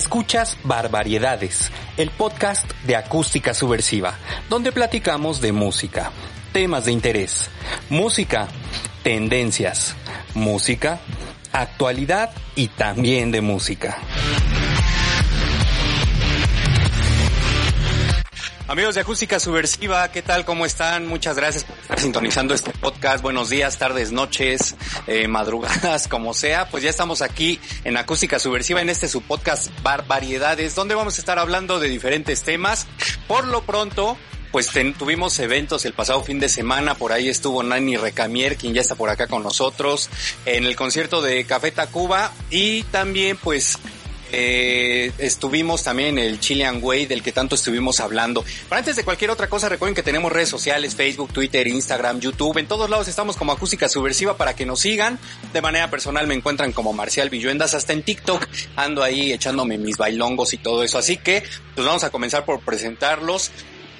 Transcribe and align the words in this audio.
Escuchas 0.00 0.56
Barbaridades, 0.64 1.70
el 1.98 2.08
podcast 2.08 2.64
de 2.86 2.96
Acústica 2.96 3.52
Subversiva, 3.52 4.14
donde 4.48 4.72
platicamos 4.72 5.42
de 5.42 5.52
música, 5.52 6.10
temas 6.54 6.86
de 6.86 6.92
interés, 6.92 7.50
música, 7.90 8.48
tendencias, 9.02 9.94
música, 10.32 11.00
actualidad 11.52 12.30
y 12.56 12.68
también 12.68 13.30
de 13.30 13.42
música. 13.42 13.98
Amigos 18.70 18.94
de 18.94 19.00
Acústica 19.00 19.40
Subversiva, 19.40 20.12
¿qué 20.12 20.22
tal? 20.22 20.44
¿Cómo 20.44 20.64
están? 20.64 21.08
Muchas 21.08 21.34
gracias 21.34 21.64
por 21.64 21.76
estar 21.76 21.98
sintonizando 21.98 22.54
este 22.54 22.70
podcast. 22.70 23.20
Buenos 23.20 23.50
días, 23.50 23.76
tardes, 23.78 24.12
noches, 24.12 24.76
eh, 25.08 25.26
madrugadas, 25.26 26.06
como 26.08 26.34
sea. 26.34 26.68
Pues 26.68 26.84
ya 26.84 26.90
estamos 26.90 27.20
aquí 27.20 27.58
en 27.82 27.96
Acústica 27.96 28.38
Subversiva, 28.38 28.80
en 28.80 28.88
este 28.88 29.08
su 29.08 29.22
podcast 29.22 29.72
Variedades, 29.82 30.76
donde 30.76 30.94
vamos 30.94 31.18
a 31.18 31.20
estar 31.20 31.40
hablando 31.40 31.80
de 31.80 31.88
diferentes 31.88 32.44
temas. 32.44 32.86
Por 33.26 33.48
lo 33.48 33.62
pronto, 33.62 34.16
pues 34.52 34.70
tuvimos 34.96 35.36
eventos 35.40 35.84
el 35.84 35.92
pasado 35.92 36.22
fin 36.22 36.38
de 36.38 36.48
semana, 36.48 36.94
por 36.94 37.10
ahí 37.10 37.28
estuvo 37.28 37.64
Nani 37.64 37.96
Recamier, 37.96 38.56
quien 38.56 38.72
ya 38.72 38.82
está 38.82 38.94
por 38.94 39.10
acá 39.10 39.26
con 39.26 39.42
nosotros, 39.42 40.08
en 40.46 40.64
el 40.64 40.76
concierto 40.76 41.22
de 41.22 41.44
Café 41.44 41.72
Tacuba 41.72 42.30
y 42.50 42.84
también 42.84 43.36
pues 43.36 43.80
eh, 44.32 45.12
estuvimos 45.18 45.82
también 45.82 46.18
en 46.18 46.24
el 46.26 46.40
Chilean 46.40 46.80
Way 46.82 47.06
del 47.06 47.22
que 47.22 47.32
tanto 47.32 47.54
estuvimos 47.54 48.00
hablando. 48.00 48.44
Pero 48.68 48.78
antes 48.78 48.96
de 48.96 49.04
cualquier 49.04 49.30
otra 49.30 49.48
cosa, 49.48 49.68
recuerden 49.68 49.94
que 49.94 50.02
tenemos 50.02 50.32
redes 50.32 50.48
sociales, 50.48 50.94
Facebook, 50.94 51.32
Twitter, 51.32 51.66
Instagram, 51.66 52.20
YouTube. 52.20 52.58
En 52.58 52.66
todos 52.66 52.88
lados 52.88 53.08
estamos 53.08 53.36
como 53.36 53.52
Acústica 53.52 53.88
Subversiva 53.88 54.36
para 54.36 54.54
que 54.54 54.66
nos 54.66 54.80
sigan. 54.80 55.18
De 55.52 55.60
manera 55.60 55.90
personal 55.90 56.26
me 56.26 56.34
encuentran 56.34 56.72
como 56.72 56.92
Marcial 56.92 57.30
Villuendas. 57.30 57.74
Hasta 57.74 57.92
en 57.92 58.02
TikTok 58.02 58.46
ando 58.76 59.02
ahí 59.02 59.32
echándome 59.32 59.78
mis 59.78 59.96
bailongos 59.96 60.52
y 60.54 60.58
todo 60.58 60.82
eso. 60.82 60.98
Así 60.98 61.16
que, 61.16 61.42
pues 61.74 61.86
vamos 61.86 62.04
a 62.04 62.10
comenzar 62.10 62.44
por 62.44 62.60
presentarlos. 62.60 63.50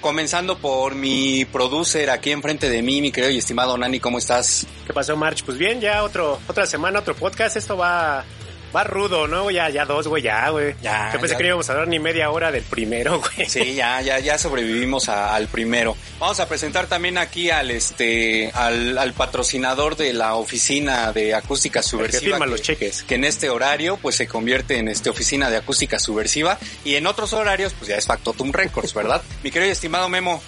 Comenzando 0.01 0.57
por 0.57 0.95
mi 0.95 1.45
producer 1.45 2.09
aquí 2.09 2.31
enfrente 2.31 2.69
de 2.69 2.81
mí, 2.81 3.01
mi 3.01 3.11
querido 3.11 3.31
y 3.31 3.37
estimado 3.37 3.77
Nani, 3.77 3.99
¿cómo 3.99 4.17
estás? 4.17 4.65
¿Qué 4.87 4.93
pasó, 4.93 5.15
March? 5.15 5.43
Pues 5.45 5.59
bien, 5.59 5.79
ya 5.79 6.03
otro, 6.03 6.39
otra 6.47 6.65
semana, 6.65 6.99
otro 6.99 7.15
podcast. 7.15 7.55
Esto 7.55 7.77
va 7.77 8.25
Va 8.73 8.85
rudo, 8.85 9.27
¿no? 9.27 9.51
Ya, 9.51 9.69
ya 9.69 9.85
dos, 9.85 10.07
güey, 10.07 10.23
ya, 10.23 10.49
güey. 10.49 10.75
Ya. 10.81 11.11
Yo 11.13 11.19
pensé 11.19 11.35
que 11.35 11.45
íbamos 11.45 11.69
a 11.69 11.73
dar 11.73 11.87
ni 11.87 11.99
media 11.99 12.31
hora 12.31 12.51
del 12.51 12.63
primero, 12.63 13.19
güey. 13.19 13.49
Sí, 13.49 13.75
ya, 13.75 14.01
ya, 14.01 14.19
ya 14.19 14.37
sobrevivimos 14.37 15.09
al 15.09 15.47
primero. 15.47 15.97
Vamos 16.19 16.39
a 16.39 16.47
presentar 16.47 16.87
también 16.87 17.17
aquí 17.17 17.49
al 17.49 17.69
este, 17.69 18.49
al, 18.53 18.97
al 18.97 19.13
patrocinador 19.13 19.97
de 19.97 20.13
la 20.13 20.35
oficina 20.35 21.11
de 21.11 21.35
acústica 21.35 21.83
subversiva. 21.83 22.19
que 22.21 22.25
firma 22.27 22.45
los 22.45 22.61
cheques. 22.61 23.03
Que 23.03 23.15
en 23.15 23.25
este 23.25 23.49
horario, 23.49 23.97
pues 23.97 24.15
se 24.15 24.27
convierte 24.27 24.77
en 24.77 24.87
este 24.87 25.09
oficina 25.09 25.49
de 25.49 25.57
acústica 25.57 25.99
subversiva. 25.99 26.57
Y 26.85 26.95
en 26.95 27.07
otros 27.07 27.33
horarios, 27.33 27.73
pues 27.73 27.89
ya 27.89 27.97
es 27.97 28.07
Factotum 28.07 28.53
Records, 28.53 28.93
¿verdad? 28.93 29.21
mi 29.43 29.51
querido 29.51 29.69
y 29.69 29.73
estimado 29.73 30.07
Memo. 30.07 30.41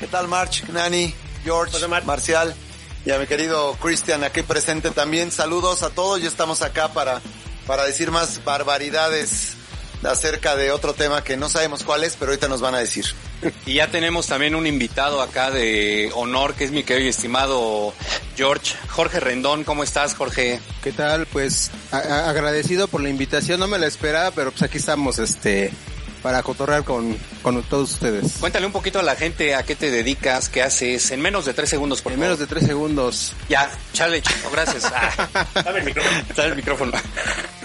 ¿Qué 0.00 0.06
tal, 0.06 0.28
March, 0.28 0.64
Nani, 0.72 1.14
George, 1.44 1.76
Marcial? 2.04 2.54
Y 3.04 3.12
a 3.12 3.18
mi 3.18 3.26
querido 3.26 3.74
Christian 3.80 4.24
aquí 4.24 4.42
presente 4.42 4.90
también. 4.90 5.30
Saludos 5.30 5.82
a 5.82 5.90
todos 5.90 6.20
y 6.20 6.26
estamos 6.26 6.62
acá 6.62 6.88
para 6.88 7.22
para 7.66 7.84
decir 7.84 8.10
más 8.10 8.44
barbaridades 8.44 9.54
acerca 10.04 10.56
de 10.56 10.70
otro 10.70 10.94
tema 10.94 11.24
que 11.24 11.36
no 11.36 11.48
sabemos 11.48 11.82
cuál 11.82 12.04
es, 12.04 12.16
pero 12.16 12.30
ahorita 12.30 12.48
nos 12.48 12.60
van 12.60 12.74
a 12.74 12.78
decir. 12.78 13.04
Y 13.66 13.74
ya 13.74 13.90
tenemos 13.90 14.26
también 14.26 14.54
un 14.54 14.66
invitado 14.66 15.20
acá 15.20 15.50
de 15.50 16.10
honor, 16.14 16.54
que 16.54 16.64
es 16.64 16.70
mi 16.70 16.84
querido 16.84 17.06
y 17.06 17.10
estimado 17.10 17.92
George. 18.36 18.74
Jorge 18.88 19.20
Rendón, 19.20 19.64
¿cómo 19.64 19.82
estás, 19.82 20.14
Jorge? 20.14 20.60
¿Qué 20.82 20.92
tal? 20.92 21.26
Pues 21.26 21.70
agradecido 21.90 22.88
por 22.88 23.02
la 23.02 23.08
invitación, 23.08 23.60
no 23.60 23.66
me 23.66 23.78
la 23.78 23.86
esperaba, 23.86 24.30
pero 24.30 24.50
pues 24.50 24.62
aquí 24.62 24.78
estamos, 24.78 25.18
este, 25.18 25.72
para 26.26 26.42
cotorrear 26.42 26.82
con, 26.82 27.16
con 27.40 27.62
todos 27.62 27.92
ustedes. 27.92 28.38
Cuéntale 28.40 28.66
un 28.66 28.72
poquito 28.72 28.98
a 28.98 29.02
la 29.04 29.14
gente 29.14 29.54
a 29.54 29.62
qué 29.62 29.76
te 29.76 29.92
dedicas, 29.92 30.48
qué 30.48 30.60
haces, 30.60 31.12
en 31.12 31.20
menos 31.20 31.44
de 31.44 31.54
tres 31.54 31.70
segundos, 31.70 32.02
por 32.02 32.10
En 32.10 32.18
menos 32.18 32.40
de 32.40 32.48
tres 32.48 32.66
segundos. 32.66 33.32
Ya, 33.48 33.70
chale, 33.92 34.20
chico, 34.20 34.50
gracias. 34.50 34.92
Ah. 34.96 35.46
Dame 35.62 35.78
el 35.78 35.84
micrófono. 35.84 36.16
Dame 36.34 36.48
el 36.48 36.56
micrófono. 36.56 36.92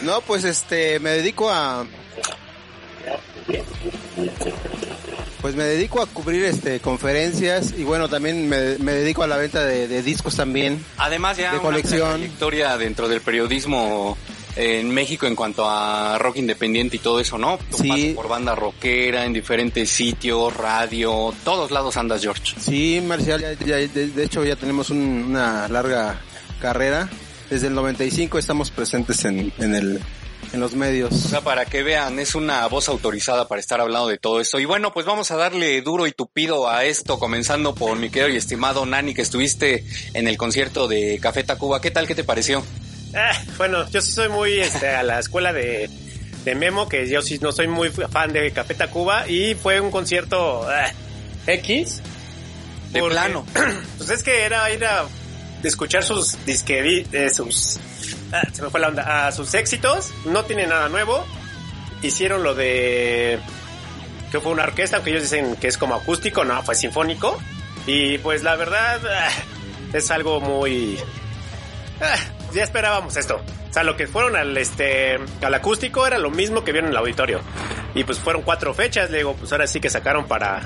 No, 0.03 0.21
pues 0.21 0.44
este, 0.44 1.00
me 1.00 1.09
dedico 1.09 1.50
a... 1.50 1.88
Pues 5.41 5.55
me 5.55 5.63
dedico 5.63 6.03
a 6.03 6.05
cubrir 6.05 6.45
este 6.45 6.79
conferencias 6.81 7.73
y 7.75 7.83
bueno 7.83 8.09
también 8.09 8.47
me, 8.47 8.57
dedico 8.57 9.23
a 9.23 9.27
la 9.27 9.38
venta 9.38 9.66
de, 9.66 10.03
discos 10.03 10.35
también. 10.35 10.85
Además 10.97 11.38
ya 11.38 11.51
de 11.53 11.59
colección. 11.59 12.29
Una 12.39 12.77
dentro 12.77 13.07
del 13.07 13.21
periodismo 13.21 14.17
en 14.56 14.89
México 14.94 15.28
en 15.28 15.35
cuanto 15.35 15.69
a 15.69 16.17
rock 16.17 16.38
independiente 16.38 16.97
y 16.97 17.00
todo 17.00 17.19
eso, 17.19 17.38
¿no? 17.38 17.59
sí. 17.75 18.13
por 18.16 18.28
banda 18.28 18.56
rockera, 18.56 19.25
en 19.25 19.34
diferentes 19.34 19.89
sitios, 19.89 20.56
radio, 20.56 21.34
todos 21.44 21.72
lados 21.72 21.97
andas, 21.97 22.22
George. 22.22 22.56
Sí, 22.59 23.01
Marcial, 23.06 23.57
de, 23.57 24.23
hecho 24.23 24.44
ya 24.44 24.56
tenemos 24.56 24.89
una 24.89 25.67
larga 25.67 26.22
carrera. 26.59 27.09
Desde 27.50 27.67
el 27.67 27.75
95 27.75 28.38
estamos 28.38 28.72
presentes 28.72 29.25
en, 29.25 29.51
en 29.57 29.75
el 29.75 30.01
en 30.53 30.59
los 30.59 30.75
medios. 30.75 31.13
O 31.13 31.29
sea, 31.29 31.41
para 31.41 31.66
que 31.66 31.83
vean, 31.83 32.19
es 32.19 32.35
una 32.35 32.68
voz 32.68 32.89
autorizada 32.89 33.47
para 33.47 33.59
estar 33.59 33.79
hablando 33.79 34.07
de 34.07 34.18
todo 34.18 34.41
esto. 34.41 34.59
Y 34.59 34.66
bueno, 34.66 34.94
pues 34.94 35.06
vamos 35.06 35.31
a 35.31 35.38
darle 35.38 35.81
duro 35.81 36.07
y 36.07 36.12
tupido 36.12 36.69
a 36.69 36.83
esto, 36.83 37.19
comenzando 37.19 37.73
por 37.75 37.97
mi 37.97 38.09
querido 38.09 38.29
y 38.29 38.38
estimado 38.38 38.85
Nani, 38.85 39.13
que 39.13 39.22
estuviste 39.22 39.85
en 40.13 40.28
el 40.28 40.38
concierto 40.38 40.88
de 40.88 41.19
Café 41.22 41.44
Tacuba. 41.44 41.81
¿Qué 41.81 41.91
tal? 41.91 42.07
¿Qué 42.07 42.16
te 42.16 42.23
pareció? 42.23 42.63
Ah, 43.13 43.33
bueno, 43.57 43.89
yo 43.89 44.01
sí 44.01 44.11
soy 44.11 44.29
muy 44.29 44.59
este, 44.59 44.89
a 44.89 45.03
la 45.03 45.19
escuela 45.19 45.51
de, 45.51 45.89
de 46.45 46.55
Memo, 46.55 46.88
que 46.88 47.07
yo 47.09 47.22
sí 47.22 47.39
no 47.41 47.51
soy 47.51 47.67
muy 47.67 47.89
fan 47.89 48.31
de 48.31 48.51
Café 48.51 48.73
Tacuba 48.73 49.27
y 49.27 49.55
fue 49.55 49.79
un 49.79 49.91
concierto 49.91 50.63
ah, 50.69 50.91
X. 51.47 52.01
De 52.91 53.01
plano. 53.01 53.45
Pues 53.97 54.09
es 54.09 54.23
que 54.23 54.44
era 54.44 54.71
ir 54.71 54.83
a 54.83 55.05
escuchar 55.63 56.03
sus 56.03 56.44
disque, 56.45 57.05
eh, 57.11 57.29
sus, 57.29 57.79
ah, 58.31 58.41
se 58.51 58.61
me 58.63 58.69
fue 58.69 58.79
la 58.79 58.88
onda, 58.88 59.27
a 59.27 59.31
sus 59.31 59.53
éxitos, 59.53 60.11
no 60.25 60.44
tiene 60.45 60.66
nada 60.66 60.89
nuevo. 60.89 61.25
Hicieron 62.01 62.44
lo 62.44 62.55
de 62.55 63.39
que 64.31 64.39
fue 64.39 64.53
una 64.53 64.63
orquesta, 64.63 64.95
aunque 64.95 65.11
ellos 65.11 65.23
dicen 65.23 65.55
que 65.57 65.67
es 65.67 65.77
como 65.77 65.94
acústico, 65.95 66.44
no, 66.44 66.63
fue 66.63 66.73
sinfónico. 66.73 67.38
Y 67.85 68.17
pues 68.19 68.44
la 68.44 68.55
verdad 68.55 69.00
es 69.94 70.09
algo 70.09 70.39
muy 70.39 70.97
ya 72.53 72.63
esperábamos 72.63 73.16
esto. 73.17 73.41
O 73.69 73.73
sea, 73.73 73.84
lo 73.84 73.95
que 73.95 74.07
fueron 74.07 74.35
al 74.35 74.57
este 74.57 75.17
al 75.41 75.53
acústico 75.53 76.06
era 76.06 76.17
lo 76.17 76.29
mismo 76.29 76.63
que 76.63 76.72
vieron 76.72 76.89
en 76.89 76.94
el 76.94 76.97
auditorio. 76.97 77.41
Y 77.94 78.03
pues 78.03 78.19
fueron 78.19 78.41
cuatro 78.41 78.73
fechas, 78.73 79.09
le 79.09 79.19
digo, 79.19 79.35
pues 79.35 79.51
ahora 79.51 79.67
sí 79.67 79.79
que 79.79 79.89
sacaron 79.89 80.25
para 80.25 80.62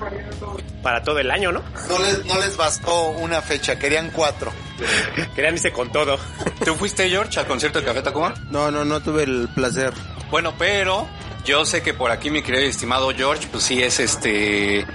para 0.81 1.03
todo 1.03 1.19
el 1.19 1.31
año, 1.31 1.51
¿no? 1.51 1.63
No 1.89 1.99
les, 1.99 2.25
no 2.25 2.39
les 2.39 2.57
bastó 2.57 3.09
una 3.09 3.41
fecha, 3.41 3.77
querían 3.79 4.11
cuatro. 4.11 4.51
querían 5.35 5.55
irse 5.55 5.71
con 5.71 5.91
todo. 5.91 6.19
¿Tú 6.63 6.75
fuiste, 6.75 7.09
George, 7.09 7.39
al 7.39 7.47
concierto 7.47 7.79
de 7.79 7.85
Café 7.85 8.01
Tacuba? 8.01 8.33
No, 8.49 8.69
no, 8.69 8.85
no 8.85 9.01
tuve 9.01 9.23
el 9.23 9.49
placer. 9.53 9.93
Bueno, 10.35 10.53
pero 10.57 11.07
yo 11.45 11.63
sé 11.63 11.81
que 11.81 11.93
por 11.93 12.11
aquí 12.11 12.29
mi 12.29 12.41
querido 12.41 12.65
y 12.65 12.67
estimado 12.67 13.09
George, 13.15 13.47
pues 13.49 13.63
sí 13.63 13.81
es 13.81 14.01
este, 14.01 14.85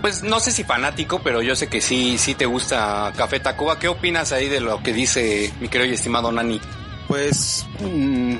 pues 0.00 0.22
no 0.22 0.40
sé 0.40 0.52
si 0.52 0.64
fanático, 0.64 1.20
pero 1.22 1.42
yo 1.42 1.54
sé 1.54 1.66
que 1.68 1.82
sí, 1.82 2.16
sí 2.16 2.34
te 2.34 2.46
gusta 2.46 3.12
Café 3.14 3.38
Tacuba. 3.38 3.78
¿Qué 3.78 3.88
opinas 3.88 4.32
ahí 4.32 4.48
de 4.48 4.60
lo 4.60 4.82
que 4.82 4.94
dice 4.94 5.52
mi 5.60 5.68
querido 5.68 5.90
y 5.90 5.96
estimado 5.96 6.32
Nani? 6.32 6.62
Pues 7.08 7.66
mm, 7.78 8.36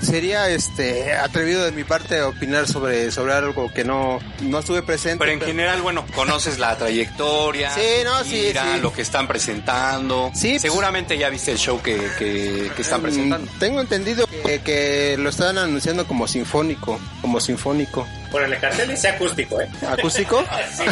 sería 0.00 0.48
este 0.48 1.12
atrevido 1.12 1.64
de 1.64 1.72
mi 1.72 1.84
parte 1.84 2.22
opinar 2.22 2.68
sobre 2.68 3.10
sobre 3.10 3.32
algo 3.32 3.72
que 3.72 3.84
no 3.84 4.20
no 4.40 4.60
estuve 4.60 4.82
presente. 4.82 5.18
Pero 5.18 5.32
en 5.32 5.40
general, 5.40 5.82
bueno, 5.82 6.06
conoces 6.14 6.58
la 6.58 6.76
trayectoria, 6.78 7.70
sí, 7.74 8.04
no, 8.04 8.24
sí, 8.24 8.52
lo 8.80 8.92
que 8.92 9.02
están 9.02 9.26
presentando. 9.26 10.30
Sí, 10.34 10.50
pues, 10.50 10.62
seguramente 10.62 11.18
ya 11.18 11.28
viste 11.28 11.52
el 11.52 11.58
show 11.58 11.82
que, 11.82 11.96
que, 12.18 12.70
están 12.78 13.00
mm, 13.00 13.02
presentando. 13.02 13.52
Tengo 13.58 13.80
entendido 13.80 14.26
que, 14.44 14.60
que, 14.60 15.16
lo 15.18 15.30
están 15.30 15.58
anunciando 15.58 16.06
como 16.06 16.26
sinfónico, 16.28 17.00
como 17.20 17.40
sinfónico. 17.40 18.06
Bueno, 18.30 18.52
el 18.52 18.60
cartel 18.60 18.88
dice 18.88 19.08
acústico, 19.08 19.60
¿eh? 19.60 19.68
¿Acústico? 19.88 20.44
sí. 20.76 20.84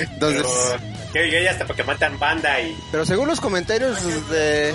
Entonces. 0.00 0.46
Pero, 1.12 1.30
que 1.30 1.42
ya 1.42 1.50
hasta 1.50 1.66
porque 1.66 1.84
matan 1.84 2.18
banda 2.18 2.60
y. 2.60 2.76
Pero 2.90 3.04
según 3.04 3.28
los 3.28 3.40
comentarios 3.40 3.98
de 4.30 4.72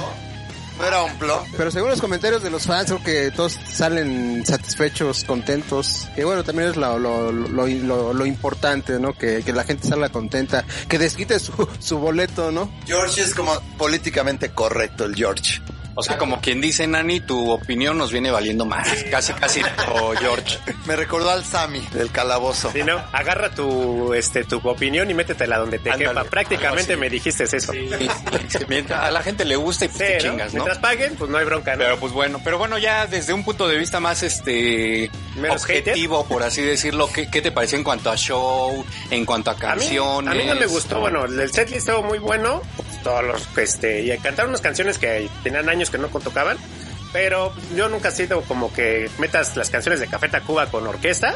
no 0.78 0.86
era 0.86 1.04
un 1.04 1.14
plot. 1.18 1.46
Pero 1.56 1.72
según 1.72 1.90
los 1.90 2.02
comentarios 2.02 2.44
de 2.44 2.50
los 2.50 2.66
fans, 2.66 2.88
creo 2.88 3.04
que 3.04 3.32
todos 3.32 3.58
salen 3.72 4.46
satisfechos, 4.46 5.24
contentos. 5.24 6.08
Que 6.16 6.26
bueno, 6.26 6.44
también 6.44 6.70
es 6.70 6.76
lo, 6.76 7.00
lo, 7.00 7.32
lo, 7.32 8.14
lo 8.14 8.26
importante, 8.26 9.00
¿no? 9.00 9.14
Que, 9.14 9.42
que, 9.44 9.54
la 9.54 9.64
gente 9.64 9.88
salga 9.88 10.10
contenta, 10.10 10.66
que 10.90 10.98
desquite 10.98 11.40
su, 11.40 11.54
su 11.80 11.98
boleto, 11.98 12.52
¿no? 12.52 12.70
George 12.86 13.22
es 13.22 13.34
como 13.34 13.54
políticamente 13.78 14.52
correcto, 14.52 15.06
el 15.06 15.16
George. 15.16 15.62
O 15.98 16.04
sea, 16.04 16.18
como 16.18 16.42
quien 16.42 16.60
dice, 16.60 16.86
Nani, 16.88 17.22
tu 17.22 17.50
opinión 17.50 17.98
nos 17.98 18.12
viene 18.12 18.30
valiendo 18.30 18.66
más. 18.66 18.88
Casi, 19.10 19.32
casi, 19.32 19.62
o 19.94 20.12
George. 20.12 20.60
Me 20.86 20.98
recordó 20.98 21.30
al 21.30 21.46
Sammy 21.46 21.80
del 21.94 22.12
calabozo. 22.12 22.70
Sí, 22.72 22.84
no, 22.84 23.02
agarra 23.14 23.50
tu, 23.52 24.14
este, 24.14 24.44
tu 24.44 24.58
opinión 24.58 25.10
y 25.10 25.14
métetela 25.14 25.58
donde 25.58 25.80
te 25.80 25.92
quepa. 25.92 26.26
Prácticamente 26.26 26.98
me 26.98 27.10
dijiste 27.10 27.46
eso. 27.46 27.72
Mientras 28.68 29.00
a 29.00 29.12
la 29.12 29.22
gente 29.22 29.46
le 29.46 29.56
gusta 29.56 29.86
y 29.86 29.88
pues 29.88 30.00
te 30.00 30.18
chingas, 30.18 30.54
¿no? 30.54 30.66
Mientras 30.66 30.80
paguen, 30.80 31.16
pues 31.16 31.32
no 31.32 31.38
hay 31.38 31.46
bronca, 31.46 31.72
¿no? 31.76 31.80
Pero 31.80 31.98
pues 31.98 32.12
bueno, 32.12 32.42
pero 32.44 32.58
bueno, 32.58 32.78
ya 32.78 33.08
desde 33.08 33.32
un 33.32 33.46
punto 33.46 33.66
de 33.68 33.78
vista 33.78 34.02
más, 34.02 34.22
este, 34.22 35.10
objetivo, 35.50 36.26
por 36.26 36.44
así 36.44 36.62
decirlo, 36.62 37.10
¿qué, 37.12 37.30
¿qué, 37.30 37.42
te 37.42 37.54
pareció 37.54 37.78
en 37.78 37.86
cuanto 37.86 38.12
a 38.12 38.18
show, 38.18 38.86
en 39.12 39.26
cuanto 39.26 39.50
a 39.52 39.56
canciones? 39.56 40.34
A 40.34 40.36
mí, 40.36 40.46
no 40.46 40.56
me 40.56 40.66
gustó, 40.66 41.00
bueno, 41.00 41.24
el 41.24 41.52
setlist 41.54 41.88
estuvo 41.88 42.04
muy 42.04 42.20
bueno, 42.20 42.62
todos 43.04 43.24
los, 43.24 43.58
este, 43.58 44.02
y 44.02 44.18
cantaron 44.18 44.50
unas 44.50 44.62
canciones 44.62 44.98
que 44.98 45.30
tenían 45.44 45.70
años 45.70 45.85
que 45.90 45.98
no 45.98 46.08
tocaban. 46.08 46.58
Pero 47.14 47.54
yo 47.76 47.88
nunca 47.88 48.10
he 48.10 48.12
sido 48.12 48.42
como 48.42 48.74
que 48.74 49.10
metas 49.20 49.56
las 49.56 49.70
canciones 49.70 50.02
de 50.02 50.08
Café 50.08 50.28
Tacuba 50.28 50.66
con 50.68 50.86
orquesta. 50.86 51.36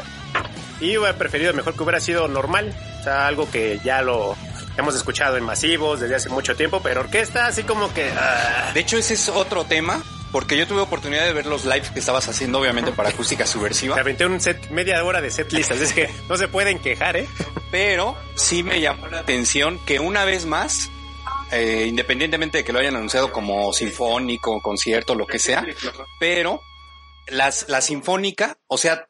Y 0.80 0.96
hubiera 0.96 1.16
preferido 1.16 1.52
mejor 1.54 1.74
que 1.74 1.82
hubiera 1.82 2.00
sido 2.00 2.28
normal. 2.28 2.74
O 3.00 3.04
sea, 3.04 3.26
algo 3.26 3.50
que 3.50 3.80
ya 3.82 4.02
lo 4.02 4.36
hemos 4.76 4.94
escuchado 4.94 5.36
en 5.36 5.44
masivos 5.44 6.00
desde 6.00 6.16
hace 6.16 6.28
mucho 6.28 6.54
tiempo. 6.54 6.80
Pero 6.82 7.00
orquesta, 7.00 7.46
así 7.46 7.62
como 7.62 7.92
que. 7.94 8.10
Ah. 8.10 8.70
De 8.74 8.80
hecho, 8.80 8.98
ese 8.98 9.14
es 9.14 9.28
otro 9.30 9.64
tema. 9.64 10.02
Porque 10.32 10.56
yo 10.56 10.66
tuve 10.66 10.80
oportunidad 10.80 11.24
de 11.24 11.32
ver 11.32 11.46
los 11.46 11.64
lives 11.64 11.90
que 11.90 11.98
estabas 11.98 12.28
haciendo, 12.28 12.60
obviamente, 12.60 12.92
para 12.92 13.08
acústica 13.08 13.46
subversiva. 13.46 13.94
Me 13.96 14.02
aventé 14.02 14.26
un 14.26 14.40
set, 14.40 14.70
media 14.70 15.02
hora 15.02 15.20
de 15.20 15.30
set 15.30 15.52
listas, 15.52 15.80
es 15.80 15.92
que 15.92 16.08
no 16.28 16.36
se 16.36 16.46
pueden 16.46 16.78
quejar, 16.78 17.16
¿eh? 17.16 17.28
Pero 17.70 18.16
sí 18.36 18.62
me 18.62 18.80
llamó 18.80 19.08
la 19.08 19.20
atención 19.20 19.78
que 19.86 19.98
una 19.98 20.24
vez 20.24 20.46
más 20.46 20.90
eh, 21.52 21.86
independientemente 21.88 22.58
de 22.58 22.64
que 22.64 22.72
lo 22.72 22.78
hayan 22.78 22.96
anunciado 22.96 23.32
como 23.32 23.72
sinfónico, 23.72 24.60
concierto, 24.62 25.14
lo 25.14 25.26
que 25.26 25.38
sea, 25.38 25.66
pero 26.18 26.60
las, 27.28 27.68
la 27.68 27.80
sinfónica, 27.80 28.58
o 28.66 28.78
sea, 28.78 29.06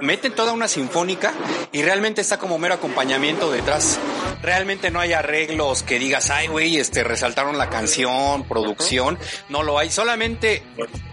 meten 0.00 0.32
toda 0.34 0.52
una 0.52 0.68
sinfónica 0.68 1.32
y 1.72 1.82
realmente 1.82 2.20
está 2.20 2.38
como 2.38 2.58
mero 2.58 2.74
acompañamiento 2.74 3.50
detrás. 3.50 3.98
Realmente 4.44 4.90
no 4.90 5.00
hay 5.00 5.14
arreglos 5.14 5.82
que 5.82 5.98
digas, 5.98 6.28
ay, 6.28 6.48
güey, 6.48 6.76
este, 6.76 7.02
resaltaron 7.02 7.56
la 7.56 7.70
canción, 7.70 8.44
producción. 8.44 9.18
No 9.48 9.62
lo 9.62 9.78
hay. 9.78 9.90
Solamente 9.90 10.62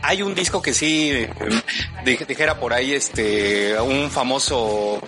hay 0.02 0.22
un 0.22 0.36
disco 0.36 0.62
que 0.62 0.74
sí, 0.74 1.12
eh, 1.14 1.30
dijera 2.28 2.60
por 2.60 2.74
ahí, 2.74 2.94
este, 2.94 3.80
un 3.80 4.12
famoso 4.12 5.02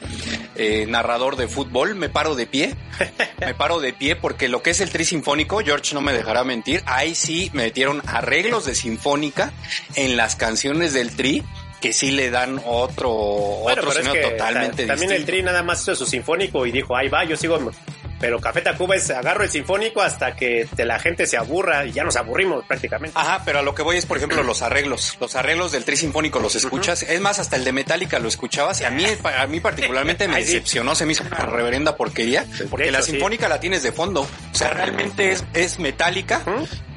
eh, 0.56 0.86
narrador 0.88 1.36
de 1.36 1.50
fútbol, 1.50 1.96
me 1.96 2.08
paro 2.08 2.34
de 2.36 2.48
pie. 2.48 2.78
me 3.42 3.54
paro 3.56 3.82
de 3.82 3.92
pie 3.92 4.16
porque 4.16 4.48
lo 4.48 4.64
que 4.64 4.70
es 4.70 4.80
el 4.80 4.90
tri 4.90 5.04
sinfónico, 5.04 5.60
George 5.60 5.94
no 5.94 6.00
me 6.00 6.14
dejará 6.14 6.46
mentir, 6.46 6.82
ahí 6.86 7.16
sí 7.16 7.52
metieron 7.52 8.02
arreglos 8.06 8.66
de 8.66 8.74
sinfónica 8.74 9.52
en 9.96 10.16
las 10.16 10.38
canciones 10.38 10.94
del 10.94 11.14
tri 11.14 11.44
que 11.82 11.92
sí 11.92 12.12
le 12.12 12.30
dan 12.30 12.62
otro, 12.66 13.12
otro 13.12 13.92
sonido 13.92 14.30
totalmente 14.30 14.86
También 14.86 15.12
el 15.12 15.26
Tri 15.26 15.44
nada 15.44 15.64
más 15.64 15.82
hizo 15.82 15.94
su 15.94 16.06
sinfónico 16.06 16.66
y 16.66 16.72
dijo, 16.72 16.96
ahí 16.96 17.10
va, 17.10 17.26
yo 17.26 17.36
sigo 17.36 17.60
pero 18.24 18.40
Café 18.40 18.62
Tacuba 18.62 18.96
es 18.96 19.10
agarro 19.10 19.44
el 19.44 19.50
sinfónico 19.50 20.02
hasta 20.02 20.34
que 20.34 20.66
la 20.78 20.98
gente 20.98 21.28
se 21.28 21.36
aburra 21.36 21.86
y 21.86 21.92
ya 21.92 22.06
nos 22.06 22.16
aburrimos 22.16 22.64
prácticamente. 22.66 23.20
Ajá, 23.20 23.42
pero 23.44 23.60
a 23.60 23.62
lo 23.62 23.76
que 23.76 23.82
voy 23.82 23.98
es, 23.98 24.06
por 24.06 24.16
ejemplo, 24.16 24.42
los 24.44 24.62
arreglos. 24.62 25.18
Los 25.20 25.36
arreglos 25.36 25.74
del 25.74 25.84
tri 25.84 25.98
sinfónico 25.98 26.40
los 26.40 26.56
escuchas. 26.56 27.04
Es 27.04 27.20
más, 27.20 27.40
hasta 27.40 27.58
el 27.58 27.66
de 27.66 27.74
Metallica 27.74 28.20
lo 28.20 28.30
escuchabas 28.30 28.80
y 28.80 28.86
a 28.86 28.92
mí, 28.92 29.04
a 29.26 29.46
mí 29.48 29.60
particularmente 29.60 30.30
me 30.30 30.38
decepcionó, 30.40 30.96
se 30.96 31.06
me 31.06 31.12
hizo 31.12 31.26
una 31.26 31.40
reverenda 31.40 31.98
porquería, 31.98 32.46
porque 32.70 32.92
la 32.92 33.02
sinfónica 33.02 33.50
la 33.50 33.60
tienes 33.60 33.84
de 33.84 33.92
fondo. 33.92 34.22
O 34.22 34.56
sea, 34.56 34.70
realmente 34.70 35.34
es, 35.34 35.44
es 35.54 35.80
Metallica 35.80 36.46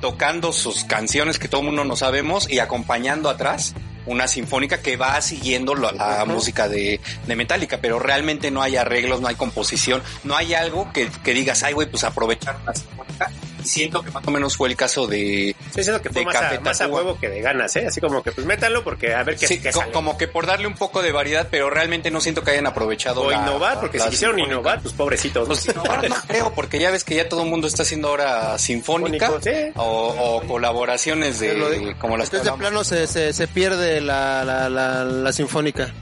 tocando 0.01 0.53
sus 0.53 0.85
canciones 0.85 1.41
que 1.41 1.49
todo 1.49 1.63
el 1.63 1.67
mundo 1.67 1.85
no 1.85 1.97
sabemos 1.97 2.49
y 2.49 2.61
acompañando 2.61 3.29
atrás 3.29 3.75
una 4.07 4.29
sinfónica 4.29 4.81
que 4.81 4.97
va 4.97 5.21
siguiendo 5.21 5.75
la, 5.75 6.25
música 6.27 6.69
de, 6.69 7.01
de 7.27 7.37
Metallica, 7.37 7.79
pero 7.81 7.99
realmente 7.99 8.51
no 8.51 8.63
hay 8.63 8.77
arreglos, 8.77 9.21
no 9.21 9.29
hay 9.29 9.35
composición, 9.35 10.03
no 10.25 10.37
hay 10.37 10.55
algo 10.55 10.93
que, 10.93 11.09
que 11.25 11.35
digas, 11.35 11.63
ay, 11.63 11.75
güey, 11.75 11.91
pues 11.91 12.05
aprovechar 12.05 12.59
la 12.65 12.75
sinfónica 12.75 13.31
siento 13.67 14.03
que 14.03 14.11
más 14.11 14.27
o 14.27 14.31
menos 14.31 14.57
fue 14.57 14.69
el 14.69 14.77
caso 14.77 15.07
de. 15.07 15.55
Sí, 15.75 15.83
siento 15.83 16.03
que 16.03 16.11
fue 16.11 16.25
más, 16.25 16.37
a, 16.37 16.61
más, 16.61 16.81
a, 16.81 16.89
huevo 16.89 17.19
que 17.19 17.29
de 17.29 17.41
ganas, 17.41 17.75
¿eh? 17.77 17.87
Así 17.87 18.01
como 18.01 18.23
que 18.23 18.33
pues 18.33 18.47
métalo 18.47 18.85
porque 18.85 19.15
a 19.15 19.23
ver 19.23 19.37
qué, 19.37 19.47
sí, 19.47 19.61
Como 19.93 20.17
que 20.17 20.29
por 20.29 20.47
darle 20.47 20.67
un 20.67 20.75
poco 20.75 21.03
de 21.03 21.13
variedad, 21.13 21.49
pero 21.51 21.71
realmente 21.71 22.11
no 22.11 22.21
siento 22.21 22.43
que 22.43 22.53
hayan 22.53 22.67
aprovechado. 22.67 23.23
O 23.23 23.33
innovar, 23.33 23.81
porque 23.81 23.99
si 23.99 24.09
quisieron 24.11 24.39
innovar, 24.39 24.81
pues 24.81 24.95
pobrecitos. 24.95 25.47
Pues 25.47 25.67
innovar 25.67 26.09
no 26.09 26.17
creo, 26.27 26.53
porque 26.55 26.79
ya 26.79 26.91
ves 26.91 27.05
que 27.05 27.17
ya 27.17 27.29
todo 27.29 27.43
el 27.43 27.51
mundo 27.51 27.67
está 27.67 27.83
haciendo 27.83 28.09
ahora 28.09 28.59
sinfónica 28.59 29.33
o, 29.77 30.43
colaboraciones 30.47 31.41
de, 31.41 31.97
como 31.99 32.17
las 32.17 32.29
Entonces 32.29 32.53
de 32.53 32.59
plano 32.59 32.85
se, 32.85 33.07
se, 33.07 33.33
se 33.33 33.49
pierde 33.49 34.01
la, 34.01 34.45
la, 34.45 34.69
la, 34.69 35.05
la 35.05 35.33
sinfónica. 35.33 35.93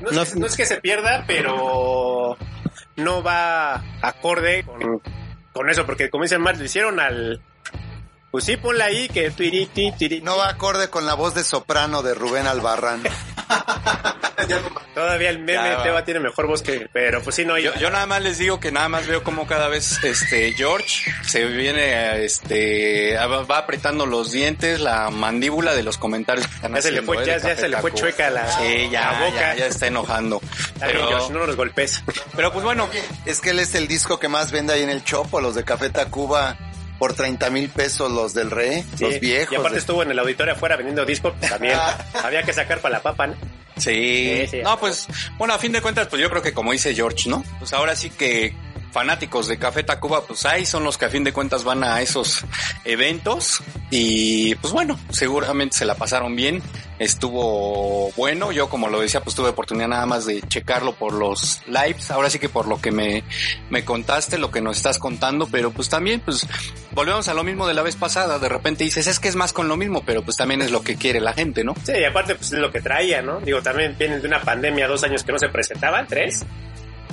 No 0.00 0.22
es, 0.22 0.34
no 0.34 0.46
es 0.46 0.56
que 0.56 0.64
se 0.64 0.80
pierda, 0.80 1.24
pero 1.26 2.36
no 2.96 3.22
va 3.22 3.82
acorde 4.00 4.64
con 4.64 5.02
con 5.60 5.68
eso, 5.68 5.84
porque 5.84 6.08
como 6.08 6.22
dicen 6.24 6.40
más, 6.40 6.58
lo 6.58 6.64
hicieron 6.64 6.98
al... 7.00 7.42
Pues 8.30 8.44
sí, 8.44 8.56
ponla 8.56 8.86
ahí, 8.86 9.10
que 9.10 9.30
No 10.22 10.38
va 10.38 10.48
acorde 10.48 10.88
con 10.88 11.04
la 11.04 11.12
voz 11.12 11.34
de 11.34 11.44
soprano 11.44 12.00
de 12.00 12.14
Rubén 12.14 12.46
Albarrán. 12.46 13.02
Todavía 14.94 15.30
el 15.30 15.38
meme 15.38 15.76
Teba 15.82 16.04
tiene 16.04 16.20
mejor 16.20 16.46
voz 16.46 16.62
que, 16.62 16.88
pero 16.92 17.22
pues 17.22 17.36
sí, 17.36 17.44
no. 17.44 17.58
Yo, 17.58 17.74
yo 17.76 17.90
nada 17.90 18.06
más 18.06 18.22
les 18.22 18.38
digo 18.38 18.60
que 18.60 18.72
nada 18.72 18.88
más 18.88 19.06
veo 19.06 19.22
como 19.22 19.46
cada 19.46 19.68
vez, 19.68 20.02
este, 20.02 20.52
George 20.54 21.10
se 21.22 21.44
viene, 21.46 22.24
este, 22.24 23.16
va 23.16 23.58
apretando 23.58 24.06
los 24.06 24.32
dientes, 24.32 24.80
la 24.80 25.10
mandíbula 25.10 25.74
de 25.74 25.82
los 25.82 25.98
comentarios 25.98 26.46
que 26.46 26.54
están 26.54 26.74
ya 26.74 26.82
Se 26.82 26.92
le 26.92 27.02
fue, 27.02 27.22
¿eh? 27.22 27.26
ya, 27.26 27.56
se 27.56 27.68
le 27.68 27.76
fue 27.78 27.94
chueca 27.94 28.30
la, 28.30 28.46
ya, 28.90 29.20
boca. 29.24 29.54
Ya, 29.56 29.66
está 29.66 29.86
enojando. 29.86 30.40
pero, 30.78 31.08
George, 31.08 31.32
no 31.32 31.46
los 31.46 31.56
golpes. 31.56 32.02
Pero 32.36 32.52
pues 32.52 32.64
bueno. 32.64 32.88
Es 33.26 33.40
que 33.40 33.50
él 33.50 33.58
es 33.60 33.74
el 33.74 33.86
disco 33.86 34.18
que 34.18 34.28
más 34.28 34.50
vende 34.50 34.72
ahí 34.72 34.82
en 34.82 34.90
el 34.90 35.04
Chopo, 35.04 35.40
los 35.40 35.54
de 35.54 35.64
Café 35.64 35.90
Tacuba 35.90 36.56
por 37.00 37.14
30 37.14 37.48
mil 37.48 37.70
pesos 37.70 38.12
los 38.12 38.34
del 38.34 38.50
Rey, 38.50 38.84
los 39.00 39.18
viejos. 39.20 39.52
Y 39.52 39.56
aparte 39.56 39.78
estuvo 39.78 40.02
en 40.02 40.10
el 40.10 40.18
auditorio 40.18 40.52
afuera 40.52 40.76
vendiendo 40.76 41.06
discos, 41.06 41.32
pues, 41.38 41.50
también 41.50 41.78
había 42.22 42.42
que 42.42 42.52
sacar 42.52 42.80
para 42.80 42.98
la 42.98 43.02
papa, 43.02 43.26
¿no? 43.26 43.36
Sí. 43.78 44.46
No, 44.62 44.78
pues, 44.78 45.08
bueno, 45.38 45.54
a 45.54 45.58
fin 45.58 45.72
de 45.72 45.80
cuentas, 45.80 46.08
pues 46.08 46.20
yo 46.20 46.28
creo 46.28 46.42
que 46.42 46.52
como 46.52 46.72
dice 46.72 46.94
George, 46.94 47.30
¿no? 47.30 47.42
Pues 47.58 47.72
ahora 47.72 47.96
sí 47.96 48.10
que 48.10 48.54
fanáticos 48.92 49.46
de 49.46 49.58
Café 49.58 49.82
Tacuba, 49.82 50.22
pues 50.26 50.44
ahí 50.46 50.66
son 50.66 50.84
los 50.84 50.98
que 50.98 51.04
a 51.04 51.10
fin 51.10 51.24
de 51.24 51.32
cuentas 51.32 51.64
van 51.64 51.84
a 51.84 52.00
esos 52.00 52.44
eventos. 52.84 53.62
Y 53.90 54.54
pues 54.56 54.72
bueno, 54.72 54.98
seguramente 55.10 55.76
se 55.76 55.84
la 55.84 55.94
pasaron 55.94 56.36
bien, 56.36 56.62
estuvo 56.98 58.12
bueno, 58.12 58.52
yo 58.52 58.68
como 58.68 58.88
lo 58.88 59.00
decía, 59.00 59.20
pues 59.20 59.34
tuve 59.34 59.48
oportunidad 59.48 59.88
nada 59.88 60.06
más 60.06 60.26
de 60.26 60.42
checarlo 60.42 60.94
por 60.94 61.12
los 61.12 61.62
lives, 61.66 62.10
ahora 62.10 62.30
sí 62.30 62.38
que 62.38 62.48
por 62.48 62.68
lo 62.68 62.80
que 62.80 62.92
me, 62.92 63.24
me 63.68 63.84
contaste, 63.84 64.38
lo 64.38 64.50
que 64.50 64.60
nos 64.60 64.76
estás 64.76 64.98
contando, 64.98 65.48
pero 65.50 65.70
pues 65.70 65.88
también 65.88 66.20
pues 66.20 66.46
volvemos 66.92 67.26
a 67.28 67.34
lo 67.34 67.42
mismo 67.42 67.66
de 67.66 67.74
la 67.74 67.82
vez 67.82 67.96
pasada, 67.96 68.38
de 68.38 68.48
repente 68.48 68.84
dices, 68.84 69.06
es 69.06 69.18
que 69.18 69.28
es 69.28 69.36
más 69.36 69.52
con 69.52 69.66
lo 69.66 69.76
mismo, 69.76 70.02
pero 70.04 70.22
pues 70.22 70.36
también 70.36 70.62
es 70.62 70.70
lo 70.70 70.82
que 70.82 70.96
quiere 70.96 71.20
la 71.20 71.32
gente, 71.32 71.64
¿no? 71.64 71.74
Sí, 71.82 71.92
y 72.00 72.04
aparte 72.04 72.34
pues 72.34 72.52
es 72.52 72.58
lo 72.58 72.70
que 72.70 72.80
traía, 72.80 73.22
¿no? 73.22 73.40
Digo, 73.40 73.62
también 73.62 73.96
vienen 73.98 74.20
de 74.20 74.28
una 74.28 74.40
pandemia, 74.40 74.86
dos 74.86 75.02
años 75.02 75.24
que 75.24 75.32
no 75.32 75.38
se 75.38 75.48
presentaban, 75.48 76.06
tres, 76.06 76.44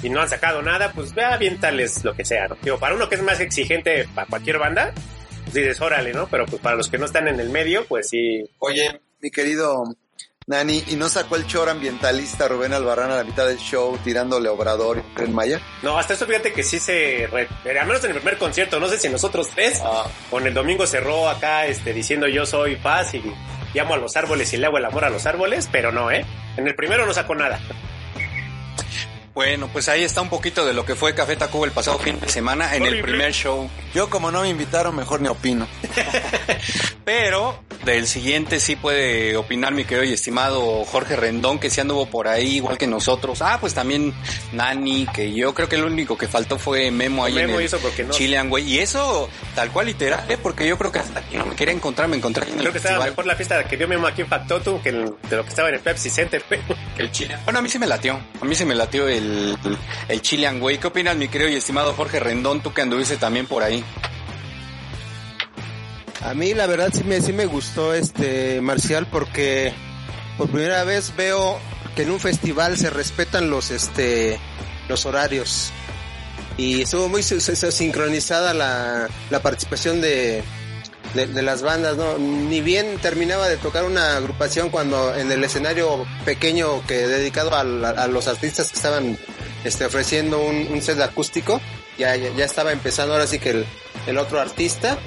y 0.01 0.09
no 0.09 0.21
han 0.21 0.29
sacado 0.29 0.61
nada, 0.61 0.91
pues 0.93 1.13
vea 1.13 1.37
bien 1.37 1.59
tales 1.59 2.03
lo 2.03 2.13
que 2.15 2.25
sea, 2.25 2.47
¿no? 2.47 2.57
Digo, 2.61 2.79
para 2.79 2.95
uno 2.95 3.09
que 3.09 3.15
es 3.15 3.21
más 3.21 3.39
exigente 3.39 4.07
para 4.13 4.27
cualquier 4.27 4.57
banda, 4.57 4.93
pues 5.43 5.53
dices, 5.53 5.79
órale, 5.81 6.13
¿no? 6.13 6.27
Pero 6.27 6.45
pues 6.45 6.61
para 6.61 6.75
los 6.75 6.89
que 6.89 6.97
no 6.97 7.05
están 7.05 7.27
en 7.27 7.39
el 7.39 7.49
medio, 7.49 7.85
pues 7.85 8.09
sí. 8.09 8.49
Oye, 8.59 9.01
mi 9.21 9.31
querido 9.31 9.95
Nani, 10.49 10.81
¿y 10.87 10.95
no 10.95 11.09
sacó 11.09 11.35
el 11.35 11.45
chor 11.45 11.67
ambientalista 11.67 12.47
Rubén 12.47 12.71
Albarrán 12.71 13.11
a 13.11 13.17
la 13.17 13.25
mitad 13.25 13.45
del 13.45 13.57
show 13.57 13.97
tirándole 14.01 14.47
Obrador 14.47 15.03
en 15.17 15.35
Maya? 15.35 15.59
No, 15.83 15.97
hasta 15.97 16.13
eso 16.13 16.25
fíjate 16.25 16.53
que 16.53 16.63
sí 16.63 16.79
se... 16.79 17.27
Re... 17.27 17.49
Al 17.77 17.85
menos 17.85 18.01
en 18.05 18.11
el 18.11 18.15
primer 18.15 18.37
concierto, 18.37 18.79
no 18.79 18.87
sé 18.87 18.97
si 18.97 19.09
nosotros 19.09 19.49
tres, 19.53 19.81
ah. 19.83 20.07
o 20.31 20.39
en 20.39 20.47
el 20.47 20.53
domingo 20.53 20.87
cerró 20.87 21.27
acá 21.27 21.65
este, 21.65 21.91
diciendo 21.91 22.29
yo 22.29 22.45
soy 22.45 22.77
paz 22.77 23.13
y 23.13 23.21
llamo 23.73 23.95
a 23.95 23.97
los 23.97 24.15
árboles 24.15 24.53
y 24.53 24.57
le 24.57 24.67
hago 24.67 24.77
el 24.77 24.85
amor 24.85 25.03
a 25.03 25.09
los 25.09 25.25
árboles, 25.25 25.67
pero 25.69 25.91
no, 25.91 26.11
¿eh? 26.11 26.25
En 26.55 26.65
el 26.65 26.75
primero 26.75 27.05
no 27.05 27.13
sacó 27.13 27.35
nada. 27.35 27.59
Bueno, 29.37 29.69
pues 29.71 29.87
ahí 29.87 30.03
está 30.03 30.21
un 30.21 30.29
poquito 30.29 30.65
de 30.65 30.73
lo 30.73 30.83
que 30.83 30.95
fue 30.95 31.13
Café 31.13 31.35
Tacuba 31.35 31.67
el 31.67 31.71
pasado 31.71 31.99
fin 31.99 32.19
de 32.19 32.27
semana 32.27 32.73
en 32.73 32.87
el 32.87 33.03
primer 33.03 33.31
show. 33.33 33.69
Yo 33.93 34.09
como 34.09 34.31
no 34.31 34.41
me 34.41 34.49
invitaron, 34.49 34.95
mejor 34.95 35.21
ni 35.21 35.27
opino. 35.27 35.67
Pero 37.05 37.63
del 37.85 38.07
siguiente 38.07 38.59
sí 38.59 38.75
puede 38.75 39.37
opinar 39.37 39.73
mi 39.73 39.85
querido 39.85 40.03
y 40.05 40.11
estimado 40.11 40.83
Jorge 40.85 41.15
Rendón, 41.15 41.59
que 41.59 41.69
sí 41.69 41.79
anduvo 41.79 42.07
por 42.07 42.27
ahí 42.27 42.55
igual 42.55 42.79
que 42.79 42.87
nosotros. 42.87 43.43
Ah, 43.43 43.59
pues 43.61 43.75
también 43.75 44.11
Nani, 44.53 45.05
que 45.13 45.31
yo 45.31 45.53
creo 45.53 45.69
que 45.69 45.77
lo 45.77 45.85
único 45.85 46.17
que 46.17 46.27
faltó 46.27 46.57
fue 46.57 46.89
Memo 46.89 47.23
ahí 47.23 47.37
en 47.37 47.51
el 47.51 48.09
Chilean, 48.09 48.49
güey. 48.49 48.67
Y 48.67 48.79
eso 48.79 49.29
tal 49.53 49.71
cual 49.71 49.85
literal, 49.85 50.25
¿eh? 50.29 50.37
porque 50.41 50.67
yo 50.67 50.79
creo 50.79 50.91
que 50.91 50.99
hasta 50.99 51.19
aquí 51.19 51.37
no 51.37 51.45
me 51.45 51.55
quería 51.55 51.75
encontrar, 51.75 52.07
me 52.07 52.17
encontré 52.17 52.49
en 52.49 52.57
Creo 52.57 52.71
que 52.71 52.79
estaba 52.79 53.05
mejor 53.05 53.27
la 53.27 53.35
fiesta 53.35 53.63
que 53.65 53.77
dio 53.77 53.87
Memo 53.87 54.07
aquí 54.07 54.21
en 54.21 54.27
Factotum 54.27 54.81
que 54.81 54.91
de 54.91 55.35
lo 55.35 55.43
que 55.43 55.49
estaba 55.49 55.69
en 55.69 55.75
el 55.75 55.81
Pepsi 55.81 56.09
Center. 56.09 56.43
el 56.97 57.11
Chilean. 57.11 57.39
Bueno, 57.45 57.59
a 57.59 57.61
mí 57.61 57.69
sí 57.69 57.77
me 57.77 57.87
latió. 57.87 58.19
A 58.41 58.45
mí 58.45 58.55
sí 58.55 58.65
me 58.65 58.73
latió 58.73 59.07
el 59.07 59.26
el, 60.09 60.21
Chilean 60.21 60.61
Way. 60.61 60.77
¿Qué 60.77 60.87
opinas, 60.87 61.15
mi 61.15 61.27
querido 61.27 61.49
y 61.49 61.55
estimado 61.55 61.93
Jorge 61.93 62.19
Rendón, 62.19 62.61
tú 62.61 62.73
que 62.73 62.81
anduviste 62.81 63.17
también 63.17 63.45
por 63.45 63.63
ahí? 63.63 63.83
A 66.21 66.33
mí 66.33 66.53
la 66.53 66.67
verdad 66.67 66.89
sí 66.93 67.03
me, 67.03 67.21
sí 67.21 67.31
me 67.33 67.45
gustó 67.45 67.93
este 67.93 68.59
Marcial 68.61 69.07
porque 69.07 69.73
por 70.37 70.49
primera 70.49 70.83
vez 70.83 71.15
veo 71.15 71.59
que 71.95 72.03
en 72.03 72.11
un 72.11 72.19
festival 72.19 72.77
se 72.77 72.89
respetan 72.89 73.49
los 73.49 73.71
este 73.71 74.39
los 74.87 75.05
horarios 75.05 75.71
y 76.57 76.81
estuvo 76.81 77.07
muy 77.07 77.21
sincronizada 77.21 78.53
la, 78.53 79.07
la 79.29 79.41
participación 79.41 80.01
de, 80.01 80.43
de, 81.25 81.41
las 81.41 81.61
bandas, 81.61 81.97
¿no? 81.97 82.17
Ni 82.17 82.61
bien 82.61 82.97
terminaba 83.01 83.49
de 83.49 83.57
tocar 83.57 83.83
una 83.83 84.17
agrupación 84.17 84.69
cuando 84.69 85.15
en 85.15 85.31
el 85.31 85.43
escenario 85.43 86.05
pequeño 86.25 86.85
que 86.85 87.07
dedicado 87.07 87.55
a, 87.55 87.63
los 88.07 88.27
artistas 88.27 88.69
que 88.69 88.75
estaban 88.75 89.17
este, 89.63 89.85
ofreciendo 89.85 90.39
un, 90.39 90.81
set 90.81 90.99
acústico, 91.01 91.59
ya, 91.97 92.15
ya, 92.15 92.45
estaba 92.45 92.71
empezando 92.71 93.13
ahora 93.13 93.27
sí 93.27 93.39
que 93.39 93.49
el, 93.49 93.65
el 94.05 94.17
otro 94.17 94.39
artista 94.39 94.97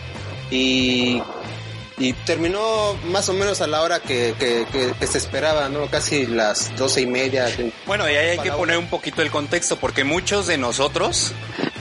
y 0.50 1.22
y 2.00 2.14
terminó 2.14 2.94
más 3.04 3.28
o 3.28 3.34
menos 3.34 3.60
a 3.60 3.66
la 3.66 3.82
hora 3.82 4.00
que, 4.00 4.34
que, 4.38 5.06
se 5.06 5.18
esperaba, 5.18 5.68
¿no? 5.68 5.86
Casi 5.88 6.26
las 6.26 6.74
doce 6.76 7.02
y 7.02 7.06
media. 7.06 7.46
Bueno, 7.86 8.10
y 8.10 8.14
ahí 8.14 8.28
hay 8.30 8.38
que 8.38 8.50
poner 8.50 8.78
un 8.78 8.88
poquito 8.88 9.20
el 9.20 9.30
contexto, 9.30 9.76
porque 9.76 10.02
muchos 10.02 10.46
de 10.46 10.56
nosotros 10.56 11.32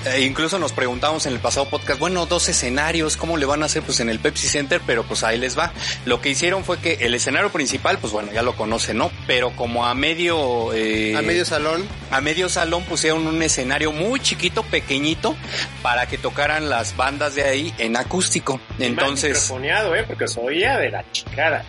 eh, 0.06 0.22
incluso 0.22 0.60
nos 0.60 0.72
preguntamos 0.72 1.26
en 1.26 1.34
el 1.34 1.40
pasado 1.40 1.70
podcast, 1.70 2.00
bueno, 2.00 2.26
dos 2.26 2.48
escenarios, 2.50 3.18
¿cómo 3.18 3.38
le 3.38 3.46
van 3.46 3.64
a 3.64 3.66
hacer? 3.66 3.84
Pues 3.84 4.00
en 4.00 4.10
el 4.10 4.20
Pepsi 4.20 4.48
Center, 4.48 4.82
pero 4.86 5.04
pues 5.04 5.24
ahí 5.24 5.38
les 5.38 5.58
va. 5.58 5.74
Lo 6.06 6.22
que 6.22 6.30
hicieron 6.30 6.64
fue 6.64 6.80
que 6.80 7.00
el 7.02 7.14
escenario 7.14 7.52
principal, 7.52 7.98
pues 8.00 8.14
bueno, 8.14 8.32
ya 8.32 8.42
lo 8.42 8.56
conocen, 8.56 8.98
¿no? 8.98 9.12
Pero 9.28 9.52
como 9.52 9.86
a 9.86 9.94
medio... 9.94 10.74
Eh, 10.74 11.16
a 11.16 11.22
medio 11.22 11.46
salón. 11.46 11.86
A 12.12 12.22
medio 12.22 12.50
salón 12.50 12.84
pusieron 12.84 13.28
un 13.28 13.42
escenario 13.42 13.92
muy 13.92 14.20
chiquito, 14.20 14.64
pequeñito, 14.64 15.36
para 15.82 16.08
que 16.08 16.18
tocaran 16.18 16.70
las 16.70 16.96
bandas 16.96 17.36
de 17.36 17.44
ahí 17.44 17.74
en 17.78 17.98
acústico. 17.98 18.60
Entonces... 18.80 19.52
¿eh? 19.96 20.04
Porque 20.08 20.28
se 20.28 20.40
oía 20.40 20.78
de 20.78 20.92
la 20.92 21.04
chingada. 21.12 21.66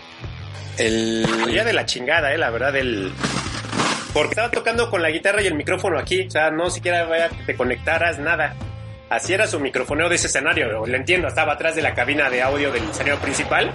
El... 0.79 1.27
Se 1.27 1.43
oía 1.43 1.65
de 1.65 1.73
la 1.73 1.85
chingada, 1.85 2.33
¿eh? 2.33 2.39
La 2.39 2.51
verdad, 2.51 2.77
el 2.77 3.13
porque 4.13 4.31
estaba 4.31 4.51
tocando 4.51 4.91
con 4.91 5.03
la 5.03 5.11
guitarra 5.11 5.43
y 5.43 5.47
el 5.47 5.55
micrófono 5.55 5.99
aquí. 5.99 6.27
O 6.27 6.31
sea, 6.31 6.51
no 6.51 6.71
siquiera 6.71 7.05
vaya 7.05 7.29
que 7.29 7.43
te 7.45 7.57
conectaras, 7.57 8.19
nada. 8.19 8.55
Así 9.09 9.33
era 9.33 9.47
su 9.47 9.59
microfoneo 9.59 10.09
de 10.09 10.15
ese 10.17 10.29
escenario. 10.29 10.87
Lo 10.87 10.97
entiendo, 10.97 11.29
estaba 11.29 11.55
atrás 11.55 11.75
de 11.75 11.83
la 11.83 11.95
cabina 11.95 12.31
de 12.31 12.43
audio 12.43 12.71
del 12.71 12.85
escenario 12.85 13.19
principal. 13.21 13.73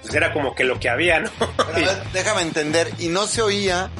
Pues 0.00 0.14
era 0.14 0.32
como 0.32 0.54
que 0.54 0.64
lo 0.64 0.80
que 0.80 0.88
había, 0.88 1.20
¿no? 1.20 1.30
déjame 2.14 2.42
entender, 2.42 2.90
y 2.98 3.08
no 3.08 3.26
se 3.26 3.42
oía 3.42 3.90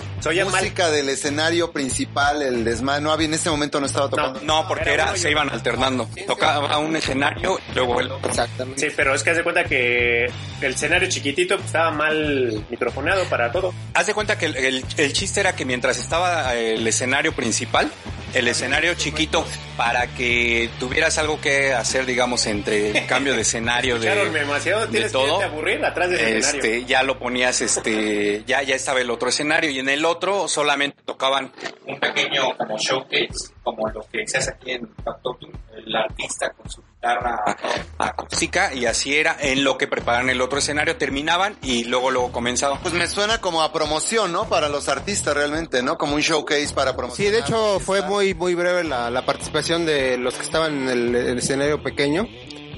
música 0.45 0.91
del 0.91 1.09
escenario 1.09 1.73
principal, 1.73 2.43
el 2.43 2.65
desmán, 2.65 3.03
no 3.03 3.12
había 3.12 3.27
en 3.27 3.35
ese 3.35 3.50
momento 3.50 3.81
no 3.81 3.87
estaba 3.87 4.09
tocando. 4.09 4.41
No, 4.43 4.67
porque 4.69 4.93
era, 4.93 5.17
se 5.17 5.31
iban 5.31 5.50
alternando. 5.50 6.09
Tocaba 6.27 6.79
un 6.79 6.97
escenario 6.97 7.59
y 7.71 7.75
luego 7.75 8.00
el 8.00 8.11
Exactamente. 8.25 8.81
Sí, 8.81 8.95
pero 8.97 9.15
es 9.15 9.23
que 9.23 9.31
haz 9.31 9.37
de 9.37 9.43
cuenta 9.43 9.65
que 9.65 10.27
el 10.61 10.73
escenario 10.73 11.09
chiquitito 11.09 11.55
estaba 11.55 11.91
mal 11.91 12.65
microfoneado 12.71 13.25
para 13.25 13.50
todo. 13.53 13.73
Haz 13.95 14.07
de 14.07 14.15
cuenta 14.15 14.39
que 14.39 14.47
el, 14.47 14.85
el 14.97 15.12
chiste 15.12 15.41
era 15.41 15.55
que 15.55 15.65
mientras 15.65 15.99
estaba 15.99 16.55
el 16.55 16.87
escenario 16.87 17.33
principal, 17.33 17.91
el 18.35 18.49
escenario 18.49 18.95
chiquito 18.95 19.45
para 19.77 20.07
que 20.09 20.71
tuvieras 20.79 21.19
algo 21.19 21.41
que 21.41 21.73
hacer, 21.73 22.07
digamos, 22.07 22.47
entre 22.47 22.91
el 22.91 23.07
cambio 23.07 23.35
de 23.35 23.43
escenario 23.43 23.99
de, 23.99 24.31
demasiado 24.31 24.87
tienes 24.89 25.12
todo. 25.12 25.39
Que 25.39 25.45
aburrir 25.45 25.85
atrás 25.85 26.11
del 26.11 26.37
este, 26.37 26.85
Ya 26.85 27.03
lo 27.03 27.19
ponías, 27.19 27.61
este, 27.61 28.45
ya, 28.47 28.62
ya 28.62 28.75
estaba 28.75 29.00
el 29.00 29.11
otro 29.11 29.29
escenario 29.29 29.71
y 29.71 29.79
en 29.79 29.89
el 29.89 30.05
otro 30.11 30.49
solamente 30.49 31.02
tocaban 31.05 31.52
un 31.87 31.99
pequeño 31.99 32.57
como 32.57 32.79
showcase, 32.79 33.55
como 33.62 33.88
lo 33.88 34.07
que 34.11 34.26
se 34.26 34.38
hace 34.38 34.50
aquí 34.50 34.73
en 34.73 34.88
el 35.76 35.97
artista 35.97 36.50
con 36.52 36.71
su 36.71 36.83
guitarra 36.83 37.57
acústica 37.99 38.75
y 38.75 38.87
así 38.87 39.17
era 39.17 39.37
en 39.40 39.64
lo 39.64 39.79
que 39.79 39.87
preparaban 39.87 40.31
el 40.31 40.40
otro 40.40 40.59
escenario, 40.59 40.97
terminaban 40.97 41.57
y 41.62 41.85
luego 41.85 42.11
luego 42.11 42.33
comenzaban. 42.33 42.81
Pues 42.81 42.95
me 42.95 43.07
suena 43.07 43.40
como 43.40 43.62
a 43.62 43.73
promoción, 43.73 44.33
¿no? 44.33 44.49
Para 44.49 44.69
los 44.69 44.88
artistas 44.88 45.35
realmente, 45.35 45.83
¿no? 45.83 45.97
Como 45.97 46.14
un 46.14 46.21
showcase 46.21 46.75
para 46.75 46.97
promoción. 46.97 47.26
Sí, 47.29 47.33
de 47.33 47.40
hecho 47.40 47.81
fue 47.81 48.02
muy 48.02 48.35
muy 48.35 48.55
breve 48.55 48.85
la, 48.85 49.11
la 49.11 49.25
participación 49.25 49.87
de 49.87 50.19
los 50.19 50.35
que 50.35 50.43
estaban 50.43 50.88
en 50.88 51.14
el, 51.14 51.38
escenario 51.38 51.83
pequeño. 51.83 52.26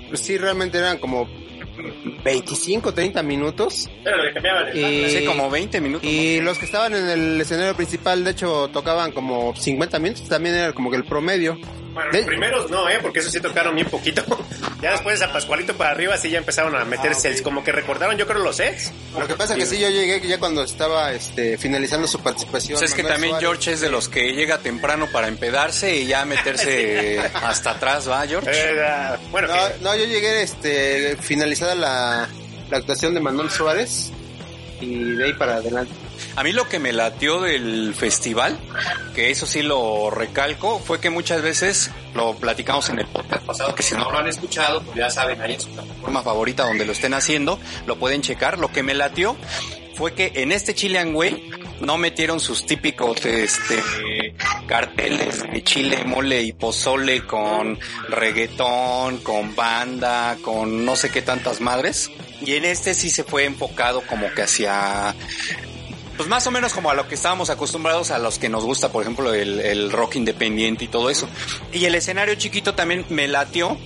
Pues 0.09 0.21
sí, 0.21 0.37
realmente 0.37 0.79
eran 0.79 0.99
como 0.99 1.27
25, 2.25 2.95
30 2.95 3.23
minutos. 3.23 3.89
y, 4.75 5.09
sí, 5.09 5.25
como 5.27 5.51
20 5.51 5.81
minutos. 5.81 6.09
Y 6.09 6.41
los 6.41 6.59
que 6.59 6.67
estaban 6.67 6.95
en 6.95 7.09
el 7.09 7.41
escenario 7.41 7.75
principal, 7.75 8.25
de 8.25 8.31
hecho, 8.31 8.69
tocaban 8.73 9.13
como 9.13 9.55
50 9.55 9.99
minutos, 9.99 10.29
también 10.29 10.55
era 10.55 10.73
como 10.73 10.91
que 10.91 10.97
el 10.97 11.05
promedio. 11.05 11.59
Bueno, 11.93 12.11
los 12.11 12.25
primeros 12.25 12.71
no, 12.71 12.89
¿eh? 12.89 12.99
Porque 13.03 13.21
eso 13.21 13.31
sí 13.31 13.41
tocaron 13.41 13.75
bien 13.75 13.89
poquito. 13.89 14.25
ya 14.83 14.93
después 14.93 15.21
a 15.21 15.31
Pascualito 15.31 15.75
para 15.77 15.91
arriba 15.91 16.17
sí 16.17 16.31
ya 16.31 16.39
empezaron 16.39 16.75
a 16.75 16.85
meterse, 16.85 17.29
ah, 17.29 17.43
como 17.43 17.63
que 17.63 17.71
recordaron 17.71 18.17
yo 18.17 18.27
creo 18.27 18.43
los 18.43 18.57
sets. 18.57 18.93
Lo 19.19 19.27
que 19.27 19.35
pasa 19.35 19.55
es 19.55 19.61
que 19.61 19.67
sí, 19.67 19.79
yo 19.81 19.91
llegué 19.91 20.27
ya 20.27 20.39
cuando 20.39 20.63
estaba 20.63 21.13
este, 21.13 21.59
finalizando 21.59 22.09
su 22.09 22.21
participación. 22.21 22.79
Pues 22.79 22.91
es 22.91 22.97
que 22.97 23.03
también 23.03 23.37
George 23.39 23.73
es 23.73 23.81
de 23.81 23.91
los 23.91 24.09
que 24.09 24.33
llega 24.33 24.59
temprano 24.59 25.07
para 25.13 25.29
empedarse 25.29 25.95
y 25.97 26.07
ya 26.07 26.25
meterse 26.25 27.19
hasta 27.35 27.73
atrás, 27.73 28.09
¿va, 28.09 28.27
George? 28.27 28.51
Eh, 28.51 29.19
bueno, 29.31 29.49
no, 29.49 29.55
no, 29.83 29.97
yo 29.97 30.07
llegué 30.07 30.43
este, 30.43 31.17
la 31.75 32.29
actuación 32.71 33.15
de 33.15 33.21
Manuel 33.21 33.51
Suárez 33.51 34.13
y 34.81 35.15
de 35.15 35.25
ahí 35.25 35.33
para 35.35 35.57
adelante. 35.57 35.93
A 36.37 36.43
mí 36.43 36.53
lo 36.53 36.69
que 36.69 36.79
me 36.79 36.93
latió 36.93 37.41
del 37.41 37.95
festival, 37.95 38.59
que 39.15 39.31
eso 39.31 39.47
sí 39.47 39.63
lo 39.63 40.11
recalco, 40.11 40.79
fue 40.79 41.01
que 41.01 41.11
muchas 41.11 41.43
veces 41.43 41.91
lo 42.15 42.35
platicamos 42.35 42.89
en 42.89 43.01
el 43.01 43.07
podcast 43.07 43.45
pasado, 43.45 43.75
que 43.75 43.83
si 43.83 43.95
no 43.95 44.11
lo 44.11 44.19
han 44.19 44.29
escuchado, 44.29 44.83
pues 44.83 44.97
ya 44.97 45.11
saben, 45.11 45.41
ahí 45.41 45.55
en 45.55 45.61
su 45.61 45.69
plataforma 45.71 46.23
favorita 46.23 46.65
donde 46.65 46.85
lo 46.85 46.93
estén 46.93 47.15
haciendo, 47.15 47.59
lo 47.87 47.97
pueden 47.97 48.23
checar. 48.23 48.59
Lo 48.59 48.73
que 48.73 48.83
me 48.83 48.95
latió 48.95 49.37
fue 49.95 50.15
que 50.15 50.33
en 50.37 50.53
este 50.53 50.75
Chilean 50.75 51.15
Way 51.15 51.51
no 51.83 51.99
metieron 51.99 52.41
sus 52.41 52.65
típicos 52.65 53.25
este 53.27 54.35
carteles 54.67 55.43
de 55.43 55.63
chile, 55.63 56.05
mole 56.05 56.43
y 56.43 56.53
pozole 56.53 57.27
con 57.27 57.79
reggaetón, 58.09 59.19
con 59.19 59.55
banda, 59.55 60.37
con 60.43 60.85
no 60.85 60.97
sé 60.97 61.11
qué 61.11 61.23
tantas 61.23 61.61
madres. 61.61 62.11
Y 62.41 62.55
en 62.55 62.65
este 62.65 62.95
sí 62.95 63.11
se 63.11 63.25
fue 63.25 63.45
enfocado 63.45 64.03
como 64.07 64.33
que 64.33 64.43
hacia 64.43 65.15
pues 66.17 66.29
más 66.29 66.47
o 66.47 66.51
menos 66.51 66.73
como 66.73 66.91
a 66.91 66.95
lo 66.95 67.09
que 67.09 67.15
estábamos 67.15 67.51
acostumbrados 67.51 68.11
a 68.11 68.19
los 68.19 68.39
que 68.39 68.49
nos 68.49 68.65
gusta, 68.65 68.93
por 68.93 69.03
ejemplo, 69.03 69.35
el, 69.35 69.61
el 69.61 69.91
rock 69.91 70.17
independiente 70.17 70.85
y 70.85 70.89
todo 70.89 71.11
eso. 71.11 71.29
Y 71.73 71.85
el 71.85 71.95
escenario 71.95 72.35
chiquito 72.37 72.75
también 72.75 73.05
me 73.09 73.29
latió 73.29 73.77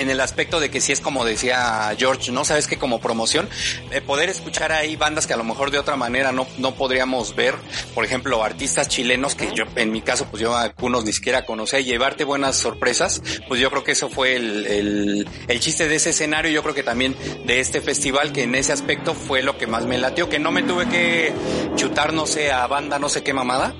en 0.00 0.10
el 0.10 0.20
aspecto 0.20 0.60
de 0.60 0.70
que 0.70 0.80
si 0.80 0.92
es 0.92 1.00
como 1.00 1.24
decía 1.24 1.94
George, 1.98 2.32
¿no? 2.32 2.44
Sabes 2.44 2.66
que 2.66 2.78
como 2.78 3.00
promoción, 3.00 3.48
eh, 3.90 4.00
poder 4.00 4.30
escuchar 4.30 4.72
ahí 4.72 4.96
bandas 4.96 5.26
que 5.26 5.34
a 5.34 5.36
lo 5.36 5.44
mejor 5.44 5.70
de 5.70 5.78
otra 5.78 5.96
manera 5.96 6.32
no, 6.32 6.46
no 6.58 6.74
podríamos 6.74 7.36
ver, 7.36 7.54
por 7.94 8.04
ejemplo, 8.04 8.42
artistas 8.42 8.88
chilenos 8.88 9.34
que 9.34 9.52
yo, 9.54 9.64
en 9.76 9.92
mi 9.92 10.00
caso, 10.00 10.26
pues 10.30 10.42
yo 10.42 10.54
a 10.54 10.62
algunos 10.62 11.04
ni 11.04 11.12
siquiera 11.12 11.44
conocía, 11.44 11.80
y 11.80 11.84
llevarte 11.84 12.24
buenas 12.24 12.56
sorpresas, 12.56 13.22
pues 13.46 13.60
yo 13.60 13.70
creo 13.70 13.84
que 13.84 13.92
eso 13.92 14.08
fue 14.08 14.36
el, 14.36 14.66
el, 14.66 15.28
el 15.48 15.60
chiste 15.60 15.86
de 15.86 15.96
ese 15.96 16.10
escenario, 16.10 16.50
yo 16.50 16.62
creo 16.62 16.74
que 16.74 16.82
también 16.82 17.14
de 17.44 17.60
este 17.60 17.80
festival, 17.80 18.32
que 18.32 18.44
en 18.44 18.54
ese 18.54 18.72
aspecto 18.72 19.14
fue 19.14 19.42
lo 19.42 19.58
que 19.58 19.66
más 19.66 19.84
me 19.84 19.98
latió, 19.98 20.28
que 20.28 20.38
no 20.38 20.50
me 20.50 20.62
tuve 20.62 20.88
que 20.88 21.32
chutar, 21.76 22.12
no 22.12 22.26
sé, 22.26 22.52
a 22.52 22.66
banda, 22.66 22.98
no 22.98 23.08
sé 23.08 23.22
qué 23.22 23.34
mamada, 23.34 23.74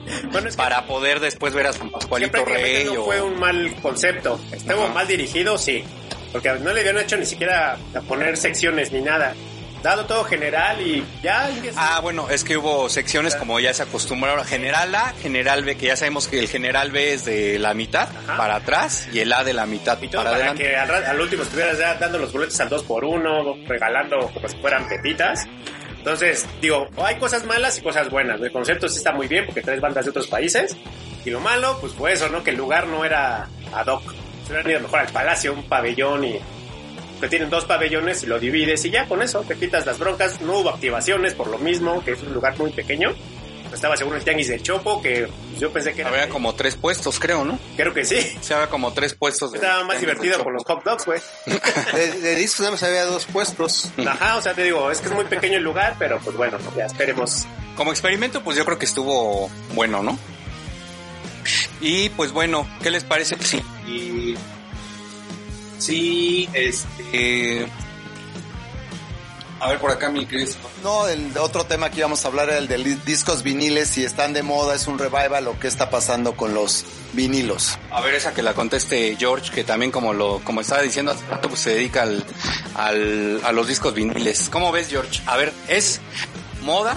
para 0.56 0.86
poder 0.86 1.20
después 1.20 1.54
ver 1.54 1.66
a 1.66 1.72
San 1.72 1.90
Pascualito 1.90 2.44
Rey. 2.44 2.84
No 2.84 3.04
fue 3.04 3.22
un 3.22 3.38
mal 3.38 3.74
concepto, 3.80 4.38
estuvo 4.52 4.88
mal 4.88 5.06
dirigido, 5.06 5.56
sí, 5.56 5.84
porque 6.32 6.50
no 6.60 6.72
le 6.72 6.80
habían 6.80 6.98
hecho 6.98 7.16
ni 7.16 7.26
siquiera 7.26 7.76
a 7.94 8.00
poner 8.02 8.36
secciones 8.36 8.92
ni 8.92 9.00
nada. 9.00 9.34
Dado 9.82 10.04
todo 10.04 10.24
general 10.24 10.78
y 10.82 11.02
ya. 11.22 11.48
Ah, 11.74 12.00
bueno, 12.02 12.28
es 12.28 12.44
que 12.44 12.58
hubo 12.58 12.90
secciones 12.90 13.34
como 13.34 13.58
ya 13.60 13.72
se 13.72 13.82
acostumbraron. 13.82 14.44
General 14.44 14.94
A, 14.94 15.14
General 15.22 15.64
B, 15.64 15.76
que 15.76 15.86
ya 15.86 15.96
sabemos 15.96 16.28
que 16.28 16.38
el 16.38 16.48
General 16.48 16.90
B 16.90 17.14
es 17.14 17.24
de 17.24 17.58
la 17.58 17.72
mitad 17.72 18.08
para 18.26 18.56
atrás 18.56 19.08
y 19.10 19.20
el 19.20 19.32
A 19.32 19.42
de 19.42 19.54
la 19.54 19.64
mitad 19.64 19.98
y 20.02 20.08
para, 20.08 20.30
adelante. 20.30 20.64
que 20.64 20.76
al, 20.76 21.18
último 21.18 21.44
estuvieras 21.44 21.78
ya 21.78 21.94
dando 21.94 22.18
los 22.18 22.30
boletos 22.30 22.60
al 22.60 22.68
2 22.68 22.82
por 22.82 23.04
1 23.06 23.56
regalando 23.66 24.30
como 24.34 24.46
si 24.48 24.56
fueran 24.58 24.86
pepitas. 24.86 25.48
Entonces, 25.96 26.46
digo, 26.60 26.88
hay 27.02 27.16
cosas 27.16 27.44
malas 27.44 27.78
y 27.78 27.82
cosas 27.82 28.10
buenas. 28.10 28.38
El 28.40 28.52
concepto 28.52 28.86
sí 28.86 28.98
está 28.98 29.12
muy 29.12 29.28
bien 29.28 29.46
porque 29.46 29.62
traes 29.62 29.80
bandas 29.80 30.04
de 30.04 30.10
otros 30.10 30.26
países. 30.26 30.76
Y 31.24 31.30
lo 31.30 31.40
malo, 31.40 31.78
pues 31.80 31.94
fue 31.94 32.12
eso, 32.12 32.28
¿no? 32.28 32.42
Que 32.42 32.50
el 32.50 32.56
lugar 32.56 32.86
no 32.86 33.04
era 33.04 33.48
ad 33.72 33.86
hoc 33.86 34.19
se 34.50 34.54
hubieran 34.54 34.70
ido 34.72 34.80
mejor 34.80 35.00
al 35.00 35.12
palacio, 35.12 35.52
un 35.52 35.62
pabellón 35.68 36.24
y 36.24 36.40
que 37.20 37.28
tienen 37.28 37.50
dos 37.50 37.66
pabellones 37.66 38.22
y 38.22 38.26
lo 38.26 38.40
divides 38.40 38.84
y 38.84 38.90
ya 38.90 39.06
con 39.06 39.22
eso 39.22 39.42
te 39.42 39.54
quitas 39.56 39.86
las 39.86 39.98
broncas. 39.98 40.40
No 40.40 40.58
hubo 40.58 40.70
activaciones 40.70 41.34
por 41.34 41.48
lo 41.48 41.58
mismo, 41.58 42.02
que 42.04 42.12
es 42.12 42.22
un 42.22 42.32
lugar 42.32 42.58
muy 42.58 42.70
pequeño. 42.72 43.14
Estaba 43.72 43.96
seguro 43.96 44.16
el 44.16 44.24
tianguis 44.24 44.48
del 44.48 44.60
Chopo, 44.62 45.00
que 45.00 45.28
yo 45.56 45.70
pensé 45.70 45.92
que 45.92 46.00
era. 46.00 46.10
Había 46.10 46.28
como 46.28 46.54
tres 46.56 46.74
puestos, 46.74 47.20
creo, 47.20 47.44
¿no? 47.44 47.56
Creo 47.76 47.94
que 47.94 48.04
sí. 48.04 48.36
Se 48.40 48.52
había 48.54 48.68
como 48.68 48.92
tres 48.92 49.14
puestos. 49.14 49.54
Estaba 49.54 49.84
más 49.84 50.00
divertido 50.00 50.42
con 50.42 50.54
los 50.54 50.64
hot 50.64 50.82
dogs, 50.82 51.06
güey. 51.06 51.20
de, 51.94 52.20
de 52.20 52.34
discos 52.34 52.60
nada 52.60 52.72
más 52.72 52.82
había 52.82 53.04
dos 53.04 53.26
puestos. 53.26 53.92
Ajá, 54.04 54.36
o 54.38 54.42
sea, 54.42 54.54
te 54.54 54.64
digo, 54.64 54.90
es 54.90 55.00
que 55.00 55.06
es 55.06 55.14
muy 55.14 55.24
pequeño 55.26 55.58
el 55.58 55.62
lugar, 55.62 55.94
pero 56.00 56.18
pues 56.18 56.36
bueno, 56.36 56.58
ya 56.76 56.86
esperemos. 56.86 57.46
Como 57.76 57.92
experimento, 57.92 58.42
pues 58.42 58.56
yo 58.56 58.64
creo 58.64 58.78
que 58.78 58.86
estuvo 58.86 59.48
bueno, 59.74 60.02
¿no? 60.02 60.18
Y 61.80 62.10
pues 62.10 62.32
bueno, 62.32 62.68
¿qué 62.82 62.90
les 62.90 63.04
parece? 63.04 63.36
Sí. 63.42 63.62
Y 63.86 64.34
Sí, 65.80 66.46
este, 66.52 67.66
A 69.60 69.68
ver, 69.70 69.78
por 69.78 69.90
acá, 69.90 70.10
mi 70.10 70.26
Cris. 70.26 70.58
No, 70.82 71.08
el 71.08 71.36
otro 71.38 71.64
tema 71.64 71.90
que 71.90 72.00
íbamos 72.00 72.22
a 72.24 72.28
hablar 72.28 72.50
era 72.50 72.58
el 72.58 72.68
de 72.68 72.96
discos 73.06 73.42
viniles, 73.42 73.88
si 73.88 74.04
están 74.04 74.34
de 74.34 74.42
moda, 74.42 74.74
es 74.74 74.86
un 74.86 74.98
revival 74.98 75.48
o 75.48 75.58
qué 75.58 75.68
está 75.68 75.88
pasando 75.88 76.36
con 76.36 76.52
los 76.52 76.84
vinilos. 77.14 77.78
A 77.90 78.02
ver, 78.02 78.14
esa 78.14 78.34
que 78.34 78.42
la 78.42 78.52
conteste 78.52 79.16
George, 79.18 79.50
que 79.50 79.64
también 79.64 79.90
como 79.90 80.12
lo 80.12 80.40
como 80.44 80.60
estaba 80.60 80.82
diciendo 80.82 81.12
hace 81.12 81.26
rato, 81.26 81.48
pues 81.48 81.62
se 81.62 81.70
dedica 81.70 82.02
al, 82.02 82.24
al, 82.74 83.40
a 83.42 83.52
los 83.52 83.66
discos 83.66 83.94
viniles. 83.94 84.50
¿Cómo 84.50 84.72
ves, 84.72 84.88
George? 84.88 85.22
A 85.26 85.38
ver, 85.38 85.50
¿es 85.66 86.00
moda 86.62 86.94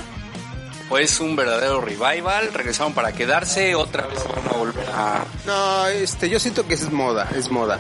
o 0.94 0.98
es 1.00 1.20
un 1.20 1.36
verdadero 1.36 1.82
revival? 1.82 2.54
¿Regresaron 2.54 2.94
para 2.94 3.14
quedarse? 3.14 3.74
¿Otra 3.74 4.06
vez 4.06 4.20
van 4.28 4.46
a 4.48 4.58
volver 4.58 4.88
a...? 4.94 5.26
No, 5.48 5.88
este, 5.88 6.30
yo 6.30 6.40
siento 6.40 6.68
que 6.68 6.76
es 6.76 6.92
moda, 6.92 7.30
es 7.36 7.50
moda 7.50 7.80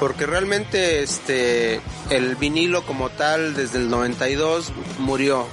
porque 0.00 0.24
realmente 0.24 1.02
este 1.02 1.78
el 2.08 2.34
vinilo 2.36 2.82
como 2.86 3.10
tal 3.10 3.54
desde 3.54 3.76
el 3.76 3.90
92 3.90 4.72
murió 4.98 5.46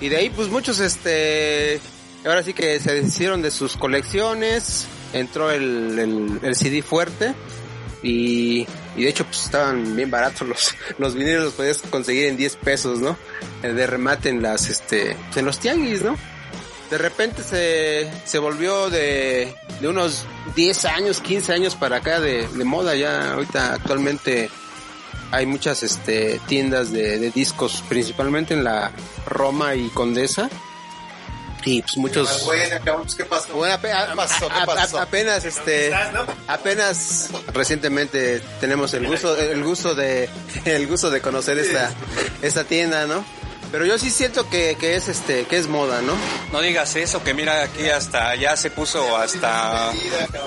y 0.00 0.08
de 0.08 0.16
ahí 0.16 0.30
pues 0.30 0.48
muchos 0.48 0.80
este 0.80 1.80
ahora 2.26 2.42
sí 2.42 2.54
que 2.54 2.80
se 2.80 2.92
deshicieron 2.92 3.40
de 3.40 3.52
sus 3.52 3.76
colecciones 3.76 4.88
entró 5.12 5.52
el, 5.52 6.40
el, 6.42 6.56
CD 6.56 6.82
fuerte 6.82 7.34
y, 8.02 8.66
y, 8.98 9.04
de 9.04 9.10
hecho 9.10 9.24
pues 9.24 9.44
estaban 9.44 9.96
bien 9.96 10.10
baratos 10.10 10.46
los 10.48 10.74
los 10.98 11.14
vinilos 11.14 11.44
los 11.44 11.54
podías 11.54 11.78
conseguir 11.78 12.26
en 12.26 12.36
10 12.36 12.56
pesos 12.56 13.00
no 13.00 13.16
de 13.62 13.86
remate 13.86 14.28
en 14.28 14.42
las 14.42 14.68
este 14.68 15.16
en 15.36 15.44
los 15.44 15.58
tianguis 15.58 16.02
no 16.02 16.16
de 16.90 16.98
repente 16.98 17.42
se, 17.42 18.10
se 18.24 18.38
volvió 18.38 18.88
de, 18.90 19.54
de 19.80 19.88
unos 19.88 20.24
10 20.56 20.84
años, 20.86 21.20
15 21.20 21.52
años 21.52 21.74
para 21.74 21.96
acá 21.96 22.20
de, 22.20 22.48
de 22.48 22.64
moda. 22.64 22.94
Ya 22.94 23.34
ahorita 23.34 23.74
actualmente 23.74 24.50
hay 25.30 25.46
muchas 25.46 25.82
este, 25.82 26.40
tiendas 26.46 26.90
de, 26.90 27.18
de, 27.18 27.30
discos, 27.30 27.84
principalmente 27.88 28.54
en 28.54 28.64
la 28.64 28.90
Roma 29.26 29.74
y 29.74 29.88
Condesa. 29.90 30.48
Y 31.68 31.82
pues 31.82 31.96
muchos... 31.98 32.48
¿qué 33.14 33.24
pasó? 33.26 33.52
Bueno, 33.54 33.74
apenas, 34.98 35.44
este, 35.44 35.92
apenas 36.46 37.28
recientemente 37.52 38.40
tenemos 38.58 38.94
el 38.94 39.06
gusto, 39.06 39.36
el 39.36 39.62
gusto 39.62 39.94
de, 39.94 40.30
el 40.64 40.86
gusto 40.86 41.10
de 41.10 41.20
conocer 41.20 41.58
esta, 41.58 41.90
esta 42.40 42.64
tienda, 42.64 43.06
¿no? 43.06 43.22
Pero 43.70 43.84
yo 43.84 43.98
sí 43.98 44.10
siento 44.10 44.48
que, 44.48 44.78
que 44.80 44.96
es 44.96 45.08
este, 45.08 45.44
que 45.44 45.58
es 45.58 45.68
moda, 45.68 46.00
¿no? 46.00 46.14
No 46.52 46.62
digas 46.62 46.96
eso, 46.96 47.22
que 47.22 47.34
mira 47.34 47.62
aquí 47.64 47.90
hasta 47.90 48.34
ya 48.34 48.56
se 48.56 48.70
puso 48.70 49.18
hasta 49.18 49.90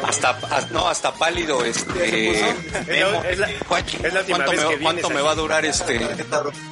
hasta 0.04 0.40
no 0.72 0.88
hasta 0.88 1.14
pálido 1.14 1.64
este 1.64 2.34
¿Cuánto, 3.68 5.12
me, 5.12 5.22
va 5.22 5.32
a 5.32 5.36
durar 5.36 5.66
este 5.66 6.02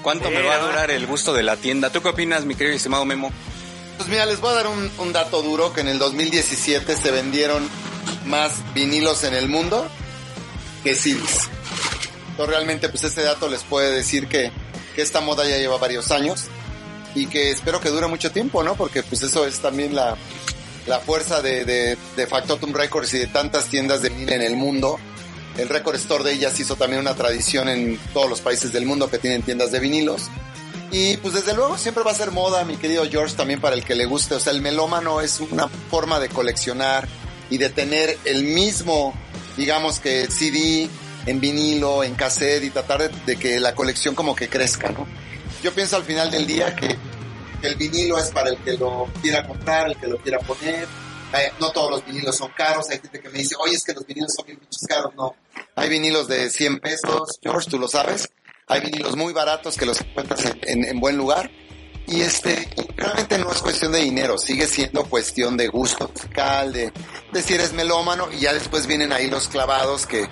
cuánto 0.01 0.31
me 0.31 0.41
va 0.41 0.55
a 0.55 0.59
durar 0.59 0.89
el 0.89 1.05
gusto 1.05 1.33
de 1.33 1.43
la 1.43 1.55
tienda? 1.55 1.91
¿Tú 1.91 2.01
qué 2.01 2.09
opinas, 2.09 2.45
mi 2.45 2.55
querido 2.55 2.75
estimado 2.75 3.05
Memo? 3.05 3.31
Pues 3.99 4.07
mira, 4.07 4.25
les 4.25 4.39
voy 4.39 4.51
a 4.51 4.53
dar 4.53 4.67
un, 4.67 5.11
dato 5.11 5.41
duro 5.41 5.73
que 5.73 5.81
en 5.81 5.89
el 5.89 5.99
2017 5.99 6.95
se 6.95 7.11
vendieron 7.11 7.67
más 8.27 8.53
vinilos 8.73 9.25
en 9.25 9.33
el 9.33 9.49
mundo 9.49 9.85
que 10.85 10.95
CDs. 10.95 11.49
Entonces 12.29 12.55
realmente 12.55 12.87
pues 12.87 13.03
ese 13.03 13.23
dato 13.23 13.49
les 13.49 13.63
puede 13.63 13.91
decir 13.91 14.29
que 14.29 14.53
que 14.95 15.01
esta 15.01 15.19
moda 15.19 15.45
ya 15.45 15.57
lleva 15.57 15.77
varios 15.77 16.11
años 16.11 16.45
y 17.13 17.27
que 17.27 17.51
espero 17.51 17.81
que 17.81 17.89
dure 17.89 18.07
mucho 18.07 18.31
tiempo, 18.31 18.63
¿no? 18.63 18.75
Porque 18.75 19.03
pues 19.03 19.21
eso 19.21 19.45
es 19.45 19.59
también 19.59 19.93
la, 19.93 20.15
la 20.87 20.99
fuerza 21.01 21.41
de, 21.41 21.65
de, 21.65 21.97
de 22.15 22.25
Factotum 22.25 22.71
Records 22.71 23.13
y 23.15 23.19
de 23.19 23.27
tantas 23.27 23.65
tiendas 23.65 24.01
de 24.01 24.07
vinil 24.11 24.31
en 24.31 24.43
el 24.43 24.55
mundo. 24.55 24.97
El 25.57 25.67
Record 25.67 25.97
Store 25.97 26.23
de 26.23 26.31
ellas 26.31 26.57
hizo 26.61 26.77
también 26.77 27.01
una 27.01 27.15
tradición 27.15 27.67
en 27.67 27.99
todos 28.13 28.29
los 28.29 28.39
países 28.39 28.71
del 28.71 28.85
mundo 28.85 29.09
que 29.09 29.17
tienen 29.17 29.41
tiendas 29.41 29.73
de 29.73 29.81
vinilos. 29.81 30.29
Y 30.91 31.17
pues 31.17 31.35
desde 31.35 31.53
luego 31.53 31.77
siempre 31.77 32.03
va 32.03 32.11
a 32.11 32.15
ser 32.15 32.31
moda, 32.31 32.65
mi 32.65 32.77
querido 32.77 33.05
George, 33.09 33.35
también 33.35 33.61
para 33.61 33.75
el 33.75 33.83
que 33.83 33.95
le 33.95 34.05
guste. 34.05 34.35
O 34.35 34.39
sea, 34.39 34.53
el 34.53 34.61
melómano 34.61 35.21
es 35.21 35.39
una 35.39 35.67
forma 35.67 36.19
de 36.19 36.29
coleccionar 36.29 37.07
y 37.49 37.57
de 37.57 37.69
tener 37.69 38.17
el 38.25 38.43
mismo, 38.43 39.13
digamos 39.55 39.99
que 39.99 40.27
CD, 40.31 40.89
en 41.25 41.39
vinilo, 41.39 42.03
en 42.03 42.15
cassette 42.15 42.63
y 42.63 42.69
tratar 42.71 43.11
de, 43.11 43.35
que 43.37 43.59
la 43.59 43.75
colección 43.75 44.15
como 44.15 44.35
que 44.35 44.49
crezca, 44.49 44.89
¿no? 44.89 45.05
Yo 45.61 45.73
pienso 45.73 45.95
al 45.97 46.03
final 46.03 46.31
del 46.31 46.47
día 46.47 46.75
que, 46.75 46.97
el 47.61 47.75
vinilo 47.75 48.17
es 48.17 48.29
para 48.31 48.51
el 48.51 48.57
que 48.57 48.77
lo 48.77 49.09
quiera 49.21 49.45
comprar, 49.45 49.89
el 49.89 49.97
que 49.97 50.07
lo 50.07 50.17
quiera 50.17 50.39
poner. 50.39 50.87
Eh, 51.33 51.51
no 51.59 51.71
todos 51.71 51.91
los 51.91 52.05
vinilos 52.05 52.37
son 52.37 52.51
caros. 52.55 52.89
Hay 52.89 52.99
gente 52.99 53.19
que 53.19 53.29
me 53.29 53.39
dice, 53.39 53.55
oye, 53.59 53.75
es 53.75 53.83
que 53.83 53.93
los 53.93 54.07
vinilos 54.07 54.33
son 54.33 54.45
bien 54.45 54.59
caros. 54.87 55.13
No. 55.15 55.35
Hay 55.75 55.89
vinilos 55.89 56.29
de 56.29 56.49
100 56.49 56.79
pesos, 56.79 57.37
George, 57.43 57.69
tú 57.69 57.77
lo 57.77 57.89
sabes. 57.89 58.29
Hay 58.69 58.81
vinilos 58.81 59.15
muy 59.15 59.33
baratos 59.33 59.75
que 59.75 59.85
los 59.87 59.99
encuentras 59.99 60.41
en, 60.61 60.99
buen 60.99 61.17
lugar. 61.17 61.49
Y 62.05 62.21
este, 62.21 62.69
realmente 62.95 63.39
no 63.39 63.51
es 63.51 63.61
cuestión 63.61 63.91
de 63.91 63.99
dinero, 63.99 64.37
sigue 64.37 64.67
siendo 64.67 65.03
cuestión 65.05 65.57
de 65.57 65.67
gusto 65.67 66.07
musical, 66.07 66.71
de, 66.71 66.91
de 67.31 67.41
si 67.43 67.53
eres 67.55 67.73
melómano, 67.73 68.31
y 68.31 68.39
ya 68.39 68.53
después 68.53 68.87
vienen 68.87 69.11
ahí 69.11 69.29
los 69.29 69.47
clavados 69.47 70.07
que 70.07 70.27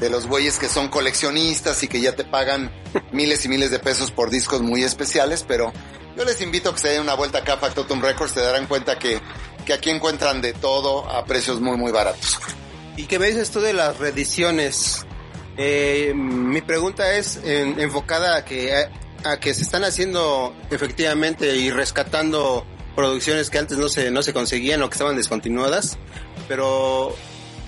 de 0.00 0.10
los 0.10 0.26
güeyes 0.26 0.58
que 0.58 0.68
son 0.68 0.88
coleccionistas 0.88 1.82
y 1.82 1.88
que 1.88 2.00
ya 2.00 2.14
te 2.14 2.24
pagan 2.24 2.70
miles 3.12 3.44
y 3.44 3.48
miles 3.48 3.70
de 3.70 3.78
pesos 3.78 4.10
por 4.10 4.30
discos 4.30 4.62
muy 4.62 4.84
especiales, 4.84 5.44
pero 5.46 5.72
yo 6.16 6.24
les 6.24 6.40
invito 6.40 6.70
a 6.70 6.74
que 6.74 6.80
se 6.80 6.88
den 6.88 7.02
una 7.02 7.14
vuelta 7.14 7.38
acá 7.38 7.54
a 7.54 7.58
Factotum 7.58 8.00
Records, 8.00 8.34
te 8.34 8.40
darán 8.40 8.66
cuenta 8.66 8.98
que, 8.98 9.20
que 9.66 9.72
aquí 9.72 9.90
encuentran 9.90 10.40
de 10.40 10.52
todo 10.52 11.08
a 11.10 11.24
precios 11.24 11.60
muy 11.60 11.76
muy 11.76 11.92
baratos. 11.92 12.38
¿Y 12.96 13.06
qué 13.06 13.18
me 13.18 13.26
dices 13.26 13.50
tú 13.50 13.60
de 13.60 13.72
las 13.72 13.98
reediciones? 13.98 15.04
Eh, 15.58 16.12
mi 16.14 16.60
pregunta 16.62 17.16
es 17.16 17.40
enfocada 17.44 18.36
a 18.36 18.44
que, 18.44 18.72
a 19.24 19.40
que 19.40 19.54
se 19.54 19.62
están 19.62 19.82
haciendo 19.82 20.54
efectivamente 20.70 21.56
y 21.56 21.70
rescatando 21.70 22.64
producciones 22.94 23.50
que 23.50 23.58
antes 23.58 23.76
no 23.76 23.88
se, 23.88 24.12
no 24.12 24.22
se 24.22 24.32
conseguían 24.32 24.82
o 24.82 24.88
que 24.88 24.94
estaban 24.94 25.16
descontinuadas, 25.16 25.98
pero 26.46 27.14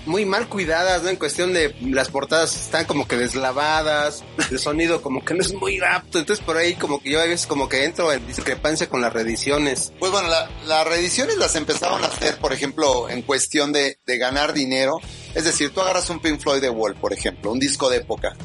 muy 0.05 0.25
mal 0.25 0.47
cuidadas, 0.47 1.03
¿no? 1.03 1.09
En 1.09 1.17
cuestión 1.17 1.53
de 1.53 1.75
las 1.81 2.09
portadas 2.09 2.55
están 2.55 2.85
como 2.85 3.07
que 3.07 3.17
deslavadas, 3.17 4.23
el 4.49 4.59
sonido 4.59 5.01
como 5.01 5.23
que 5.23 5.33
no 5.33 5.41
es 5.41 5.53
muy 5.53 5.79
apto, 5.79 6.19
entonces 6.19 6.43
por 6.43 6.57
ahí 6.57 6.75
como 6.75 7.01
que 7.01 7.11
yo 7.11 7.21
a 7.21 7.25
veces 7.25 7.45
como 7.45 7.69
que 7.69 7.83
entro 7.83 8.11
en 8.11 8.25
discrepancia 8.25 8.89
con 8.89 9.01
las 9.01 9.13
reediciones. 9.13 9.93
Pues 9.99 10.11
bueno, 10.11 10.29
las 10.65 10.87
reediciones 10.87 11.37
las 11.37 11.55
empezaron 11.55 12.03
a 12.03 12.07
hacer, 12.07 12.37
por 12.37 12.53
ejemplo, 12.53 13.09
en 13.09 13.21
cuestión 13.21 13.73
de 13.73 13.97
ganar 14.05 14.53
dinero, 14.53 14.99
es 15.33 15.45
decir, 15.45 15.73
tú 15.73 15.81
agarras 15.81 16.09
un 16.09 16.19
Pink 16.19 16.39
Floyd 16.39 16.61
de 16.61 16.69
Wall, 16.69 16.95
por 16.95 17.13
ejemplo, 17.13 17.51
un 17.51 17.59
disco 17.59 17.89
de 17.89 17.97
época, 17.97 18.35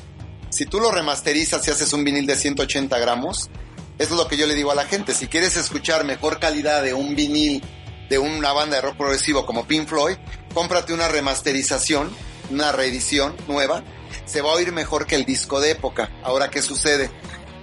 si 0.57 0.65
tú 0.65 0.81
lo 0.81 0.91
remasterizas 0.91 1.67
y 1.67 1.71
haces 1.71 1.93
un 1.93 2.05
vinil 2.05 2.27
de 2.27 2.37
180 2.37 2.99
gramos, 2.99 3.51
eso 3.99 4.15
es 4.15 4.17
lo 4.17 4.29
que 4.29 4.37
yo 4.37 4.47
le 4.47 4.55
digo 4.55 4.71
a 4.71 4.75
la 4.75 4.87
gente, 4.87 5.15
si 5.15 5.27
quieres 5.27 5.57
escuchar 5.57 6.05
mejor 6.05 6.39
calidad 6.39 6.83
de 6.83 6.95
un 6.95 7.15
vinil 7.15 7.63
de 8.09 8.19
una 8.19 8.53
banda 8.53 8.77
de 8.77 8.83
rock 8.83 8.97
progresivo 8.97 9.45
como 9.45 9.67
Pink 9.67 9.89
Floyd, 9.89 10.17
cómprate 10.55 10.95
una 10.95 11.09
remasterización, 11.09 12.11
una 12.51 12.73
reedición 12.73 13.37
nueva, 13.49 13.83
se 14.25 14.41
va 14.41 14.51
a 14.51 14.55
oír 14.55 14.73
mejor 14.73 15.07
que 15.07 15.17
el 15.17 15.25
disco 15.25 15.61
de 15.61 15.73
época. 15.73 16.11
Ahora, 16.23 16.49
¿qué 16.49 16.63
sucede? 16.63 17.11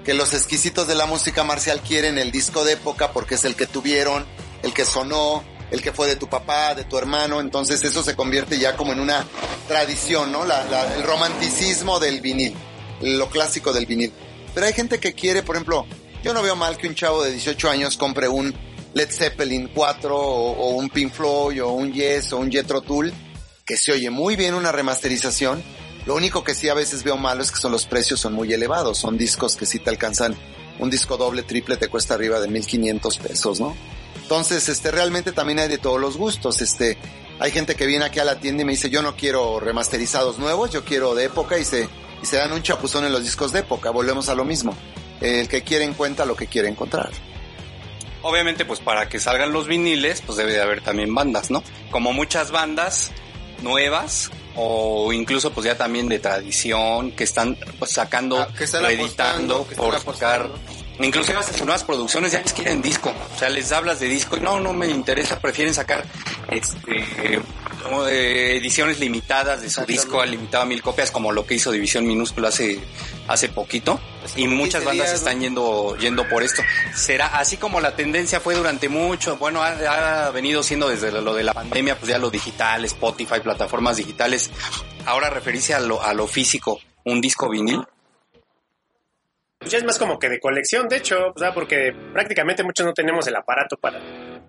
Que 0.04 0.14
los 0.14 0.34
exquisitos 0.34 0.88
de 0.88 0.96
la 0.96 1.06
música 1.06 1.44
marcial 1.44 1.82
quieren 1.82 2.18
el 2.18 2.32
disco 2.32 2.66
de 2.66 2.74
época 2.74 3.12
porque 3.12 3.36
es 3.36 3.46
el 3.46 3.56
que 3.56 3.66
tuvieron, 3.66 4.26
el 4.62 4.74
que 4.74 4.86
sonó, 4.86 5.44
el 5.74 5.82
que 5.82 5.92
fue 5.92 6.08
de 6.08 6.16
tu 6.16 6.30
papá, 6.30 6.76
de 6.76 6.84
tu 6.84 7.00
hermano, 7.00 7.42
entonces 7.42 7.84
eso 7.84 8.04
se 8.04 8.16
convierte 8.16 8.60
ya 8.60 8.78
como 8.78 8.94
en 8.94 9.00
una 9.00 9.26
tradición, 9.68 10.32
¿no? 10.32 10.44
el 10.44 11.04
romanticismo 11.04 12.00
del 12.00 12.22
vinil, 12.22 12.54
lo 13.02 13.28
clásico 13.28 13.74
del 13.74 13.88
vinil. 13.88 14.14
Pero 14.54 14.68
hay 14.68 14.74
gente 14.74 15.00
que 15.00 15.14
quiere, 15.14 15.42
por 15.42 15.56
ejemplo, 15.56 15.88
yo 16.24 16.32
no 16.32 16.44
veo 16.44 16.56
mal 16.56 16.78
que 16.78 16.88
un 16.88 16.94
chavo 16.94 17.24
de 17.24 17.32
18 17.32 17.72
años 17.72 17.98
compre 17.98 18.28
un 18.28 18.54
Led 18.94 19.10
Zeppelin 19.10 19.72
4 19.74 20.16
o, 20.16 20.70
un 20.76 20.90
Pink 20.92 21.12
Floyd 21.12 21.64
o 21.64 21.72
un 21.72 21.92
Yes 21.92 22.34
o 22.34 22.38
un 22.38 22.52
Jetro 22.52 22.82
Tool, 22.82 23.12
que 23.66 23.76
se 23.76 23.94
oye 23.94 24.12
muy 24.12 24.36
bien 24.36 24.54
una 24.54 24.72
remasterización. 24.72 25.64
Lo 26.06 26.14
único 26.14 26.44
que 26.44 26.54
sí 26.54 26.70
a 26.70 26.76
veces 26.76 27.02
veo 27.02 27.18
malo 27.18 27.42
es 27.42 27.52
que 27.52 27.60
son 27.60 27.72
los 27.72 27.88
precios 27.88 28.20
son 28.20 28.34
muy 28.34 28.54
elevados. 28.54 29.00
Son 29.00 29.18
discos 29.18 29.56
que 29.56 29.66
sí 29.66 29.80
te 29.80 29.90
alcanzan. 29.90 30.36
Un 30.78 30.92
disco 30.92 31.18
doble, 31.18 31.42
triple 31.42 31.78
te 31.78 31.88
cuesta 31.88 32.14
arriba 32.14 32.40
de 32.40 32.48
1500 32.48 33.18
pesos, 33.18 33.60
¿no? 33.60 33.76
Entonces, 34.34 34.68
este, 34.68 34.90
realmente 34.90 35.32
también 35.32 35.60
hay 35.60 35.68
de 35.68 35.78
todos 35.78 36.02
los 36.02 36.18
gustos. 36.18 36.60
Este, 36.60 36.98
hay 37.38 37.52
gente 37.52 37.76
que 37.76 37.86
viene 37.86 38.06
aquí 38.06 38.18
a 38.18 38.26
la 38.26 38.40
tienda 38.40 38.64
y 38.64 38.66
me 38.66 38.72
dice, 38.72 38.90
yo 38.90 39.04
no 39.04 39.16
quiero 39.16 39.60
remasterizados 39.60 40.40
nuevos, 40.40 40.72
yo 40.72 40.84
quiero 40.84 41.14
de 41.14 41.26
época 41.26 41.60
y 41.60 41.64
se, 41.64 41.88
y 42.20 42.26
se 42.26 42.38
dan 42.38 42.52
un 42.52 42.64
chapuzón 42.64 43.06
en 43.06 43.12
los 43.12 43.24
discos 43.24 43.52
de 43.52 43.60
época. 43.60 43.92
Volvemos 43.92 44.30
a 44.30 44.36
lo 44.36 44.44
mismo. 44.44 44.76
El 45.22 45.48
que 45.48 45.62
quiere 45.62 45.86
encuentra 45.86 46.26
lo 46.26 46.36
que 46.36 46.48
quiere 46.48 46.68
encontrar. 46.68 47.12
Obviamente, 48.24 48.66
pues 48.66 48.80
para 48.80 49.08
que 49.08 49.20
salgan 49.20 49.54
los 49.54 49.68
viniles, 49.68 50.24
pues 50.26 50.36
debe 50.36 50.54
de 50.54 50.62
haber 50.64 50.82
también 50.82 51.14
bandas, 51.14 51.52
¿no? 51.52 51.62
Como 51.92 52.12
muchas 52.12 52.50
bandas 52.50 53.12
nuevas 53.62 54.32
o 54.56 55.14
incluso 55.14 55.52
pues 55.52 55.68
ya 55.68 55.78
también 55.78 56.10
de 56.10 56.18
tradición 56.18 57.12
que 57.12 57.24
están 57.24 57.56
pues, 57.78 57.92
sacando, 57.92 58.40
ah, 58.40 58.50
editando 58.90 59.64
por 59.78 60.00
sacar 60.00 60.50
inclusive 61.00 61.38
hasta 61.38 61.54
sus 61.54 61.62
nuevas 61.62 61.84
producciones 61.84 62.32
ya 62.32 62.42
les 62.42 62.54
quieren 62.54 62.82
disco, 62.82 63.14
o 63.36 63.40
sea, 63.40 63.50
les 63.50 63.72
hablas 63.72 64.00
de 64.00 64.08
disco 64.08 64.38
y 64.38 64.42
no, 64.42 64.60
no 64.60 64.74
me 64.74 64.88
interesa, 64.88 65.40
prefieren 65.40 65.74
sacar 65.74 66.04
este 66.50 67.42
ediciones 68.10 69.00
limitadas 69.00 69.62
de 69.62 69.70
su 69.70 69.86
disco, 69.86 70.24
limitado 70.26 70.64
a 70.64 70.66
mil 70.66 70.82
copias, 70.82 71.12
como 71.12 71.32
lo 71.32 71.46
que 71.46 71.56
hizo 71.56 71.72
División 71.72 72.06
Minúscula 72.06 72.50
hace, 72.50 72.80
hace 73.28 73.50
poquito. 73.50 74.00
Y 74.36 74.48
muchas 74.48 74.84
bandas 74.84 75.14
están 75.14 75.42
yendo, 75.42 75.98
yendo 75.98 76.28
por 76.30 76.44
esto. 76.44 76.62
Será 76.96 77.38
así 77.38 77.58
como 77.58 77.82
la 77.82 77.96
tendencia 77.96 78.40
fue 78.40 78.56
durante 78.56 78.90
mucho, 78.90 79.38
bueno, 79.38 79.62
ha, 79.62 80.30
venido 80.32 80.64
siendo 80.64 80.90
desde 80.90 81.12
lo 81.12 81.34
de 81.34 81.44
la 81.44 81.54
pandemia, 81.54 81.98
pues 81.98 82.10
ya 82.10 82.18
lo 82.18 82.30
digital, 82.30 82.86
Spotify, 82.86 83.40
plataformas 83.42 83.98
digitales. 83.98 84.50
Ahora 85.06 85.30
referirse 85.30 85.74
a 85.74 85.80
lo, 85.80 86.02
a 86.02 86.14
lo 86.14 86.28
físico, 86.28 86.80
un 87.06 87.20
disco 87.22 87.50
vinil. 87.50 87.82
Pues 89.64 89.72
ya 89.72 89.78
es 89.78 89.86
más 89.86 89.98
como 89.98 90.20
que 90.20 90.28
de 90.28 90.42
colección, 90.42 90.90
de 90.90 90.98
hecho, 90.98 91.32
o 91.34 91.40
sea, 91.40 91.54
porque 91.54 91.96
prácticamente 92.12 92.64
muchos 92.64 92.86
no 92.86 92.94
tenemos 92.94 93.26
el 93.28 93.36
aparato 93.38 93.78
para 93.78 93.98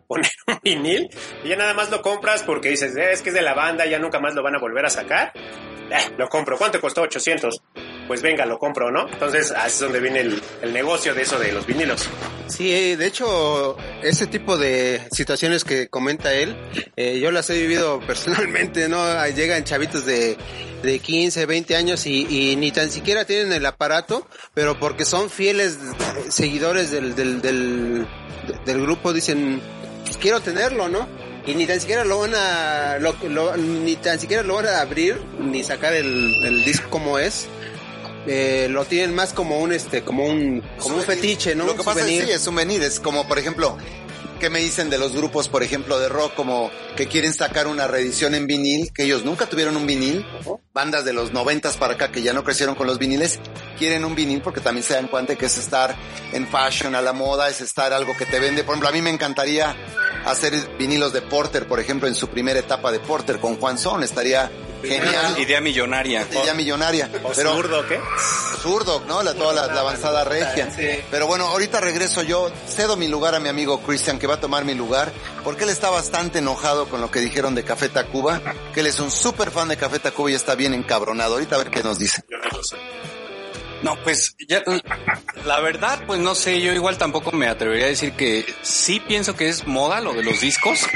poner 0.08 0.30
un 0.48 0.58
vinil 0.60 1.08
y 1.44 1.48
ya 1.48 1.56
nada 1.56 1.72
más 1.72 1.88
lo 1.88 2.02
compras 2.02 2.42
porque 2.42 2.70
dices, 2.70 2.96
eh, 2.96 3.12
es 3.12 3.22
que 3.22 3.28
es 3.28 3.34
de 3.34 3.42
la 3.42 3.54
banda, 3.54 3.86
ya 3.86 4.00
nunca 4.00 4.18
más 4.18 4.34
lo 4.34 4.42
van 4.42 4.56
a 4.56 4.58
volver 4.58 4.84
a 4.84 4.90
sacar. 4.90 5.32
Eh, 5.36 6.14
lo 6.18 6.28
compro. 6.28 6.58
¿Cuánto 6.58 6.80
costó? 6.80 7.02
800. 7.02 7.62
Pues 8.06 8.22
venga, 8.22 8.44
lo 8.46 8.58
compro, 8.58 8.90
¿no? 8.90 9.08
Entonces, 9.08 9.50
así 9.50 9.74
es 9.74 9.80
donde 9.80 10.00
viene 10.00 10.20
el, 10.20 10.42
el 10.62 10.72
negocio 10.72 11.14
de 11.14 11.22
eso 11.22 11.38
de 11.38 11.52
los 11.52 11.66
vinilos. 11.66 12.08
Sí, 12.48 12.94
de 12.96 13.06
hecho, 13.06 13.76
ese 14.02 14.26
tipo 14.26 14.58
de 14.58 15.00
situaciones 15.10 15.64
que 15.64 15.88
comenta 15.88 16.34
él, 16.34 16.54
eh, 16.96 17.18
yo 17.18 17.30
las 17.30 17.48
he 17.50 17.54
vivido 17.54 18.00
personalmente, 18.06 18.88
¿no? 18.88 19.04
Llegan 19.28 19.64
chavitos 19.64 20.04
de, 20.04 20.36
de 20.82 20.98
15, 20.98 21.46
20 21.46 21.76
años 21.76 22.06
y, 22.06 22.56
ni 22.56 22.70
tan 22.72 22.90
siquiera 22.90 23.24
tienen 23.24 23.52
el 23.52 23.64
aparato, 23.66 24.26
pero 24.52 24.78
porque 24.78 25.04
son 25.04 25.30
fieles 25.30 25.78
seguidores 26.28 26.90
del, 26.90 27.14
del, 27.14 27.40
del, 27.40 28.06
del 28.66 28.82
grupo, 28.82 29.12
dicen, 29.12 29.60
pues 30.04 30.18
quiero 30.18 30.40
tenerlo, 30.40 30.88
¿no? 30.88 31.08
Y 31.46 31.54
ni 31.54 31.66
tan 31.66 31.78
siquiera 31.78 32.04
lo 32.04 32.20
van 32.20 32.34
a, 32.34 32.98
lo, 32.98 33.56
ni 33.56 33.96
tan 33.96 34.18
siquiera 34.18 34.42
lo 34.42 34.54
van 34.54 34.66
a 34.66 34.80
abrir, 34.80 35.20
ni 35.38 35.62
sacar 35.62 35.92
el, 35.92 36.42
el 36.44 36.64
disco 36.64 36.88
como 36.88 37.18
es. 37.18 37.48
Eh, 38.26 38.68
lo 38.70 38.86
tienen 38.86 39.14
más 39.14 39.34
como 39.34 39.58
un 39.58 39.70
este 39.72 40.02
como 40.02 40.24
un 40.24 40.62
como 40.78 40.96
un 40.96 41.02
fetiche 41.02 41.54
no 41.54 41.66
lo 41.66 41.76
que 41.76 41.82
pasa 41.82 42.00
es 42.00 42.06
sí 42.06 42.30
es 42.30 42.40
souvenir 42.40 42.82
es 42.82 42.98
como 42.98 43.28
por 43.28 43.38
ejemplo 43.38 43.76
¿Qué 44.40 44.50
me 44.50 44.58
dicen 44.58 44.90
de 44.90 44.98
los 44.98 45.14
grupos, 45.14 45.48
por 45.48 45.62
ejemplo, 45.62 45.98
de 45.98 46.08
rock, 46.08 46.34
como 46.34 46.70
que 46.96 47.06
quieren 47.06 47.32
sacar 47.32 47.66
una 47.66 47.86
reedición 47.86 48.34
en 48.34 48.46
vinil, 48.46 48.92
que 48.92 49.04
ellos 49.04 49.24
nunca 49.24 49.46
tuvieron 49.46 49.76
un 49.76 49.86
vinil? 49.86 50.26
Bandas 50.74 51.04
de 51.04 51.12
los 51.12 51.32
noventas 51.32 51.76
para 51.76 51.94
acá 51.94 52.10
que 52.10 52.20
ya 52.20 52.32
no 52.32 52.42
crecieron 52.42 52.74
con 52.74 52.86
los 52.86 52.98
viniles, 52.98 53.38
quieren 53.78 54.04
un 54.04 54.14
vinil 54.14 54.42
porque 54.42 54.60
también 54.60 54.84
se 54.84 54.94
dan 54.94 55.06
cuenta 55.06 55.36
que 55.36 55.46
es 55.46 55.56
estar 55.56 55.94
en 56.32 56.46
fashion, 56.48 56.94
a 56.94 57.00
la 57.00 57.12
moda, 57.12 57.48
es 57.48 57.60
estar 57.60 57.92
algo 57.92 58.16
que 58.16 58.26
te 58.26 58.40
vende. 58.40 58.64
Por 58.64 58.74
ejemplo, 58.74 58.88
a 58.88 58.92
mí 58.92 59.00
me 59.00 59.10
encantaría 59.10 59.74
hacer 60.26 60.52
vinilos 60.78 61.12
de 61.12 61.22
Porter, 61.22 61.66
por 61.66 61.78
ejemplo, 61.78 62.08
en 62.08 62.14
su 62.14 62.28
primera 62.28 62.58
etapa 62.58 62.90
de 62.90 62.98
Porter 62.98 63.38
con 63.38 63.56
Juan 63.56 63.78
Son, 63.78 64.02
estaría 64.02 64.50
genial. 64.84 65.38
Idea 65.38 65.60
millonaria. 65.60 66.26
Idea 66.30 66.54
millonaria. 66.54 67.10
¿O 67.22 67.32
pero, 67.34 67.54
zurdo 67.54 67.86
qué? 67.86 68.00
Zurdo, 68.60 69.02
¿no? 69.06 69.22
La, 69.22 69.34
toda 69.34 69.52
la, 69.52 69.80
avanzada 69.80 70.24
regia. 70.24 70.68
Pero 71.10 71.26
bueno, 71.26 71.46
ahorita 71.46 71.80
regreso 71.80 72.22
yo, 72.22 72.50
cedo 72.68 72.96
mi 72.96 73.08
lugar 73.08 73.34
a 73.34 73.40
mi 73.40 73.48
amigo 73.48 73.80
Christian 73.82 74.18
que 74.18 74.26
va 74.26 74.34
a 74.34 74.40
tomar 74.40 74.64
mi 74.64 74.74
lugar, 74.74 75.12
porque 75.42 75.64
él 75.64 75.70
está 75.70 75.90
bastante 75.90 76.38
enojado 76.38 76.88
con 76.88 77.00
lo 77.00 77.10
que 77.10 77.20
dijeron 77.20 77.54
de 77.54 77.64
Café 77.64 77.88
Tacuba, 77.88 78.40
que 78.72 78.80
él 78.80 78.86
es 78.86 79.00
un 79.00 79.10
súper 79.10 79.50
fan 79.50 79.68
de 79.68 79.76
Café 79.76 79.98
Tacuba 79.98 80.30
y 80.30 80.34
está 80.34 80.54
bien 80.54 80.74
encabronado. 80.74 81.34
Ahorita 81.34 81.56
a 81.56 81.58
ver 81.58 81.70
qué 81.70 81.82
nos 81.82 81.98
dice. 81.98 82.22
No, 82.28 82.60
pues 84.02 84.36
ya, 84.48 84.62
la 85.44 85.60
verdad, 85.60 86.00
pues 86.06 86.20
no 86.20 86.34
sé, 86.34 86.60
yo 86.60 86.72
igual 86.72 86.96
tampoco 86.96 87.32
me 87.32 87.48
atrevería 87.48 87.86
a 87.86 87.88
decir 87.88 88.12
que 88.12 88.44
sí 88.62 89.00
pienso 89.00 89.36
que 89.36 89.48
es 89.48 89.66
moda 89.66 90.00
lo 90.00 90.14
de 90.14 90.22
los 90.22 90.40
discos, 90.40 90.86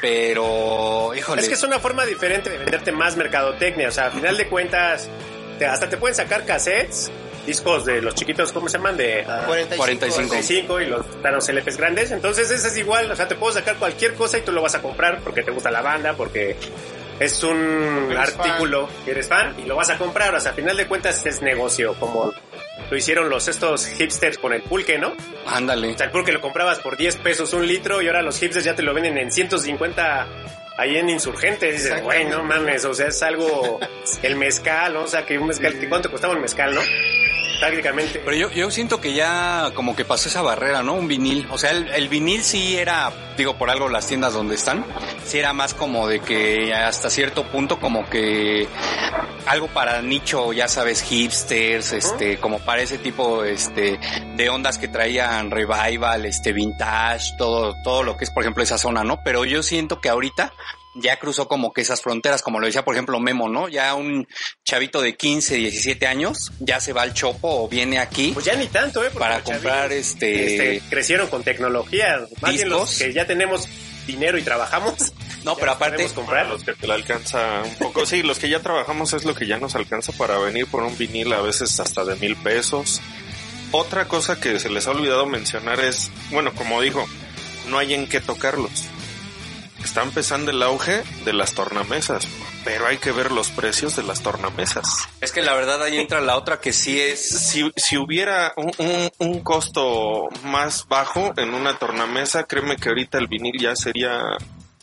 pero, 0.00 1.12
híjole. 1.16 1.42
Es 1.42 1.48
que 1.48 1.54
es 1.54 1.62
una 1.62 1.78
forma 1.78 2.06
diferente 2.06 2.50
de 2.50 2.58
venderte 2.58 2.92
más 2.92 3.16
mercadotecnia, 3.16 3.88
o 3.88 3.92
sea, 3.92 4.06
a 4.06 4.10
final 4.10 4.36
de 4.36 4.48
cuentas, 4.48 5.08
hasta 5.68 5.88
te 5.88 5.96
pueden 5.96 6.14
sacar 6.14 6.44
cassettes, 6.44 7.10
discos 7.46 7.84
de 7.84 8.00
los 8.00 8.14
chiquitos, 8.14 8.52
¿cómo 8.52 8.68
se 8.68 8.78
llaman? 8.78 8.96
De 8.96 9.26
45. 9.76 10.80
y 10.80 10.86
los, 10.86 11.06
los 11.22 11.48
LPs 11.48 11.76
grandes, 11.76 12.10
entonces 12.10 12.50
ese 12.50 12.68
es 12.68 12.76
igual, 12.76 13.10
o 13.10 13.16
sea, 13.16 13.28
te 13.28 13.34
puedo 13.34 13.52
sacar 13.52 13.76
cualquier 13.76 14.14
cosa 14.14 14.38
y 14.38 14.42
tú 14.42 14.52
lo 14.52 14.62
vas 14.62 14.74
a 14.74 14.82
comprar 14.82 15.20
porque 15.20 15.42
te 15.42 15.50
gusta 15.50 15.70
la 15.70 15.82
banda, 15.82 16.14
porque 16.16 16.56
es 17.20 17.44
un 17.44 18.14
artículo 18.16 18.88
que 19.04 19.10
eres 19.10 19.28
fan 19.28 19.54
y 19.60 19.66
lo 19.66 19.76
vas 19.76 19.90
a 19.90 19.98
comprar. 19.98 20.34
O 20.34 20.40
sea, 20.40 20.52
a 20.52 20.54
final 20.54 20.76
de 20.76 20.88
cuentas 20.88 21.24
es 21.26 21.42
negocio, 21.42 21.94
como 22.00 22.32
lo 22.90 22.96
hicieron 22.96 23.28
los 23.28 23.46
estos 23.46 23.86
hipsters 23.86 24.38
con 24.38 24.54
el 24.54 24.62
pulque, 24.62 24.98
¿no? 24.98 25.12
Ándale. 25.46 25.92
O 25.92 25.96
sea, 25.96 26.06
el 26.06 26.12
pulque 26.12 26.32
lo 26.32 26.40
comprabas 26.40 26.78
por 26.80 26.96
10 26.96 27.16
pesos 27.18 27.52
un 27.52 27.66
litro 27.66 28.00
y 28.00 28.06
ahora 28.06 28.22
los 28.22 28.38
hipsters 28.38 28.64
ya 28.64 28.74
te 28.74 28.82
lo 28.82 28.94
venden 28.94 29.18
en 29.18 29.30
150 29.30 30.26
ahí 30.78 30.96
en 30.96 31.10
Insurgentes. 31.10 31.84
Dices, 31.84 32.02
güey, 32.02 32.24
no 32.24 32.42
mames, 32.42 32.86
o 32.86 32.94
sea, 32.94 33.08
es 33.08 33.22
algo, 33.22 33.78
el 34.22 34.36
mezcal, 34.36 34.94
¿no? 34.94 35.02
O 35.02 35.06
sea, 35.06 35.26
que 35.26 35.38
un 35.38 35.48
mezcal, 35.48 35.76
¿cuánto 35.88 36.10
costaba 36.10 36.32
el 36.32 36.40
mezcal, 36.40 36.74
no? 36.74 36.80
Prácticamente. 37.60 38.20
Pero 38.24 38.36
yo, 38.36 38.50
yo 38.50 38.70
siento 38.70 39.00
que 39.00 39.12
ya 39.12 39.70
como 39.74 39.94
que 39.94 40.04
pasó 40.04 40.28
esa 40.28 40.42
barrera, 40.42 40.82
¿no? 40.82 40.94
Un 40.94 41.06
vinil. 41.06 41.46
O 41.50 41.58
sea, 41.58 41.70
el, 41.70 42.08
vinil 42.08 42.42
sí 42.42 42.76
era, 42.76 43.12
digo, 43.36 43.56
por 43.56 43.70
algo 43.70 43.88
las 43.88 44.06
tiendas 44.06 44.32
donde 44.32 44.54
están, 44.56 44.84
sí 45.24 45.38
era 45.38 45.52
más 45.52 45.74
como 45.74 46.08
de 46.08 46.20
que 46.20 46.74
hasta 46.74 47.10
cierto 47.10 47.44
punto 47.44 47.78
como 47.78 48.08
que 48.08 48.66
algo 49.46 49.68
para 49.68 50.02
nicho, 50.02 50.52
ya 50.52 50.68
sabes, 50.68 51.02
hipsters, 51.02 51.92
este, 51.92 52.38
como 52.38 52.58
para 52.60 52.82
ese 52.82 52.98
tipo, 52.98 53.44
este, 53.44 54.00
de 54.34 54.48
ondas 54.48 54.78
que 54.78 54.88
traían 54.88 55.50
revival, 55.50 56.24
este, 56.26 56.52
vintage, 56.52 57.36
todo, 57.36 57.74
todo 57.82 58.02
lo 58.02 58.16
que 58.16 58.24
es, 58.24 58.30
por 58.30 58.42
ejemplo, 58.42 58.62
esa 58.62 58.78
zona, 58.78 59.04
¿no? 59.04 59.22
Pero 59.22 59.44
yo 59.44 59.62
siento 59.62 60.00
que 60.00 60.08
ahorita 60.08 60.52
ya 60.94 61.18
cruzó 61.18 61.48
como 61.48 61.72
que 61.72 61.82
esas 61.82 62.02
fronteras, 62.02 62.42
como 62.42 62.58
lo 62.58 62.66
decía 62.66 62.84
por 62.84 62.94
ejemplo 62.94 63.20
Memo, 63.20 63.48
¿no? 63.48 63.68
Ya 63.68 63.94
un 63.94 64.26
chavito 64.64 65.00
de 65.00 65.16
15, 65.16 65.56
17 65.56 66.06
años 66.06 66.52
ya 66.58 66.80
se 66.80 66.92
va 66.92 67.02
al 67.02 67.14
chopo 67.14 67.64
o 67.64 67.68
viene 67.68 67.98
aquí. 67.98 68.32
Pues 68.32 68.46
ya 68.46 68.54
ni 68.54 68.66
tanto, 68.66 69.04
¿eh? 69.04 69.10
para 69.10 69.42
comprar 69.42 69.92
este, 69.92 70.76
este... 70.76 70.88
Crecieron 70.88 71.28
con 71.28 71.42
tecnología. 71.42 72.26
Más 72.40 72.54
bien 72.54 72.68
los 72.68 72.98
que 72.98 73.12
ya 73.12 73.26
tenemos 73.26 73.68
dinero 74.06 74.38
y 74.38 74.42
trabajamos. 74.42 74.94
No, 75.42 75.56
pero 75.56 75.70
aparte 75.70 76.06
comprar 76.08 76.46
los 76.48 76.62
que 76.62 76.74
te 76.74 76.86
la 76.86 76.92
alcanza 76.92 77.62
un 77.64 77.74
poco. 77.76 78.04
Sí, 78.04 78.22
los 78.22 78.38
que 78.38 78.50
ya 78.50 78.60
trabajamos 78.60 79.14
es 79.14 79.24
lo 79.24 79.34
que 79.34 79.46
ya 79.46 79.56
nos 79.56 79.74
alcanza 79.74 80.12
para 80.12 80.36
venir 80.36 80.66
por 80.66 80.82
un 80.82 80.98
vinil 80.98 81.32
a 81.32 81.40
veces 81.40 81.80
hasta 81.80 82.04
de 82.04 82.14
mil 82.16 82.36
pesos. 82.36 83.00
Otra 83.72 84.06
cosa 84.06 84.38
que 84.38 84.58
se 84.58 84.68
les 84.68 84.86
ha 84.86 84.90
olvidado 84.90 85.24
mencionar 85.24 85.80
es, 85.80 86.10
bueno, 86.30 86.52
como 86.52 86.82
dijo, 86.82 87.08
no 87.70 87.78
hay 87.78 87.94
en 87.94 88.06
qué 88.06 88.20
tocarlos 88.20 88.90
está 89.82 90.02
empezando 90.02 90.50
el 90.50 90.62
auge 90.62 91.02
de 91.24 91.32
las 91.32 91.54
tornamesas, 91.54 92.26
pero 92.64 92.86
hay 92.86 92.98
que 92.98 93.12
ver 93.12 93.32
los 93.32 93.50
precios 93.50 93.96
de 93.96 94.02
las 94.02 94.22
tornamesas. 94.22 95.08
Es 95.20 95.32
que 95.32 95.42
la 95.42 95.54
verdad 95.54 95.82
ahí 95.82 95.98
entra 95.98 96.20
la 96.20 96.36
otra 96.36 96.60
que 96.60 96.72
sí 96.72 97.00
es... 97.00 97.20
Si, 97.20 97.70
si 97.76 97.96
hubiera 97.96 98.52
un, 98.56 98.72
un, 99.18 99.40
costo 99.40 100.28
más 100.44 100.86
bajo 100.88 101.32
en 101.36 101.54
una 101.54 101.78
tornamesa, 101.78 102.44
créeme 102.44 102.76
que 102.76 102.88
ahorita 102.88 103.18
el 103.18 103.28
vinil 103.28 103.58
ya 103.60 103.74
sería 103.76 104.36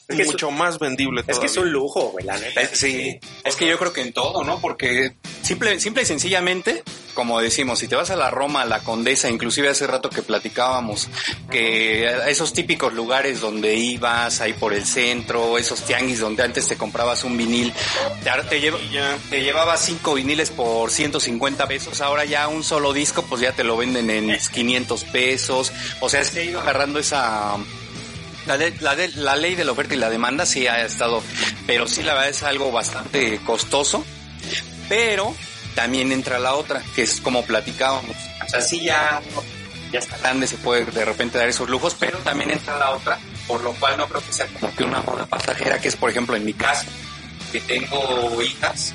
mucho 0.09 0.51
más 0.51 0.79
vendible. 0.79 1.23
Es 1.27 1.39
que 1.39 1.47
es 1.47 1.57
un 1.57 1.71
lujo, 1.71 2.09
güey, 2.09 2.25
la 2.25 2.37
neta. 2.37 2.61
sí, 2.71 3.19
es 3.43 3.55
que 3.55 3.67
yo 3.67 3.77
creo 3.77 3.93
que 3.93 4.01
en 4.01 4.13
todo, 4.13 4.43
¿no? 4.43 4.59
Porque 4.59 5.15
simple, 5.41 5.79
simple 5.79 6.03
y 6.03 6.05
sencillamente, 6.05 6.83
como 7.13 7.41
decimos, 7.41 7.79
si 7.79 7.87
te 7.87 7.95
vas 7.95 8.09
a 8.09 8.15
la 8.15 8.29
Roma, 8.29 8.61
a 8.61 8.65
la 8.65 8.79
Condesa, 8.79 9.29
inclusive 9.29 9.69
hace 9.69 9.87
rato 9.87 10.09
que 10.09 10.21
platicábamos, 10.21 11.09
que 11.49 12.05
esos 12.29 12.53
típicos 12.53 12.93
lugares 12.93 13.41
donde 13.41 13.75
ibas, 13.75 14.39
ahí 14.39 14.53
por 14.53 14.73
el 14.73 14.85
centro, 14.85 15.57
esos 15.57 15.81
tianguis 15.81 16.19
donde 16.19 16.43
antes 16.43 16.67
te 16.67 16.77
comprabas 16.77 17.23
un 17.23 17.35
vinil, 17.35 17.73
te, 18.49 18.61
lleva, 18.61 18.77
te 19.29 19.43
llevabas 19.43 19.83
cinco 19.83 20.13
viniles 20.13 20.51
por 20.51 20.91
150 20.91 21.67
pesos, 21.67 22.01
ahora 22.01 22.23
ya 22.23 22.47
un 22.47 22.63
solo 22.63 22.93
disco, 22.93 23.23
pues 23.23 23.41
ya 23.41 23.51
te 23.51 23.63
lo 23.63 23.75
venden 23.77 24.09
en 24.09 24.37
500 24.53 25.03
pesos. 25.05 25.73
O 25.99 26.09
sea, 26.09 26.23
se 26.23 26.39
ha 26.39 26.43
ido 26.43 26.59
agarrando 26.59 26.99
esa 26.99 27.57
la, 28.47 28.57
la, 28.57 28.95
la 29.15 29.35
ley 29.35 29.55
de 29.55 29.65
la 29.65 29.71
oferta 29.73 29.93
y 29.93 29.97
la 29.97 30.09
demanda 30.09 30.45
sí 30.45 30.67
ha 30.67 30.83
estado, 30.85 31.21
pero 31.65 31.87
sí 31.87 32.03
la 32.03 32.13
verdad 32.13 32.29
es 32.29 32.43
algo 32.43 32.71
bastante 32.71 33.39
costoso, 33.45 34.03
pero 34.89 35.35
también 35.75 36.11
entra 36.11 36.39
la 36.39 36.55
otra, 36.55 36.81
que 36.95 37.03
es 37.03 37.21
como 37.21 37.43
platicábamos. 37.43 38.15
O 38.45 38.49
sea, 38.49 38.61
sí 38.61 38.81
ya, 38.81 39.21
ya 39.91 39.99
está 39.99 40.17
grande, 40.17 40.47
se 40.47 40.57
puede 40.57 40.85
de 40.85 41.05
repente 41.05 41.37
dar 41.37 41.49
esos 41.49 41.69
lujos, 41.69 41.95
pero 41.99 42.17
también 42.19 42.51
entra 42.51 42.77
la 42.77 42.91
otra, 42.91 43.19
por 43.47 43.61
lo 43.61 43.73
cual 43.73 43.97
no 43.97 44.07
creo 44.07 44.25
que 44.25 44.33
sea 44.33 44.47
como 44.47 44.73
que 44.73 44.83
una 44.83 45.01
moda 45.01 45.25
pasajera, 45.25 45.79
que 45.79 45.89
es 45.89 45.95
por 45.95 46.09
ejemplo 46.09 46.35
en 46.35 46.45
mi 46.45 46.53
caso, 46.53 46.85
que 47.51 47.59
tengo 47.61 48.41
hijas 48.41 48.93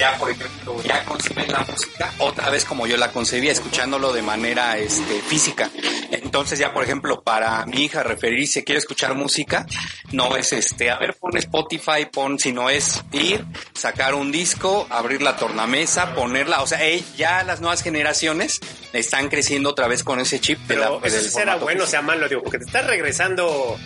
ya 0.00 0.16
por 0.16 0.30
ejemplo 0.30 0.82
ya 0.82 1.04
conciben 1.04 1.52
la 1.52 1.60
música 1.60 2.10
otra 2.18 2.48
vez 2.48 2.64
como 2.64 2.86
yo 2.86 2.96
la 2.96 3.12
concebía 3.12 3.52
escuchándolo 3.52 4.14
de 4.14 4.22
manera 4.22 4.78
este 4.78 5.20
física. 5.20 5.70
Entonces 6.10 6.58
ya 6.58 6.72
por 6.72 6.82
ejemplo 6.82 7.22
para 7.22 7.66
mi 7.66 7.84
hija 7.84 8.02
referirse 8.02 8.64
quiere 8.64 8.78
escuchar 8.78 9.14
música 9.14 9.66
no 10.12 10.36
es 10.36 10.54
este 10.54 10.90
a 10.90 10.98
ver 10.98 11.14
pon 11.20 11.36
Spotify 11.36 12.06
pon 12.10 12.38
sino 12.38 12.70
es 12.70 13.02
ir 13.12 13.44
sacar 13.74 14.14
un 14.14 14.32
disco 14.32 14.86
abrir 14.88 15.20
la 15.20 15.36
tornamesa 15.36 16.14
ponerla 16.14 16.62
o 16.62 16.66
sea 16.66 16.80
ya 17.18 17.44
las 17.44 17.60
nuevas 17.60 17.82
generaciones 17.82 18.60
están 18.94 19.28
creciendo 19.28 19.68
otra 19.68 19.86
vez 19.86 20.02
con 20.02 20.18
ese 20.18 20.40
chip 20.40 20.58
de 20.60 20.76
la, 20.76 20.98
eso 21.04 21.20
será 21.20 21.56
bueno 21.56 21.84
o 21.84 21.86
sea 21.86 22.00
malo 22.00 22.26
digo 22.26 22.42
porque 22.42 22.58
te 22.58 22.64
estás 22.64 22.86
regresando 22.86 23.78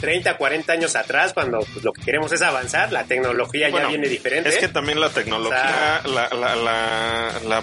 30, 0.00 0.36
40 0.36 0.72
años 0.72 0.96
atrás, 0.96 1.32
cuando 1.32 1.58
pues, 1.72 1.84
lo 1.84 1.92
que 1.92 2.02
queremos 2.02 2.32
es 2.32 2.42
avanzar, 2.42 2.92
la 2.92 3.04
tecnología 3.04 3.68
ya 3.68 3.86
viene 3.86 4.08
diferente. 4.08 4.48
Es 4.48 4.56
que 4.56 4.68
también 4.68 5.00
la 5.00 5.10
tecnología, 5.10 6.02
la, 6.04 6.28
la, 6.28 6.56
la, 6.56 7.32
la, 7.46 7.62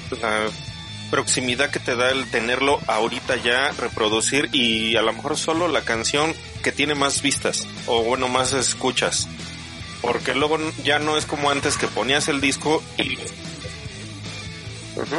proximidad 1.10 1.70
que 1.70 1.80
te 1.80 1.96
da 1.96 2.12
el 2.12 2.30
tenerlo 2.30 2.82
ahorita 2.86 3.38
ya, 3.38 3.72
reproducir 3.80 4.50
y 4.52 4.98
a 4.98 5.02
lo 5.02 5.14
mejor 5.14 5.38
solo 5.38 5.70
la 5.70 5.82
canción 5.82 6.36
que 6.64 6.74
tiene 6.74 6.96
más 6.96 7.22
vistas 7.22 7.66
o 7.86 8.04
bueno, 8.04 8.28
más 8.28 8.54
escuchas. 8.54 9.28
Porque 10.02 10.36
luego 10.36 10.60
ya 10.84 11.00
no 11.00 11.18
es 11.18 11.26
como 11.26 11.50
antes 11.50 11.78
que 11.78 11.88
ponías 11.88 12.28
el 12.28 12.42
disco 12.42 12.84
y 12.98 13.18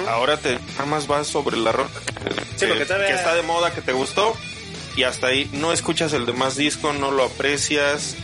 ahora 0.08 0.36
te 0.36 0.58
nada 0.72 0.86
más 0.86 1.06
vas 1.06 1.26
sobre 1.26 1.56
la 1.56 1.72
ropa 1.72 2.00
que, 2.58 2.66
que 2.66 3.12
está 3.12 3.34
de 3.34 3.42
moda, 3.42 3.72
que 3.72 3.80
te 3.80 3.92
gustó 3.92 4.36
y 4.98 5.04
hasta 5.04 5.28
ahí 5.28 5.48
no 5.52 5.72
escuchas 5.72 6.12
el 6.12 6.26
demás 6.26 6.56
disco, 6.56 6.92
no 6.92 7.12
lo 7.12 7.22
aprecias. 7.22 8.16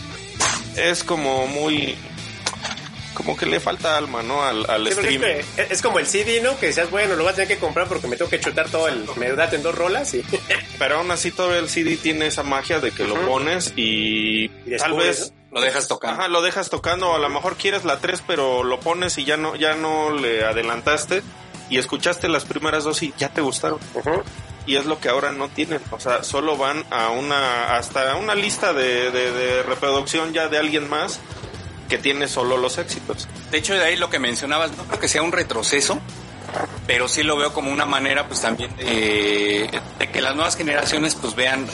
Es 0.76 1.04
como 1.04 1.46
muy 1.46 1.94
como 3.14 3.36
que 3.36 3.46
le 3.46 3.60
falta 3.60 3.96
alma, 3.96 4.24
¿no? 4.24 4.42
Al, 4.42 4.68
al 4.68 4.90
stream. 4.90 5.22
Es, 5.56 5.80
como 5.82 6.00
el 6.00 6.06
CD, 6.06 6.40
¿no? 6.42 6.58
Que 6.58 6.66
decías, 6.66 6.90
bueno, 6.90 7.14
lo 7.14 7.22
vas 7.22 7.34
a 7.34 7.36
tener 7.36 7.48
que 7.48 7.58
comprar 7.58 7.86
porque 7.86 8.08
me 8.08 8.16
tengo 8.16 8.28
que 8.28 8.40
chutar 8.40 8.68
todo 8.70 8.88
el 8.88 9.06
me 9.14 9.28
en 9.28 9.62
dos 9.62 9.72
rolas 9.72 10.14
y... 10.14 10.24
Pero 10.80 10.96
aún 10.96 11.12
así 11.12 11.30
todo 11.30 11.54
el 11.54 11.68
CD 11.68 11.96
tiene 11.96 12.26
esa 12.26 12.42
magia 12.42 12.80
de 12.80 12.90
que 12.90 13.04
lo 13.04 13.14
pones 13.24 13.72
y, 13.76 14.48
tal 14.76 14.94
vez 14.94 15.32
lo 15.52 15.60
dejas 15.60 15.86
tocando. 15.86 16.22
Ajá, 16.22 16.28
lo 16.28 16.42
dejas 16.42 16.70
tocando, 16.70 17.14
a 17.14 17.20
lo 17.20 17.28
mejor 17.28 17.54
quieres 17.54 17.84
la 17.84 18.00
3, 18.00 18.24
pero 18.26 18.64
lo 18.64 18.80
pones 18.80 19.16
y 19.18 19.24
ya 19.24 19.36
no 19.36 19.54
ya 19.54 19.76
no 19.76 20.10
le 20.10 20.44
adelantaste 20.44 21.22
y 21.70 21.78
escuchaste 21.78 22.28
las 22.28 22.44
primeras 22.44 22.82
dos 22.82 23.00
y 23.04 23.14
ya 23.16 23.28
te 23.28 23.42
gustaron 23.42 23.78
y 24.66 24.76
es 24.76 24.86
lo 24.86 25.00
que 25.00 25.08
ahora 25.08 25.32
no 25.32 25.48
tienen. 25.48 25.80
O 25.90 26.00
sea, 26.00 26.22
solo 26.22 26.56
van 26.56 26.84
a 26.90 27.10
una, 27.10 27.76
hasta 27.76 28.16
una 28.16 28.34
lista 28.34 28.72
de, 28.72 29.10
de, 29.10 29.62
reproducción 29.62 30.32
ya 30.32 30.48
de 30.48 30.58
alguien 30.58 30.88
más 30.88 31.20
que 31.88 31.98
tiene 31.98 32.28
solo 32.28 32.56
los 32.56 32.78
éxitos. 32.78 33.28
De 33.50 33.58
hecho, 33.58 33.74
de 33.74 33.84
ahí 33.84 33.96
lo 33.96 34.10
que 34.10 34.18
mencionabas, 34.18 34.76
no 34.76 34.84
creo 34.84 35.00
que 35.00 35.08
sea 35.08 35.22
un 35.22 35.32
retroceso, 35.32 36.00
pero 36.86 37.08
sí 37.08 37.22
lo 37.22 37.36
veo 37.36 37.52
como 37.52 37.70
una 37.70 37.86
manera 37.86 38.26
pues 38.26 38.40
también 38.40 38.74
de, 38.76 39.68
que 40.12 40.20
las 40.20 40.34
nuevas 40.34 40.56
generaciones 40.56 41.14
pues 41.14 41.34
vean 41.34 41.66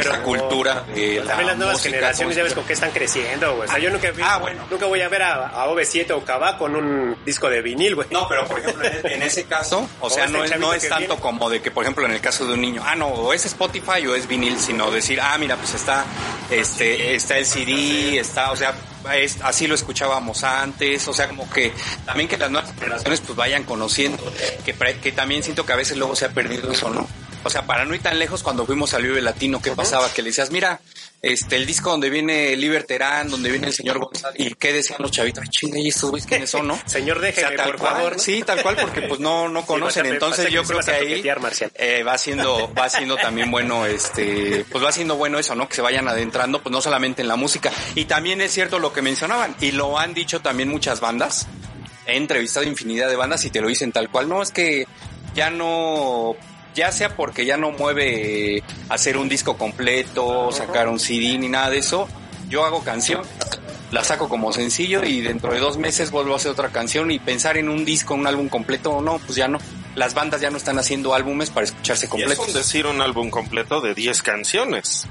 esa 0.00 0.22
cultura 0.22 0.84
de 0.94 1.20
también 1.26 1.46
las 1.48 1.56
nuevas 1.56 1.82
generaciones 1.82 2.36
ya 2.36 2.42
ves 2.42 2.54
con 2.54 2.64
qué 2.64 2.72
están 2.72 2.90
creciendo 2.90 3.56
güey. 3.56 3.68
o 3.68 3.72
sea 3.72 3.80
yo 3.80 3.90
nunca, 3.90 4.12
ah, 4.22 4.38
bueno. 4.38 4.62
nunca 4.70 4.86
voy 4.86 5.00
a 5.00 5.08
ver 5.08 5.22
a, 5.22 5.48
a 5.48 5.66
OV7 5.66 6.10
o 6.12 6.24
Kaba 6.24 6.58
con 6.58 6.76
un 6.76 7.16
disco 7.24 7.48
de 7.48 7.62
vinil 7.62 7.94
güey 7.94 8.08
no 8.10 8.28
pero 8.28 8.46
por 8.46 8.58
ejemplo 8.58 8.84
en, 8.84 9.22
ese 9.22 9.44
caso 9.44 9.88
o, 10.00 10.10
sea 10.14 10.26
no 10.26 10.44
es, 10.44 10.58
no 10.58 10.72
es 10.74 10.88
tanto 10.88 11.16
como 11.16 11.50
de 11.50 11.60
que 11.60 11.70
por 11.70 11.84
ejemplo 11.84 12.04
en 12.06 12.12
el 12.12 12.20
caso 12.20 12.46
de 12.46 12.54
un 12.54 12.60
niño 12.60 12.82
ah 12.84 12.94
no 12.94 13.08
o 13.08 13.32
es 13.32 13.44
Spotify 13.46 14.06
o 14.06 14.14
es 14.14 14.26
vinil 14.26 14.58
sino 14.58 14.90
decir 14.90 15.20
ah 15.20 15.36
mira 15.38 15.56
pues 15.56 15.74
está 15.74 16.04
este 16.50 17.14
está 17.14 17.38
el 17.38 17.46
CD 17.46 18.18
está 18.18 18.52
o 18.52 18.56
sea 18.56 18.74
así 19.42 19.66
lo 19.66 19.74
escuchábamos 19.74 20.44
antes, 20.44 21.06
o 21.08 21.12
sea, 21.12 21.28
como 21.28 21.48
que 21.50 21.72
también 22.04 22.28
que 22.28 22.36
las 22.36 22.50
nuevas 22.50 22.72
generaciones 22.74 23.20
pues 23.20 23.36
vayan 23.36 23.64
conociendo, 23.64 24.22
que, 24.64 24.74
que 24.74 25.12
también 25.12 25.42
siento 25.42 25.66
que 25.66 25.72
a 25.72 25.76
veces 25.76 25.96
luego 25.96 26.16
se 26.16 26.26
ha 26.26 26.30
perdido 26.30 26.70
eso, 26.70 26.90
¿no? 26.90 27.06
O 27.44 27.50
sea, 27.50 27.66
para 27.66 27.84
no 27.84 27.94
ir 27.94 28.02
tan 28.02 28.18
lejos, 28.18 28.42
cuando 28.42 28.64
fuimos 28.64 28.94
al 28.94 29.02
Vive 29.02 29.20
Latino, 29.20 29.60
¿qué 29.60 29.72
pasaba? 29.72 30.10
Que 30.12 30.22
le 30.22 30.30
decías, 30.30 30.50
mira, 30.50 30.80
este, 31.20 31.56
el 31.56 31.66
disco 31.66 31.90
donde 31.90 32.10
viene 32.10 32.56
Liberterán, 32.56 33.30
donde 33.30 33.50
viene 33.50 33.66
el 33.66 33.72
señor 33.72 33.98
González, 33.98 34.38
y 34.38 34.54
qué 34.54 34.72
decían 34.72 34.98
los 35.00 35.10
chavitos, 35.10 35.42
ay, 35.42 35.48
chinga, 35.48 35.78
¿y 35.78 35.88
estos 35.88 36.10
güeyes 36.10 36.26
quiénes 36.26 36.50
son, 36.50 36.68
no? 36.68 36.78
señor, 36.86 37.20
déjeme, 37.20 37.56
por 37.62 37.78
favor. 37.78 38.20
Sí, 38.20 38.42
tal 38.42 38.62
cual, 38.62 38.76
porque 38.76 39.02
pues 39.02 39.20
no, 39.20 39.48
no 39.48 39.64
conocen. 39.66 40.06
Entonces 40.06 40.50
yo 40.50 40.64
creo 40.64 40.80
que 40.80 40.90
ahí 40.90 41.22
eh, 41.76 42.02
va 42.02 42.18
siendo, 42.18 42.72
va 42.74 42.88
siendo 42.88 43.16
también 43.16 43.50
bueno, 43.50 43.86
este, 43.86 44.64
pues 44.70 44.84
va 44.84 44.92
siendo 44.92 45.16
bueno 45.16 45.38
eso, 45.38 45.54
¿no? 45.54 45.68
Que 45.68 45.76
se 45.76 45.82
vayan 45.82 46.08
adentrando, 46.08 46.62
pues 46.62 46.72
no 46.72 46.80
solamente 46.80 47.22
en 47.22 47.28
la 47.28 47.36
música. 47.36 47.70
Y 47.94 48.06
también 48.06 48.40
es 48.40 48.52
cierto 48.52 48.78
lo 48.78 48.92
que 48.92 49.02
mencionaban, 49.02 49.54
y 49.60 49.72
lo 49.72 49.98
han 49.98 50.14
dicho 50.14 50.40
también 50.40 50.68
muchas 50.68 51.00
bandas. 51.00 51.46
He 52.06 52.16
entrevistado 52.16 52.66
infinidad 52.66 53.08
de 53.08 53.16
bandas 53.16 53.44
y 53.44 53.50
te 53.50 53.60
lo 53.60 53.68
dicen 53.68 53.92
tal 53.92 54.10
cual. 54.10 54.28
No, 54.28 54.42
es 54.42 54.50
que 54.50 54.86
ya 55.34 55.50
no 55.50 56.36
ya 56.74 56.92
sea 56.92 57.16
porque 57.16 57.46
ya 57.46 57.56
no 57.56 57.70
mueve 57.70 58.62
hacer 58.88 59.16
un 59.16 59.28
disco 59.28 59.56
completo, 59.56 60.50
sacar 60.52 60.88
un 60.88 60.98
CD 60.98 61.38
ni 61.38 61.48
nada 61.48 61.70
de 61.70 61.78
eso, 61.78 62.08
yo 62.48 62.64
hago 62.64 62.82
canción, 62.82 63.22
la 63.90 64.02
saco 64.02 64.28
como 64.28 64.52
sencillo 64.52 65.04
y 65.04 65.20
dentro 65.20 65.52
de 65.52 65.60
dos 65.60 65.78
meses 65.78 66.10
vuelvo 66.10 66.32
a 66.32 66.36
hacer 66.36 66.50
otra 66.50 66.70
canción 66.70 67.10
y 67.10 67.18
pensar 67.18 67.56
en 67.56 67.68
un 67.68 67.84
disco, 67.84 68.14
un 68.14 68.26
álbum 68.26 68.48
completo, 68.48 68.90
o 68.90 69.00
no, 69.00 69.18
pues 69.18 69.36
ya 69.36 69.48
no. 69.48 69.58
Las 69.94 70.14
bandas 70.14 70.40
ya 70.40 70.50
no 70.50 70.56
están 70.56 70.78
haciendo 70.78 71.14
álbumes 71.14 71.50
para 71.50 71.64
escucharse 71.64 72.08
completos. 72.08 72.48
es 72.48 72.54
decir 72.54 72.86
un 72.86 73.00
álbum 73.00 73.30
completo 73.30 73.80
de 73.80 73.94
10 73.94 74.22
canciones. 74.22 75.06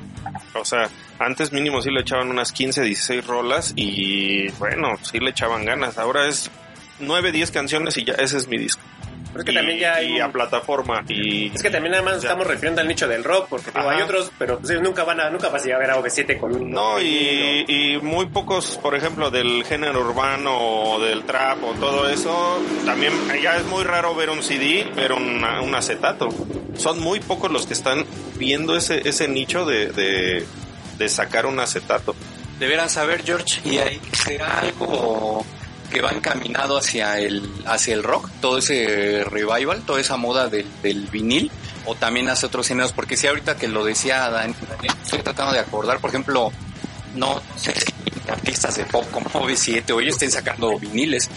O 0.53 0.65
sea, 0.65 0.89
antes 1.19 1.53
mínimo 1.53 1.81
sí 1.81 1.89
le 1.89 2.01
echaban 2.01 2.29
unas 2.29 2.51
15, 2.51 2.81
16 2.81 3.25
rolas 3.25 3.73
y 3.77 4.49
bueno, 4.53 4.97
sí 5.01 5.19
le 5.19 5.29
echaban 5.29 5.63
ganas. 5.63 5.97
Ahora 5.97 6.27
es 6.27 6.51
9, 6.99 7.31
10 7.31 7.51
canciones 7.51 7.95
y 7.97 8.03
ya 8.03 8.13
ese 8.13 8.37
es 8.37 8.47
mi 8.49 8.57
disco 8.57 8.81
es 9.39 9.45
que 9.45 9.53
también 9.53 9.79
ya 9.79 9.95
hay... 9.95 10.19
a 10.19 10.31
plataforma 10.31 11.03
y... 11.07 11.51
Es 11.53 11.61
que 11.61 11.69
también 11.69 11.93
además 11.95 12.17
estamos 12.17 12.45
refiriendo 12.45 12.81
al 12.81 12.87
nicho 12.87 13.07
del 13.07 13.23
rock, 13.23 13.47
porque 13.49 13.71
hay 13.73 14.01
otros, 14.01 14.31
pero 14.37 14.59
pues, 14.59 14.79
nunca 14.81 15.03
van 15.03 15.19
a, 15.19 15.29
nunca 15.29 15.49
vas 15.49 15.63
a 15.63 15.77
ver 15.77 15.91
a 15.91 15.97
OV7 15.97 16.39
con 16.39 16.55
un... 16.55 16.71
No, 16.71 16.99
y, 17.01 17.65
y 17.67 17.99
muy 18.01 18.27
pocos, 18.27 18.77
por 18.77 18.95
ejemplo, 18.95 19.31
del 19.31 19.63
género 19.65 20.01
urbano 20.01 20.57
o 20.57 20.99
del 20.99 21.23
trap 21.23 21.63
o 21.63 21.73
todo 21.73 22.09
eso, 22.09 22.61
también 22.85 23.13
ya 23.41 23.57
es 23.57 23.65
muy 23.65 23.83
raro 23.83 24.15
ver 24.15 24.29
un 24.29 24.43
CD, 24.43 24.85
ver 24.95 25.11
un, 25.13 25.43
un 25.43 25.75
acetato. 25.75 26.29
Son 26.77 26.99
muy 26.99 27.19
pocos 27.19 27.51
los 27.51 27.65
que 27.65 27.73
están 27.73 28.05
viendo 28.37 28.75
ese, 28.75 29.07
ese 29.07 29.27
nicho 29.27 29.65
de, 29.65 29.87
de, 29.87 30.45
de 30.97 31.09
sacar 31.09 31.45
un 31.45 31.59
acetato. 31.59 32.15
Deberán 32.59 32.89
saber, 32.89 33.23
George, 33.23 33.61
y 33.65 33.77
ahí 33.77 33.99
será 34.11 34.59
algo 34.59 35.45
que 35.93 36.01
va 36.01 36.11
encaminado 36.11 36.77
hacia 36.77 37.19
el, 37.19 37.49
hacia 37.65 37.93
el 37.93 38.03
rock, 38.03 38.29
todo 38.41 38.57
ese 38.57 39.23
revival, 39.23 39.83
toda 39.85 40.01
esa 40.01 40.17
moda 40.17 40.49
del, 40.49 40.67
del 40.81 41.07
vinil, 41.07 41.51
o 41.85 41.95
también 41.95 42.27
hace 42.29 42.45
otros 42.45 42.67
géneros, 42.67 42.91
porque 42.91 43.15
si 43.15 43.27
ahorita 43.27 43.55
que 43.55 43.67
lo 43.67 43.85
decía 43.85 44.29
Dan, 44.29 44.55
estoy 45.03 45.19
tratando 45.19 45.53
de 45.53 45.59
acordar, 45.59 45.99
por 45.99 46.09
ejemplo, 46.09 46.51
no 47.15 47.41
sé 47.55 47.73
artistas 48.27 48.77
de 48.77 48.85
pop 48.85 49.05
como 49.11 49.29
V7 49.29 49.91
o 49.91 49.99
ellos 49.99 50.15
estén 50.15 50.31
sacando 50.31 50.77
viniles. 50.79 51.29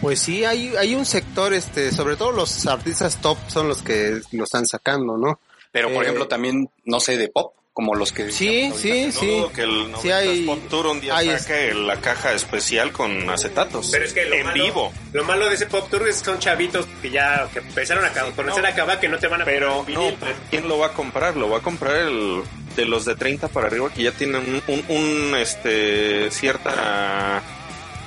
Pues 0.00 0.20
sí, 0.20 0.44
hay, 0.44 0.74
hay 0.76 0.94
un 0.94 1.06
sector, 1.06 1.54
este, 1.54 1.90
sobre 1.90 2.16
todo 2.16 2.32
los 2.32 2.66
artistas 2.66 3.20
top 3.20 3.38
son 3.48 3.68
los 3.68 3.82
que 3.82 4.20
lo 4.32 4.44
están 4.44 4.66
sacando, 4.66 5.16
¿no? 5.16 5.40
Pero 5.72 5.88
por 5.92 6.02
eh, 6.02 6.06
ejemplo 6.06 6.28
también, 6.28 6.68
no 6.84 7.00
sé, 7.00 7.16
de 7.16 7.28
pop, 7.28 7.54
como 7.74 7.96
los 7.96 8.12
que 8.12 8.30
sí 8.30 8.70
sí 8.76 9.10
sí. 9.10 9.44
que 9.52 9.62
el 9.62 9.92
sí 10.00 10.10
hay 10.12 10.46
Pop 10.46 10.60
Tour 10.70 10.86
un 10.86 11.00
día 11.00 11.18
saque 11.38 11.74
la 11.74 12.00
caja 12.00 12.32
especial 12.32 12.92
con 12.92 13.28
acetatos 13.28 13.90
pero 13.90 14.04
es 14.04 14.14
que 14.14 14.24
lo 14.26 14.36
en 14.36 14.46
malo, 14.46 14.64
vivo. 14.64 14.92
lo 15.12 15.24
malo 15.24 15.48
de 15.48 15.56
ese 15.56 15.66
Pop 15.66 15.90
Tour 15.90 16.08
es 16.08 16.20
que 16.20 16.26
son 16.26 16.38
chavitos 16.38 16.86
que 17.02 17.10
ya 17.10 17.48
que 17.52 17.58
empezaron 17.58 18.04
a 18.04 18.12
conocer 18.12 18.64
a 18.64 18.74
Cava 18.76 19.00
que 19.00 19.08
no 19.08 19.18
te 19.18 19.26
van 19.26 19.42
a 19.42 19.44
pero 19.44 19.84
no, 19.88 20.12
quién 20.50 20.68
lo 20.68 20.78
va 20.78 20.86
a 20.86 20.92
comprar 20.92 21.36
lo 21.36 21.50
va 21.50 21.58
a 21.58 21.62
comprar 21.62 21.96
el 21.96 22.42
de 22.76 22.84
los 22.86 23.04
de 23.04 23.16
30 23.16 23.48
para 23.48 23.66
arriba 23.66 23.92
que 23.92 24.04
ya 24.04 24.12
tienen 24.12 24.62
un, 24.68 24.84
un 24.88 25.34
este 25.34 26.30
cierta 26.30 27.42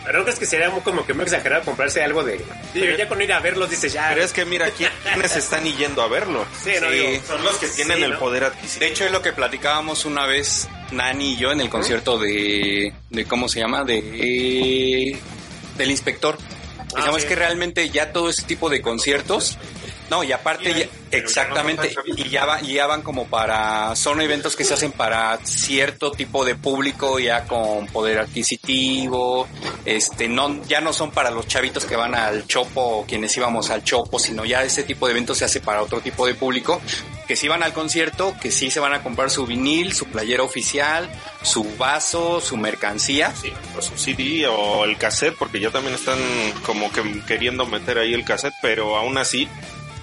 pero 0.07 0.19
no 0.19 0.23
crees 0.23 0.39
que 0.39 0.45
sería 0.45 0.71
como 0.71 1.05
que 1.05 1.13
muy 1.13 1.23
exagerado 1.23 1.65
comprarse 1.65 2.01
algo 2.01 2.23
de. 2.23 2.39
pero 2.73 2.97
ya 2.97 3.09
con 3.09 3.21
ir 3.21 3.33
a 3.33 3.41
verlos 3.41 3.69
dices 3.69 3.91
ya. 3.91 4.07
Pero 4.07 4.23
es 4.23 4.31
que 4.31 4.45
mira, 4.45 4.71
¿quiénes 5.03 5.35
están 5.35 5.65
yendo 5.65 6.01
a 6.01 6.07
verlo? 6.07 6.45
Sí, 6.63 6.71
no 6.79 6.89
digo. 6.89 7.21
Son 7.27 7.43
los 7.43 7.57
que 7.57 7.67
tienen 7.67 8.01
el 8.01 8.17
poder 8.17 8.45
adquisitivo. 8.45 8.79
De 8.79 8.87
hecho, 8.87 9.03
es 9.03 9.11
lo 9.11 9.21
que 9.21 9.33
platicábamos 9.33 10.05
una 10.05 10.25
vez 10.25 10.69
Nani 10.91 11.33
y 11.33 11.37
yo 11.37 11.51
en 11.51 11.59
el 11.59 11.69
concierto 11.69 12.17
de. 12.17 12.93
de 13.09 13.25
¿Cómo 13.25 13.49
se 13.49 13.59
llama? 13.59 13.83
De. 13.83 15.19
del 15.77 15.91
inspector. 15.91 16.37
Ah, 16.95 17.11
es 17.17 17.25
que 17.25 17.35
realmente 17.35 17.89
ya 17.89 18.13
todo 18.13 18.29
ese 18.29 18.43
tipo 18.43 18.69
de 18.69 18.81
conciertos 18.81 19.57
no, 20.09 20.23
y 20.23 20.31
aparte, 20.31 20.89
exactamente, 21.11 21.93
y 22.15 22.29
ya, 22.29 22.45
va, 22.45 22.61
ya 22.61 22.87
van 22.87 23.01
como 23.01 23.27
para, 23.27 23.95
son 23.95 24.21
eventos 24.21 24.55
que 24.55 24.63
se 24.63 24.73
hacen 24.73 24.91
para 24.91 25.37
cierto 25.43 26.11
tipo 26.11 26.45
de 26.45 26.55
público 26.55 27.19
ya 27.19 27.43
con 27.45 27.87
poder 27.87 28.19
adquisitivo, 28.19 29.47
este, 29.85 30.27
no, 30.27 30.63
ya 30.65 30.81
no 30.81 30.93
son 30.93 31.11
para 31.11 31.31
los 31.31 31.47
chavitos 31.47 31.85
que 31.85 31.95
van 31.95 32.15
al 32.15 32.47
chopo 32.47 32.81
o 32.81 33.05
quienes 33.05 33.35
íbamos 33.35 33.69
al 33.69 33.83
chopo, 33.83 34.17
sino 34.19 34.45
ya 34.45 34.63
ese 34.63 34.83
tipo 34.83 35.07
de 35.07 35.11
eventos 35.11 35.37
se 35.37 35.45
hace 35.45 35.59
para 35.59 35.81
otro 35.81 35.99
tipo 35.99 36.25
de 36.25 36.35
público, 36.35 36.81
que 37.27 37.35
sí 37.35 37.47
van 37.47 37.61
al 37.61 37.73
concierto, 37.73 38.35
que 38.41 38.51
sí 38.51 38.71
se 38.71 38.79
van 38.79 38.93
a 38.93 39.03
comprar 39.03 39.29
su 39.29 39.45
vinil, 39.45 39.93
su 39.93 40.05
playera 40.05 40.43
oficial, 40.43 41.09
su 41.43 41.65
vaso, 41.77 42.39
su 42.39 42.55
mercancía. 42.55 43.33
Sí, 43.35 43.51
o 43.77 43.81
su 43.81 43.97
CD 43.97 44.47
o 44.47 44.85
el 44.85 44.97
cassette, 44.97 45.35
porque 45.37 45.59
ya 45.59 45.69
también 45.69 45.95
están 45.95 46.17
como 46.65 46.91
que 46.91 47.03
queriendo 47.27 47.65
meter 47.65 47.97
ahí 47.97 48.13
el 48.13 48.23
cassette, 48.23 48.55
pero 48.61 48.95
aún 48.95 49.17
así 49.17 49.47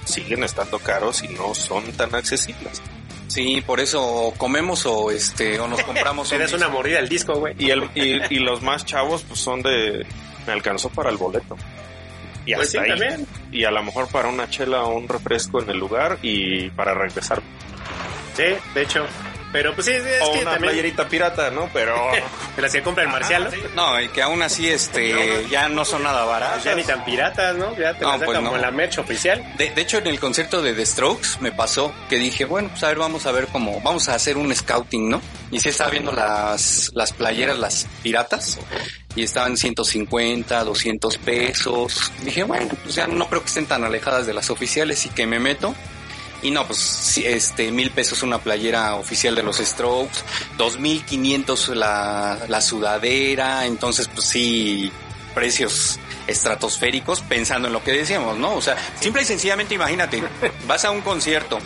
siguen 0.04 0.44
estando 0.44 0.78
caros 0.78 1.22
y 1.22 1.28
no 1.28 1.54
son 1.54 1.84
tan 1.92 2.14
accesibles. 2.14 2.82
Sí, 3.28 3.62
por 3.66 3.80
eso 3.80 4.32
comemos 4.36 4.86
o 4.86 5.10
este 5.10 5.58
o 5.58 5.66
nos 5.66 5.82
compramos. 5.82 6.30
Eres 6.32 6.52
una 6.52 6.68
mordida 6.68 6.98
el 6.98 7.08
disco, 7.08 7.34
güey. 7.34 7.54
Y, 7.58 7.70
el, 7.70 7.90
y, 7.94 8.38
los 8.38 8.62
más 8.62 8.84
chavos 8.84 9.22
pues 9.22 9.40
son 9.40 9.62
de 9.62 10.06
me 10.46 10.52
alcanzó 10.52 10.88
para 10.90 11.10
el 11.10 11.16
boleto. 11.16 11.56
Y 12.46 12.54
pues 12.54 12.74
hasta 12.76 12.92
ahí. 12.92 13.26
Y 13.50 13.64
a 13.64 13.70
lo 13.70 13.82
mejor 13.82 14.08
para 14.08 14.28
una 14.28 14.48
chela 14.48 14.84
o 14.84 14.96
un 14.96 15.08
refresco 15.08 15.62
en 15.62 15.70
el 15.70 15.78
lugar 15.78 16.18
y 16.22 16.70
para 16.70 16.94
regresar. 16.94 17.42
Sí, 18.36 18.44
de 18.74 18.82
hecho. 18.82 19.06
Pero 19.54 19.72
pues 19.72 19.86
sí, 19.86 19.92
es 19.92 20.20
o 20.20 20.32
que 20.32 20.40
una 20.40 20.50
también 20.50 20.72
playerita 20.72 21.08
pirata, 21.08 21.48
¿no? 21.52 21.70
Pero 21.72 21.94
de 22.56 22.60
las 22.60 22.72
que 22.72 22.82
compra 22.82 23.04
el 23.04 23.08
marcial, 23.08 23.48
¿no? 23.76 23.92
No, 23.92 24.00
y 24.00 24.08
que 24.08 24.20
aún 24.20 24.42
así 24.42 24.68
este 24.68 25.46
ya 25.48 25.68
no 25.68 25.84
son 25.84 26.02
nada 26.02 26.24
baratas. 26.24 26.64
Ya 26.64 26.74
ni 26.74 26.82
tan 26.82 27.04
piratas, 27.04 27.54
¿no? 27.54 27.70
Ya 27.78 27.94
te 27.94 28.00
No, 28.04 28.16
las 28.16 28.24
pues 28.24 28.36
como 28.36 28.56
la 28.56 28.72
merch 28.72 28.98
oficial. 28.98 29.54
De, 29.56 29.70
de 29.70 29.80
hecho, 29.80 29.98
en 29.98 30.08
el 30.08 30.18
concierto 30.18 30.60
de 30.60 30.74
The 30.74 30.84
Strokes 30.84 31.28
me 31.38 31.52
pasó 31.52 31.94
que 32.08 32.18
dije, 32.18 32.46
bueno, 32.46 32.68
pues 32.70 32.82
a 32.82 32.88
ver, 32.88 32.98
vamos 32.98 33.26
a 33.26 33.30
ver 33.30 33.46
cómo, 33.46 33.80
vamos 33.80 34.08
a 34.08 34.16
hacer 34.16 34.36
un 34.36 34.52
scouting, 34.52 35.08
¿no? 35.08 35.22
Y 35.52 35.60
sí 35.60 35.68
estaba 35.68 35.90
viendo 35.90 36.10
las, 36.10 36.90
las 36.92 37.12
playeras, 37.12 37.56
las 37.56 37.86
piratas, 38.02 38.58
y 39.14 39.22
estaban 39.22 39.56
150, 39.56 40.64
200 40.64 41.16
pesos. 41.18 42.10
Dije, 42.24 42.42
bueno, 42.42 42.74
pues 42.82 42.96
ya 42.96 43.06
no 43.06 43.28
creo 43.28 43.40
que 43.42 43.46
estén 43.46 43.66
tan 43.66 43.84
alejadas 43.84 44.26
de 44.26 44.34
las 44.34 44.50
oficiales 44.50 45.06
y 45.06 45.10
que 45.10 45.28
me 45.28 45.38
meto. 45.38 45.76
Y 46.44 46.50
no, 46.50 46.66
pues 46.66 47.18
este, 47.24 47.72
mil 47.72 47.90
pesos 47.90 48.22
una 48.22 48.38
playera 48.38 48.96
oficial 48.96 49.34
de 49.34 49.42
los 49.42 49.56
Strokes, 49.56 50.18
dos 50.58 50.78
mil 50.78 51.02
quinientos 51.02 51.70
la, 51.70 52.60
sudadera, 52.60 53.64
entonces 53.64 54.08
pues 54.08 54.26
sí, 54.26 54.92
precios 55.34 55.98
estratosféricos 56.26 57.22
pensando 57.22 57.68
en 57.68 57.72
lo 57.72 57.82
que 57.82 57.92
decíamos, 57.92 58.36
¿no? 58.36 58.56
O 58.56 58.60
sea, 58.60 58.76
simple 59.00 59.22
y 59.22 59.24
sencillamente 59.24 59.74
imagínate, 59.74 60.22
vas 60.68 60.84
a 60.84 60.90
un 60.90 61.00
concierto, 61.00 61.58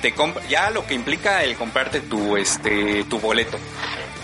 te 0.00 0.14
ya 0.48 0.70
lo 0.70 0.86
que 0.86 0.94
implica 0.94 1.44
el 1.44 1.54
comprarte 1.56 2.00
tu 2.00 2.38
este 2.38 3.04
tu 3.04 3.20
boleto. 3.20 3.58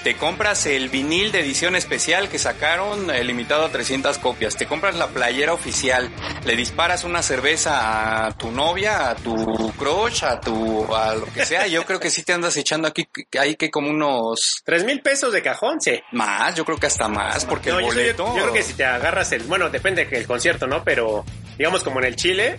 Te 0.06 0.14
compras 0.14 0.66
el 0.66 0.88
vinil 0.88 1.32
de 1.32 1.40
edición 1.40 1.74
especial 1.74 2.28
que 2.28 2.38
sacaron 2.38 3.10
eh, 3.10 3.24
limitado 3.24 3.64
a 3.64 3.70
300 3.70 4.18
copias. 4.18 4.54
Te 4.54 4.64
compras 4.64 4.94
la 4.94 5.08
playera 5.08 5.52
oficial. 5.52 6.08
Le 6.44 6.54
disparas 6.54 7.02
una 7.02 7.24
cerveza 7.24 8.24
a 8.26 8.30
tu 8.38 8.52
novia, 8.52 9.10
a 9.10 9.16
tu 9.16 9.34
crush, 9.76 10.22
a 10.22 10.38
tu 10.40 10.94
a 10.94 11.16
lo 11.16 11.26
que 11.32 11.44
sea. 11.44 11.66
Yo 11.66 11.84
creo 11.84 11.98
que 11.98 12.10
sí 12.10 12.22
te 12.22 12.32
andas 12.32 12.56
echando 12.56 12.86
aquí 12.86 13.08
hay 13.36 13.56
que 13.56 13.68
como 13.68 13.90
unos 13.90 14.62
Tres 14.64 14.84
mil 14.84 15.00
pesos 15.02 15.32
de 15.32 15.42
cajón, 15.42 15.80
sí. 15.80 15.98
más, 16.12 16.54
yo 16.54 16.64
creo 16.64 16.78
que 16.78 16.86
hasta 16.86 17.08
más 17.08 17.44
porque 17.44 17.70
No, 17.70 17.80
el 17.80 17.86
yo, 17.86 17.90
soy- 17.90 18.02
boleto 18.02 18.26
yo 18.36 18.42
creo 18.42 18.52
que 18.52 18.62
si 18.62 18.74
te 18.74 18.84
agarras 18.84 19.32
el, 19.32 19.42
bueno, 19.42 19.70
depende 19.70 20.04
del 20.04 20.24
concierto, 20.24 20.68
¿no? 20.68 20.84
Pero 20.84 21.24
digamos 21.58 21.82
como 21.82 21.98
en 21.98 22.04
el 22.04 22.14
Chile, 22.14 22.58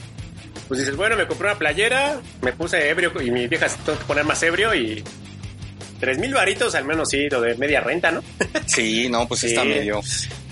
pues 0.67 0.81
dices, 0.81 0.97
bueno, 0.97 1.15
me 1.15 1.25
compré 1.25 1.47
una 1.47 1.57
playera, 1.57 2.19
me 2.41 2.51
puse 2.51 2.89
ebrio 2.89 3.13
y 3.21 3.31
mi 3.31 3.47
vieja 3.47 3.69
se 3.69 3.77
tuvo 3.85 3.97
que 3.97 4.03
poner 4.03 4.25
más 4.25 4.43
ebrio 4.43 4.75
y 4.75 5.01
tres 5.99 6.17
mil 6.19 6.33
varitos 6.33 6.75
al 6.75 6.85
menos 6.85 7.09
sí, 7.09 7.29
lo 7.29 7.41
de 7.41 7.55
media 7.55 7.81
renta, 7.81 8.11
¿no? 8.11 8.23
Sí, 8.65 9.07
no, 9.09 9.27
pues 9.27 9.41
Sí. 9.41 9.47
está 9.47 9.63
medio, 9.63 10.01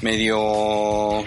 medio, 0.01 1.23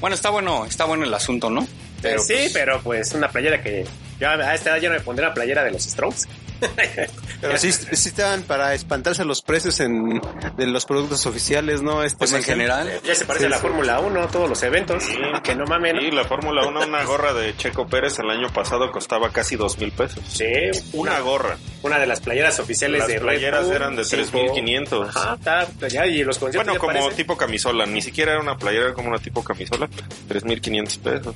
bueno, 0.00 0.14
está 0.14 0.30
bueno, 0.30 0.64
está 0.66 0.84
bueno 0.84 1.04
el 1.04 1.14
asunto, 1.14 1.50
¿no? 1.50 1.66
Pero 2.00 2.20
sí, 2.22 2.34
pues, 2.34 2.52
pero 2.52 2.80
pues 2.82 3.12
una 3.12 3.28
playera 3.30 3.62
que 3.62 3.84
yo 4.20 4.28
a 4.28 4.54
esta 4.54 4.70
edad 4.70 4.80
ya 4.80 4.88
no 4.88 4.96
me 4.96 5.00
pondré 5.00 5.24
una 5.24 5.34
playera 5.34 5.62
de 5.64 5.70
los 5.70 5.82
Strokes. 5.84 6.22
Pero 7.40 7.58
sí, 7.58 7.72
sí 7.72 8.08
estaban 8.08 8.42
para 8.42 8.72
espantarse 8.74 9.24
los 9.24 9.42
precios 9.42 9.80
en, 9.80 10.20
de 10.56 10.66
los 10.66 10.84
productos 10.86 11.26
oficiales, 11.26 11.82
¿no? 11.82 12.02
Este, 12.04 12.18
pues 12.18 12.32
en 12.32 12.42
general, 12.42 12.88
Ya 13.04 13.14
se 13.14 13.24
parece 13.24 13.46
Sí, 13.46 13.46
a 13.46 13.50
la 13.50 13.56
sí. 13.56 13.62
Fórmula 13.62 14.00
1, 14.00 14.28
todos 14.28 14.48
los 14.48 14.62
eventos, 14.62 15.02
que 15.42 15.54
no 15.56 15.64
mamen. 15.66 15.96
y 16.00 16.10
la 16.12 16.24
Fórmula 16.24 16.64
1, 16.66 16.86
una 16.86 17.02
gorra 17.04 17.32
de 17.34 17.56
Checo 17.56 17.86
Pérez 17.86 18.18
el 18.20 18.30
año 18.30 18.48
pasado 18.52 18.90
costaba 18.92 19.30
casi 19.32 19.56
dos 19.56 19.78
mil 19.78 19.90
pesos. 19.92 20.20
Sí, 20.28 20.46
Una 20.92 21.18
gorra. 21.20 21.56
una 21.82 21.98
de 21.98 22.06
las 22.06 22.20
playeras 22.20 22.58
oficiales 22.60 23.00
Las 23.00 23.08
de 23.08 23.14
Red 23.14 23.22
playeras 23.22 23.66
Bull, 23.66 23.74
eran 23.76 23.96
de 23.96 24.04
sí, 24.04 24.16
3.500. 24.16 25.08
Ajá, 25.08 25.34
está, 25.34 25.88
ya, 25.88 26.06
y 26.06 26.22
los 26.22 26.38
conciertos 26.38 26.66
Bueno, 26.66 26.80
como 26.80 27.08
parecen- 27.10 27.16
tipo 27.16 27.36
camisola, 27.36 27.86
ni 27.86 28.02
siquiera 28.02 28.32
era 28.32 28.40
una 28.40 28.56
playera, 28.56 28.84
era 28.86 28.94
como 28.94 29.08
una 29.08 29.18
tipo 29.18 29.42
camisola, 29.42 29.88
3.500 30.28 30.98
pesos. 31.00 31.34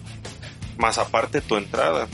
Más 0.78 0.98
aparte 0.98 1.40
tu 1.40 1.56
entrada. 1.56 2.06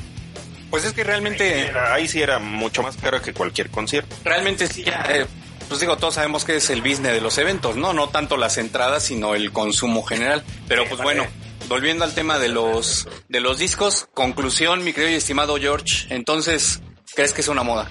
Pues 0.73 0.85
es 0.85 0.93
que 0.93 1.05
realmente, 1.05 1.67
Era- 1.69 1.95
ahí 1.95 2.09
sí 2.09 2.21
era 2.21 2.41
mucho 2.41 2.83
más 2.83 2.97
caro 2.97 3.23
que 3.23 3.33
cualquier 3.33 3.71
concierto. 3.71 4.17
realmente 4.25 4.67
sí, 4.67 4.83
ya, 4.83 5.07
eh, 5.09 5.27
pues 5.69 5.79
digo, 5.81 5.97
todos 5.99 6.15
sabemos 6.15 6.45
que 6.45 6.57
es 6.57 6.69
el 6.71 6.81
business 6.83 7.13
de 7.13 7.21
los 7.21 7.39
eventos, 7.39 7.77
¿no? 7.77 7.93
No 7.93 8.09
tanto 8.09 8.37
las 8.37 8.59
entradas, 8.59 9.05
sino 9.05 9.35
el 9.37 9.53
consumo 9.53 10.03
general. 10.03 10.43
Pero 10.67 10.85
pues 10.89 11.01
bueno, 11.01 11.27
volviendo 11.69 12.05
al 12.05 12.15
tema 12.15 12.39
de 12.39 12.49
los, 12.49 13.07
de 13.29 13.41
los 13.41 13.59
discos, 13.59 14.09
conclusión, 14.15 14.83
mi 14.83 14.93
querido 14.93 15.13
y 15.13 15.15
estimado 15.15 15.57
George, 15.59 16.07
entonces, 16.13 16.81
¿crees 17.15 17.33
que 17.33 17.43
es 17.43 17.49
una 17.49 17.63
moda? 17.63 17.89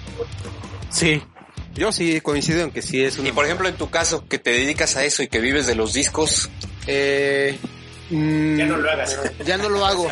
Sí. 0.89 1.21
Yo 1.73 1.91
sí 1.93 2.19
coincido 2.19 2.63
en 2.63 2.71
que 2.71 2.81
sí 2.81 3.01
es 3.01 3.17
una... 3.17 3.29
Y 3.29 3.31
por 3.31 3.45
ejemplo, 3.45 3.67
en 3.69 3.75
tu 3.75 3.89
caso, 3.89 4.27
que 4.27 4.37
te 4.37 4.49
dedicas 4.51 4.97
a 4.97 5.05
eso 5.05 5.23
y 5.23 5.29
que 5.29 5.39
vives 5.39 5.65
de 5.67 5.75
los 5.75 5.93
discos, 5.93 6.49
Eh, 6.87 7.57
Ya 8.11 8.65
no 8.65 8.77
lo 8.77 8.91
hagas. 8.91 9.17
Ya 9.45 9.57
no 9.57 9.69
lo 9.69 9.85
hago. 9.85 10.11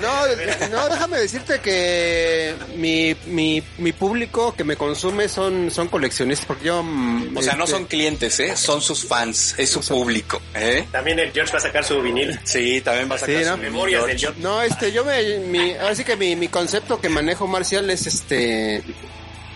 No, 0.00 0.68
no, 0.70 0.88
déjame 0.90 1.18
decirte 1.18 1.58
que 1.60 2.54
mi, 2.76 3.16
mi, 3.26 3.62
mi 3.78 3.92
público 3.92 4.54
que 4.54 4.62
me 4.64 4.76
consume 4.76 5.28
son, 5.28 5.70
son 5.70 5.88
coleccionistas, 5.88 6.46
porque 6.46 6.66
yo... 6.66 6.82
mm, 6.82 7.36
o 7.36 7.42
sea, 7.42 7.54
no 7.54 7.64
este, 7.64 7.76
son 7.76 7.86
clientes, 7.86 8.38
¿eh? 8.40 8.56
Son 8.56 8.80
sus 8.82 9.04
fans, 9.06 9.54
es 9.56 9.70
su 9.70 9.80
público, 9.80 10.40
¿eh? 10.54 10.86
También 10.92 11.18
el 11.18 11.32
George 11.32 11.52
va 11.52 11.58
a 11.58 11.62
sacar 11.62 11.82
su 11.84 12.00
vinil. 12.02 12.38
Sí, 12.44 12.80
también 12.82 13.10
va 13.10 13.14
a 13.14 13.18
sacar 13.18 13.36
Sí, 13.36 13.44
su 13.44 13.50
¿no? 13.50 13.56
Memorias 13.56 14.06
del 14.06 14.18
George. 14.18 14.40
No, 14.40 14.60
este, 14.62 14.92
yo 14.92 15.04
me, 15.04 15.38
mi, 15.38 15.72
ahora 15.72 15.94
sí 15.94 16.04
que 16.04 16.16
mi, 16.16 16.36
mi 16.36 16.48
concepto 16.48 17.00
que 17.00 17.08
manejo 17.08 17.46
marcial 17.46 17.88
es 17.88 18.06
este, 18.06 18.82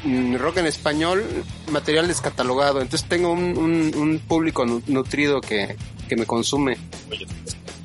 mm, 0.05 0.37
rock 0.37 0.57
en 0.59 0.67
español, 0.67 1.23
material 1.71 2.09
descatalogado. 2.09 2.81
Entonces 2.81 3.07
tengo 3.09 3.31
un, 3.31 3.59
un, 3.59 3.93
un 3.95 4.19
público 4.21 4.65
nu- 4.65 4.83
nutrido 4.87 5.41
que, 5.43 5.77
que 6.09 6.17
me 6.17 6.25
consume. 6.25 6.79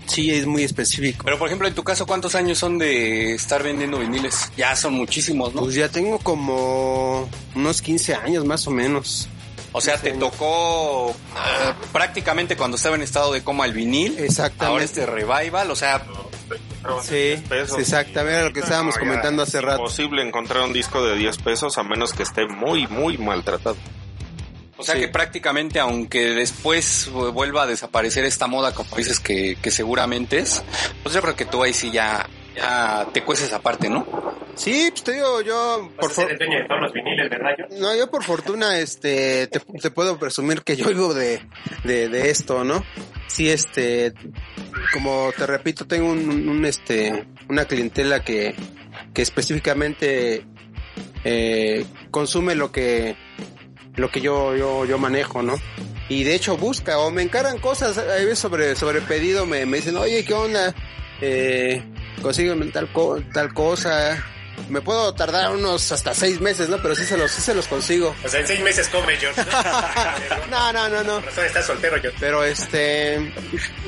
Sí, 0.10 0.32
es 0.32 0.46
muy 0.46 0.64
específico. 0.64 1.24
Pero 1.24 1.38
por 1.38 1.48
ejemplo, 1.48 1.68
en 1.68 1.76
tu 1.76 1.84
caso, 1.84 2.06
¿cuántos 2.06 2.36
años 2.36 2.58
son 2.58 2.78
de 2.78 3.34
estar 3.36 3.62
vendiendo 3.64 4.00
viniles? 4.00 4.52
Ya 4.58 4.76
son 4.76 4.94
muchísimos, 4.94 5.54
¿no? 5.54 5.62
Pues 5.62 5.76
ya 5.76 5.88
tengo 5.90 6.18
como 6.20 7.30
unos 7.56 7.82
15 7.82 8.16
años 8.16 8.44
más 8.46 8.66
o 8.68 8.72
menos. 8.72 9.30
O 9.72 9.82
sea, 9.82 9.98
te 10.02 10.12
tocó 10.14 11.16
ah, 11.36 11.76
prácticamente 11.94 12.58
cuando 12.58 12.78
estaba 12.78 12.96
en 12.96 13.04
estado 13.04 13.32
de 13.32 13.44
coma 13.44 13.66
el 13.66 13.74
vinil. 13.74 14.18
Exactamente. 14.18 14.66
Ahora 14.66 14.84
este 14.84 15.06
revival, 15.06 15.70
o 15.70 15.76
sea, 15.76 16.04
Sí, 17.04 17.36
exactamente 17.78 18.44
lo 18.46 18.54
que 18.54 18.62
estábamos 18.62 18.96
No, 18.96 19.02
comentando 19.02 19.44
hace 19.44 19.58
es 19.60 19.64
rato. 19.64 19.82
imposible 19.82 20.24
encontrar 20.28 20.64
un 20.64 20.74
disco 20.74 21.06
de 21.06 21.16
10 21.18 21.38
pesos 21.40 21.78
a 21.78 21.84
menos 21.84 22.14
que 22.14 22.24
esté 22.24 22.48
muy, 22.48 22.88
muy 22.88 23.18
maltratado. 23.20 23.76
O 24.80 24.84
sea 24.84 24.96
Sí. 24.96 25.02
que 25.02 25.08
prácticamente 25.10 25.80
aunque 25.80 26.30
después 26.34 27.10
vu- 27.12 27.32
vuelva 27.34 27.64
a 27.64 27.68
desaparecer 27.68 28.24
esta 28.26 28.48
moda, 28.48 28.74
como 28.74 28.96
dices 28.98 29.20
que, 29.20 29.58
que 29.62 29.70
seguramente 29.72 30.40
es, 30.40 30.64
pues 31.04 31.14
yo 31.14 31.22
creo 31.22 31.36
que 31.36 31.46
tú 31.46 31.62
ahí 31.64 31.74
sí 31.74 31.92
ya, 31.92 32.28
ya 32.56 33.06
te 33.14 33.24
cueces 33.24 33.52
aparte, 33.54 33.90
¿no? 33.90 34.08
Sí, 34.56 34.88
pues 34.92 35.04
te 35.04 35.14
digo, 35.14 35.42
yo 35.42 35.90
por 36.00 36.10
Vas 36.10 36.12
a 36.12 36.16
ser 36.16 36.16
favor. 36.16 36.32
el 36.32 36.38
dueño 36.40 36.58
de 36.60 36.66
todos 36.68 36.82
los 36.82 36.94
viniles, 36.94 37.30
¿verdad, 37.30 37.50
George? 37.56 37.80
No, 37.80 37.96
yo 37.96 38.10
por 38.12 38.24
fortuna, 38.24 38.78
este, 38.80 39.48
te, 39.48 39.60
te 39.60 39.92
puedo 39.92 40.18
presumir 40.20 40.64
que 40.64 40.76
yo 40.76 40.88
vivo 40.88 41.14
de, 41.14 41.40
de, 41.86 42.10
de 42.10 42.30
esto, 42.30 42.64
¿no? 42.66 42.84
Sí, 43.28 43.50
este, 43.50 44.14
como 44.92 45.32
te 45.38 45.46
repito, 45.46 45.88
tengo 45.88 46.10
un, 46.10 46.50
un, 46.50 46.66
este, 46.66 47.26
una 47.48 47.66
clientela 47.66 48.22
que, 48.24 48.54
que 49.14 49.22
específicamente, 49.22 50.46
eh, 51.24 51.86
consume 52.12 52.56
lo 52.56 52.72
que, 52.72 53.16
lo 54.00 54.10
que 54.12 54.22
yo, 54.22 54.56
yo, 54.56 54.86
yo 54.86 54.98
manejo, 54.98 55.42
¿no? 55.44 55.56
Y 56.10 56.24
de 56.24 56.34
hecho 56.36 56.58
busca 56.58 56.98
o 57.00 57.12
me 57.12 57.22
encargan 57.22 57.60
cosas, 57.60 57.98
hay 57.98 58.24
veces 58.26 58.40
sobre, 58.40 58.76
sobre 58.76 59.02
pedido 59.02 59.46
me, 59.46 59.66
me 59.66 59.78
dicen, 59.78 59.96
oye, 59.98 60.26
¿qué 60.26 60.34
onda? 60.34 60.74
Eh, 61.22 61.84
consígueme 62.22 62.66
tal, 62.68 62.92
co- 62.92 63.22
tal 63.34 63.54
cosa. 63.54 64.24
Me 64.70 64.82
puedo 64.82 65.14
tardar 65.14 65.52
unos 65.52 65.92
hasta 65.92 66.14
seis 66.14 66.40
meses, 66.42 66.70
¿no? 66.70 66.78
Pero 66.82 66.96
sí 66.96 67.04
se 67.06 67.18
los, 67.18 67.32
sí 67.32 67.42
se 67.42 67.54
los 67.54 67.68
consigo. 67.68 68.16
O 68.24 68.28
sea, 68.28 68.40
en 68.40 68.48
seis 68.48 68.62
meses 68.62 68.88
come, 68.90 69.16
George. 69.18 69.42
No, 70.50 70.74
no, 70.74 70.90
no, 70.90 71.04
no. 71.04 71.22
Razón 71.22 71.46
estás 71.46 71.66
soltero, 71.66 71.98
George. 72.02 72.18
Pero 72.20 72.44
este, 72.44 73.34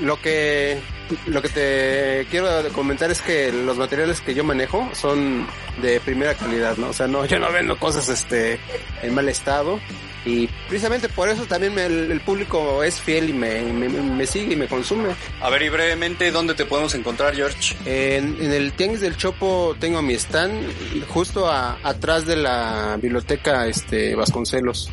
lo 0.02 0.20
que, 0.22 0.80
lo 1.28 1.42
que 1.42 1.50
te 1.50 2.28
quiero 2.30 2.48
comentar 2.74 3.12
es 3.12 3.22
que 3.22 3.52
los 3.52 3.78
materiales 3.78 4.22
que 4.22 4.34
yo 4.34 4.44
manejo 4.44 4.90
son 4.94 5.48
de 5.82 6.00
primera 6.00 6.34
calidad, 6.36 6.78
¿no? 6.78 6.90
O 6.90 6.94
sea, 6.94 7.08
no, 7.08 7.26
yo 7.26 7.40
no 7.40 7.52
vendo 7.52 7.78
cosas, 7.78 8.10
este, 8.10 8.60
en 9.02 9.14
mal 9.16 9.28
estado. 9.30 9.80
Y 10.24 10.48
precisamente 10.68 11.10
por 11.10 11.30
eso 11.30 11.46
también 11.46 11.74
me- 11.74 11.86
el, 11.88 12.12
el 12.12 12.22
público 12.22 12.84
es 12.84 13.02
fiel 13.02 13.30
y 13.32 13.34
me, 13.34 13.62
me, 13.74 13.90
me 13.90 14.28
sigue 14.28 14.54
y 14.54 14.56
me 14.56 14.68
consume. 14.68 15.16
A 15.42 15.50
ver, 15.50 15.64
y 15.64 15.70
brevemente, 15.70 16.30
¿dónde 16.32 16.54
te 16.54 16.66
podemos 16.66 16.94
encontrar, 16.94 17.36
George? 17.36 17.76
En, 17.86 18.38
en 18.40 18.52
el 18.52 18.74
Tianguis 18.74 19.02
del 19.02 19.18
Chopo 19.18 19.76
tengo 19.80 20.02
mi 20.04 20.14
stand 20.14 21.06
justo 21.08 21.50
a- 21.50 21.80
atrás 21.82 22.28
de 22.28 22.36
la 22.36 23.00
biblioteca 23.02 23.66
este 23.68 24.14
Vasconcelos. 24.14 24.90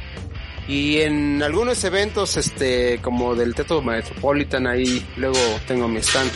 Y 0.67 0.99
en 1.01 1.43
algunos 1.43 1.83
eventos 1.85 2.37
este 2.37 2.99
como 3.03 3.35
del 3.35 3.55
Teatro 3.55 3.81
Metropolitan 3.83 4.67
ahí 4.67 5.07
luego 5.17 5.39
tengo 5.67 5.89
mi 5.89 5.99
stand. 6.01 6.31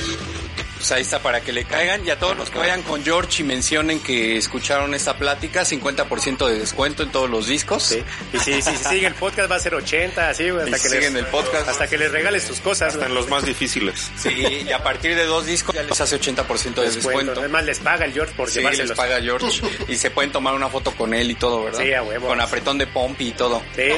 Pues 0.82 0.90
ahí 0.90 1.02
está 1.02 1.20
para 1.22 1.42
que 1.42 1.52
le 1.52 1.64
caigan. 1.64 2.04
Y 2.04 2.10
a 2.10 2.18
todos 2.18 2.36
los 2.36 2.50
que 2.50 2.58
vayan 2.58 2.82
con 2.82 3.04
George 3.04 3.42
y 3.42 3.46
mencionen 3.46 4.00
que 4.00 4.36
escucharon 4.36 4.94
esta 4.94 5.16
plática, 5.16 5.62
50% 5.62 6.48
de 6.48 6.58
descuento 6.58 7.04
en 7.04 7.12
todos 7.12 7.30
los 7.30 7.46
discos. 7.46 7.84
Sí. 7.84 8.02
Y 8.32 8.38
si, 8.40 8.60
si, 8.60 8.76
si 8.76 8.84
siguen 8.88 9.12
el 9.12 9.14
podcast 9.14 9.48
va 9.48 9.54
a 9.54 9.60
ser 9.60 9.76
80, 9.76 10.28
así, 10.28 10.48
hasta 10.48 10.68
Y 10.68 10.72
que 10.72 10.78
si 10.78 10.88
les, 10.88 10.98
siguen 11.04 11.16
el 11.16 11.26
podcast. 11.26 11.68
hasta 11.68 11.86
que 11.86 11.96
les 11.98 12.10
regales 12.10 12.48
tus 12.48 12.58
cosas. 12.58 12.94
Hasta 12.94 13.06
en 13.06 13.14
los 13.14 13.28
más 13.28 13.44
difíciles. 13.46 14.10
Sí, 14.16 14.64
y 14.66 14.72
a 14.72 14.82
partir 14.82 15.14
de 15.14 15.24
dos 15.24 15.46
discos 15.46 15.72
ya 15.72 15.84
les 15.84 16.00
hace 16.00 16.20
80% 16.20 16.74
de 16.74 16.90
descuento. 16.90 17.38
Además 17.38 17.64
les 17.64 17.78
paga 17.78 18.04
el 18.04 18.12
George 18.12 18.34
por 18.34 18.50
Sí, 18.50 18.58
llevárselos. 18.58 18.88
les 18.88 18.98
paga 18.98 19.20
George. 19.20 19.62
Y 19.86 19.94
se 19.94 20.10
pueden 20.10 20.32
tomar 20.32 20.54
una 20.54 20.68
foto 20.68 20.90
con 20.96 21.14
él 21.14 21.30
y 21.30 21.36
todo, 21.36 21.62
¿verdad? 21.62 21.80
Sí, 21.80 21.94
a 21.94 22.02
huevo. 22.02 22.26
Con 22.26 22.40
apretón 22.40 22.76
de 22.78 22.88
pompi 22.88 23.28
y 23.28 23.32
todo. 23.34 23.62
Sí. 23.76 23.88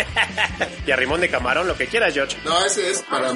y 0.86 0.90
a 0.92 0.94
rimón 0.94 1.20
de 1.22 1.28
camarón, 1.28 1.66
lo 1.66 1.76
que 1.76 1.88
quieras, 1.88 2.14
George. 2.14 2.36
No, 2.44 2.64
ese 2.64 2.88
es 2.88 3.02
para 3.02 3.32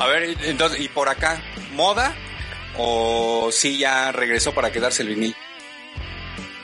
A 0.00 0.06
ver, 0.06 0.34
entonces, 0.50 0.80
¿y 0.80 0.88
por 0.88 1.08
acá? 1.08 1.42
¿Moda? 1.74 2.14
¿O 2.76 3.50
sí 3.52 3.78
ya 3.78 4.12
regresó 4.12 4.52
para 4.54 4.70
quedarse 4.72 5.02
el 5.02 5.08
vinil? 5.08 5.34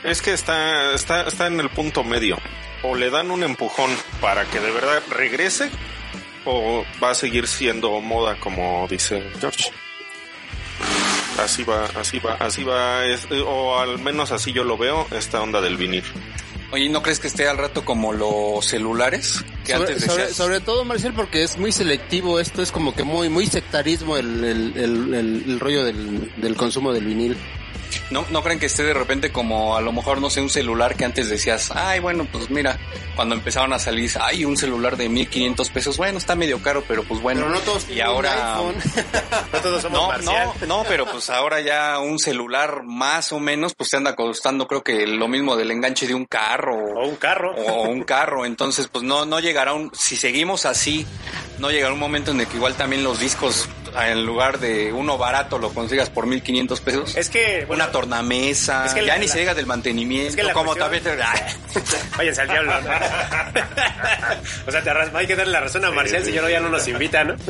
Es 0.05 0.23
que 0.23 0.33
está, 0.33 0.93
está, 0.95 1.23
está 1.23 1.47
en 1.49 1.59
el 1.61 1.69
punto 1.71 2.05
medio. 2.05 2.39
O 2.83 2.95
le 2.95 3.11
dan 3.11 3.31
un 3.31 3.43
empujón 3.43 3.91
para 4.21 4.45
que 4.45 4.61
de 4.61 4.71
verdad 4.71 5.03
regrese, 5.11 5.71
o 6.45 6.85
va 7.03 7.11
a 7.11 7.15
seguir 7.15 7.49
siendo 7.49 8.01
moda, 8.01 8.37
como 8.39 8.87
dice 8.89 9.23
George. 9.41 9.71
Así 11.43 11.65
va, 11.65 11.87
así 11.99 12.19
va, 12.19 12.35
así 12.35 12.65
va, 12.65 13.05
es- 13.05 13.27
o 13.45 13.79
al 13.79 13.99
menos 13.99 14.33
así 14.33 14.53
yo 14.53 14.65
lo 14.65 14.77
veo, 14.79 15.07
esta 15.11 15.43
onda 15.43 15.61
del 15.61 15.77
vinil. 15.77 16.05
Oye, 16.73 16.89
¿no 16.89 17.01
crees 17.03 17.21
que 17.21 17.29
esté 17.29 17.49
al 17.49 17.59
rato 17.59 17.85
como 17.85 18.13
los 18.13 18.67
celulares? 18.67 19.45
Que 19.65 19.73
Sobre, 19.75 19.89
antes 19.93 20.05
sobre- 20.05 20.23
decías. 20.23 20.37
sobre 20.37 20.61
todo, 20.61 20.85
Marcial, 20.85 21.13
porque 21.15 21.43
es 21.45 21.57
muy 21.59 21.71
selectivo. 21.71 22.41
Esto 22.41 22.61
es 22.61 22.73
como 22.73 22.95
que 22.95 23.05
muy 23.05 23.29
muy 23.29 23.47
sectarismo 23.47 24.17
el, 24.17 24.43
el, 24.45 24.73
el, 24.77 25.15
el- 25.15 25.45
el 25.47 25.61
rollo 25.61 25.85
del, 25.85 26.33
del 26.37 26.57
consumo 26.57 26.93
del 26.93 27.05
vinil. 27.07 27.37
¿No, 28.11 28.25
¿No 28.31 28.43
creen 28.43 28.59
que 28.59 28.67
esté 28.67 28.85
de 28.85 28.95
repente 28.95 29.33
como 29.33 29.77
a 29.77 29.81
lo 29.81 29.93
mejor, 29.93 30.21
no 30.21 30.31
sé, 30.31 30.41
un 30.41 30.51
celular 30.51 30.97
que 30.97 31.05
antes 31.05 31.29
decías, 31.29 31.71
ay, 31.75 31.99
bueno, 32.01 32.27
pues 32.31 32.51
mira, 32.51 32.79
cuando 33.17 33.35
empezaron 33.35 33.73
a 33.73 33.79
salir, 33.79 34.11
ay, 34.21 34.45
un 34.45 34.57
celular 34.57 34.97
de 34.97 35.09
1500 35.09 35.69
pesos, 35.71 35.97
bueno, 35.97 36.19
está 36.19 36.35
medio 36.37 36.63
caro, 36.63 36.85
pero 36.87 37.03
pues 37.03 37.21
bueno. 37.21 37.41
Pero 37.43 37.55
no 37.55 37.61
todos 37.61 37.89
y 37.91 37.95
un 37.95 38.01
ahora... 38.03 38.55
iPhone. 38.57 38.77
No 39.53 39.61
todos 39.61 39.83
somos 39.83 40.25
No, 40.25 40.33
no, 40.33 40.55
no, 40.67 40.85
pero 40.89 41.07
pues 41.07 41.31
ahora 41.31 41.61
ya 41.61 41.99
un 41.99 42.19
celular 42.19 42.83
más 42.85 43.33
o 43.33 43.41
menos, 43.41 43.75
pues 43.75 43.91
te 43.91 43.97
anda 43.97 44.15
costando 44.15 44.67
creo 44.67 44.83
que 44.83 45.07
lo 45.07 45.29
mismo 45.29 45.57
del 45.57 45.71
enganche 45.71 46.07
de 46.07 46.15
un 46.15 46.25
carro 46.27 46.77
O 46.95 47.07
un 47.09 47.17
carro. 47.17 47.55
o 47.55 47.83
un 47.83 48.03
carro, 48.03 48.45
entonces 48.45 48.89
pues 48.89 49.05
no 49.05 49.25
no 49.25 49.41
llegará 49.41 49.73
un 49.73 49.91
si 49.95 50.17
seguimos 50.17 50.67
así, 50.67 51.07
no 51.59 51.71
llegará 51.71 51.93
un 51.95 52.01
momento 52.01 52.31
en 52.33 52.41
el 52.41 52.47
que 52.47 52.57
igual 52.57 52.75
también 52.75 53.03
los 53.03 53.19
discos 53.21 53.69
en 53.99 54.27
lugar 54.27 54.59
de 54.59 54.93
uno 54.93 55.17
barato 55.19 55.59
lo 55.59 55.71
consigas 55.73 56.11
por 56.11 56.27
1500 56.27 56.81
pesos. 56.81 57.17
Es 57.17 57.29
que, 57.31 57.65
bueno, 57.67 57.85
una 57.85 57.93
tornamesa, 57.93 58.87
es 58.87 58.95
que 58.95 59.01
ya 59.07 59.15
la- 59.15 59.19
ni 59.19 59.27
la- 59.27 59.33
se 59.33 59.39
diga 59.41 59.55
del 59.55 59.67
mantenimiento, 59.67 60.29
es 60.31 60.37
que 60.37 60.53
como 60.53 60.75
cuestión- 60.75 60.91
también 60.91 61.03
te- 61.05 61.17
váyanse 62.17 62.41
al 62.43 62.49
diablo. 62.49 62.73
¿no? 62.81 62.91
o 64.67 64.71
sea, 64.71 64.83
te 64.83 64.91
hay 65.17 65.27
que 65.27 65.37
darle 65.37 65.53
la 65.53 65.61
razón 65.61 65.85
a 65.85 65.91
Marcial, 65.91 66.25
si 66.25 66.33
no 66.33 66.49
ya 66.49 66.61
no 66.61 66.69
nos 66.69 66.87
invita, 66.89 67.25
¿no? 67.25 67.35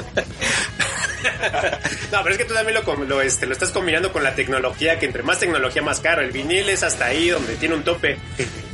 no, 2.12 2.22
pero 2.22 2.30
es 2.30 2.38
que 2.38 2.44
tú 2.44 2.54
también 2.54 2.78
lo, 2.84 2.94
lo, 3.04 3.20
este, 3.22 3.46
lo 3.46 3.52
estás 3.52 3.70
combinando 3.70 4.12
con 4.12 4.22
la 4.22 4.34
tecnología, 4.34 4.98
que 4.98 5.06
entre 5.06 5.22
más 5.22 5.38
tecnología 5.38 5.82
más 5.82 6.00
caro. 6.00 6.22
El 6.22 6.30
vinil 6.30 6.68
es 6.68 6.82
hasta 6.82 7.06
ahí 7.06 7.28
donde 7.30 7.56
tiene 7.56 7.74
un 7.74 7.82
tope. 7.84 8.18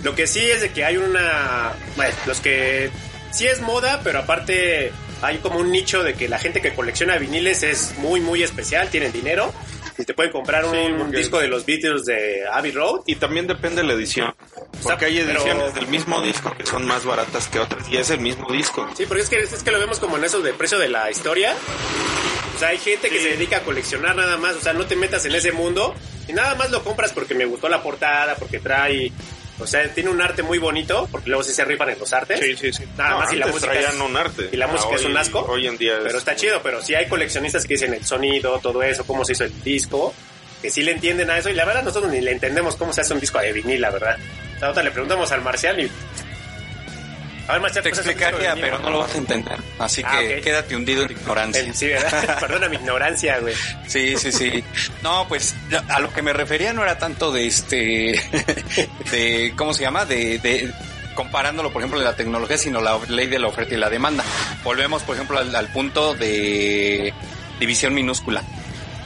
Lo 0.02 0.14
que 0.14 0.26
sí 0.26 0.40
es 0.40 0.60
de 0.60 0.70
que 0.70 0.84
hay 0.84 0.96
una... 0.96 1.72
Bueno, 1.96 2.14
los 2.26 2.40
que... 2.40 2.90
Sí 3.30 3.46
es 3.46 3.60
moda, 3.62 4.00
pero 4.04 4.18
aparte 4.18 4.92
hay 5.22 5.38
como 5.38 5.58
un 5.58 5.70
nicho 5.72 6.02
de 6.02 6.14
que 6.14 6.28
la 6.28 6.38
gente 6.38 6.60
que 6.60 6.74
colecciona 6.74 7.16
viniles 7.16 7.62
es 7.62 7.94
muy, 7.98 8.20
muy 8.20 8.42
especial, 8.42 8.88
tienen 8.90 9.12
dinero. 9.12 9.52
Y 9.98 10.04
te 10.04 10.14
pueden 10.14 10.32
comprar 10.32 10.64
un, 10.64 10.72
Sí, 10.72 10.78
un 10.78 10.98
porque- 10.98 11.16
disco 11.18 11.38
de 11.38 11.48
los 11.48 11.66
Beatles 11.66 12.04
de 12.06 12.46
Abbey 12.50 12.70
Road 12.72 13.02
Y 13.06 13.16
también 13.16 13.46
depende 13.46 13.82
de 13.82 13.88
la 13.88 13.92
edición. 13.92 14.34
Porque 14.82 15.04
hay 15.04 15.18
Pero- 15.18 15.32
ediciones 15.32 15.74
del 15.74 15.86
mismo 15.88 16.22
disco 16.22 16.50
que 16.56 16.64
son 16.66 16.86
más 16.86 17.04
baratas 17.04 17.46
que 17.48 17.58
otras 17.58 17.86
y 17.90 17.98
es 17.98 18.08
el 18.10 18.20
mismo 18.20 18.50
disco. 18.50 18.88
Sí, 18.96 19.04
porque 19.06 19.22
es 19.22 19.28
que, 19.28 19.40
es 19.40 19.62
que 19.62 19.70
lo 19.70 19.78
vemos 19.78 19.98
como 19.98 20.16
en 20.16 20.24
eso 20.24 20.40
de 20.40 20.54
precio 20.54 20.78
de 20.78 20.88
la 20.88 21.10
historia. 21.10 21.54
O 22.56 22.58
sea, 22.58 22.68
hay 22.68 22.78
gente 22.78 23.10
que 23.10 23.20
se 23.20 23.28
dedica 23.30 23.58
a 23.58 23.60
coleccionar 23.60 24.16
nada 24.16 24.36
más. 24.38 24.56
O 24.56 24.60
sea, 24.60 24.72
no 24.72 24.86
te 24.86 24.96
metas 24.96 25.24
en 25.26 25.34
ese 25.34 25.52
mundo 25.52 25.94
y 26.26 26.32
nada 26.32 26.54
más 26.54 26.70
lo 26.70 26.82
compras 26.82 27.12
porque 27.12 27.34
me 27.34 27.44
gustó 27.44 27.68
la 27.68 27.82
portada, 27.82 28.34
porque 28.36 28.60
trae. 28.60 29.12
O 29.58 29.66
sea, 29.66 29.86
tiene 29.94 30.10
un 30.10 30.20
arte 30.20 30.42
muy 30.42 30.58
bonito, 30.58 31.08
porque 31.12 31.28
luego 31.28 31.42
sí 31.44 31.52
se 31.52 31.64
rifan 31.64 31.90
en 31.90 31.98
los 31.98 32.12
artes. 32.12 32.40
Sí, 32.40 32.56
sí, 32.56 32.72
sí. 32.72 32.84
Nada 32.96 33.10
No, 33.10 33.18
más 33.20 33.32
y 33.32 33.36
la 33.36 33.46
música 33.46 33.72
es- 33.74 33.94
un 33.94 34.16
arte. 34.16 34.48
y 34.50 34.56
la 34.56 34.66
música 34.66 34.90
Ah, 34.92 34.96
es 34.96 35.04
un 35.04 35.16
asco. 35.16 35.40
Hoy 35.48 35.66
en 35.66 35.76
día 35.78 35.98
es- 35.98 36.04
Pero 36.04 36.18
está 36.18 36.34
chido, 36.34 36.60
pero 36.62 36.82
sí 36.82 36.94
hay 36.94 37.06
coleccionistas 37.06 37.64
que 37.64 37.74
dicen 37.74 37.94
el 37.94 38.04
sonido, 38.04 38.58
todo 38.60 38.82
eso, 38.82 39.04
cómo 39.04 39.24
se 39.24 39.32
hizo 39.32 39.44
el 39.44 39.62
disco, 39.62 40.14
que 40.60 40.70
sí 40.70 40.82
le 40.82 40.92
entienden 40.92 41.30
a 41.30 41.38
eso. 41.38 41.48
Y 41.50 41.54
la 41.54 41.64
verdad, 41.64 41.82
nosotros 41.84 42.10
ni 42.12 42.20
le 42.20 42.32
entendemos 42.32 42.76
cómo 42.76 42.92
se 42.92 43.02
hace 43.02 43.14
un 43.14 43.20
disco 43.20 43.38
de 43.40 43.52
vinil, 43.52 43.80
la 43.80 43.90
verdad. 43.90 44.16
O 44.16 44.58
sea, 44.58 44.68
ahorita 44.68 44.82
le 44.82 44.90
preguntamos 44.90 45.30
al 45.32 45.42
Marcial 45.42 45.78
y. 45.80 45.90
A 47.48 47.58
ver, 47.58 47.72
te 47.72 47.82
¿qué 47.82 47.88
es 47.90 47.98
un 47.98 48.04
disco 48.04 48.04
de 48.04 48.10
explicaría, 48.12 48.54
pero 48.54 48.78
no 48.78 48.90
lo 48.90 48.98
vas 49.00 49.14
a 49.14 49.18
entender. 49.18 49.58
Así 49.78 50.02
Ah, 50.04 50.18
que 50.20 50.40
quédate 50.40 50.76
hundido 50.76 51.04
en 51.04 51.10
ignorancia. 51.12 51.74
Sí, 51.74 51.88
¿verdad? 51.88 52.38
Perdona 52.40 52.68
mi 52.68 52.76
ignorancia, 52.76 53.38
güey. 53.40 53.54
Sí, 53.86 54.16
sí, 54.16 54.30
sí. 54.32 54.62
No, 55.02 55.26
pues 55.28 55.54
a 55.88 55.98
lo 56.00 56.12
que 56.12 56.22
me 56.22 56.32
refería 56.32 56.72
no 56.72 56.82
era 56.82 56.98
tanto 56.98 57.32
de 57.32 57.46
este, 57.46 57.76
de, 59.10 59.52
¿cómo 59.56 59.74
se 59.74 59.82
llama? 59.82 60.04
De, 60.04 60.38
de, 60.38 60.72
comparándolo, 61.14 61.72
por 61.72 61.82
ejemplo, 61.82 61.98
de 61.98 62.04
la 62.06 62.16
tecnología, 62.16 62.56
sino 62.58 62.80
la 62.80 62.98
ley 63.08 63.26
de 63.26 63.38
la 63.38 63.48
oferta 63.48 63.74
y 63.74 63.78
la 63.78 63.90
demanda. 63.90 64.24
Volvemos, 64.62 65.02
por 65.02 65.16
ejemplo, 65.16 65.38
al, 65.38 65.54
al 65.54 65.68
punto 65.68 66.14
de 66.14 67.12
división 67.58 67.92
minúscula. 67.92 68.42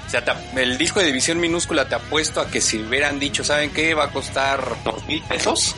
O 0.07 0.09
sea, 0.11 0.23
el 0.57 0.79
disco 0.79 1.01
de 1.01 1.07
división 1.07 1.41
minúscula 1.41 1.89
te 1.89 1.97
apuesto 1.97 2.41
a 2.41 2.49
que 2.49 2.61
si 2.61 2.79
hubieran 2.79 3.19
dicho, 3.19 3.43
¿saben 3.43 3.71
qué? 3.71 3.93
Va 3.95 4.05
a 4.05 4.11
costar 4.11 4.63
dos 4.85 5.05
mil 5.07 5.21
pesos, 5.23 5.75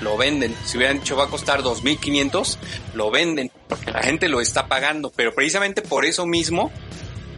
lo 0.00 0.16
venden. 0.16 0.54
Si 0.64 0.76
hubieran 0.76 1.00
dicho 1.00 1.16
va 1.16 1.24
a 1.24 1.28
costar 1.28 1.62
dos 1.62 1.82
mil 1.82 1.98
quinientos, 1.98 2.58
lo 2.94 3.10
venden. 3.10 3.50
Porque 3.68 3.90
la 3.90 4.02
gente 4.02 4.28
lo 4.28 4.40
está 4.40 4.66
pagando. 4.66 5.10
Pero 5.10 5.34
precisamente 5.34 5.82
por 5.82 6.04
eso 6.04 6.26
mismo, 6.26 6.72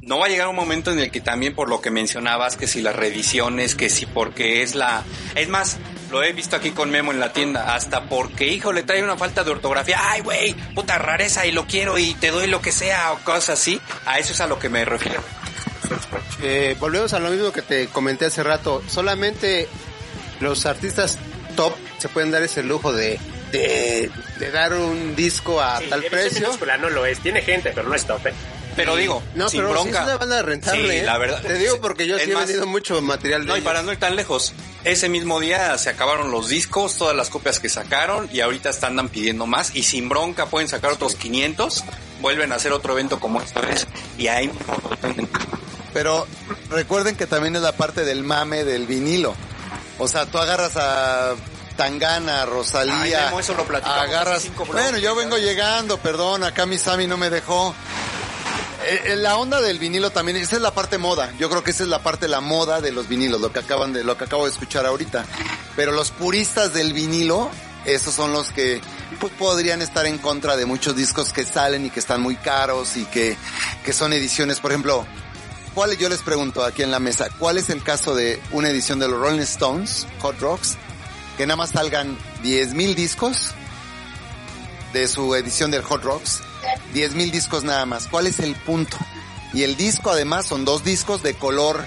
no 0.03 0.19
va 0.19 0.27
a 0.27 0.29
llegar 0.29 0.49
un 0.49 0.57
momento 0.57 0.91
en 0.91 0.99
el 0.99 1.11
que 1.11 1.21
también 1.21 1.55
por 1.55 1.69
lo 1.69 1.81
que 1.81 1.91
mencionabas, 1.91 2.57
que 2.57 2.67
si 2.67 2.83
las 2.83 2.97
reediciones, 2.97 3.75
que 3.75 3.89
si 3.89 4.07
porque 4.07 4.63
es 4.63 4.75
la... 4.75 5.05
Es 5.35 5.49
más, 5.49 5.79
lo 6.11 6.23
he 6.23 6.33
visto 6.33 6.57
aquí 6.57 6.73
con 6.73 6.91
Memo 6.91 7.13
en 7.13 7.21
la 7.21 7.33
tienda, 7.33 7.75
hasta 7.75 8.05
porque, 8.05 8.49
hijo, 8.49 8.73
le 8.73 8.83
trae 8.83 9.03
una 9.03 9.17
falta 9.17 9.45
de 9.45 9.53
ortografía, 9.53 9.99
ay, 10.01 10.21
güey, 10.21 10.55
puta 10.75 10.99
rareza 10.99 11.47
y 11.47 11.53
lo 11.53 11.67
quiero 11.67 11.99
y 11.99 12.15
te 12.15 12.31
doy 12.31 12.49
lo 12.49 12.61
que 12.61 12.73
sea 12.73 13.13
o 13.13 13.19
cosas 13.19 13.61
así, 13.61 13.81
a 14.05 14.19
eso 14.19 14.33
es 14.33 14.41
a 14.41 14.47
lo 14.47 14.59
que 14.59 14.69
me 14.69 14.85
refiero. 14.85 15.23
Eh, 16.43 16.77
volvemos 16.81 17.13
a 17.13 17.19
lo 17.19 17.31
mismo 17.31 17.53
que 17.53 17.63
te 17.63 17.87
comenté 17.87 18.27
hace 18.27 18.43
rato. 18.43 18.83
Solamente 18.89 19.69
los 20.41 20.67
artistas 20.67 21.19
top 21.55 21.73
se 22.03 22.09
pueden 22.11 22.31
dar 22.31 22.43
ese 22.43 22.63
lujo 22.63 22.93
de, 22.93 23.19
de, 23.53 24.11
de 24.39 24.51
dar 24.51 24.75
un 24.75 25.17
disco 25.17 25.61
a 25.61 25.79
Sí, 25.79 25.87
tal 25.89 26.03
precio. 26.05 26.41
minúscula 26.41 26.77
no 26.79 26.91
lo 26.91 27.07
es. 27.07 27.19
Tiene 27.21 27.41
gente, 27.43 27.73
pero 27.75 27.89
no 27.89 27.95
es 27.95 28.05
top, 28.07 28.27
¿eh? 28.27 28.35
Pero 28.75 28.97
digo, 28.97 29.23
No, 29.35 29.51
sin 29.51 29.61
pero 29.61 29.69
sí 29.69 29.75
bronca. 29.83 29.99
es 30.01 30.05
una 30.07 30.17
banda 30.17 30.43
rentable. 30.43 31.01
Sí, 31.01 31.05
la 31.05 31.19
verdad. 31.19 31.43
Te 31.43 31.55
digo 31.59 31.79
porque 31.83 32.07
yo 32.07 32.19
sí 32.19 32.31
he 32.31 32.35
más, 32.35 32.47
vendido 32.47 32.67
mucho 32.67 33.01
material 33.03 33.43
de 33.43 33.49
No, 33.49 33.57
y 33.59 33.61
para 33.61 33.83
no 33.83 33.93
ir 33.93 33.99
tan 33.99 34.17
lejos, 34.17 34.55
ese 34.85 35.11
mismo 35.11 35.41
día 35.41 35.77
se 35.77 35.91
acabaron 35.91 36.31
los 36.31 36.49
discos, 36.49 36.97
todas 36.97 37.15
las 37.15 37.29
copias 37.29 37.61
que 37.61 37.69
sacaron 37.69 38.31
y 38.33 38.41
ahorita 38.41 38.71
están 38.71 38.93
andan 38.93 39.09
pidiendo 39.11 39.47
más 39.47 39.77
y 39.77 39.83
sin 39.83 40.09
bronca 40.09 40.47
pueden 40.47 40.69
sacar 40.69 40.91
otros 40.93 41.17
500, 41.17 41.85
vuelven 42.23 42.51
a 42.51 42.55
hacer 42.55 42.73
otro 42.73 42.95
evento 42.95 43.21
como 43.21 43.43
esta 43.43 43.61
vez 43.61 43.87
y 44.17 44.29
ahí 44.29 44.51
Pero 45.93 46.27
recuerden 46.71 47.17
que 47.17 47.27
también 47.27 47.55
es 47.57 47.63
la 47.63 47.73
parte 47.77 48.05
del 48.07 48.25
mame 48.25 48.65
del 48.65 48.87
vinilo. 48.87 49.35
O 49.99 50.09
sea, 50.09 50.25
tú 50.27 50.39
agarras 50.39 50.77
a 50.79 51.35
Tangana, 51.73 52.43
Ay, 52.43 52.49
Rosalía, 52.49 53.27
Memo, 53.27 53.41
eso 53.41 53.55
lo 53.55 53.65
platicamos 53.65 54.03
agarras... 54.03 54.47
Bueno, 54.67 54.99
yo 54.99 55.15
vengo 55.15 55.39
llegando, 55.39 55.99
perdón, 55.99 56.45
acá 56.45 56.67
mi 56.67 56.79
Sammy 56.79 57.07
no 57.07 57.17
me 57.17 57.31
dejó. 57.31 57.75
Eh, 58.85 59.13
eh, 59.13 59.17
La 59.17 59.37
onda 59.37 59.61
del 59.61 59.79
vinilo 59.79 60.11
también, 60.11 60.37
esa 60.37 60.57
es 60.57 60.63
la 60.63 60.75
parte 60.75 60.99
moda. 60.99 61.33
Yo 61.39 61.49
creo 61.49 61.63
que 61.63 61.71
esa 61.71 61.85
es 61.85 61.89
la 61.89 62.03
parte 62.03 62.27
la 62.29 62.41
moda 62.41 62.81
de 62.81 62.91
los 62.91 63.09
vinilos, 63.09 63.41
lo 63.41 63.53
que 63.53 63.61
acaban 63.61 63.93
de, 63.93 64.03
lo 64.03 64.17
que 64.17 64.25
acabo 64.25 64.45
de 64.45 64.51
escuchar 64.51 64.87
ahorita. 64.87 65.25
Pero 65.77 65.93
los 65.93 66.11
puristas 66.11 66.75
del 66.75 66.93
vinilo, 66.93 67.51
esos 67.85 68.15
son 68.15 68.33
los 68.33 68.49
que 68.51 68.81
pues 69.21 69.33
podrían 69.35 69.83
estar 69.83 70.07
en 70.07 70.19
contra 70.19 70.57
de 70.57 70.67
muchos 70.67 70.97
discos 70.97 71.33
que 71.33 71.45
salen 71.45 71.87
y 71.87 71.91
que 71.91 72.01
están 72.01 72.21
muy 72.21 72.37
caros 72.37 72.97
y 72.97 73.05
que, 73.05 73.37
que 73.85 73.93
son 73.93 74.13
ediciones, 74.13 74.59
por 74.59 74.73
ejemplo, 74.73 75.07
¿cuál, 75.75 75.97
yo 75.97 76.09
les 76.09 76.23
pregunto 76.23 76.65
aquí 76.65 76.83
en 76.83 76.91
la 76.91 76.99
mesa, 76.99 77.29
¿cuál 77.39 77.59
es 77.59 77.71
el 77.71 77.83
caso 77.83 78.15
de 78.15 78.43
una 78.51 78.69
edición 78.69 78.99
de 78.99 79.09
los 79.09 79.21
Rolling 79.21 79.41
Stones, 79.41 80.07
Hot 80.21 80.41
Rocks, 80.41 80.77
que 81.37 81.47
nada 81.47 81.57
más 81.57 81.71
salgan 81.71 82.17
10 82.43 82.75
mil 82.75 82.95
discos 82.95 83.55
de 84.93 85.09
su 85.09 85.35
edición 85.35 85.71
del 85.71 85.83
Hot 85.83 86.03
Rocks? 86.03 86.43
10 86.93 87.15
mil 87.15 87.31
discos 87.31 87.65
nada 87.65 87.87
más. 87.87 88.09
¿Cuál 88.09 88.27
es 88.27 88.39
el 88.41 88.55
punto? 88.55 88.97
Y 89.53 89.63
el 89.63 89.77
disco 89.77 90.11
además 90.11 90.47
son 90.47 90.65
dos 90.65 90.85
discos 90.85 91.23
de 91.23 91.35
color 91.35 91.85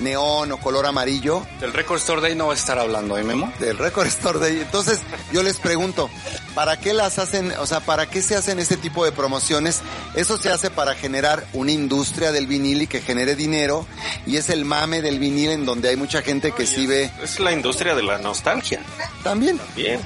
neón 0.00 0.52
o 0.52 0.58
color 0.58 0.86
amarillo. 0.86 1.46
Del 1.60 1.72
Record 1.72 1.98
Store 1.98 2.20
Day 2.20 2.34
no 2.34 2.48
vas 2.48 2.58
a 2.58 2.60
estar 2.60 2.78
hablando, 2.78 3.16
¿eh, 3.18 3.24
Memo? 3.24 3.52
Del 3.58 3.78
Record 3.78 4.06
Store 4.06 4.38
Day. 4.38 4.60
Entonces, 4.60 5.00
yo 5.32 5.42
les 5.42 5.58
pregunto, 5.58 6.08
¿para 6.54 6.78
qué 6.78 6.92
las 6.92 7.18
hacen, 7.18 7.52
o 7.58 7.66
sea, 7.66 7.80
para 7.80 8.06
qué 8.08 8.22
se 8.22 8.36
hacen 8.36 8.58
este 8.58 8.76
tipo 8.76 9.04
de 9.04 9.12
promociones? 9.12 9.80
Eso 10.14 10.36
se 10.36 10.50
hace 10.50 10.70
para 10.70 10.94
generar 10.94 11.46
una 11.52 11.72
industria 11.72 12.32
del 12.32 12.46
vinil 12.46 12.82
y 12.82 12.86
que 12.86 13.00
genere 13.00 13.34
dinero, 13.36 13.86
y 14.26 14.36
es 14.36 14.50
el 14.50 14.64
mame 14.64 15.02
del 15.02 15.18
vinil 15.18 15.50
en 15.50 15.64
donde 15.66 15.88
hay 15.88 15.96
mucha 15.96 16.22
gente 16.22 16.52
que 16.52 16.66
sí 16.66 16.86
ve. 16.86 17.10
Es 17.22 17.40
la 17.40 17.52
industria 17.52 17.94
de 17.94 18.02
la 18.02 18.18
nostalgia. 18.18 18.80
También. 19.22 19.60
Bien. 19.74 20.00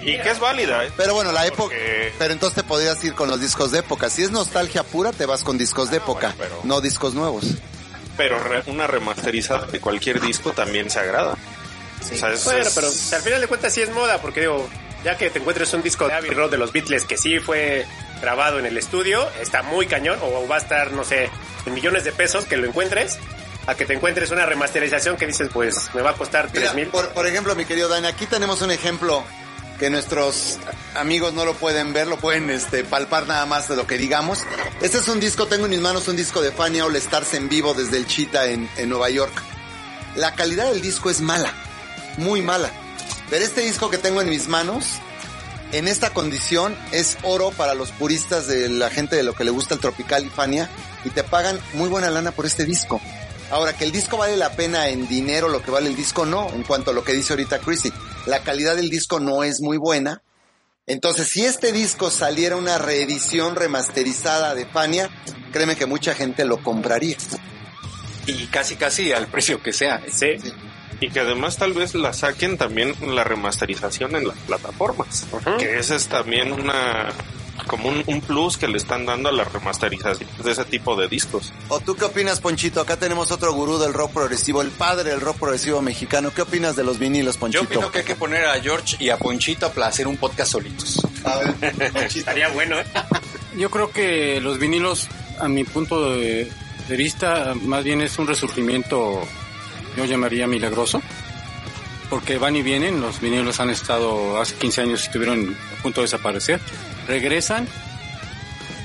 Y 0.00 0.18
que 0.20 0.30
es 0.30 0.38
válida. 0.38 0.84
¿eh? 0.84 0.92
Pero 0.96 1.14
bueno, 1.14 1.32
la 1.32 1.46
época. 1.46 1.74
Pero 2.18 2.32
entonces 2.32 2.56
te 2.56 2.62
podrías 2.62 3.02
ir 3.04 3.14
con 3.14 3.28
los 3.28 3.40
discos 3.40 3.70
de 3.70 3.80
época. 3.80 4.10
Si 4.10 4.22
es 4.22 4.30
nostalgia 4.30 4.82
pura, 4.82 5.12
te 5.12 5.26
vas 5.26 5.42
con 5.42 5.58
discos 5.58 5.90
de 5.90 5.98
Ah, 5.98 6.00
época, 6.00 6.34
no 6.64 6.80
discos 6.80 7.14
nuevos. 7.14 7.44
Pero 8.18 8.38
re- 8.42 8.62
una 8.66 8.86
remasterizada 8.86 9.66
de 9.66 9.80
cualquier 9.80 10.20
disco 10.20 10.52
también 10.52 10.90
se 10.90 10.98
agrada. 10.98 11.32
O 11.32 12.04
sea, 12.16 12.32
es- 12.32 12.44
Bueno, 12.44 12.60
es- 12.60 12.74
pero 12.74 12.88
al 12.88 13.22
final 13.22 13.40
de 13.40 13.46
cuentas 13.46 13.72
sí 13.72 13.80
es 13.80 13.90
moda, 13.90 14.20
porque 14.20 14.40
digo, 14.40 14.68
ya 15.04 15.16
que 15.16 15.30
te 15.30 15.38
encuentres 15.38 15.72
un 15.72 15.82
disco 15.82 16.06
de 16.06 16.12
Abbey 16.14 16.30
Road 16.32 16.50
de 16.50 16.58
los 16.58 16.72
Beatles 16.72 17.04
que 17.04 17.16
sí 17.16 17.38
fue 17.38 17.86
grabado 18.20 18.58
en 18.58 18.66
el 18.66 18.76
estudio, 18.76 19.26
está 19.40 19.62
muy 19.62 19.86
cañón, 19.86 20.18
o 20.22 20.46
va 20.46 20.56
a 20.56 20.58
estar, 20.58 20.90
no 20.92 21.04
sé, 21.04 21.30
en 21.64 21.72
millones 21.74 22.04
de 22.04 22.12
pesos 22.12 22.44
que 22.44 22.56
lo 22.56 22.66
encuentres, 22.66 23.16
a 23.68 23.74
que 23.76 23.84
te 23.86 23.94
encuentres 23.94 24.30
una 24.32 24.44
remasterización 24.46 25.16
que 25.16 25.26
dices, 25.26 25.48
pues 25.52 25.74
me 25.94 26.02
va 26.02 26.10
a 26.10 26.14
costar 26.14 26.50
tres 26.52 26.74
mil. 26.74 26.88
por, 26.88 27.08
por 27.10 27.26
ejemplo, 27.26 27.54
mi 27.54 27.64
querido 27.64 27.88
Dan, 27.88 28.04
aquí 28.06 28.26
tenemos 28.26 28.60
un 28.62 28.70
ejemplo 28.72 29.22
que 29.78 29.90
nuestros 29.90 30.58
amigos 30.94 31.34
no 31.34 31.44
lo 31.44 31.54
pueden 31.54 31.92
ver, 31.92 32.06
lo 32.06 32.18
pueden 32.18 32.50
este, 32.50 32.84
palpar 32.84 33.26
nada 33.26 33.46
más 33.46 33.68
de 33.68 33.76
lo 33.76 33.86
que 33.86 33.96
digamos. 33.96 34.40
Este 34.80 34.98
es 34.98 35.08
un 35.08 35.20
disco, 35.20 35.46
tengo 35.46 35.66
en 35.66 35.70
mis 35.70 35.80
manos 35.80 36.08
un 36.08 36.16
disco 36.16 36.40
de 36.42 36.50
Fania 36.50 36.84
All 36.84 36.96
Stars 36.96 37.34
en 37.34 37.48
vivo 37.48 37.74
desde 37.74 37.96
el 37.96 38.06
Cheetah 38.06 38.46
en, 38.46 38.68
en 38.76 38.88
Nueva 38.88 39.08
York. 39.10 39.32
La 40.16 40.34
calidad 40.34 40.70
del 40.70 40.80
disco 40.80 41.10
es 41.10 41.20
mala, 41.20 41.52
muy 42.16 42.42
mala. 42.42 42.70
Pero 43.30 43.44
este 43.44 43.60
disco 43.60 43.90
que 43.90 43.98
tengo 43.98 44.20
en 44.20 44.28
mis 44.28 44.48
manos, 44.48 44.86
en 45.72 45.86
esta 45.86 46.10
condición, 46.10 46.76
es 46.92 47.18
oro 47.22 47.50
para 47.50 47.74
los 47.74 47.90
puristas 47.92 48.46
de 48.48 48.68
la 48.68 48.90
gente 48.90 49.16
de 49.16 49.22
lo 49.22 49.34
que 49.34 49.44
le 49.44 49.50
gusta 49.50 49.74
el 49.74 49.80
tropical 49.80 50.24
y 50.24 50.30
Fania, 50.30 50.68
y 51.04 51.10
te 51.10 51.22
pagan 51.22 51.60
muy 51.74 51.88
buena 51.88 52.10
lana 52.10 52.32
por 52.32 52.46
este 52.46 52.64
disco. 52.64 53.00
Ahora, 53.50 53.74
que 53.74 53.84
el 53.84 53.92
disco 53.92 54.18
vale 54.18 54.36
la 54.36 54.52
pena 54.52 54.88
en 54.88 55.08
dinero, 55.08 55.48
lo 55.48 55.62
que 55.62 55.70
vale 55.70 55.88
el 55.88 55.96
disco 55.96 56.26
no, 56.26 56.50
en 56.50 56.64
cuanto 56.64 56.90
a 56.90 56.94
lo 56.94 57.04
que 57.04 57.12
dice 57.12 57.32
ahorita 57.32 57.60
Chrissy. 57.60 57.92
La 58.28 58.42
calidad 58.42 58.76
del 58.76 58.90
disco 58.90 59.20
no 59.20 59.42
es 59.42 59.60
muy 59.60 59.78
buena. 59.78 60.22
Entonces, 60.86 61.28
si 61.28 61.44
este 61.44 61.72
disco 61.72 62.10
saliera 62.10 62.56
una 62.56 62.78
reedición 62.78 63.56
remasterizada 63.56 64.54
de 64.54 64.66
Fania, 64.66 65.10
créeme 65.52 65.76
que 65.76 65.86
mucha 65.86 66.14
gente 66.14 66.44
lo 66.44 66.62
compraría. 66.62 67.16
Y 68.26 68.46
casi 68.46 68.76
casi 68.76 69.12
al 69.12 69.28
precio 69.28 69.62
que 69.62 69.72
sea. 69.72 70.02
Sí. 70.10 70.36
Y 71.00 71.10
que 71.10 71.20
además 71.20 71.56
tal 71.56 71.72
vez 71.72 71.94
la 71.94 72.12
saquen 72.12 72.58
también 72.58 72.94
la 73.00 73.24
remasterización 73.24 74.14
en 74.16 74.28
las 74.28 74.38
plataformas. 74.38 75.26
Que 75.58 75.78
esa 75.78 75.96
es 75.96 76.08
también 76.08 76.52
una 76.52 77.08
como 77.66 77.88
un, 77.88 78.02
un 78.06 78.20
plus 78.20 78.56
que 78.56 78.68
le 78.68 78.76
están 78.78 79.04
dando 79.06 79.28
a 79.28 79.32
la 79.32 79.44
remasterización 79.44 80.28
de 80.42 80.50
ese 80.50 80.64
tipo 80.64 80.96
de 80.96 81.08
discos. 81.08 81.52
¿O 81.68 81.80
tú 81.80 81.96
qué 81.96 82.04
opinas, 82.04 82.40
Ponchito? 82.40 82.80
Acá 82.80 82.96
tenemos 82.96 83.30
otro 83.30 83.52
gurú 83.52 83.78
del 83.78 83.92
rock 83.92 84.12
progresivo, 84.12 84.62
el 84.62 84.70
padre 84.70 85.10
del 85.10 85.20
rock 85.20 85.38
progresivo 85.38 85.82
mexicano. 85.82 86.32
¿Qué 86.34 86.42
opinas 86.42 86.76
de 86.76 86.84
los 86.84 86.98
vinilos, 86.98 87.34
Yo 87.34 87.40
Ponchito? 87.40 87.64
opino 87.64 87.90
que 87.90 87.98
hay 87.98 88.04
que 88.04 88.14
poner 88.16 88.44
a 88.46 88.60
George 88.60 88.96
y 89.00 89.10
a 89.10 89.18
Ponchito 89.18 89.70
para 89.72 89.88
hacer 89.88 90.06
un 90.06 90.16
podcast 90.16 90.52
solitos. 90.52 91.00
A 91.24 91.38
ver, 91.38 91.52
Ponchito. 91.92 92.18
Estaría 92.20 92.48
bueno, 92.50 92.78
¿eh? 92.78 92.84
Yo 93.56 93.70
creo 93.70 93.90
que 93.90 94.40
los 94.40 94.58
vinilos, 94.58 95.08
a 95.40 95.48
mi 95.48 95.64
punto 95.64 96.12
de, 96.12 96.50
de 96.88 96.96
vista, 96.96 97.54
más 97.62 97.82
bien 97.84 98.00
es 98.00 98.18
un 98.18 98.26
resurgimiento, 98.26 99.20
yo 99.96 100.04
llamaría 100.04 100.46
milagroso, 100.46 101.02
porque 102.08 102.38
van 102.38 102.56
y 102.56 102.62
vienen, 102.62 103.00
los 103.00 103.20
vinilos 103.20 103.60
han 103.60 103.70
estado 103.70 104.40
hace 104.40 104.54
15 104.54 104.80
años 104.82 105.00
y 105.02 105.06
estuvieron 105.06 105.56
a 105.78 105.82
punto 105.82 106.00
de 106.00 106.04
desaparecer, 106.06 106.60
regresan 107.08 107.66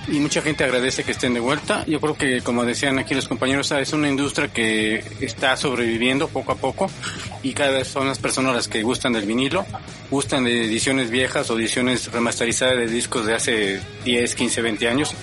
y 0.07 0.19
mucha 0.19 0.41
gente 0.41 0.63
agradece 0.63 1.03
que 1.03 1.11
estén 1.11 1.33
de 1.33 1.39
vuelta. 1.39 1.85
Yo 1.85 2.01
creo 2.01 2.15
que, 2.15 2.41
como 2.41 2.65
decían 2.65 2.99
aquí 2.99 3.13
los 3.13 3.27
compañeros, 3.27 3.71
es 3.71 3.93
una 3.93 4.09
industria 4.09 4.47
que 4.51 5.03
está 5.21 5.55
sobreviviendo 5.55 6.27
poco 6.27 6.51
a 6.51 6.55
poco 6.55 6.89
y 7.41 7.53
cada 7.53 7.71
vez 7.71 7.87
son 7.87 8.07
las 8.07 8.19
personas 8.19 8.53
las 8.55 8.67
que 8.67 8.83
gustan 8.83 9.13
del 9.13 9.25
vinilo, 9.25 9.65
gustan 10.09 10.43
de 10.43 10.65
ediciones 10.65 11.09
viejas 11.09 11.49
o 11.49 11.57
ediciones 11.57 12.11
remasterizadas 12.11 12.77
de 12.77 12.87
discos 12.87 13.25
de 13.25 13.35
hace 13.35 13.81
10, 14.03 14.35
15, 14.35 14.61
20 14.61 14.87
años. 14.87 15.15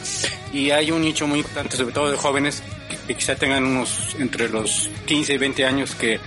Y 0.52 0.70
hay 0.70 0.90
un 0.90 1.02
nicho 1.02 1.26
muy 1.26 1.40
importante, 1.40 1.76
sobre 1.76 1.92
todo 1.92 2.10
de 2.10 2.16
jóvenes, 2.16 2.62
que 3.06 3.14
quizá 3.14 3.34
tengan 3.34 3.64
unos 3.64 4.16
entre 4.18 4.48
los 4.48 4.88
15 5.06 5.34
y 5.34 5.38
20 5.38 5.64
años 5.64 5.94
que 5.94 6.18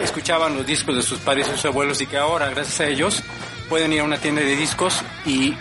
escuchaban 0.00 0.56
los 0.56 0.66
discos 0.66 0.96
de 0.96 1.02
sus 1.02 1.18
padres 1.18 1.48
y 1.48 1.52
sus 1.52 1.64
abuelos 1.64 2.00
y 2.00 2.06
que 2.06 2.16
ahora, 2.16 2.50
gracias 2.50 2.80
a 2.80 2.86
ellos, 2.86 3.22
pueden 3.68 3.92
ir 3.92 4.00
a 4.00 4.04
una 4.04 4.18
tienda 4.18 4.42
de 4.42 4.56
discos 4.56 5.02
y 5.24 5.54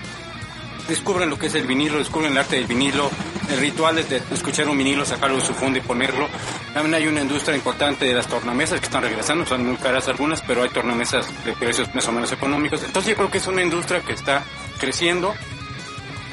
descubren 0.89 1.29
lo 1.29 1.37
que 1.37 1.47
es 1.47 1.55
el 1.55 1.65
vinilo, 1.65 1.99
descubren 1.99 2.31
el 2.31 2.37
arte 2.37 2.57
del 2.57 2.65
vinilo, 2.65 3.09
el 3.49 3.59
ritual 3.59 3.97
es 3.99 4.09
de 4.09 4.21
escuchar 4.31 4.67
un 4.67 4.77
vinilo, 4.77 5.05
sacarlo 5.05 5.37
de 5.37 5.43
su 5.43 5.53
fondo 5.53 5.77
y 5.77 5.81
ponerlo. 5.81 6.27
También 6.73 6.95
hay 6.95 7.07
una 7.07 7.21
industria 7.21 7.55
importante 7.55 8.05
de 8.05 8.13
las 8.13 8.27
tornamesas 8.27 8.79
que 8.79 8.85
están 8.85 9.03
regresando, 9.03 9.45
son 9.45 9.65
muy 9.65 9.77
caras 9.77 10.07
algunas, 10.07 10.41
pero 10.41 10.63
hay 10.63 10.69
tornamesas 10.69 11.25
de 11.45 11.53
precios 11.53 11.93
más 11.95 12.07
o 12.07 12.11
menos 12.11 12.31
económicos. 12.31 12.83
Entonces 12.83 13.11
yo 13.11 13.15
creo 13.15 13.31
que 13.31 13.37
es 13.37 13.47
una 13.47 13.61
industria 13.61 14.01
que 14.01 14.13
está 14.13 14.43
creciendo 14.79 15.33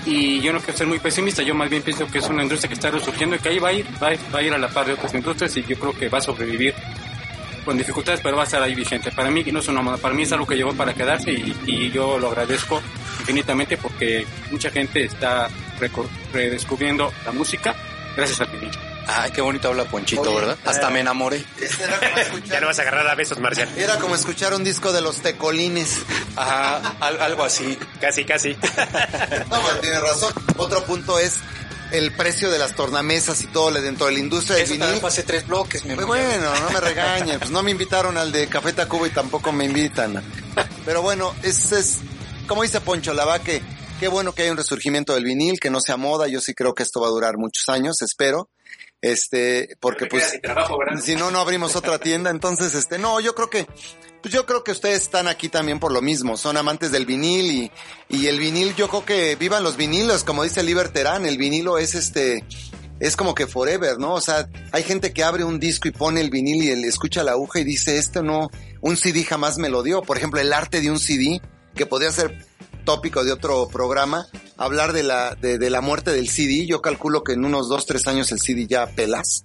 y 0.04 0.40
yo 0.40 0.52
no 0.52 0.61
quiero 0.61 0.78
ser 0.78 0.86
muy 0.86 0.98
pesimista, 0.98 1.42
yo 1.42 1.54
más 1.54 1.68
bien 1.68 1.82
pienso 1.82 2.07
que 2.07 2.18
es 2.18 2.28
una 2.28 2.42
industria 2.42 2.68
que 2.68 2.74
está 2.74 2.90
resurgiendo 2.90 3.36
y 3.36 3.38
que 3.38 3.48
ahí 3.50 3.59
va 3.59 3.68
a 3.68 3.72
ir, 3.72 3.86
va 4.02 4.09
a 4.09 4.14
ir, 4.14 4.20
va 4.34 4.38
a, 4.38 4.42
ir 4.42 4.52
a 4.54 4.59
la 4.59 4.68
par 4.68 4.86
de 4.86 4.92
otras 4.92 5.12
industrias 5.14 5.57
y 5.57 5.62
yo 5.64 5.78
creo 5.78 5.92
que 5.92 6.09
va 6.09 6.18
a 6.18 6.22
sobrevivir 6.22 6.74
con 7.64 7.76
dificultades, 7.76 8.20
pero 8.22 8.36
va 8.36 8.42
a 8.42 8.46
estar 8.46 8.62
ahí 8.62 8.74
vigente. 8.74 9.11
Para 9.11 9.30
mí 9.30 9.44
no 9.50 9.59
es 9.59 9.68
una 9.68 9.82
moda, 9.82 9.96
para 9.96 10.14
mí 10.14 10.22
es 10.22 10.32
algo 10.32 10.46
que 10.46 10.54
llegó 10.54 10.72
para 10.74 10.94
quedarse 10.94 11.32
y 11.32 11.90
yo 11.90 12.18
lo 12.18 12.28
agradezco 12.28 12.80
infinitamente 13.20 13.76
porque 13.76 14.26
mucha 14.50 14.70
gente 14.70 15.04
está 15.04 15.48
redescubriendo 16.32 17.12
la 17.24 17.32
música 17.32 17.74
gracias 18.16 18.40
al 18.40 18.48
vinilo. 18.48 18.78
Ay, 19.08 19.30
qué 19.30 19.40
bonito 19.40 19.68
habla 19.68 19.84
Ponchito, 19.84 20.22
Oye, 20.22 20.34
¿verdad? 20.40 20.58
Hasta 20.64 20.90
me 20.90 20.98
enamoré. 21.00 21.44
Este 21.60 21.84
era 21.84 21.96
como 22.00 22.10
Ya 22.16 22.22
escuchar, 22.22 22.60
no 22.60 22.66
vas 22.66 22.78
a 22.78 22.82
agarrar 22.82 23.06
a 23.08 23.14
besos, 23.14 23.38
Marcial. 23.38 23.68
era 23.76 23.98
como 23.98 24.16
escuchar 24.16 24.52
un 24.52 24.64
disco 24.64 24.92
de 24.92 25.00
los 25.00 25.22
tecolines. 25.22 25.98
Ajá, 26.34 26.96
al- 26.98 27.20
algo 27.22 27.44
así. 27.44 27.78
Casi, 28.00 28.24
casi. 28.24 28.54
No, 29.50 29.60
pero 29.62 29.78
tiene 29.80 30.00
razón. 30.00 30.32
Otro 30.56 30.84
punto 30.84 31.20
es 31.20 31.34
el 31.92 32.10
precio 32.12 32.50
de 32.50 32.58
las 32.58 32.74
tornamesas 32.74 33.40
y 33.42 33.46
todo 33.46 33.70
dentro 33.80 34.06
de 34.06 34.12
la 34.14 34.18
industria 34.18 34.56
del 34.56 34.66
vinil. 34.70 35.00
hace 35.04 35.22
tres 35.22 35.46
bloques, 35.46 35.84
mi 35.84 35.94
Pues 35.94 36.04
bueno, 36.06 36.52
no 36.58 36.70
me 36.70 36.80
regañen, 36.80 37.38
pues 37.38 37.52
no 37.52 37.62
me 37.62 37.70
invitaron 37.70 38.16
al 38.18 38.32
de 38.32 38.48
Café 38.48 38.72
Tacuba 38.72 39.06
y 39.06 39.10
tampoco 39.10 39.52
me 39.52 39.66
invitan. 39.66 40.20
Pero 40.84 41.02
bueno, 41.02 41.32
es, 41.44 41.70
es 41.70 41.98
como 42.47 42.62
dice 42.62 42.80
Poncho, 42.80 43.14
la 43.14 43.24
va 43.24 43.38
que 43.40 43.62
qué 43.99 44.09
bueno 44.09 44.32
que 44.32 44.42
hay 44.42 44.51
un 44.51 44.57
resurgimiento 44.57 45.14
del 45.14 45.24
vinil, 45.24 45.59
que 45.61 45.70
no 45.70 45.80
sea 45.80 45.97
moda, 45.97 46.28
yo 46.28 46.40
sí 46.40 46.55
creo 46.55 46.74
que 46.74 46.82
esto 46.82 47.01
va 47.01 47.09
a 47.09 47.11
durar 47.11 47.36
muchos 47.36 47.68
años, 47.68 48.03
espero. 48.03 48.51
Este, 49.03 49.76
porque 49.78 50.07
pues 50.07 50.40
si 51.03 51.14
no 51.16 51.30
no 51.30 51.38
abrimos 51.38 51.76
otra 51.76 51.99
tienda, 51.99 52.30
entonces 52.30 52.74
este, 52.74 52.99
no, 52.99 53.20
yo 53.20 53.34
creo 53.34 53.51
que 53.51 53.66
pues 54.22 54.34
yo 54.34 54.47
creo 54.47 54.64
que 54.64 54.72
ustedes 54.72 55.03
están 55.03 55.28
aquí 55.28 55.49
también 55.49 55.78
por 55.78 55.92
lo 55.92 56.03
mismo, 56.03 56.36
son 56.36 56.57
amantes 56.57 56.90
del 56.90 57.07
vinil 57.07 57.51
y, 57.51 57.70
y 58.09 58.26
el 58.26 58.40
vinil, 58.40 58.74
yo 58.74 58.88
creo 58.88 59.05
que 59.05 59.36
vivan 59.36 59.62
los 59.62 59.76
vinilos, 59.76 60.24
como 60.24 60.42
dice 60.42 60.62
Liber 60.62 60.88
Terán, 60.88 61.26
el 61.26 61.36
vinilo 61.36 61.78
es 61.78 61.94
este, 61.94 62.42
es 62.99 63.16
como 63.16 63.34
que 63.34 63.47
forever, 63.47 63.99
¿no? 63.99 64.14
O 64.14 64.20
sea, 64.20 64.49
hay 64.72 64.82
gente 64.82 65.12
que 65.12 65.22
abre 65.22 65.44
un 65.44 65.61
disco 65.61 65.88
y 65.88 65.92
pone 65.92 66.20
el 66.20 66.30
vinil 66.30 66.64
y 66.64 66.70
él 66.70 66.84
escucha 66.84 67.22
la 67.22 67.32
aguja 67.32 67.61
y 67.61 67.64
dice, 67.64 67.99
esto 67.99 68.22
no, 68.22 68.51
un 68.80 68.97
CD 68.97 69.22
jamás 69.24 69.59
me 69.59 69.68
lo 69.68 69.82
dio. 69.82 70.03
Por 70.03 70.16
ejemplo, 70.16 70.40
el 70.40 70.53
arte 70.53 70.80
de 70.80 70.90
un 70.90 70.99
CD, 70.99 71.40
que 71.76 71.86
podría 71.86 72.10
ser 72.10 72.44
tópico 72.84 73.24
de 73.24 73.32
otro 73.32 73.68
programa, 73.68 74.26
hablar 74.56 74.92
de 74.92 75.02
la, 75.02 75.34
de, 75.34 75.58
la 75.70 75.80
muerte 75.80 76.12
del 76.12 76.28
CD. 76.28 76.66
Yo 76.66 76.80
calculo 76.82 77.22
que 77.24 77.32
en 77.32 77.44
unos 77.44 77.68
dos, 77.68 77.84
tres 77.86 78.06
años 78.06 78.30
el 78.32 78.40
CD 78.40 78.66
ya 78.66 78.86
pelas. 78.86 79.44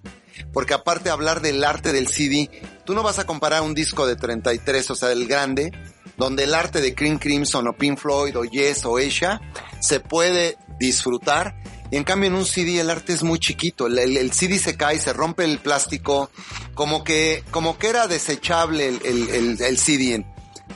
Porque 0.54 0.74
aparte 0.74 1.10
hablar 1.10 1.42
del 1.42 1.64
arte 1.64 1.92
del 1.92 2.08
CD, 2.08 2.50
tú 2.86 2.94
no 2.94 3.04
vas 3.04 3.20
a 3.20 3.26
comparar 3.26 3.62
un 3.62 3.74
disco 3.76 4.08
de 4.08 4.16
33, 4.16 4.90
o 4.92 4.96
sea, 4.96 5.12
el 5.12 5.28
grande, 5.28 5.72
donde 6.18 6.44
el 6.46 6.54
arte 6.54 6.82
de 6.82 6.96
Cream 6.96 7.20
Crimson 7.20 7.68
o 7.68 7.74
Pink 7.74 7.98
Floyd 8.00 8.38
o 8.38 8.44
Yes 8.46 8.86
o 8.86 8.98
Asia 8.98 9.42
se 9.80 10.00
puede 10.00 10.58
disfrutar. 10.80 11.56
Y 11.92 11.98
en 11.98 12.04
cambio 12.06 12.28
en 12.30 12.36
un 12.36 12.46
CD 12.46 12.80
el 12.80 12.90
arte 12.90 13.12
es 13.14 13.22
muy 13.24 13.38
chiquito, 13.40 13.88
el, 13.88 14.00
el- 14.00 14.32
CD 14.32 14.58
se 14.58 14.78
cae, 14.78 14.98
se 15.00 15.12
rompe 15.14 15.44
el 15.44 15.60
plástico, 15.60 16.30
como 16.74 17.04
que, 17.04 17.44
como 17.52 17.78
que 17.78 17.88
era 17.90 18.08
desechable 18.08 18.88
el- 18.88 19.58
el 19.62 19.78
CD. 19.78 20.26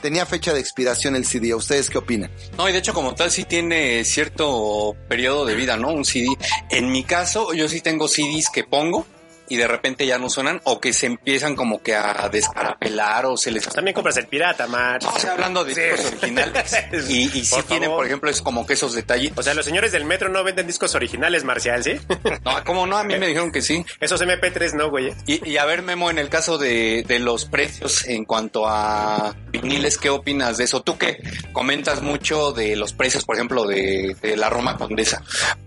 Tenía 0.00 0.26
fecha 0.26 0.52
de 0.52 0.60
expiración 0.60 1.16
el 1.16 1.24
CD. 1.24 1.52
¿A 1.52 1.56
ustedes 1.56 1.90
qué 1.90 1.98
opinan? 1.98 2.30
No, 2.56 2.68
y 2.68 2.72
de 2.72 2.78
hecho 2.78 2.94
como 2.94 3.14
tal 3.14 3.30
sí 3.30 3.44
tiene 3.44 4.04
cierto 4.04 4.96
periodo 5.08 5.44
de 5.44 5.54
vida, 5.54 5.76
¿no? 5.76 5.90
Un 5.90 6.04
CD. 6.04 6.28
En 6.70 6.92
mi 6.92 7.04
caso, 7.04 7.52
yo 7.54 7.68
sí 7.68 7.80
tengo 7.80 8.08
CDs 8.08 8.50
que 8.50 8.64
pongo 8.64 9.06
y 9.48 9.56
de 9.56 9.68
repente 9.68 10.06
ya 10.06 10.18
no 10.18 10.28
suenan 10.28 10.60
o 10.64 10.80
que 10.80 10.92
se 10.92 11.06
empiezan 11.06 11.56
como 11.56 11.82
que 11.82 11.94
a 11.94 12.28
descarapelar 12.30 13.26
o 13.26 13.36
se 13.36 13.50
les... 13.50 13.68
También 13.68 13.94
compras 13.94 14.16
el 14.16 14.26
pirata, 14.26 14.66
Mar. 14.66 15.00
Estoy 15.02 15.30
hablando 15.30 15.64
de 15.64 15.74
discos 15.74 16.12
originales. 16.12 16.76
Y, 17.08 17.38
y 17.38 17.44
sí 17.44 17.60
tienen, 17.68 17.90
por 17.90 18.06
ejemplo, 18.06 18.30
es 18.30 18.40
como 18.40 18.66
que 18.66 18.72
esos 18.74 18.94
detalles. 18.94 19.32
O 19.36 19.42
sea, 19.42 19.54
los 19.54 19.64
señores 19.64 19.92
del 19.92 20.04
metro 20.04 20.28
no 20.28 20.42
venden 20.42 20.66
discos 20.66 20.94
originales, 20.94 21.44
Marcial, 21.44 21.82
¿sí? 21.82 21.92
No, 22.44 22.64
¿cómo 22.64 22.86
no? 22.86 22.96
A 22.96 23.04
mí 23.04 23.16
me 23.18 23.26
dijeron 23.26 23.52
que 23.52 23.62
sí. 23.62 23.84
Esos 24.00 24.20
MP3 24.20 24.74
no, 24.74 24.90
güey. 24.90 25.12
Y, 25.26 25.48
y 25.48 25.56
a 25.58 25.64
ver, 25.64 25.82
Memo, 25.82 26.10
en 26.10 26.18
el 26.18 26.28
caso 26.28 26.58
de, 26.58 27.04
de 27.06 27.18
los 27.18 27.44
precios 27.44 28.04
en 28.06 28.24
cuanto 28.24 28.66
a 28.66 29.34
viniles, 29.50 29.98
¿qué 29.98 30.10
opinas 30.10 30.58
de 30.58 30.64
eso? 30.64 30.82
Tú 30.82 30.98
que 30.98 31.22
comentas 31.52 32.02
mucho 32.02 32.52
de 32.52 32.76
los 32.76 32.92
precios, 32.92 33.24
por 33.24 33.36
ejemplo, 33.36 33.66
de, 33.66 34.16
de 34.20 34.36
la 34.36 34.48
Roma 34.50 34.76
Condesa. 34.76 35.22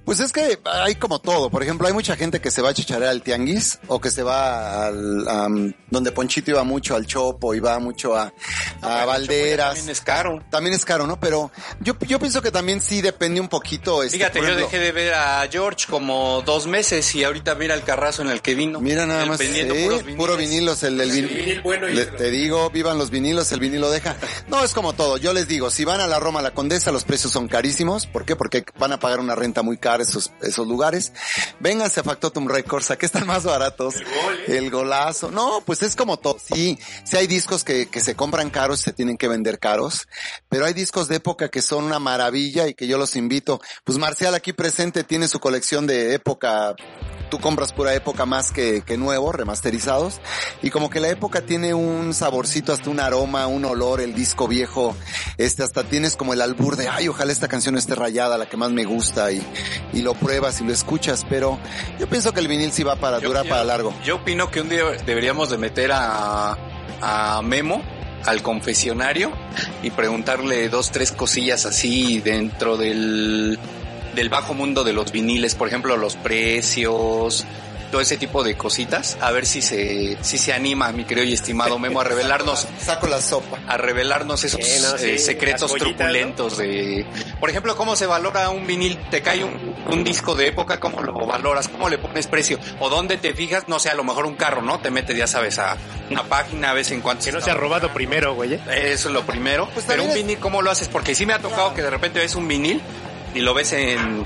Pues 0.06 0.20
es 0.20 0.32
que 0.32 0.60
hay 0.66 0.96
como 0.96 1.20
todo. 1.20 1.50
Por 1.50 1.64
ejemplo, 1.64 1.88
hay 1.88 1.94
mucha 1.94 2.16
gente 2.16 2.42
que 2.42 2.52
se 2.52 2.62
va 2.62 2.70
a 2.70 2.74
chicharear 2.74 3.10
al 3.10 3.22
tianguis 3.22 3.69
o 3.88 4.00
que 4.02 4.10
se 4.12 4.24
va 4.24 4.88
al 4.88 5.28
am, 5.28 5.74
donde 5.90 6.12
Ponchito 6.12 6.52
iba 6.52 6.64
mucho 6.64 6.96
al 6.96 7.06
Chopo 7.06 7.54
y 7.54 7.60
va 7.60 7.80
mucho 7.80 8.16
a, 8.16 8.34
a 8.82 9.06
Valderas. 9.06 9.76
También 9.76 9.90
es 9.90 10.02
caro. 10.02 10.44
También 10.50 10.74
es 10.76 10.86
caro, 10.86 11.06
¿no? 11.08 11.20
Pero 11.20 11.52
yo, 11.82 11.94
yo 12.08 12.20
pienso 12.20 12.42
que 12.42 12.52
también 12.52 12.82
sí 12.82 13.02
depende 13.02 13.40
un 13.42 13.48
poquito. 13.50 14.04
Este, 14.04 14.18
Fíjate, 14.18 14.40
por 14.40 14.48
yo 14.48 14.54
ejemplo, 14.56 14.72
dejé 14.72 14.84
de 14.84 14.92
ver 14.92 15.14
a 15.14 15.48
George 15.52 15.86
como 15.90 16.42
dos 16.46 16.68
meses 16.68 17.14
y 17.16 17.24
ahorita 17.24 17.56
mira 17.56 17.76
el 17.76 17.84
carrazo 17.84 18.22
en 18.22 18.30
el 18.30 18.42
que 18.42 18.56
vino. 18.56 18.80
Mira 18.80 19.06
nada 19.06 19.26
más, 19.26 19.40
sí, 19.40 19.64
puros 19.84 20.04
puro 20.18 20.38
vinilos, 20.38 20.84
el, 20.84 21.00
el 21.02 21.12
vin- 21.12 21.28
vinil 21.30 21.62
bueno 21.62 21.88
y- 21.90 21.94
Le- 21.94 22.06
te 22.06 22.30
digo, 22.32 22.70
vivan 22.70 22.98
los 22.98 23.10
vinilos, 23.10 23.52
el 23.52 23.60
vinilo 23.60 23.90
deja. 23.90 24.16
No, 24.48 24.64
es 24.64 24.74
como 24.74 24.94
todo, 24.94 25.18
yo 25.18 25.34
les 25.34 25.48
digo, 25.48 25.70
si 25.70 25.86
van 25.86 26.02
a 26.02 26.08
la 26.08 26.20
Roma, 26.20 26.40
a 26.40 26.44
la 26.44 26.52
Condesa, 26.52 26.92
los 26.92 27.04
precios 27.04 27.32
son 27.34 27.48
carísimos, 27.48 28.06
¿por 28.08 28.26
qué? 28.26 28.36
Porque 28.36 28.64
van 28.78 28.92
a 28.94 29.00
pagar 29.00 29.20
una 29.20 29.36
renta 29.36 29.62
muy 29.62 29.78
cara 29.78 30.04
esos, 30.04 30.32
esos 30.42 30.68
lugares. 30.68 31.12
Vénganse 31.60 32.00
a 32.00 32.04
Factotum 32.04 32.48
Records, 32.48 32.92
aquí 32.92 33.06
están 33.06 33.26
más 33.28 33.44
baratos. 33.44 33.59
El, 34.48 34.70
golazo. 34.70 35.32
No, 35.32 35.62
pues 35.66 35.84
es 35.84 35.96
como 35.96 36.18
todo. 36.18 36.38
Sí, 36.40 36.80
sí 37.04 37.18
hay 37.18 37.28
discos 37.28 37.64
que, 37.64 37.88
que 37.88 38.00
se 38.00 38.16
compran 38.16 38.50
caros, 38.50 38.80
se 38.80 38.94
tienen 38.94 39.18
que 39.18 39.28
vender 39.28 39.60
caros, 39.60 40.08
pero 40.48 40.66
hay 40.66 40.74
discos 40.74 41.08
de 41.08 41.18
época 41.18 41.50
que 41.50 41.62
son 41.62 41.84
una 41.86 42.00
maravilla 42.00 42.68
y 42.68 42.74
que 42.74 42.88
yo 42.88 42.98
los 42.98 43.16
invito. 43.16 43.62
Pues 43.84 43.98
Marcial 43.98 44.36
aquí 44.36 44.54
presente 44.54 45.04
tiene 45.04 45.28
su 45.28 45.40
colección 45.40 45.88
de 45.88 46.14
época 46.14 46.76
tú 47.30 47.40
compras 47.40 47.74
pura 47.74 47.94
época 47.94 48.26
más 48.26 48.52
que, 48.52 48.82
que 48.82 48.98
nuevo, 48.98 49.32
remasterizados, 49.32 50.20
y 50.62 50.70
como 50.70 50.90
que 50.90 51.00
la 51.00 51.10
época 51.10 51.42
tiene 51.42 51.74
un 51.74 52.14
saborcito, 52.14 52.74
hasta 52.74 52.90
un 52.90 53.00
aroma, 53.00 53.48
un 53.48 53.66
olor, 53.66 54.02
el 54.02 54.14
disco 54.14 54.48
viejo, 54.48 54.96
este, 55.38 55.64
hasta 55.64 55.84
tienes 55.84 56.16
como 56.16 56.34
el 56.34 56.42
albur 56.42 56.76
de, 56.76 56.90
ay, 56.90 57.08
ojalá 57.08 57.32
esta 57.32 57.48
canción 57.48 57.78
esté 57.78 57.96
rayada, 57.96 58.38
la 58.38 58.48
que 58.48 58.58
más 58.58 58.72
me 58.72 58.86
gusta, 58.86 59.32
y, 59.32 59.42
y 59.94 60.02
lo 60.02 60.14
pruebas 60.14 60.62
y 60.62 60.64
lo 60.66 60.74
escuchas, 60.74 61.26
pero 61.30 61.60
yo 62.00 62.08
pienso 62.08 62.34
que 62.34 62.40
el 62.40 62.48
vinil 62.48 62.72
sí 62.72 62.84
va 62.84 62.96
para, 62.96 63.20
durar 63.20 63.48
para 63.48 63.64
largo. 63.64 63.94
Yo 64.04 64.18
opino 64.18 64.50
que 64.52 64.62
un 64.62 64.70
día 64.70 64.84
deberíamos 65.06 65.50
de 65.50 65.58
meter 65.58 65.92
a, 65.94 66.58
a 67.02 67.42
Memo 67.42 67.82
al 68.26 68.42
confesionario 68.42 69.32
y 69.82 69.92
preguntarle 69.92 70.68
dos, 70.70 70.92
tres 70.92 71.12
cosillas 71.12 71.66
así 71.66 72.20
dentro 72.20 72.78
del, 72.78 73.58
del 74.16 74.30
bajo 74.30 74.54
mundo 74.54 74.84
de 74.84 74.94
los 74.94 75.12
viniles, 75.12 75.56
por 75.56 75.68
ejemplo, 75.68 75.98
los 75.98 76.16
precios, 76.16 77.46
todo 77.90 78.02
ese 78.02 78.18
tipo 78.18 78.44
de 78.44 78.56
cositas, 78.56 79.18
a 79.20 79.32
ver 79.32 79.46
si 79.46 79.62
se, 79.62 80.18
si 80.22 80.38
se 80.38 80.54
anima, 80.54 80.92
mi 80.92 81.06
querido 81.06 81.26
y 81.26 81.34
estimado 81.34 81.80
Memo, 81.80 82.02
a 82.02 82.04
revelarnos 82.04 82.68
Saco 82.80 83.08
la 83.08 83.22
sopa. 83.22 83.60
a 83.68 83.78
revelarnos 83.78 84.44
esos 84.44 84.64
Sí, 84.64 84.82
no, 84.82 84.98
sí, 84.98 85.12
eh, 85.12 85.18
secretos 85.20 85.74
truculentos 85.74 86.58
de, 86.58 87.06
por 87.40 87.50
ejemplo, 87.50 87.76
cómo 87.76 87.96
se 87.96 88.06
valora 88.06 88.50
un 88.50 88.68
vinil, 88.68 88.98
te 89.10 89.22
cae 89.22 89.44
un, 89.44 89.76
un 89.92 90.04
disco 90.04 90.36
de 90.36 90.48
época, 90.48 90.80
cómo 90.80 91.02
lo 91.02 91.14
valoras, 91.26 91.68
cómo 91.68 91.90
le 91.90 91.98
pones 91.98 92.28
precio, 92.28 92.60
o 92.80 92.90
dónde 92.90 93.18
te 93.18 93.34
fijas, 93.34 93.68
no 93.68 93.80
sé, 93.80 93.90
a 93.90 93.96
lo 93.96 94.04
mejor 94.04 94.26
un 94.26 94.36
carro, 94.36 94.62
¿no? 94.62 94.80
Te 94.80 94.92
metes, 94.92 95.18
ya 95.18 95.28
sabes, 95.28 95.58
a 95.60 95.76
una 96.10 96.24
página, 96.24 96.72
a 96.72 96.74
veces 96.74 96.94
en 96.94 97.02
cuanto 97.02 97.26
Que 97.26 97.32
no 97.32 97.42
se 97.42 97.52
ha 97.52 97.56
robado 97.56 97.92
primero, 97.94 98.36
güey. 98.36 98.54
¿eh? 98.54 98.62
Eso 98.68 99.10
es 99.10 99.14
lo 99.14 99.24
primero. 99.24 99.70
Pues 99.74 99.86
Pero 99.88 100.04
un 100.04 100.14
vinil, 100.14 100.38
¿cómo 100.38 100.62
lo 100.62 100.72
haces? 100.72 100.88
Porque 100.88 101.16
sí 101.16 101.26
me 101.26 101.34
ha 101.34 101.40
tocado 101.40 101.74
que 101.74 101.82
de 101.82 101.90
repente 101.90 102.20
ves 102.20 102.36
un 102.36 102.48
vinil 102.48 102.82
y 103.40 103.42
lo 103.42 103.54
ves 103.54 103.72
en 103.72 104.26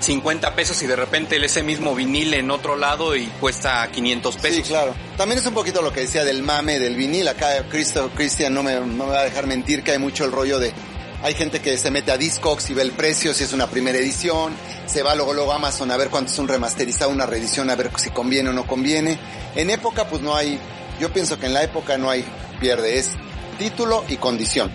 50 0.00 0.54
pesos 0.54 0.82
y 0.82 0.86
de 0.86 0.94
repente 0.94 1.42
ese 1.42 1.62
mismo 1.62 1.94
vinil 1.94 2.34
en 2.34 2.50
otro 2.50 2.76
lado 2.76 3.16
y 3.16 3.24
cuesta 3.40 3.88
500 3.90 4.36
pesos. 4.36 4.56
Sí, 4.58 4.62
claro. 4.62 4.94
También 5.16 5.38
es 5.38 5.46
un 5.46 5.54
poquito 5.54 5.80
lo 5.80 5.90
que 5.90 6.00
decía 6.00 6.22
del 6.22 6.42
mame 6.42 6.78
del 6.78 6.94
vinil. 6.94 7.26
Acá 7.28 7.64
Cristian 7.70 8.52
no 8.52 8.62
me, 8.62 8.74
no 8.74 9.06
me 9.06 9.12
va 9.12 9.20
a 9.20 9.24
dejar 9.24 9.46
mentir 9.46 9.82
que 9.82 9.92
hay 9.92 9.98
mucho 9.98 10.26
el 10.26 10.32
rollo 10.32 10.58
de 10.58 10.74
hay 11.22 11.34
gente 11.34 11.62
que 11.62 11.78
se 11.78 11.90
mete 11.90 12.12
a 12.12 12.18
Discogs 12.18 12.68
y 12.68 12.74
ve 12.74 12.82
el 12.82 12.90
precio, 12.90 13.32
si 13.32 13.44
es 13.44 13.52
una 13.52 13.68
primera 13.68 13.96
edición, 13.96 14.52
se 14.86 15.02
va 15.02 15.14
luego 15.14 15.32
luego 15.32 15.52
a 15.52 15.56
Amazon 15.56 15.90
a 15.92 15.96
ver 15.96 16.10
cuánto 16.10 16.32
es 16.32 16.38
un 16.38 16.48
remasterizado, 16.48 17.10
una 17.10 17.26
reedición, 17.26 17.70
a 17.70 17.76
ver 17.76 17.90
si 17.96 18.10
conviene 18.10 18.50
o 18.50 18.52
no 18.52 18.66
conviene. 18.66 19.18
En 19.54 19.70
época 19.70 20.08
pues 20.08 20.20
no 20.20 20.34
hay, 20.34 20.58
yo 21.00 21.10
pienso 21.12 21.38
que 21.38 21.46
en 21.46 21.54
la 21.54 21.62
época 21.62 21.96
no 21.96 22.10
hay 22.10 22.24
pierde, 22.60 22.98
es 22.98 23.12
título 23.58 24.04
y 24.08 24.16
condición. 24.16 24.70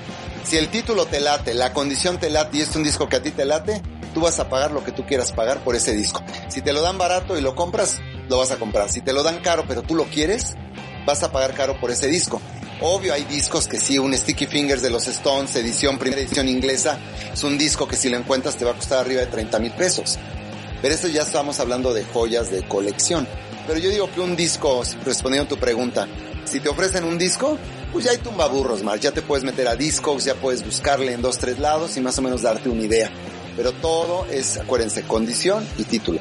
Si 0.47 0.55
el 0.55 0.69
título 0.69 1.05
te 1.05 1.19
late, 1.19 1.53
la 1.53 1.73
condición 1.73 2.19
te 2.19 2.29
late 2.29 2.59
y 2.59 2.61
es 2.61 2.73
un 2.73 2.81
disco 2.81 3.09
que 3.09 3.17
a 3.17 3.21
ti 3.21 3.31
te 3.31 3.43
late, 3.43 3.81
tú 4.13 4.21
vas 4.21 4.39
a 4.39 4.47
pagar 4.47 4.71
lo 4.71 4.81
que 4.81 4.93
tú 4.93 5.05
quieras 5.05 5.33
pagar 5.33 5.61
por 5.61 5.75
ese 5.75 5.93
disco. 5.93 6.23
Si 6.47 6.61
te 6.61 6.71
lo 6.71 6.81
dan 6.81 6.97
barato 6.97 7.37
y 7.37 7.41
lo 7.41 7.53
compras, 7.53 7.99
lo 8.29 8.37
vas 8.37 8.51
a 8.51 8.55
comprar. 8.55 8.89
Si 8.89 9.01
te 9.01 9.11
lo 9.11 9.23
dan 9.23 9.41
caro 9.41 9.65
pero 9.67 9.81
tú 9.81 9.93
lo 9.93 10.05
quieres, 10.05 10.55
vas 11.05 11.21
a 11.23 11.33
pagar 11.33 11.53
caro 11.53 11.77
por 11.81 11.91
ese 11.91 12.07
disco. 12.07 12.41
Obvio 12.79 13.13
hay 13.13 13.25
discos 13.25 13.67
que 13.67 13.77
sí, 13.77 13.99
un 13.99 14.13
Sticky 14.13 14.45
Fingers 14.45 14.81
de 14.81 14.89
los 14.89 15.09
Stones, 15.09 15.53
edición, 15.57 15.97
primera 15.97 16.21
edición 16.21 16.47
inglesa, 16.47 16.97
es 17.33 17.43
un 17.43 17.57
disco 17.57 17.85
que 17.85 17.97
si 17.97 18.07
lo 18.07 18.15
encuentras 18.15 18.55
te 18.55 18.63
va 18.63 18.71
a 18.71 18.75
costar 18.75 18.99
arriba 18.99 19.19
de 19.19 19.27
30 19.27 19.59
mil 19.59 19.73
pesos. 19.73 20.17
Pero 20.81 20.95
eso 20.95 21.09
ya 21.09 21.23
estamos 21.23 21.59
hablando 21.59 21.93
de 21.93 22.05
joyas 22.05 22.51
de 22.51 22.65
colección. 22.65 23.27
Pero 23.67 23.79
yo 23.79 23.89
digo 23.89 24.09
que 24.09 24.21
un 24.21 24.37
disco, 24.37 24.81
respondiendo 25.03 25.43
a 25.43 25.49
tu 25.49 25.59
pregunta, 25.59 26.07
si 26.45 26.61
te 26.61 26.69
ofrecen 26.69 27.03
un 27.03 27.17
disco, 27.17 27.57
pues 27.97 28.05
ya 28.05 28.11
hay 28.11 28.19
tumbaburros, 28.19 28.83
Mar. 28.83 28.99
Ya 28.99 29.11
te 29.11 29.23
puedes 29.23 29.43
meter 29.43 29.67
a 29.67 29.75
discos, 29.75 30.23
ya 30.23 30.35
puedes 30.35 30.63
buscarle 30.63 31.13
en 31.13 31.23
dos, 31.23 31.39
tres 31.39 31.57
lados 31.57 31.97
y 31.97 32.01
más 32.01 32.15
o 32.19 32.21
menos 32.21 32.43
darte 32.43 32.69
una 32.69 32.83
idea. 32.83 33.09
Pero 33.55 33.71
todo 33.71 34.27
es, 34.29 34.57
acuérdense, 34.57 35.01
condición 35.01 35.67
y 35.79 35.83
título. 35.83 36.19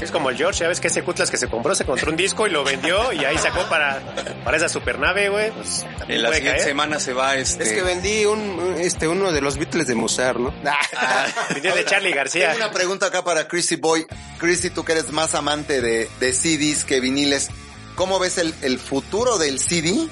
Es 0.00 0.12
como 0.12 0.30
el 0.30 0.36
George, 0.36 0.60
ya 0.60 0.68
ves 0.68 0.78
que 0.78 0.86
ese 0.86 1.02
Cutlas 1.02 1.28
que 1.28 1.36
se 1.36 1.48
compró, 1.48 1.74
se 1.74 1.84
compró 1.84 2.12
un 2.12 2.16
disco 2.16 2.46
y 2.46 2.50
lo 2.50 2.62
vendió 2.62 3.12
y 3.12 3.24
ahí 3.24 3.36
sacó 3.38 3.68
para, 3.68 4.00
para 4.44 4.56
esa 4.56 4.68
supernave, 4.68 5.30
güey. 5.30 5.50
Pues, 5.50 5.84
En 6.06 6.22
la 6.22 6.28
siguiente 6.28 6.58
caer. 6.58 6.68
semana 6.68 7.00
se 7.00 7.12
va 7.12 7.34
este... 7.34 7.64
Es 7.64 7.72
que 7.72 7.82
vendí 7.82 8.24
un, 8.24 8.76
este, 8.78 9.08
uno 9.08 9.32
de 9.32 9.40
los 9.40 9.56
Beatles 9.56 9.88
de 9.88 9.96
Musar, 9.96 10.38
¿no? 10.38 10.54
Venía 11.56 11.74
de 11.74 11.84
Charlie 11.86 12.12
García. 12.12 12.52
Tengo 12.52 12.66
una 12.66 12.72
pregunta 12.72 13.06
acá 13.06 13.24
para 13.24 13.48
Chrissy 13.48 13.74
Boy. 13.74 14.06
Chrissy, 14.38 14.70
tú 14.70 14.84
que 14.84 14.92
eres 14.92 15.10
más 15.10 15.34
amante 15.34 15.80
de, 15.80 16.08
de 16.20 16.32
CDs 16.32 16.84
que 16.84 17.00
viniles, 17.00 17.48
¿cómo 17.96 18.20
ves 18.20 18.38
el, 18.38 18.54
el 18.62 18.78
futuro 18.78 19.38
del 19.38 19.58
CD 19.58 20.08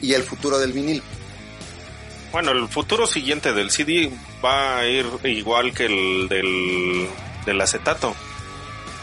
y 0.00 0.14
el 0.14 0.22
futuro 0.22 0.58
del 0.58 0.72
vinil? 0.72 1.02
Bueno, 2.32 2.52
el 2.52 2.68
futuro 2.68 3.06
siguiente 3.06 3.52
del 3.52 3.70
CD 3.70 4.10
va 4.44 4.78
a 4.78 4.86
ir 4.86 5.06
igual 5.24 5.72
que 5.72 5.86
el 5.86 6.28
del, 6.28 7.08
del 7.46 7.60
acetato. 7.60 8.14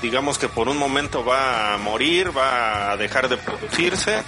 Digamos 0.02 0.38
que 0.38 0.48
por 0.48 0.70
un 0.70 0.78
momento 0.78 1.26
va 1.26 1.74
a 1.74 1.78
morir, 1.78 2.36
va 2.38 2.91
a 2.91 2.98
dejar 2.98 3.28
de 3.30 3.38
producirse 3.38 4.22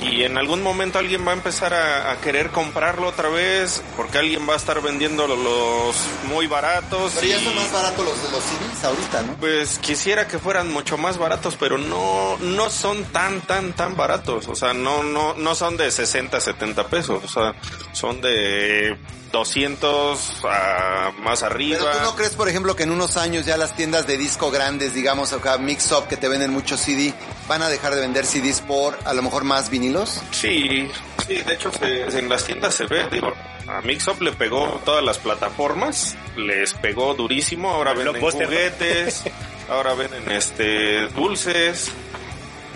y 0.00 0.22
en 0.22 0.38
algún 0.38 0.62
momento 0.62 0.98
alguien 0.98 1.26
va 1.26 1.32
a 1.32 1.34
empezar 1.34 1.74
a, 1.74 2.12
a 2.12 2.20
querer 2.20 2.50
comprarlo 2.50 3.08
otra 3.08 3.28
vez 3.28 3.82
porque 3.96 4.18
alguien 4.18 4.48
va 4.48 4.54
a 4.54 4.56
estar 4.56 4.80
vendiendo 4.80 5.26
los 5.26 5.96
muy 6.24 6.46
baratos. 6.46 7.12
Pero 7.14 7.26
ya 7.26 7.40
son 7.40 7.54
más 7.54 7.70
baratos 7.72 8.04
los 8.04 8.22
de 8.22 8.30
los 8.30 8.42
CDs 8.42 8.84
ahorita, 8.84 9.22
¿no? 9.22 9.34
Pues 9.36 9.78
quisiera 9.78 10.26
que 10.26 10.38
fueran 10.38 10.72
mucho 10.72 10.96
más 10.96 11.18
baratos, 11.18 11.56
pero 11.58 11.78
no, 11.78 12.36
no 12.38 12.70
son 12.70 13.04
tan, 13.04 13.40
tan, 13.42 13.72
tan 13.74 13.96
baratos. 13.96 14.48
O 14.48 14.54
sea, 14.54 14.72
no, 14.72 15.02
no, 15.02 15.34
no 15.34 15.54
son 15.54 15.76
de 15.76 15.90
60, 15.90 16.40
70 16.40 16.86
pesos. 16.88 17.22
O 17.24 17.28
sea, 17.28 17.54
son 17.92 18.20
de 18.20 18.96
200 19.32 20.44
a 20.44 21.12
más 21.22 21.42
arriba. 21.42 21.78
Pero 21.80 21.90
tú 21.98 22.02
no 22.04 22.14
crees, 22.16 22.34
por 22.34 22.48
ejemplo, 22.48 22.76
que 22.76 22.82
en 22.84 22.90
unos 22.90 23.16
años 23.16 23.46
ya 23.46 23.56
las 23.56 23.74
tiendas 23.74 24.06
de 24.06 24.16
disco 24.18 24.50
grandes, 24.50 24.94
digamos 24.94 25.32
acá 25.32 25.58
Mix 25.58 25.90
Up, 25.92 26.06
que 26.08 26.16
te 26.16 26.28
venden 26.28 26.52
muchos 26.52 26.80
CD, 26.80 27.12
van 27.48 27.62
a 27.62 27.68
dejar 27.68 27.94
de 27.94 28.00
vender 28.02 28.24
CDs 28.26 28.60
por 28.60 28.98
a 29.04 29.12
lo 29.14 29.22
mejor 29.22 29.44
más 29.44 29.70
vinilos? 29.70 30.22
Sí, 30.30 30.88
sí, 31.26 31.34
de 31.36 31.54
hecho 31.54 31.72
se- 31.72 32.18
en 32.18 32.28
las 32.28 32.44
tiendas 32.44 32.74
se 32.74 32.84
ve, 32.86 33.06
digo, 33.10 33.32
a 33.68 33.80
Mixup 33.80 34.20
le 34.22 34.32
pegó 34.32 34.80
todas 34.84 35.02
las 35.04 35.18
plataformas, 35.18 36.14
les 36.36 36.74
pegó 36.74 37.14
durísimo, 37.14 37.70
ahora 37.70 37.94
venden 37.94 38.20
juguetes, 38.20 39.22
ahora 39.70 39.94
venden 39.94 40.30
este 40.30 41.06
dulces, 41.08 41.90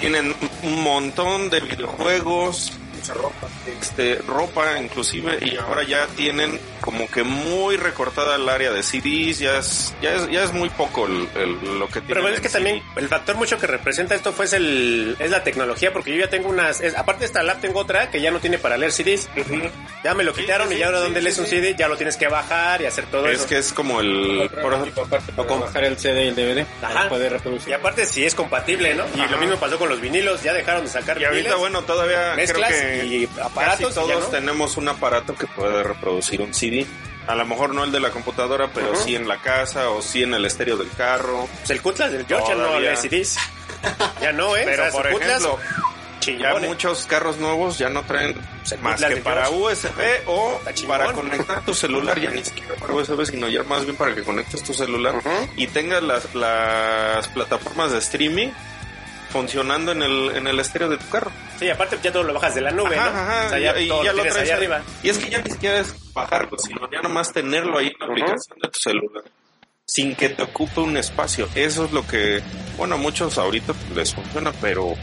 tienen 0.01 0.35
un 0.63 0.83
montón 0.83 1.51
de 1.51 1.61
videojuegos, 1.61 2.73
este 3.67 4.17
ropa 4.27 4.81
inclusive 4.81 5.39
y 5.41 5.57
ahora 5.57 5.83
ya 5.83 6.07
tienen 6.09 6.59
como 6.81 7.09
que 7.11 7.23
muy 7.25 7.77
recortada 7.77 8.37
el 8.37 8.49
área 8.49 8.71
de 8.71 8.83
CDs, 8.83 9.39
ya 9.39 9.59
es, 9.59 9.95
ya 10.01 10.15
es, 10.15 10.31
ya 10.31 10.45
es 10.45 10.53
muy 10.53 10.69
poco 10.71 11.07
el, 11.07 11.27
lo 11.79 11.89
que 11.89 12.01
tiene. 12.01 12.15
Pero 12.15 12.29
es 12.29 12.41
que 12.41 12.49
también 12.49 12.83
el 12.97 13.09
factor 13.09 13.37
mucho 13.37 13.59
que 13.59 13.67
representa 13.67 14.15
esto 14.15 14.33
fue 14.33 14.47
el, 14.53 15.17
es 15.19 15.31
la 15.31 15.43
tecnología, 15.43 15.93
porque 15.93 16.13
yo 16.13 16.19
ya 16.19 16.31
tengo 16.31 16.49
unas, 16.49 16.83
aparte 16.97 17.21
de 17.21 17.27
esta 17.27 17.43
lab 17.43 17.61
tengo 17.61 17.81
otra 17.81 18.11
que 18.11 18.21
ya 18.21 18.31
no 18.31 18.39
tiene 18.39 18.59
para 18.59 18.77
leer 18.77 18.93
CDs. 18.93 19.29
Ya 20.05 20.15
me 20.15 20.23
lo 20.23 20.33
quitaron 20.33 20.73
y 20.73 20.77
ya 20.77 20.87
ahora 20.87 21.01
donde 21.01 21.21
lees 21.21 21.39
un 21.39 21.47
CD 21.47 21.75
ya 21.77 21.89
lo 21.89 21.97
tienes 21.97 22.17
que 22.17 22.29
bajar 22.29 22.81
y 22.83 22.87
hacer 22.87 23.07
todo 23.07 23.27
eso. 23.27 23.43
Es 23.43 23.47
que 23.49 23.59
es 23.59 23.73
como 23.73 24.01
el, 24.01 24.49
por 24.63 24.75
ejemplo, 24.75 25.09
o 25.37 25.47
con 25.47 25.61
bajar 25.61 25.85
el 25.85 25.99
CD 25.99 26.27
y 26.27 26.29
el 26.29 26.37
DVD. 26.37 26.67
Ajá. 26.83 27.09
Poder 27.09 27.33
reproducir. 27.33 27.71
Y 27.71 27.73
aparte 27.73 28.07
si 28.07 28.25
es 28.25 28.35
compatible, 28.35 28.95
¿no? 28.95 29.05
Y 29.15 29.29
lo 29.29 29.39
mismo 29.39 29.57
pasó 29.57 29.79
con 29.79 29.89
los 29.89 30.01
vinilos, 30.01 30.43
ya 30.43 30.53
dejaron 30.53 30.85
de 30.85 30.91
sacar 30.91 31.21
Y 31.21 31.25
ahorita, 31.25 31.57
bueno, 31.57 31.83
todavía 31.83 32.35
creo 32.35 32.69
que 32.69 32.96
y 33.05 33.29
aparatos 33.43 33.95
todos 33.95 34.31
tenemos 34.31 34.77
un 34.77 34.89
aparato 34.89 35.35
que 35.35 35.47
puede 35.47 35.83
reproducir 35.83 36.41
un 36.41 36.55
CD. 36.55 36.87
A 37.27 37.35
lo 37.35 37.45
mejor 37.45 37.75
no 37.75 37.83
el 37.83 37.91
de 37.91 37.99
la 37.99 38.11
computadora, 38.11 38.71
pero 38.73 38.95
sí 38.95 39.17
en 39.17 39.27
la 39.27 39.41
casa 39.41 39.91
o 39.91 40.01
sí 40.01 40.23
en 40.23 40.35
el 40.35 40.45
estéreo 40.45 40.77
del 40.77 40.91
carro. 40.93 41.49
Pues 41.59 41.71
el 41.71 41.83
Cutlass 41.83 42.13
del 42.13 42.27
George 42.27 42.55
no 42.55 42.79
lee 42.79 42.97
CDs. 42.97 43.37
ya 44.21 44.33
no, 44.33 44.57
¿eh? 44.57 44.63
Pero 44.65 44.91
por 44.93 45.07
ejemplo, 45.07 45.59
ya 46.35 46.55
muchos 46.59 47.07
carros 47.07 47.39
nuevos 47.39 47.79
ya 47.79 47.89
no 47.89 48.03
traen 48.03 48.37
más 48.83 49.03
que 49.03 49.17
para 49.19 49.51
USB 49.51 50.01
o 50.27 50.61
para 50.87 51.13
conectar 51.13 51.65
tu 51.65 51.75
celular, 51.75 52.21
ya 52.21 52.31
ni 52.31 52.45
siquiera 52.45 52.75
para 52.75 52.95
USB, 52.95 53.25
sino 53.27 53.49
ya 53.49 53.63
más 53.65 53.85
bien 53.85 53.97
para 53.97 54.15
que 54.15 54.23
conectes 54.23 54.63
tu 54.63 54.75
celular 54.75 55.15
y 55.57 55.67
tengas 55.69 56.03
las, 56.03 56.35
las 56.35 57.29
plataformas 57.29 57.93
de 57.93 57.99
streaming 57.99 58.49
funcionando 59.37 59.93
en 59.93 60.03
el, 60.03 60.31
en 60.35 60.47
el 60.47 60.59
estéreo 60.59 60.89
de 60.89 60.97
tu 60.97 61.09
carro. 61.09 61.31
Sí, 61.59 61.69
aparte 61.69 61.99
ya 62.03 62.13
todo 62.13 62.23
lo 62.23 62.33
bajas 62.35 62.55
de 62.55 62.63
la 62.63 62.71
nube, 62.71 62.97
¿no? 62.97 63.03
o 63.03 63.49
sea, 63.49 63.59
ya, 63.59 63.79
y, 63.79 63.89
ya 63.89 64.13
lo, 64.13 64.23
traes 64.23 64.51
arriba. 64.51 64.83
Y 65.03 65.11
es 65.11 65.19
que 65.19 65.31
ya 65.31 65.43
ni 65.43 65.51
siquiera 65.51 65.79
es 65.81 65.95
bajarlo, 66.13 66.57
sino 66.59 66.91
ya 66.91 67.03
nomás 67.03 67.33
tenerlo 67.33 67.79
ahí 67.79 67.89
en 67.89 67.99
la 67.99 68.07
aplicación 68.07 68.59
de 68.63 68.69
tu 68.69 68.79
celular. 68.79 69.25
Sin 69.85 70.17
que 70.17 70.31
te 70.31 70.43
ocupe 70.43 70.81
un 70.81 70.97
espacio. 70.97 71.49
Eso 71.55 71.85
es 71.85 71.93
lo 71.93 72.07
que, 72.07 72.43
bueno, 72.77 72.97
a 72.97 72.99
muchos 72.99 73.39
ahorita 73.39 73.73
les 73.95 74.15
funciona, 74.15 74.53
pero 74.61 74.95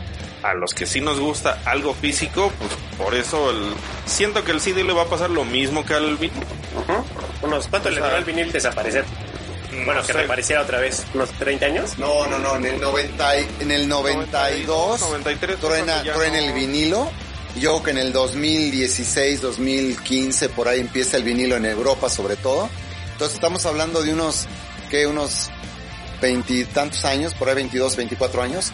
a 0.43 0.53
los 0.53 0.73
que 0.73 0.85
sí 0.85 0.99
nos 0.99 1.19
gusta 1.19 1.61
algo 1.65 1.93
físico, 1.93 2.51
pues 2.59 2.71
por 2.97 3.15
eso 3.15 3.51
el, 3.51 3.73
siento 4.05 4.43
que 4.43 4.51
el 4.51 4.59
CD 4.59 4.83
le 4.83 4.93
va 4.93 5.03
a 5.03 5.07
pasar 5.07 5.29
lo 5.29 5.45
mismo 5.45 5.85
que 5.85 5.93
al 5.93 6.17
vinil. 6.17 6.43
¿Cuánto 7.69 7.89
le 7.89 8.01
duró 8.01 8.15
al 8.15 8.25
vinil 8.25 8.51
desaparecer? 8.51 9.05
Bueno, 9.85 10.03
que 10.03 10.13
reapareciera 10.13 10.61
otra 10.61 10.79
vez, 10.79 11.05
unos 11.13 11.29
30 11.31 11.65
años. 11.65 11.97
No, 11.97 12.27
no, 12.27 12.39
no, 12.39 12.55
en 12.55 12.65
el 12.65 12.81
90 12.81 13.37
en 13.37 13.71
el 13.71 13.87
92 13.87 15.01
93 15.01 15.59
truena, 15.59 16.03
truena 16.03 16.39
el 16.39 16.53
vinilo. 16.53 17.09
Yo 17.55 17.69
creo 17.69 17.83
que 17.83 17.91
en 17.91 17.97
el 17.99 18.13
2016, 18.13 19.41
2015 19.41 20.49
por 20.49 20.67
ahí 20.67 20.79
empieza 20.79 21.17
el 21.17 21.23
vinilo 21.23 21.55
en 21.55 21.65
Europa 21.65 22.09
sobre 22.09 22.35
todo. 22.35 22.69
Entonces 23.11 23.35
estamos 23.35 23.65
hablando 23.65 24.01
de 24.01 24.11
unos 24.13 24.47
que 24.89 25.05
unos 25.07 25.49
veintitantos 26.21 27.05
años, 27.05 27.33
por 27.33 27.49
ahí 27.49 27.55
22, 27.55 27.95
24 27.95 28.41
años. 28.41 28.71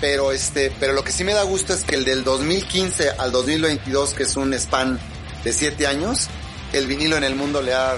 Pero 0.00 0.32
este, 0.32 0.72
pero 0.80 0.94
lo 0.94 1.04
que 1.04 1.12
sí 1.12 1.24
me 1.24 1.34
da 1.34 1.42
gusto 1.42 1.74
es 1.74 1.84
que 1.84 1.94
el 1.94 2.04
del 2.04 2.24
2015 2.24 3.10
al 3.10 3.30
2022, 3.32 4.14
que 4.14 4.24
es 4.24 4.36
un 4.36 4.52
span 4.54 4.98
de 5.44 5.52
7 5.52 5.86
años, 5.86 6.28
el 6.72 6.86
vinilo 6.86 7.16
en 7.16 7.24
el 7.24 7.34
mundo 7.36 7.62
le 7.62 7.74
ha 7.74 7.96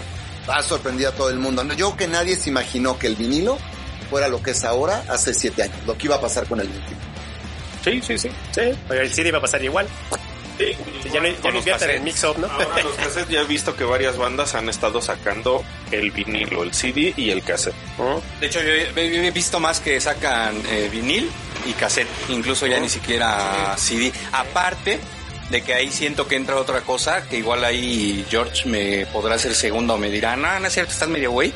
ha 0.49 0.63
sorprendido 0.63 1.11
a 1.11 1.13
todo 1.13 1.31
el 1.31 1.39
mundo. 1.39 1.65
Yo 1.75 1.97
que 1.97 2.07
nadie 2.07 2.37
se 2.37 2.51
imaginó 2.51 2.99
que 2.99 3.07
el 3.07 3.17
vinilo 3.17 3.59
fuera 4.11 4.29
lo 4.29 4.43
que 4.43 4.53
es 4.53 4.65
ahora 4.65 5.05
hace 5.09 5.35
siete 5.35 5.63
años, 5.63 5.77
lo 5.87 5.97
que 5.97 6.07
iba 6.07 6.17
a 6.17 6.21
pasar 6.21 6.47
con 6.47 6.61
el 6.61 6.69
vinilo. 6.69 7.05
Sí, 7.83 8.01
sí, 8.01 8.19
sí. 8.19 8.31
Sí, 8.53 8.63
pero 8.89 9.03
el 9.03 9.13
CD 9.13 9.29
iba 9.29 9.39
a 9.39 9.43
pasar 9.43 9.63
igual. 9.63 9.87
Sí, 10.57 10.67
ya 11.13 11.21
no, 11.21 11.29
ya 11.65 11.77
no 11.77 11.85
el 11.87 12.01
mix-up, 12.03 12.39
¿no? 12.39 12.47
Ahora 12.47 12.83
los 12.83 12.95
cassettes 12.95 13.29
ya 13.29 13.41
he 13.41 13.45
visto 13.45 13.75
que 13.75 13.83
varias 13.83 14.17
bandas 14.17 14.55
han 14.55 14.69
estado 14.69 15.03
sacando 15.03 15.65
el 15.91 16.13
vinilo, 16.13 16.63
el 16.63 16.73
CD 16.73 17.13
y 17.17 17.31
el 17.31 17.43
cassette. 17.43 17.75
De 18.41 18.47
hecho, 18.47 18.61
yo 18.63 18.71
he, 18.71 19.31
visto 19.33 19.59
más 19.59 19.81
que 19.81 20.01
sacan 20.01 20.55
eh, 20.71 20.89
vinil 20.91 21.29
y 21.67 21.73
cassette, 21.73 22.09
incluso 22.29 22.67
ya 22.67 22.79
ni 22.79 22.89
siquiera 22.89 23.75
CD. 23.77 24.13
Aparte, 24.33 25.01
de 25.51 25.63
que 25.63 25.75
ahí 25.75 25.91
siento 25.91 26.27
que 26.27 26.37
entra 26.37 26.57
otra 26.57 26.81
cosa, 26.81 27.29
que 27.29 27.39
igual 27.39 27.65
ahí 27.65 28.25
George 28.31 28.69
me 28.69 29.07
podrá 29.07 29.35
hacer 29.35 29.55
segundo 29.55 29.95
o 29.95 29.99
me 29.99 30.11
dirá, 30.11 30.37
no, 30.37 30.59
no 30.59 30.67
es 30.67 30.73
cierto, 30.73 30.93
estás 30.93 31.09
medio 31.09 31.31
güey, 31.31 31.53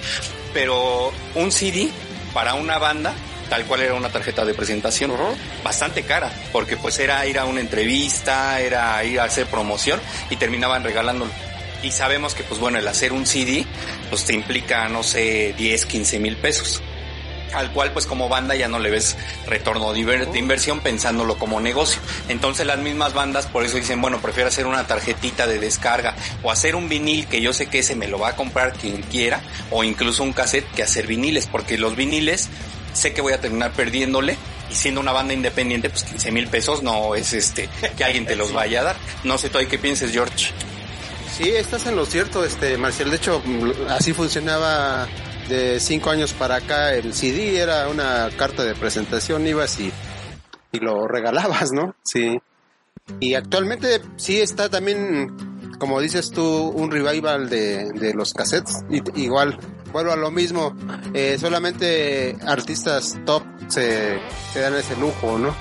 pero 0.53 1.13
un 1.35 1.51
CD 1.53 1.89
para 2.35 2.55
una 2.55 2.79
banda, 2.79 3.15
tal 3.49 3.65
cual 3.65 3.83
era 3.83 3.95
una 3.95 4.11
tarjeta 4.11 4.45
de 4.45 4.55
presentación, 4.55 5.13
bastante 5.65 6.03
cara, 6.03 6.33
porque 6.53 6.77
pues 6.77 6.99
era 6.99 7.27
ir 7.27 7.39
a 7.39 7.45
una 7.45 7.61
entrevista, 7.61 8.61
era 8.61 9.03
ir 9.05 9.21
a 9.21 9.25
hacer 9.25 9.47
promoción 9.47 10.01
y 10.31 10.37
terminaban 10.37 10.85
regalándolo. 10.85 11.31
Y 11.83 11.93
sabemos 11.93 12.35
que 12.35 12.43
pues 12.43 12.61
bueno, 12.61 12.79
el 12.79 12.89
hacer 12.89 13.13
un 13.13 13.27
CD 13.27 13.65
pues 14.11 14.25
te 14.25 14.35
implica, 14.35 14.89
no 14.89 15.03
sé, 15.03 15.55
10, 15.57 15.87
15 15.87 16.19
mil 16.19 16.37
pesos 16.37 16.83
al 17.55 17.73
cual 17.73 17.93
pues 17.93 18.07
como 18.07 18.29
banda 18.29 18.55
ya 18.55 18.69
no 18.69 18.79
le 18.79 18.91
ves 18.91 19.17
retorno 19.47 19.93
de, 19.93 20.01
inversión 20.39 20.81
pensándolo 20.81 21.39
como 21.39 21.61
negocio. 21.61 22.01
Entonces 22.29 22.67
las 22.67 22.79
mismas 22.79 23.15
bandas 23.15 23.47
por 23.47 23.65
eso 23.65 23.77
dicen, 23.77 24.01
bueno, 24.01 24.21
prefiero 24.21 24.49
hacer 24.49 24.67
una 24.67 24.87
tarjetita 24.87 25.47
de 25.47 25.59
descarga 25.59 26.15
o 26.43 26.51
hacer 26.51 26.77
un 26.77 26.89
vinil 26.89 27.27
que 27.27 27.41
yo 27.41 27.53
sé 27.53 27.67
que 27.67 27.81
ese 27.81 27.97
me 27.97 28.09
lo 28.09 28.19
va 28.19 28.31
a 28.31 28.37
comprar 28.37 28.73
quien 28.73 29.03
quiera 29.03 29.41
o 29.71 29.85
incluso 29.85 30.23
un 30.23 30.33
cassette 30.33 30.71
que 30.73 30.83
hacer 30.83 31.07
viniles, 31.07 31.47
porque 31.47 31.79
los 31.79 31.97
viniles 31.97 32.49
sé 32.93 33.13
que 33.13 33.21
voy 33.21 33.33
a 33.33 33.41
terminar 33.41 33.73
perdiéndole 33.73 34.37
y 34.71 34.75
siendo 34.75 35.01
una 35.01 35.13
banda 35.13 35.33
independiente, 35.33 35.89
pues 35.91 36.05
15 36.05 36.31
mil 36.33 36.49
pesos 36.49 36.83
no 36.83 37.15
es 37.15 37.33
este 37.33 37.69
que 37.97 38.05
alguien 38.05 38.27
te 38.27 38.37
los 38.37 38.53
vaya 38.53 38.81
a 38.81 38.85
dar. 38.85 38.97
No 39.25 39.39
sé 39.39 39.49
tú 39.49 39.59
ahí 39.59 39.67
qué 39.67 39.79
pienses, 39.79 40.13
George. 40.13 40.51
Sí, 41.37 41.51
estás 41.51 41.87
en 41.87 41.97
lo 41.97 42.05
cierto, 42.05 42.45
este 42.45 42.77
Marcial. 42.77 43.11
De 43.11 43.17
hecho, 43.17 43.43
así 43.89 44.13
funcionaba 44.13 45.07
de 45.49 45.81
cinco 45.81 46.11
años 46.11 46.33
para 46.33 46.57
acá 46.57 46.95
el 46.95 47.15
CD 47.15 47.59
era 47.59 47.89
una 47.89 48.29
carta 48.37 48.65
de 48.65 48.75
presentación, 48.75 49.47
ibas 49.47 49.79
y, 49.81 49.93
y 50.73 50.79
lo 50.79 51.07
regalabas, 51.09 51.73
¿no? 51.73 51.95
Sí. 52.05 52.39
Y 53.21 53.35
actualmente 53.35 54.01
sí 54.17 54.41
está 54.41 54.69
también, 54.69 55.75
como 55.79 56.01
dices 56.01 56.31
tú, 56.31 56.69
un 56.69 56.91
revival 56.91 57.49
de, 57.49 57.91
de 57.93 58.15
los 58.15 58.35
cassettes. 58.35 58.85
Y, 58.91 59.23
igual, 59.23 59.59
vuelvo 59.93 60.13
a 60.13 60.17
lo 60.17 60.31
mismo, 60.31 60.77
eh, 61.15 61.39
solamente 61.41 62.37
artistas 62.47 63.19
top 63.25 63.43
se, 63.69 64.19
se 64.53 64.61
dan 64.61 64.75
ese 64.75 64.97
lujo, 64.97 65.39
¿no? 65.39 65.55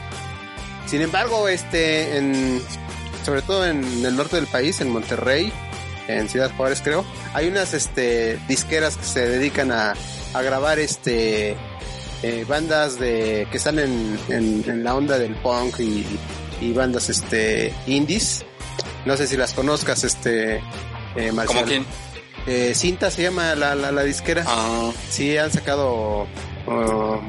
Sin 0.86 1.02
embargo, 1.02 1.48
este, 1.48 2.18
en, 2.18 2.62
sobre 3.24 3.42
todo 3.42 3.66
en 3.66 4.06
el 4.06 4.16
norte 4.16 4.38
del 4.38 4.48
país, 4.48 4.80
en 4.82 4.90
Monterrey, 4.90 5.52
en 6.08 6.30
Ciudad 6.30 6.52
Juárez 6.56 6.82
creo, 6.84 7.06
hay 7.34 7.48
unas 7.48 7.74
este 7.74 8.40
disqueras 8.48 8.98
que 8.98 9.06
se 9.06 9.28
dedican 9.28 9.72
a, 9.72 9.94
a 10.34 10.42
grabar 10.42 10.80
este 10.80 11.56
eh, 12.24 12.46
bandas 12.48 13.00
de 13.00 13.48
que 13.52 13.58
están 13.58 13.80
en, 13.80 14.20
en, 14.30 14.84
la 14.84 14.96
onda 14.96 15.20
del 15.20 15.36
punk 15.36 15.80
y, 15.80 16.06
y, 16.62 16.74
bandas 16.74 17.10
este 17.10 17.74
indies. 17.86 18.44
No 19.06 19.16
sé 19.16 19.28
si 19.28 19.38
las 19.38 19.54
conozcas, 19.54 20.04
este 20.04 20.62
eh, 21.16 21.32
¿Cómo 21.46 21.64
quién? 21.64 21.86
Eh, 22.48 22.74
Cinta 22.74 23.12
se 23.12 23.24
llama 23.24 23.56
la, 23.56 23.76
la, 23.76 23.92
la 23.92 24.04
disquera. 24.04 24.44
Ah. 24.48 24.92
Sí, 25.10 25.38
han 25.38 25.52
sacado 25.52 26.28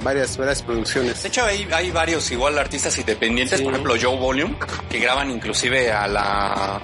varias, 0.03 0.37
varias 0.37 0.63
producciones. 0.63 1.23
De 1.23 1.29
hecho, 1.29 1.45
hay, 1.45 1.69
hay 1.73 1.91
varios 1.91 2.31
igual 2.31 2.59
artistas 2.59 2.99
independientes, 2.99 3.61
por 3.61 3.73
ejemplo 3.73 3.95
Joe 4.01 4.17
Volume, 4.17 4.57
que 4.89 4.99
graban 4.99 5.31
inclusive 5.31 5.93
a 5.93 6.07
la, 6.09 6.81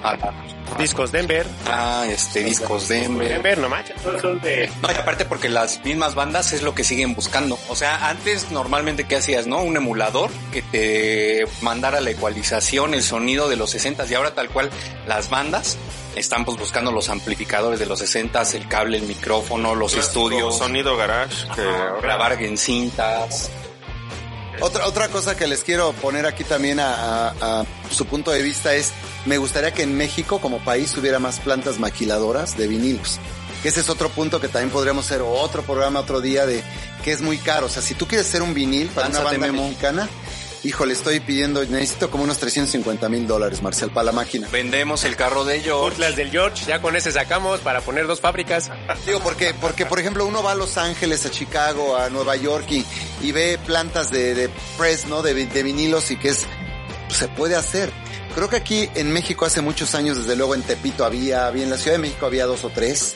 Discos 0.77 1.11
Denver. 1.11 1.47
Ah, 1.67 2.05
este, 2.09 2.43
Discos 2.43 2.87
Denver. 2.87 3.27
Denver, 3.27 3.57
no 3.57 3.69
manches, 3.69 3.95
son 4.21 4.41
de... 4.41 4.69
No, 4.81 4.91
y 4.91 4.95
aparte 4.95 5.25
porque 5.25 5.49
las 5.49 5.83
mismas 5.85 6.15
bandas 6.15 6.51
es 6.53 6.61
lo 6.61 6.75
que 6.75 6.83
siguen 6.83 7.15
buscando. 7.15 7.57
O 7.69 7.75
sea, 7.75 8.09
antes 8.09 8.51
normalmente, 8.51 9.05
¿qué 9.05 9.15
hacías, 9.15 9.47
no? 9.47 9.61
Un 9.61 9.77
emulador 9.77 10.29
que 10.51 10.61
te 10.61 11.45
mandara 11.61 12.01
la 12.01 12.09
ecualización, 12.09 12.93
el 12.93 13.03
sonido 13.03 13.47
de 13.47 13.55
los 13.55 13.71
60 13.71 14.05
y 14.05 14.13
ahora 14.13 14.33
tal 14.33 14.49
cual 14.49 14.69
las 15.07 15.29
bandas 15.29 15.77
están 16.15 16.45
pues 16.45 16.57
buscando 16.57 16.91
los 16.91 17.09
amplificadores 17.09 17.79
de 17.79 17.85
los 17.85 17.99
60, 17.99 18.41
el 18.53 18.67
cable, 18.67 18.97
el 18.97 19.03
micrófono, 19.03 19.75
los 19.75 19.95
estudios. 19.95 20.57
Sonido 20.57 20.97
garage. 20.97 21.47
Grabar 22.01 22.41
en 22.41 22.57
cintas. 22.57 23.49
Otra, 24.61 24.87
otra 24.87 25.09
cosa 25.09 25.35
que 25.35 25.47
les 25.47 25.63
quiero 25.63 25.91
poner 25.93 26.25
aquí 26.25 26.43
también 26.43 26.79
a, 26.79 27.65
su 27.89 28.05
punto 28.05 28.31
de 28.31 28.41
vista 28.41 28.73
es, 28.75 28.91
me 29.25 29.37
gustaría 29.37 29.73
que 29.73 29.83
en 29.83 29.95
México 29.95 30.39
como 30.39 30.59
país 30.59 30.95
hubiera 30.97 31.19
más 31.19 31.39
plantas 31.39 31.79
maquiladoras 31.79 32.57
de 32.57 32.67
vinilos. 32.67 33.19
Que 33.61 33.69
ese 33.69 33.81
es 33.81 33.89
otro 33.89 34.09
punto 34.09 34.39
que 34.39 34.47
también 34.47 34.71
podríamos 34.71 35.05
hacer 35.05 35.21
otro 35.21 35.63
programa 35.63 35.99
otro 35.99 36.21
día 36.21 36.45
de 36.45 36.63
que 37.03 37.11
es 37.11 37.21
muy 37.21 37.37
caro. 37.37 37.65
O 37.67 37.69
sea, 37.69 37.81
si 37.81 37.95
tú 37.95 38.07
quieres 38.07 38.27
hacer 38.27 38.41
un 38.41 38.53
vinil 38.53 38.87
para 38.89 39.07
una 39.07 39.21
banda 39.21 39.51
mexicana, 39.51 40.09
híjole, 40.65 40.93
estoy 40.93 41.19
pidiendo, 41.19 41.63
necesito 41.65 42.09
como 42.09 42.23
unos 42.23 42.37
350 42.39 43.07
mil 43.09 43.27
dólares, 43.27 43.61
Marcial, 43.61 43.91
para 43.91 44.05
la 44.05 44.11
máquina. 44.11 44.47
Vendemos 44.51 45.03
el 45.03 45.15
carro 45.15 45.45
de 45.45 45.61
George. 45.61 45.99
Las 45.99 46.15
del 46.15 46.31
George, 46.31 46.65
ya 46.65 46.81
con 46.81 46.95
ese 46.95 47.11
sacamos 47.11 47.59
para 47.59 47.81
poner 47.81 48.07
dos 48.07 48.19
fábricas. 48.19 48.71
Digo, 49.05 49.19
porque, 49.19 49.53
porque 49.53 49.85
por 49.85 49.99
ejemplo, 49.99 50.25
uno 50.25 50.41
va 50.41 50.53
a 50.53 50.55
Los 50.55 50.77
Ángeles, 50.77 51.25
a 51.25 51.31
Chicago, 51.31 51.95
a 51.97 52.09
Nueva 52.09 52.35
York 52.35 52.65
y, 52.71 52.85
y 53.21 53.31
ve 53.31 53.59
plantas 53.63 54.11
de, 54.11 54.33
de 54.33 54.49
press, 54.77 55.05
¿no? 55.05 55.21
De, 55.21 55.33
de 55.33 55.63
vinilos 55.63 56.09
y 56.11 56.17
que 56.17 56.29
es, 56.29 56.45
se 57.09 57.27
puede 57.27 57.55
hacer. 57.55 57.91
Creo 58.33 58.49
que 58.49 58.57
aquí 58.57 58.89
en 58.95 59.11
México 59.11 59.45
hace 59.45 59.61
muchos 59.61 59.95
años, 59.95 60.17
desde 60.17 60.35
luego 60.35 60.55
en 60.55 60.61
Tepito 60.61 61.05
había, 61.05 61.49
en 61.49 61.69
la 61.69 61.77
Ciudad 61.77 61.95
de 61.95 62.01
México 62.01 62.25
había 62.25 62.45
dos 62.45 62.63
o 62.65 62.69
tres. 62.69 63.15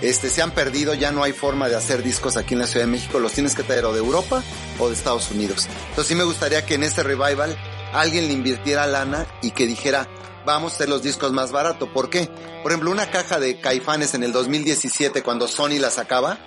Este, 0.00 0.30
se 0.30 0.42
han 0.42 0.52
perdido, 0.52 0.94
ya 0.94 1.10
no 1.10 1.24
hay 1.24 1.32
forma 1.32 1.68
de 1.68 1.74
hacer 1.74 2.02
discos 2.02 2.36
aquí 2.36 2.54
en 2.54 2.60
la 2.60 2.66
Ciudad 2.66 2.86
de 2.86 2.92
México, 2.92 3.18
los 3.18 3.32
tienes 3.32 3.54
que 3.54 3.64
traer 3.64 3.84
o 3.84 3.92
de 3.92 3.98
Europa 3.98 4.44
o 4.78 4.88
de 4.88 4.94
Estados 4.94 5.30
Unidos. 5.30 5.66
Entonces 5.88 6.06
sí 6.06 6.14
me 6.14 6.22
gustaría 6.22 6.64
que 6.64 6.74
en 6.74 6.84
este 6.84 7.02
revival 7.02 7.56
alguien 7.92 8.28
le 8.28 8.32
invirtiera 8.32 8.86
lana 8.86 9.26
y 9.42 9.50
que 9.50 9.66
dijera, 9.66 10.06
vamos 10.44 10.72
a 10.72 10.74
hacer 10.76 10.88
los 10.88 11.02
discos 11.02 11.32
más 11.32 11.50
barato. 11.50 11.92
¿Por 11.92 12.10
qué? 12.10 12.28
Por 12.62 12.72
ejemplo, 12.72 12.90
una 12.90 13.10
caja 13.10 13.40
de 13.40 13.60
Caifanes 13.60 14.14
en 14.14 14.22
el 14.22 14.32
2017 14.32 15.22
cuando 15.22 15.48
Sony 15.48 15.78
la 15.78 15.90
sacaba, 15.90 16.38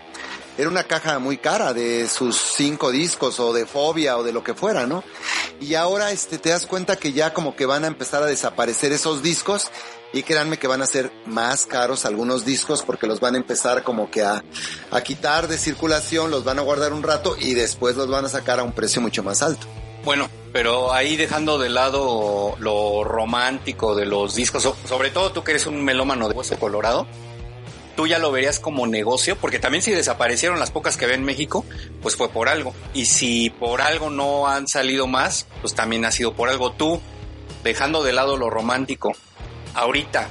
era 0.57 0.69
una 0.69 0.83
caja 0.83 1.19
muy 1.19 1.37
cara 1.37 1.73
de 1.73 2.07
sus 2.07 2.35
cinco 2.35 2.91
discos 2.91 3.39
o 3.39 3.53
de 3.53 3.65
Fobia 3.65 4.17
o 4.17 4.23
de 4.23 4.33
lo 4.33 4.43
que 4.43 4.53
fuera, 4.53 4.85
¿no? 4.85 5.03
Y 5.59 5.75
ahora 5.75 6.11
este 6.11 6.37
te 6.37 6.49
das 6.49 6.65
cuenta 6.65 6.95
que 6.95 7.13
ya 7.13 7.33
como 7.33 7.55
que 7.55 7.65
van 7.65 7.83
a 7.83 7.87
empezar 7.87 8.23
a 8.23 8.27
desaparecer 8.27 8.91
esos 8.91 9.21
discos 9.23 9.71
y 10.13 10.23
créanme 10.23 10.57
que 10.57 10.67
van 10.67 10.81
a 10.81 10.85
ser 10.85 11.11
más 11.25 11.65
caros 11.65 12.05
algunos 12.05 12.45
discos 12.45 12.81
porque 12.81 13.07
los 13.07 13.19
van 13.19 13.35
a 13.35 13.37
empezar 13.37 13.83
como 13.83 14.11
que 14.11 14.23
a, 14.23 14.43
a 14.91 15.01
quitar 15.01 15.47
de 15.47 15.57
circulación, 15.57 16.31
los 16.31 16.43
van 16.43 16.59
a 16.59 16.63
guardar 16.63 16.93
un 16.93 17.03
rato 17.03 17.35
y 17.39 17.53
después 17.53 17.95
los 17.95 18.09
van 18.09 18.25
a 18.25 18.29
sacar 18.29 18.59
a 18.59 18.63
un 18.63 18.73
precio 18.73 19.01
mucho 19.01 19.23
más 19.23 19.41
alto. 19.41 19.67
Bueno, 20.03 20.29
pero 20.51 20.91
ahí 20.93 21.15
dejando 21.15 21.59
de 21.59 21.69
lado 21.69 22.55
lo 22.59 23.03
romántico 23.03 23.95
de 23.95 24.05
los 24.05 24.35
discos, 24.35 24.67
sobre 24.87 25.11
todo 25.11 25.31
tú 25.31 25.43
que 25.43 25.51
eres 25.51 25.67
un 25.67 25.83
melómano 25.83 26.27
de 26.27 26.35
hueso 26.35 26.57
colorado, 26.57 27.07
tú 28.01 28.07
ya 28.07 28.17
lo 28.17 28.31
verías 28.31 28.59
como 28.59 28.87
negocio, 28.87 29.35
porque 29.35 29.59
también 29.59 29.83
si 29.83 29.91
desaparecieron 29.91 30.57
las 30.57 30.71
pocas 30.71 30.97
que 30.97 31.05
ve 31.05 31.13
en 31.13 31.23
México, 31.23 31.63
pues 32.01 32.15
fue 32.15 32.29
por 32.29 32.49
algo. 32.49 32.73
Y 32.95 33.05
si 33.05 33.51
por 33.51 33.79
algo 33.79 34.09
no 34.09 34.47
han 34.47 34.67
salido 34.67 35.05
más, 35.05 35.45
pues 35.61 35.75
también 35.75 36.03
ha 36.05 36.11
sido 36.11 36.33
por 36.33 36.49
algo. 36.49 36.71
Tú, 36.71 36.99
dejando 37.63 38.01
de 38.01 38.11
lado 38.11 38.37
lo 38.37 38.49
romántico, 38.49 39.13
ahorita 39.75 40.29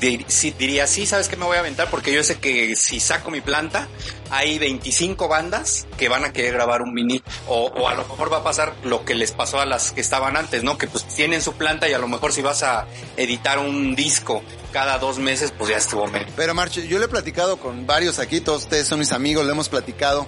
diría, 0.00 0.86
sí, 0.86 1.06
¿sabes 1.06 1.28
qué 1.28 1.36
me 1.36 1.44
voy 1.44 1.56
a 1.56 1.60
aventar? 1.60 1.90
Porque 1.90 2.12
yo 2.12 2.22
sé 2.22 2.38
que 2.38 2.76
si 2.76 3.00
saco 3.00 3.30
mi 3.30 3.40
planta, 3.40 3.88
hay 4.30 4.58
25 4.58 5.28
bandas 5.28 5.86
que 5.96 6.08
van 6.08 6.24
a 6.24 6.32
querer 6.32 6.54
grabar 6.54 6.82
un 6.82 6.94
vinil. 6.94 7.22
O, 7.46 7.88
a 7.88 7.94
lo 7.94 8.06
mejor 8.06 8.32
va 8.32 8.38
a 8.38 8.44
pasar 8.44 8.74
lo 8.84 9.04
que 9.04 9.14
les 9.14 9.32
pasó 9.32 9.60
a 9.60 9.66
las 9.66 9.92
que 9.92 10.00
estaban 10.00 10.36
antes, 10.36 10.62
¿no? 10.62 10.78
Que 10.78 10.86
pues 10.86 11.04
tienen 11.04 11.42
su 11.42 11.54
planta 11.54 11.88
y 11.88 11.92
a 11.92 11.98
lo 11.98 12.08
mejor 12.08 12.32
si 12.32 12.42
vas 12.42 12.62
a 12.62 12.86
editar 13.16 13.58
un 13.58 13.94
disco 13.94 14.42
cada 14.72 14.98
dos 14.98 15.18
meses, 15.18 15.52
pues 15.56 15.70
ya 15.70 15.78
estuvo 15.78 16.06
medio. 16.06 16.28
Pero 16.36 16.54
Marche, 16.54 16.86
yo 16.86 16.98
le 16.98 17.06
he 17.06 17.08
platicado 17.08 17.56
con 17.56 17.86
varios 17.86 18.18
aquí, 18.18 18.40
todos 18.40 18.64
ustedes 18.64 18.86
son 18.86 18.98
mis 18.98 19.12
amigos, 19.12 19.44
le 19.46 19.52
hemos 19.52 19.68
platicado. 19.68 20.26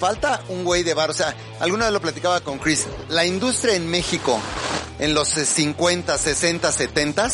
Falta 0.00 0.42
un 0.48 0.64
güey 0.64 0.82
de 0.82 0.94
bar, 0.94 1.10
o 1.10 1.14
sea, 1.14 1.36
alguna 1.60 1.84
vez 1.84 1.92
lo 1.92 2.00
platicaba 2.00 2.40
con 2.40 2.58
Chris. 2.58 2.86
La 3.08 3.26
industria 3.26 3.74
en 3.74 3.88
México 3.88 4.40
en 4.98 5.14
los 5.14 5.28
50, 5.28 6.16
60, 6.16 6.72
70 6.72 7.28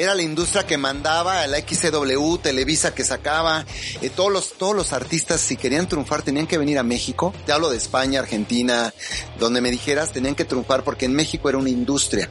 era 0.00 0.14
la 0.14 0.22
industria 0.22 0.66
que 0.66 0.78
mandaba, 0.78 1.46
la 1.46 1.58
XCW, 1.58 2.36
Televisa 2.38 2.94
que 2.94 3.04
sacaba, 3.04 3.66
eh, 4.00 4.08
todos 4.08 4.32
los, 4.32 4.52
todos 4.54 4.74
los 4.74 4.92
artistas 4.94 5.40
si 5.40 5.56
querían 5.56 5.88
triunfar 5.88 6.22
tenían 6.22 6.46
que 6.46 6.56
venir 6.56 6.78
a 6.78 6.82
México. 6.82 7.34
Te 7.44 7.52
hablo 7.52 7.68
de 7.70 7.76
España, 7.76 8.20
Argentina, 8.20 8.94
donde 9.38 9.60
me 9.60 9.70
dijeras 9.70 10.12
tenían 10.12 10.34
que 10.34 10.46
triunfar 10.46 10.84
porque 10.84 11.04
en 11.04 11.14
México 11.14 11.50
era 11.50 11.58
una 11.58 11.68
industria. 11.68 12.30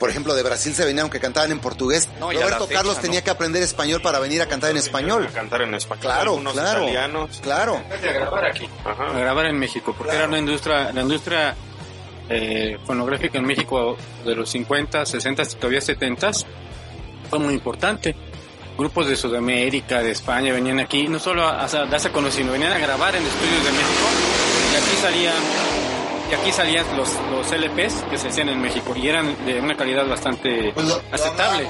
por 0.00 0.10
ejemplo, 0.10 0.34
de 0.34 0.42
Brasil 0.42 0.74
se 0.74 0.84
venían 0.84 1.04
aunque 1.04 1.20
cantaban 1.20 1.52
en 1.52 1.60
portugués. 1.60 2.08
Roberto 2.18 2.66
Carlos 2.68 3.00
tenía 3.00 3.22
que 3.22 3.30
aprender 3.30 3.62
español 3.62 4.02
para 4.02 4.18
venir 4.18 4.42
a 4.42 4.46
cantar 4.46 4.72
en 4.72 4.78
español. 4.78 5.28
A 5.28 5.32
cantar 5.32 5.62
en 5.62 5.74
español. 5.74 6.02
Claro, 6.02 6.42
claro. 6.52 6.82
Italianos. 6.82 7.40
Claro. 7.42 7.80
A 7.90 7.96
grabar 7.96 8.44
aquí. 8.46 8.68
A 8.84 9.18
grabar 9.18 9.46
en 9.46 9.58
México, 9.58 9.94
porque 9.96 10.16
era 10.16 10.26
una 10.26 10.38
industria, 10.38 10.92
la 10.92 11.02
industria 11.02 11.54
eh, 12.34 12.78
fonográfica 12.84 13.38
en 13.38 13.44
México 13.44 13.96
de 14.24 14.34
los 14.34 14.50
50, 14.50 15.04
60 15.04 15.42
y 15.42 15.46
todavía 15.56 15.80
70 15.80 16.30
fue 17.28 17.38
muy 17.38 17.54
importante. 17.54 18.14
Grupos 18.76 19.06
de 19.06 19.16
Sudamérica, 19.16 20.02
de 20.02 20.12
España 20.12 20.52
venían 20.52 20.80
aquí, 20.80 21.06
no 21.08 21.18
solo 21.18 21.46
a, 21.46 21.66
darse 21.66 22.08
a 22.08 22.12
conocer, 22.12 22.40
sino 22.40 22.52
venían 22.52 22.72
a 22.72 22.78
grabar 22.78 23.14
en 23.14 23.22
estudios 23.22 23.64
de 23.64 23.70
México 23.70 24.06
y 24.72 24.76
aquí 24.76 24.96
salían 25.00 25.34
y 26.30 26.34
aquí 26.34 26.52
salían 26.52 26.96
los, 26.96 27.10
los 27.30 27.52
LPs 27.52 28.04
que 28.10 28.16
se 28.16 28.28
hacían 28.28 28.48
en 28.48 28.60
México 28.62 28.94
y 28.96 29.06
eran 29.06 29.44
de 29.44 29.60
una 29.60 29.76
calidad 29.76 30.06
bastante 30.08 30.72
pues 30.72 30.86
aceptable. 31.10 31.68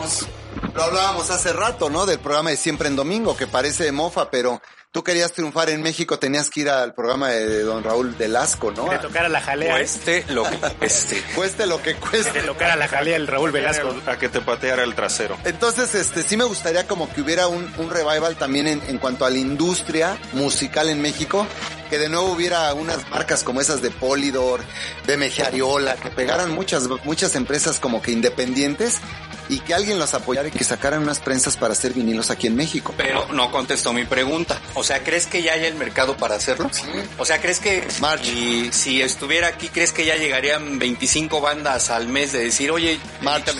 lo 0.74 0.82
hablábamos 0.82 1.28
hace 1.30 1.52
rato, 1.52 1.90
¿no? 1.90 2.06
Del 2.06 2.20
programa 2.20 2.50
de 2.50 2.56
Siempre 2.56 2.86
en 2.86 2.94
Domingo, 2.94 3.36
que 3.36 3.48
parece 3.48 3.82
de 3.82 3.90
mofa, 3.90 4.30
pero 4.30 4.62
tú 4.93 5.03
querías 5.03 5.32
triunfar 5.32 5.70
en 5.70 5.82
México, 5.82 6.18
tenías 6.18 6.51
que 6.51 6.61
ir 6.61 6.68
al 6.68 6.93
programa 6.95 7.30
de 7.30 7.62
don 7.62 7.82
Raúl 7.82 8.11
Velasco, 8.11 8.70
¿no? 8.72 8.88
Que 8.90 8.99
tocara 8.99 9.28
la 9.30 9.40
jalea. 9.40 9.72
Cueste 9.72 10.24
lo 10.28 10.45
que 10.45 10.57
cueste. 10.78 11.22
cueste 11.34 11.66
lo 11.66 11.82
que 11.82 11.95
cueste. 11.95 12.30
Que 12.30 12.43
tocara 12.43 12.76
la 12.76 12.86
jalea 12.86 13.16
el 13.16 13.26
Raúl 13.26 13.51
Velasco. 13.51 13.95
A 14.07 14.18
que 14.18 14.28
te 14.28 14.43
pateara 14.43 14.84
el 14.84 14.95
trasero. 14.95 15.38
Entonces, 15.45 15.95
este, 15.95 16.22
sí 16.22 16.36
me 16.36 16.45
gustaría 16.45 16.86
como 16.86 17.11
que 17.12 17.22
hubiera 17.22 17.49
un, 17.49 17.72
un 17.78 17.90
revival 17.90 18.36
también 18.36 18.68
en, 18.68 18.82
en 18.86 18.99
cuanto 18.99 19.24
a 19.24 19.30
la 19.30 19.38
industria 19.38 20.18
musical 20.34 20.90
en 20.90 21.01
México, 21.01 21.47
que 21.88 21.99
de 21.99 22.11
nuevo 22.11 22.30
hubiera 22.30 22.72
unas 22.74 23.09
marcas 23.09 23.43
como 23.45 23.62
esas 23.62 23.80
de 23.80 23.90
Polidor, 23.90 24.61
BMG 25.07 25.43
Ariola, 25.47 25.97
que 25.97 26.11
pegaran 26.11 26.51
muchas, 26.51 26.86
muchas 27.05 27.34
empresas 27.34 27.80
como 27.80 28.03
que 28.03 28.12
independientes 28.12 29.01
y 29.49 29.61
que 29.61 29.74
alguien 29.74 29.99
los 29.99 30.14
apoyara 30.14 30.49
y 30.49 30.51
que 30.51 30.64
sacaran 30.64 31.03
unas 31.03 31.20
prensas 31.20 31.57
para 31.57 31.72
hacer 31.72 31.93
vinilos 31.93 32.30
aquí 32.30 32.47
en 32.47 32.57
México. 32.57 32.95
Pero 32.97 33.26
no 33.32 33.51
contestó 33.51 33.93
mi 33.93 34.05
pregunta. 34.05 34.59
O 34.74 34.82
sea, 34.85 35.03
¿crees 35.03 35.26
que 35.26 35.43
ya 35.43 35.53
hay 35.53 35.64
el 35.64 35.74
mercado 35.74 36.16
para 36.16 36.37
hacerlo? 36.37 36.68
Sí. 36.72 36.85
O 37.18 37.24
sea, 37.24 37.41
¿crees 37.41 37.59
que 37.59 37.87
y 38.24 38.70
si 38.72 39.03
estuviera 39.03 39.49
aquí, 39.49 39.68
crees 39.68 39.93
que 39.93 40.05
ya 40.05 40.16
llegarían 40.16 40.78
25 40.78 41.41
bandas 41.41 41.91
al 41.91 42.09
mes 42.09 42.33
de 42.33 42.45
decir, 42.45 42.70
oye, 42.70 42.99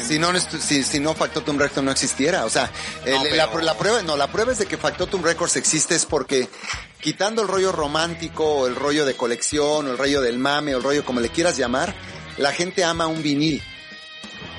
si 0.07 0.18
no, 0.18 0.33
si, 0.39 0.83
si 0.83 1.01
no 1.01 1.14
Factotum 1.14 1.59
Records 1.59 1.85
no 1.85 1.91
existiera? 1.91 2.45
O 2.45 2.51
sea, 2.51 2.70
la, 3.05 3.51
prueba, 3.77 4.03
no, 4.03 4.16
la 4.16 4.29
prueba 4.29 4.53
es 4.53 4.59
de 4.59 4.66
que 4.66 4.77
Factotum 4.77 5.23
Records 5.23 5.57
existe 5.57 5.95
es 5.95 6.07
porque 6.07 6.49
quitando 7.01 7.43
el 7.43 7.49
rollo 7.49 7.73
romántico 7.73 8.45
o 8.45 8.66
el 8.66 8.75
rollo 8.75 9.05
de 9.05 9.14
colección 9.14 9.87
o 9.87 9.91
el 9.91 9.99
rollo 9.99 10.20
del 10.20 10.39
mame 10.39 10.75
o 10.75 10.79
el 10.79 10.85
rollo 10.85 11.05
como 11.05 11.20
le 11.20 11.29
quieras 11.29 11.57
llamar, 11.57 11.95
la 12.39 12.53
gente 12.53 12.85
ama 12.85 13.07
un 13.07 13.23
vinil. 13.23 13.62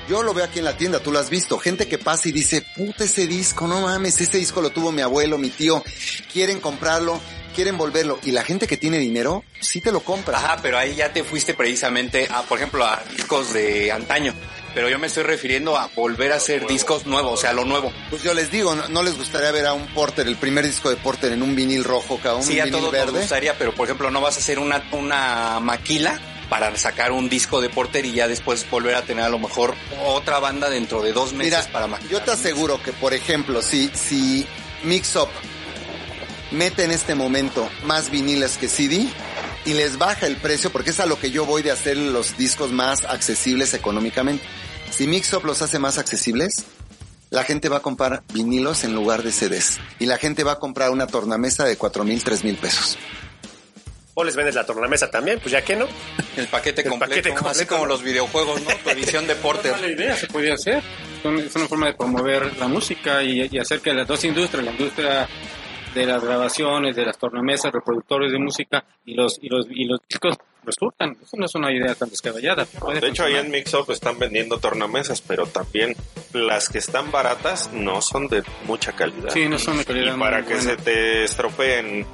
Yo 0.08 0.22
lo 0.22 0.34
veo 0.34 0.44
aquí 0.44 0.58
en 0.58 0.66
la 0.66 0.76
tienda, 0.76 1.00
tú 1.00 1.10
lo 1.10 1.18
has 1.18 1.30
visto. 1.30 1.58
Gente 1.58 1.88
que 1.88 1.96
pasa 1.96 2.28
y 2.28 2.32
dice, 2.32 2.62
puta 2.76 3.04
ese 3.04 3.26
disco, 3.26 3.66
no 3.66 3.80
mames, 3.80 4.20
ese 4.20 4.36
disco 4.36 4.60
lo 4.60 4.68
tuvo 4.70 4.92
mi 4.92 5.00
abuelo, 5.00 5.38
mi 5.38 5.48
tío. 5.48 5.82
Quieren 6.30 6.60
comprarlo, 6.60 7.18
quieren 7.54 7.78
volverlo. 7.78 8.18
Y 8.22 8.32
la 8.32 8.44
gente 8.44 8.66
que 8.66 8.76
tiene 8.76 8.98
dinero, 8.98 9.44
sí 9.60 9.80
te 9.80 9.90
lo 9.90 10.00
compra. 10.00 10.36
Ajá, 10.36 10.58
pero 10.60 10.76
ahí 10.76 10.94
ya 10.94 11.10
te 11.10 11.24
fuiste 11.24 11.54
precisamente 11.54 12.28
a, 12.30 12.42
por 12.42 12.58
ejemplo, 12.58 12.84
a 12.84 13.02
discos 13.16 13.54
de 13.54 13.90
antaño. 13.92 14.34
Pero 14.74 14.90
yo 14.90 14.98
me 14.98 15.06
estoy 15.06 15.22
refiriendo 15.22 15.78
a 15.78 15.88
volver 15.94 16.32
a 16.32 16.36
hacer 16.36 16.66
discos 16.66 17.06
nuevos, 17.06 17.32
o 17.32 17.36
sea, 17.38 17.54
lo 17.54 17.64
nuevo. 17.64 17.90
Pues 18.10 18.22
yo 18.22 18.34
les 18.34 18.50
digo, 18.50 18.74
no, 18.74 19.02
les 19.02 19.16
gustaría 19.16 19.52
ver 19.52 19.66
a 19.66 19.72
un 19.72 19.86
Porter, 19.94 20.26
el 20.26 20.36
primer 20.36 20.66
disco 20.66 20.90
de 20.90 20.96
Porter 20.96 21.32
en 21.32 21.42
un 21.42 21.54
vinil 21.54 21.84
rojo, 21.84 22.18
cada 22.22 22.34
un 22.34 22.42
sí, 22.42 22.56
vinil 22.56 22.74
a 22.74 22.78
todos 22.78 22.92
nos 22.92 23.12
gustaría, 23.12 23.56
pero 23.56 23.72
por 23.72 23.86
ejemplo, 23.86 24.10
no 24.10 24.20
vas 24.20 24.36
a 24.36 24.40
hacer 24.40 24.58
una, 24.58 24.82
una 24.92 25.60
maquila 25.60 26.20
para 26.54 26.76
sacar 26.76 27.10
un 27.10 27.28
disco 27.28 27.60
de 27.60 27.68
Porter 27.68 28.06
y 28.06 28.12
ya 28.12 28.28
después 28.28 28.64
volver 28.70 28.94
a 28.94 29.02
tener 29.02 29.24
a 29.24 29.28
lo 29.28 29.40
mejor 29.40 29.74
otra 30.06 30.38
banda 30.38 30.70
dentro 30.70 31.02
de 31.02 31.12
dos 31.12 31.32
meses 31.32 31.66
para 31.66 31.88
maquilar. 31.88 32.12
Yo 32.12 32.22
te 32.22 32.30
aseguro 32.30 32.80
que, 32.80 32.92
por 32.92 33.12
ejemplo, 33.12 33.60
si, 33.60 33.90
si 33.92 34.46
Mix 34.84 35.16
Up 35.16 35.26
mete 36.52 36.84
en 36.84 36.92
este 36.92 37.16
momento 37.16 37.68
más 37.82 38.08
viniles 38.08 38.56
que 38.56 38.68
CD 38.68 39.08
y 39.64 39.72
les 39.72 39.98
baja 39.98 40.28
el 40.28 40.36
precio, 40.36 40.70
porque 40.70 40.90
es 40.90 41.00
a 41.00 41.06
lo 41.06 41.18
que 41.18 41.32
yo 41.32 41.44
voy 41.44 41.62
de 41.62 41.72
hacer 41.72 41.96
los 41.96 42.36
discos 42.36 42.70
más 42.70 43.04
accesibles 43.04 43.74
económicamente. 43.74 44.44
Si 44.92 45.08
Mix 45.08 45.32
Up 45.32 45.44
los 45.44 45.60
hace 45.60 45.80
más 45.80 45.98
accesibles, 45.98 46.66
la 47.30 47.42
gente 47.42 47.68
va 47.68 47.78
a 47.78 47.82
comprar 47.82 48.22
vinilos 48.32 48.84
en 48.84 48.94
lugar 48.94 49.24
de 49.24 49.32
CDs. 49.32 49.80
Y 49.98 50.06
la 50.06 50.18
gente 50.18 50.44
va 50.44 50.52
a 50.52 50.58
comprar 50.60 50.92
una 50.92 51.08
tornamesa 51.08 51.64
de 51.64 51.76
cuatro 51.76 52.04
mil, 52.04 52.22
tres 52.22 52.44
mil 52.44 52.56
pesos. 52.56 52.96
O 54.14 54.22
les 54.22 54.36
vendes 54.36 54.54
la 54.54 54.64
tornamesa 54.64 55.10
también, 55.10 55.40
pues 55.40 55.52
ya 55.52 55.62
que 55.62 55.76
no. 55.76 55.86
El 56.36 56.46
paquete, 56.48 56.84
completo, 56.84 57.30
así 57.46 57.66
como 57.66 57.86
los 57.86 58.02
videojuegos, 58.02 58.62
¿no? 58.62 58.70
Tu 58.82 58.90
edición 58.90 59.26
de 59.26 59.34
Porter. 59.36 59.78
La 59.80 59.88
idea 59.88 60.16
se 60.16 60.26
podía 60.26 60.54
hacer. 60.54 60.82
Es 61.24 61.56
una 61.56 61.66
forma 61.66 61.86
de 61.86 61.94
promover 61.94 62.56
la 62.58 62.68
música 62.68 63.22
y, 63.22 63.58
hacer 63.58 63.80
que 63.80 63.94
las 63.94 64.06
dos 64.06 64.24
industrias, 64.24 64.64
la 64.64 64.72
industria 64.72 65.28
de 65.94 66.06
las 66.06 66.22
grabaciones, 66.22 66.96
de 66.96 67.06
las 67.06 67.16
tornamesas, 67.16 67.72
reproductores 67.72 68.32
de 68.32 68.38
música 68.38 68.84
y 69.06 69.14
los 69.14 69.38
y 69.40 69.48
los 69.48 69.66
y 69.70 69.84
los 69.84 70.00
discos 70.08 70.36
resultan. 70.64 71.16
Eso 71.22 71.36
no 71.36 71.46
es 71.46 71.54
una 71.54 71.72
idea 71.72 71.94
tan 71.94 72.10
descabellada. 72.10 72.66
De 73.00 73.08
hecho, 73.08 73.24
ahí 73.24 73.36
en 73.36 73.50
Mixup 73.50 73.90
están 73.90 74.18
vendiendo 74.18 74.58
tornamesas, 74.58 75.20
pero 75.20 75.46
también 75.46 75.94
las 76.32 76.68
que 76.68 76.78
están 76.78 77.10
baratas 77.10 77.72
no 77.72 78.02
son 78.02 78.28
de 78.28 78.42
mucha 78.66 78.92
calidad. 78.92 79.30
Sí, 79.30 79.48
no 79.48 79.58
son 79.58 79.78
de 79.78 79.84
calidad. 79.84 80.16
Y 80.16 80.18
para 80.18 80.44
que 80.44 80.60
se 80.60 80.76
te 80.76 81.24
estropeen 81.24 82.06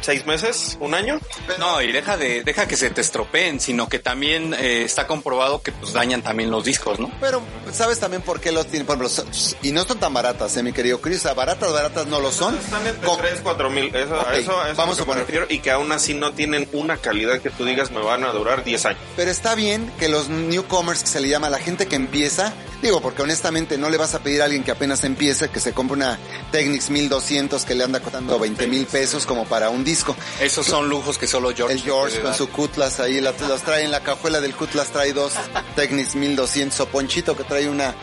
seis 0.00 0.26
meses, 0.26 0.76
un 0.80 0.94
año. 0.94 1.20
No, 1.58 1.80
y 1.82 1.92
deja 1.92 2.16
de, 2.16 2.42
deja 2.42 2.66
que 2.66 2.76
se 2.76 2.90
te 2.90 3.00
estropeen, 3.00 3.60
sino 3.60 3.88
que 3.88 3.98
también 3.98 4.54
eh, 4.54 4.82
está 4.82 5.06
comprobado 5.06 5.62
que 5.62 5.72
pues 5.72 5.92
dañan 5.92 6.22
también 6.22 6.50
los 6.50 6.64
discos, 6.64 6.98
¿no? 6.98 7.10
Pero, 7.20 7.42
¿sabes 7.72 7.98
también 7.98 8.22
por 8.22 8.40
qué 8.40 8.52
los 8.52 8.66
tienen? 8.66 8.86
Por 8.86 8.96
ejemplo, 8.96 9.24
y 9.62 9.72
no 9.72 9.84
son 9.84 9.98
tan 9.98 10.12
baratas, 10.14 10.56
eh, 10.56 10.62
mi 10.62 10.72
querido 10.72 11.00
Chris. 11.00 11.18
O 11.18 11.22
sea, 11.22 11.34
baratas, 11.34 11.72
baratas 11.72 12.06
no 12.06 12.20
lo 12.20 12.30
son. 12.30 12.56
Están 12.56 12.86
entre 12.86 13.08
3, 13.08 13.40
4 13.42 13.70
mil. 13.70 13.94
Eso, 13.94 14.20
okay, 14.20 14.42
eso, 14.42 14.66
eso 14.66 14.76
vamos 14.76 15.00
a 15.00 15.04
poner. 15.04 15.46
y 15.48 15.58
que 15.60 15.70
aún 15.70 15.92
así 15.92 16.14
no 16.14 16.32
tienen 16.32 16.68
una 16.72 16.96
calidad 16.98 17.40
que 17.40 17.50
tú 17.50 17.64
digas 17.64 17.90
me 17.90 18.00
van 18.00 18.24
a 18.24 18.32
durar 18.32 18.64
10 18.64 18.86
años. 18.86 19.00
Pero 19.16 19.30
está 19.30 19.54
bien 19.54 19.90
que 19.98 20.08
los 20.08 20.28
newcomers, 20.28 21.02
que 21.02 21.08
se 21.08 21.20
le 21.20 21.28
llama 21.28 21.48
a 21.48 21.50
la 21.50 21.58
gente 21.58 21.86
que 21.86 21.96
empieza, 21.96 22.52
digo, 22.82 23.00
porque 23.00 23.22
honestamente 23.22 23.78
no 23.78 23.90
le 23.90 23.96
vas 23.96 24.14
a 24.14 24.20
pedir 24.20 24.42
a 24.42 24.44
alguien 24.44 24.62
que 24.62 24.70
apenas 24.70 25.04
empiece 25.04 25.48
que 25.48 25.60
se 25.60 25.72
compre 25.72 25.96
una 25.96 26.18
Technics 26.52 26.90
1200 26.90 27.64
que 27.64 27.74
le 27.74 27.84
anda 27.84 28.00
costando 28.00 28.38
20 28.38 28.66
mil 28.66 28.86
pesos 28.86 29.26
como 29.26 29.44
para 29.44 29.70
un 29.70 29.84
disco. 29.86 30.14
Esos 30.40 30.66
son 30.66 30.90
lujos 30.90 31.16
que 31.16 31.26
solo 31.26 31.54
George. 31.54 31.74
El 31.74 31.80
George 31.80 32.20
con 32.20 32.34
su 32.34 32.50
Cutlass 32.50 33.00
ahí, 33.00 33.22
los 33.22 33.62
trae 33.62 33.84
en 33.84 33.90
la 33.90 34.00
cajuela 34.00 34.42
del 34.42 34.54
Cutlass, 34.54 34.88
trae 34.88 35.14
dos 35.14 35.32
Technics 35.74 36.14
1200 36.14 36.78
o 36.80 36.86
Ponchito 36.88 37.34
que 37.34 37.44
trae 37.44 37.68
una, 37.70 37.94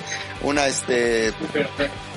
una 0.41 0.65
este, 0.65 1.31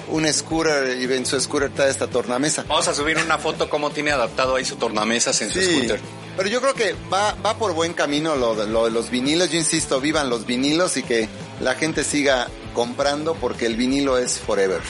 un 0.08 0.32
scooter 0.32 0.98
y 0.98 1.04
en 1.12 1.26
su 1.26 1.38
scooter 1.38 1.70
trae 1.70 1.90
esta 1.90 2.06
tornamesa. 2.06 2.64
Vamos 2.66 2.88
a 2.88 2.94
subir 2.94 3.18
una 3.18 3.36
foto 3.36 3.68
cómo 3.68 3.90
tiene 3.90 4.12
adaptado 4.12 4.56
ahí 4.56 4.64
su 4.64 4.76
tornamesas 4.76 5.42
en 5.42 5.50
su 5.50 5.60
scooter. 5.60 6.00
Pero 6.36 6.48
yo 6.48 6.60
creo 6.60 6.74
que 6.74 6.94
va, 7.12 7.34
va 7.34 7.58
por 7.58 7.74
buen 7.74 7.92
camino 7.92 8.36
lo, 8.36 8.54
lo 8.66 8.84
de 8.84 8.90
los 8.90 9.10
vinilos. 9.10 9.50
Yo 9.50 9.58
insisto, 9.58 10.00
vivan 10.00 10.30
los 10.30 10.46
vinilos 10.46 10.96
y 10.96 11.02
que 11.02 11.28
la 11.60 11.74
gente 11.74 12.04
siga 12.04 12.48
comprando 12.74 13.34
porque 13.34 13.66
el 13.66 13.76
vinilo 13.76 14.18
es 14.18 14.38
forever. 14.38 14.80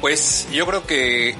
Pues 0.00 0.46
yo 0.52 0.66
creo 0.66 0.86
que 0.86 1.34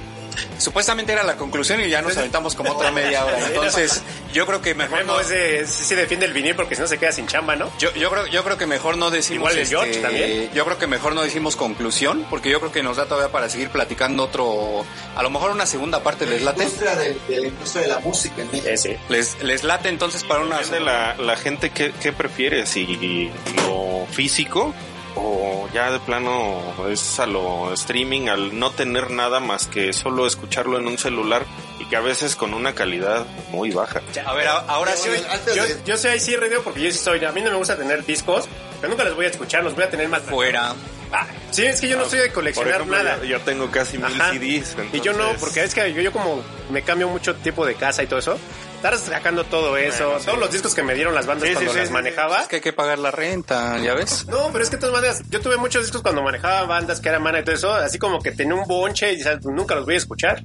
supuestamente 0.57 1.13
era 1.13 1.23
la 1.23 1.35
conclusión 1.35 1.81
y 1.81 1.89
ya 1.89 2.01
nos 2.01 2.17
aventamos 2.17 2.55
como 2.55 2.71
otra 2.71 2.91
media 2.91 3.25
hora. 3.25 3.39
Entonces, 3.47 4.01
yo 4.33 4.45
creo 4.45 4.61
que 4.61 4.75
mejor 4.75 5.05
no. 5.05 5.15
sí, 5.23 5.95
defiende 5.95 6.25
el 6.25 6.33
vinil 6.33 6.55
porque 6.55 6.75
si 6.75 6.81
no 6.81 6.87
se 6.87 6.97
queda 6.97 7.11
sin 7.11 7.27
chamba, 7.27 7.55
¿no? 7.55 7.71
Yo, 7.79 7.93
yo 7.93 8.09
creo, 8.09 8.27
yo 8.27 8.43
creo 8.43 8.57
que 8.57 8.65
mejor 8.65 8.97
no 8.97 9.11
decimos. 9.11 9.51
Igual 9.51 9.57
el 9.57 9.67
George 9.67 9.91
este, 9.91 10.01
también. 10.01 10.51
Yo 10.53 10.65
creo 10.65 10.77
que 10.77 10.87
mejor 10.87 11.13
no 11.13 11.21
decimos 11.21 11.55
conclusión, 11.55 12.25
porque 12.29 12.49
yo 12.49 12.59
creo 12.59 12.71
que 12.71 12.83
nos 12.83 12.97
da 12.97 13.05
todavía 13.05 13.31
para 13.31 13.49
seguir 13.49 13.69
platicando 13.69 14.23
otro, 14.23 14.85
a 15.15 15.23
lo 15.23 15.29
mejor 15.29 15.51
una 15.51 15.65
segunda 15.65 16.03
parte 16.03 16.25
les 16.25 16.41
late. 16.41 16.59
La 16.59 16.63
industria 16.65 16.95
de, 16.95 17.17
la 17.29 17.47
industria 17.47 17.81
de 17.83 17.87
la 17.87 17.99
música 17.99 18.41
en 18.41 18.77
sí, 18.77 18.95
Les, 19.09 19.41
les 19.41 19.63
late 19.63 19.89
entonces 19.89 20.23
para 20.23 20.41
una. 20.41 20.61
La, 20.65 21.15
la 21.15 21.37
gente 21.37 21.69
que, 21.69 21.91
que 21.91 22.11
prefiere, 22.11 22.65
si 22.65 23.31
lo 23.67 24.05
físico 24.11 24.73
o 25.15 25.67
ya 25.73 25.91
de 25.91 25.99
plano 25.99 26.61
es 26.89 27.19
a 27.19 27.25
lo 27.25 27.73
streaming, 27.73 28.27
al 28.27 28.57
no 28.57 28.71
tener 28.71 29.11
nada 29.11 29.39
más 29.39 29.67
que 29.67 29.93
solo 29.93 30.27
escucharlo 30.27 30.77
en 30.77 30.87
un 30.87 30.97
celular 30.97 31.45
y 31.79 31.85
que 31.85 31.95
a 31.95 32.01
veces 32.01 32.35
con 32.35 32.53
una 32.53 32.73
calidad 32.73 33.25
muy 33.51 33.71
baja. 33.71 34.01
A 34.25 34.33
ver, 34.33 34.47
ahora 34.47 34.95
sí. 34.95 35.09
Yo, 35.55 35.63
yo 35.85 35.97
soy 35.97 36.11
ahí 36.11 36.19
sí, 36.19 36.35
radio, 36.35 36.61
porque 36.63 36.81
yo 36.81 36.91
sí 36.91 36.97
soy. 36.97 37.23
A 37.23 37.31
mí 37.31 37.41
no 37.41 37.51
me 37.51 37.57
gusta 37.57 37.77
tener 37.77 38.05
discos, 38.05 38.45
pero 38.79 38.91
nunca 38.91 39.03
los 39.03 39.15
voy 39.15 39.25
a 39.25 39.29
escuchar, 39.29 39.63
los 39.63 39.75
voy 39.75 39.83
a 39.83 39.89
tener 39.89 40.07
más 40.09 40.23
fuera. 40.23 40.75
Ah, 41.11 41.27
sí, 41.51 41.65
es 41.65 41.79
que 41.79 41.87
yo 41.87 41.97
no 41.97 42.05
soy 42.05 42.19
de 42.19 42.31
coleccionar 42.31 42.85
nada. 42.87 43.23
Yo, 43.23 43.39
tengo 43.41 43.69
casi 43.71 43.97
mil 43.97 44.11
CDs. 44.11 44.75
Y 44.91 45.01
yo 45.01 45.13
no, 45.13 45.31
porque 45.39 45.63
es 45.63 45.73
que 45.73 45.93
yo, 45.93 46.01
yo 46.01 46.11
como 46.11 46.43
me 46.69 46.81
cambio 46.81 47.07
mucho 47.07 47.35
tipo 47.35 47.65
de 47.65 47.75
casa 47.75 48.03
y 48.03 48.07
todo 48.07 48.19
eso, 48.19 48.37
estar 48.75 48.97
sacando 48.97 49.43
todo 49.43 49.77
eso, 49.77 50.17
todos 50.23 50.37
los 50.37 50.51
discos 50.51 50.75
que 50.75 50.83
me 50.83 50.93
dieron 50.93 51.15
las 51.15 51.25
bandas 51.25 51.49
cuando 51.53 51.73
las 51.73 51.91
manejaba. 51.91 52.41
Es 52.41 52.47
que 52.47 52.57
hay 52.57 52.61
que 52.61 52.73
pagar 52.73 52.99
la 52.99 53.11
renta, 53.11 53.77
¿ya 53.79 53.93
ves? 53.93 54.27
No, 54.27 54.49
pero 54.51 54.63
es 54.63 54.69
que 54.69 54.75
de 54.75 54.81
todas 54.81 54.95
maneras, 54.95 55.23
yo 55.29 55.41
tuve 55.41 55.57
muchos 55.57 55.83
discos 55.83 56.01
cuando 56.01 56.21
manejaba 56.21 56.65
bandas 56.65 56.99
que 56.99 57.09
eran 57.09 57.23
mana 57.23 57.39
y 57.39 57.43
todo 57.43 57.55
eso, 57.55 57.73
así 57.73 57.97
como 57.97 58.19
que 58.19 58.31
tenía 58.31 58.55
un 58.55 58.67
bonche 58.67 59.13
y 59.13 59.23
nunca 59.43 59.75
los 59.75 59.85
voy 59.85 59.95
a 59.95 59.97
escuchar 59.97 60.43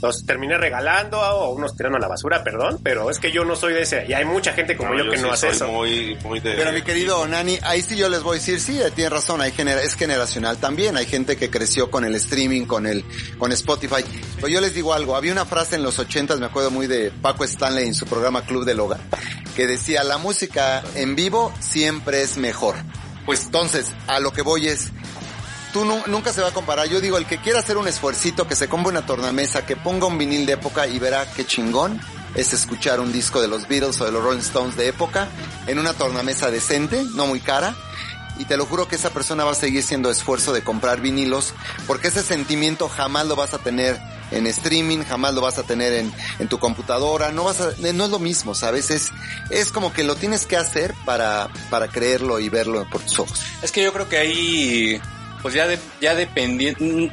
los 0.00 0.24
terminé 0.24 0.56
regalando 0.56 1.20
o 1.20 1.50
unos 1.50 1.74
tirando 1.76 1.98
a 1.98 2.00
la 2.00 2.08
basura, 2.08 2.44
perdón, 2.44 2.80
pero 2.82 3.10
es 3.10 3.18
que 3.18 3.32
yo 3.32 3.44
no 3.44 3.56
soy 3.56 3.74
de 3.74 3.82
ese. 3.82 4.06
Y 4.08 4.12
hay 4.12 4.24
mucha 4.24 4.52
gente 4.52 4.76
como 4.76 4.96
yo, 4.96 5.10
que 5.10 5.16
no 5.18 5.32
hace 5.32 5.48
eso. 5.48 5.68
Muy, 5.68 6.16
muy 6.22 6.40
de... 6.40 6.54
Pero 6.54 6.72
mi 6.72 6.82
querido 6.82 7.26
Nani, 7.26 7.58
ahí 7.62 7.82
sí 7.82 7.96
yo 7.96 8.08
les 8.08 8.22
voy 8.22 8.36
a 8.36 8.40
decir, 8.40 8.60
sí, 8.60 8.80
tiene 8.94 9.10
razón, 9.10 9.40
hay 9.40 9.52
genera 9.52 9.82
es 9.82 9.94
generacional 9.94 10.58
también. 10.58 10.96
Hay 10.96 11.06
gente 11.06 11.36
que 11.36 11.50
creció 11.50 11.90
con 11.90 12.04
el 12.04 12.14
streaming, 12.14 12.66
con 12.66 12.86
el, 12.86 13.04
con 13.38 13.52
Spotify. 13.52 14.04
Pero 14.36 14.48
yo 14.48 14.60
les 14.60 14.74
digo 14.74 14.94
algo, 14.94 15.16
había 15.16 15.32
una 15.32 15.44
frase 15.44 15.76
en 15.76 15.82
los 15.82 15.98
ochentas, 15.98 16.38
me 16.38 16.46
acuerdo 16.46 16.70
muy 16.70 16.86
de 16.86 17.10
Paco 17.10 17.44
Stanley 17.44 17.86
en 17.86 17.94
su 17.94 18.06
programa 18.06 18.42
Club 18.42 18.64
de 18.64 18.74
Loga, 18.74 18.98
que 19.56 19.66
decía, 19.66 20.04
la 20.04 20.18
música 20.18 20.82
en 20.94 21.16
vivo 21.16 21.52
siempre 21.60 22.22
es 22.22 22.36
mejor. 22.36 22.76
Pues 23.26 23.44
entonces, 23.44 23.92
a 24.06 24.20
lo 24.20 24.32
que 24.32 24.42
voy 24.42 24.68
es, 24.68 24.90
tú 25.72 25.84
nunca 25.84 26.32
se 26.32 26.40
va 26.40 26.48
a 26.48 26.52
comparar. 26.52 26.88
Yo 26.88 27.00
digo, 27.00 27.18
el 27.18 27.26
que 27.26 27.38
quiera 27.38 27.60
hacer 27.60 27.76
un 27.76 27.88
esfuercito, 27.88 28.46
que 28.46 28.56
se 28.56 28.68
compre 28.68 28.90
una 28.90 29.06
tornamesa, 29.06 29.66
que 29.66 29.76
ponga 29.76 30.06
un 30.06 30.18
vinil 30.18 30.46
de 30.46 30.54
época 30.54 30.86
y 30.86 30.98
verá 30.98 31.26
qué 31.32 31.46
chingón 31.46 32.00
es 32.34 32.52
escuchar 32.52 33.00
un 33.00 33.12
disco 33.12 33.40
de 33.40 33.48
los 33.48 33.68
Beatles 33.68 34.00
o 34.00 34.04
de 34.04 34.12
los 34.12 34.22
Rolling 34.22 34.40
Stones 34.40 34.76
de 34.76 34.88
época 34.88 35.28
en 35.66 35.78
una 35.78 35.94
tornamesa 35.94 36.50
decente, 36.50 37.04
no 37.14 37.26
muy 37.26 37.40
cara. 37.40 37.74
Y 38.38 38.44
te 38.44 38.56
lo 38.56 38.66
juro 38.66 38.86
que 38.86 38.94
esa 38.94 39.10
persona 39.10 39.42
va 39.42 39.50
a 39.50 39.56
seguir 39.56 39.82
siendo 39.82 40.10
esfuerzo 40.10 40.52
de 40.52 40.62
comprar 40.62 41.00
vinilos, 41.00 41.54
porque 41.88 42.08
ese 42.08 42.22
sentimiento 42.22 42.88
jamás 42.88 43.26
lo 43.26 43.34
vas 43.34 43.52
a 43.52 43.58
tener 43.58 43.98
en 44.30 44.46
streaming, 44.46 44.98
jamás 44.98 45.34
lo 45.34 45.40
vas 45.40 45.58
a 45.58 45.64
tener 45.64 45.92
en, 45.94 46.12
en 46.38 46.48
tu 46.48 46.60
computadora, 46.60 47.32
no 47.32 47.44
vas 47.44 47.60
a, 47.60 47.72
no 47.92 48.04
es 48.04 48.10
lo 48.10 48.18
mismo, 48.20 48.54
¿sabes? 48.54 48.90
Es, 48.90 49.10
es 49.50 49.72
como 49.72 49.92
que 49.92 50.04
lo 50.04 50.14
tienes 50.14 50.46
que 50.46 50.56
hacer 50.56 50.94
para, 51.04 51.48
para 51.68 51.88
creerlo 51.88 52.38
y 52.38 52.48
verlo 52.48 52.86
por 52.88 53.00
tus 53.00 53.18
ojos. 53.18 53.40
Es 53.60 53.72
que 53.72 53.82
yo 53.82 53.92
creo 53.92 54.08
que 54.08 54.18
ahí 54.18 55.00
pues 55.42 55.54
ya, 55.54 55.66
de, 55.66 55.78
ya 56.00 56.14
dependiendo, 56.14 56.84
mm, 56.84 57.10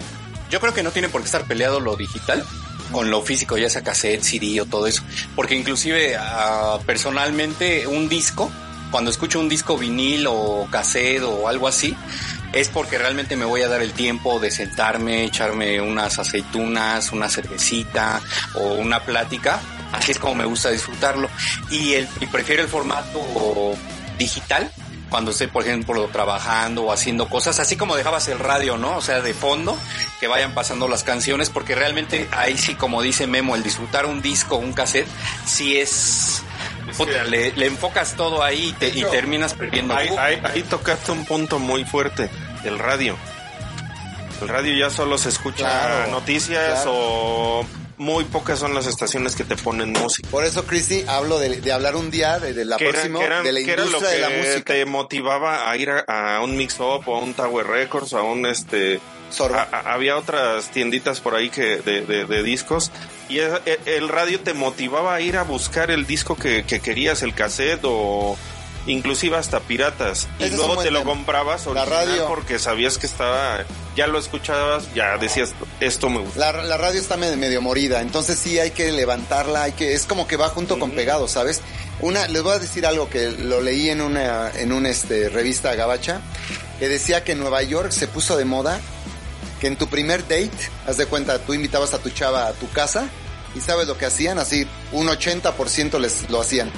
yo 0.49 0.59
creo 0.59 0.73
que 0.73 0.83
no 0.83 0.91
tiene 0.91 1.09
por 1.09 1.21
qué 1.21 1.25
estar 1.25 1.45
peleado 1.45 1.79
lo 1.79 1.95
digital 1.95 2.43
con 2.91 3.09
lo 3.09 3.21
físico, 3.21 3.57
ya 3.57 3.69
sea 3.69 3.83
cassette, 3.83 4.21
CD 4.21 4.61
o 4.61 4.65
todo 4.65 4.87
eso, 4.87 5.03
porque 5.35 5.55
inclusive 5.55 6.17
uh, 6.17 6.81
personalmente 6.85 7.87
un 7.87 8.07
disco, 8.07 8.51
cuando 8.91 9.09
escucho 9.11 9.39
un 9.39 9.49
disco 9.49 9.77
vinil 9.77 10.27
o 10.27 10.67
cassette 10.71 11.23
o 11.23 11.47
algo 11.47 11.67
así, 11.67 11.95
es 12.53 12.69
porque 12.69 12.97
realmente 12.97 13.35
me 13.35 13.43
voy 13.43 13.63
a 13.63 13.67
dar 13.67 13.81
el 13.81 13.91
tiempo 13.91 14.39
de 14.39 14.49
sentarme, 14.49 15.25
echarme 15.25 15.81
unas 15.81 16.19
aceitunas, 16.19 17.11
una 17.11 17.27
cervecita 17.27 18.21
o 18.53 18.75
una 18.75 19.01
plática. 19.01 19.59
Así 19.91 20.13
es 20.13 20.19
como 20.19 20.35
me 20.35 20.45
gusta 20.45 20.69
disfrutarlo. 20.69 21.29
Y, 21.69 21.93
el, 21.95 22.07
y 22.21 22.27
prefiero 22.27 22.61
el 22.61 22.69
formato 22.69 23.19
digital 24.17 24.71
cuando 25.09 25.31
estoy, 25.31 25.47
por 25.47 25.63
ejemplo, 25.63 26.07
trabajando 26.07 26.83
o 26.83 26.91
haciendo 26.91 27.29
cosas, 27.29 27.59
así 27.59 27.75
como 27.75 27.95
dejabas 27.95 28.27
el 28.27 28.39
radio, 28.39 28.77
¿no? 28.77 28.97
O 28.97 29.01
sea, 29.01 29.21
de 29.21 29.33
fondo, 29.33 29.77
que 30.19 30.27
vayan 30.27 30.53
pasando 30.53 30.87
las 30.87 31.03
canciones, 31.03 31.49
porque 31.49 31.75
realmente 31.75 32.27
ahí 32.31 32.57
sí, 32.57 32.75
como 32.75 33.01
dice 33.01 33.27
Memo, 33.27 33.55
el 33.55 33.63
disfrutar 33.63 34.05
un 34.05 34.21
disco, 34.21 34.55
un 34.57 34.73
cassette, 34.73 35.07
sí 35.45 35.77
es... 35.77 36.41
le, 37.29 37.65
enfocas 37.65 38.15
todo 38.15 38.43
ahí 38.43 38.75
y, 38.81 39.03
terminas 39.03 39.53
perdiendo. 39.53 39.95
Ahí, 39.95 40.09
ahí, 40.43 40.63
tocaste 40.63 41.11
un 41.11 41.25
punto 41.25 41.59
muy 41.59 41.85
fuerte, 41.85 42.29
el 42.63 42.79
radio. 42.79 43.15
El 44.41 44.49
radio 44.49 44.75
ya 44.77 44.89
solo 44.89 45.17
se 45.17 45.29
escucha 45.29 46.07
noticias 46.07 46.83
o 46.87 47.65
muy 47.97 48.25
pocas 48.25 48.59
son 48.59 48.73
las 48.73 48.87
estaciones 48.87 49.35
que 49.35 49.43
te 49.43 49.55
ponen 49.55 49.91
música. 49.91 50.27
Por 50.29 50.43
eso, 50.45 50.65
Christy, 50.65 51.03
hablo 51.07 51.39
de, 51.39 51.71
hablar 51.71 51.95
un 51.95 52.11
día 52.11 52.39
de, 52.39 52.65
la 52.65 52.77
próxima, 52.77 53.19
de 53.43 53.51
la 53.51 53.59
industria 53.59 54.09
de 54.09 54.19
la 54.19 54.29
música. 54.29 54.73
te 54.73 54.85
motivaba 54.85 55.69
a 55.69 55.77
ir 55.77 55.89
a, 55.89 56.41
un 56.43 56.57
mix-up 56.57 57.07
o 57.07 57.15
a 57.15 57.19
un 57.19 57.33
Tower 57.33 57.67
Records 57.67 58.13
o 58.13 58.17
a 58.19 58.23
un 58.23 58.45
este... 58.45 58.99
había 59.85 60.17
otras 60.17 60.71
tienditas 60.71 61.19
por 61.19 61.35
ahí 61.35 61.49
que 61.49 61.77
de, 61.77 62.43
discos 62.43 62.91
y 63.29 63.39
e, 63.39 63.79
el, 63.85 64.09
radio 64.09 64.39
te 64.39 64.53
motivaba 64.53 65.15
a 65.15 65.21
ir 65.21 65.37
a 65.37 65.43
buscar 65.43 65.89
el 65.89 66.05
disco 66.05 66.35
que, 66.35 66.63
que 66.63 66.79
querías, 66.79 67.23
el 67.23 67.33
cassette 67.33 67.81
o 67.83 68.37
inclusive 68.87 69.37
hasta 69.37 69.59
piratas. 69.59 70.27
y 70.39 70.49
luego 70.49 70.77
te 70.81 70.91
lo 70.91 71.03
comprabas 71.03 71.65
la 71.67 71.85
radio 71.85 72.27
porque 72.27 72.59
sabías 72.59 72.97
que 72.97 73.05
estaba, 73.05 73.63
ya 73.95 74.07
lo 74.07 74.19
escuchabas, 74.19 74.93
ya 74.93 75.17
decías, 75.17 75.53
esto 75.79 76.09
me 76.09 76.19
gusta. 76.19 76.51
La, 76.51 76.77
radio 76.77 76.99
está 76.99 77.17
medio 77.17 77.61
morida, 77.61 78.01
entonces 78.01 78.37
sí 78.37 78.59
hay 78.59 78.71
que 78.71 78.91
levantarla, 78.91 79.63
hay 79.63 79.71
que, 79.73 79.93
es 79.93 80.05
como 80.05 80.27
que 80.27 80.37
va 80.37 80.49
junto 80.49 80.79
con 80.79 80.91
pegado, 80.91 81.27
¿sabes? 81.27 81.61
Una, 82.01 82.27
les 82.27 82.43
voy 82.43 82.53
a 82.53 82.59
decir 82.59 82.85
algo 82.85 83.09
que 83.09 83.31
lo 83.31 83.61
leí 83.61 83.89
en 83.89 84.01
una, 84.01 84.51
en 84.51 84.71
una 84.71 84.89
este, 84.89 85.29
revista 85.29 85.73
gabacha, 85.75 86.21
que 86.79 86.89
decía 86.89 87.23
que 87.23 87.31
en 87.31 87.39
Nueva 87.39 87.63
York 87.63 87.91
se 87.91 88.07
puso 88.07 88.37
de 88.37 88.45
moda 88.45 88.79
que 89.59 89.67
en 89.67 89.77
tu 89.77 89.87
primer 89.87 90.21
date, 90.23 90.51
haz 90.85 90.97
de 90.97 91.05
cuenta, 91.05 91.39
tú 91.39 91.53
invitabas 91.53 91.93
a 91.93 91.99
tu 91.99 92.09
chava 92.09 92.47
a 92.47 92.53
tu 92.53 92.69
casa, 92.71 93.09
¿Y 93.55 93.61
sabes 93.61 93.87
lo 93.87 93.97
que 93.97 94.05
hacían? 94.05 94.37
Así, 94.37 94.67
un 94.91 95.07
80% 95.07 95.97
les 95.99 96.29
lo 96.29 96.41
hacían. 96.41 96.69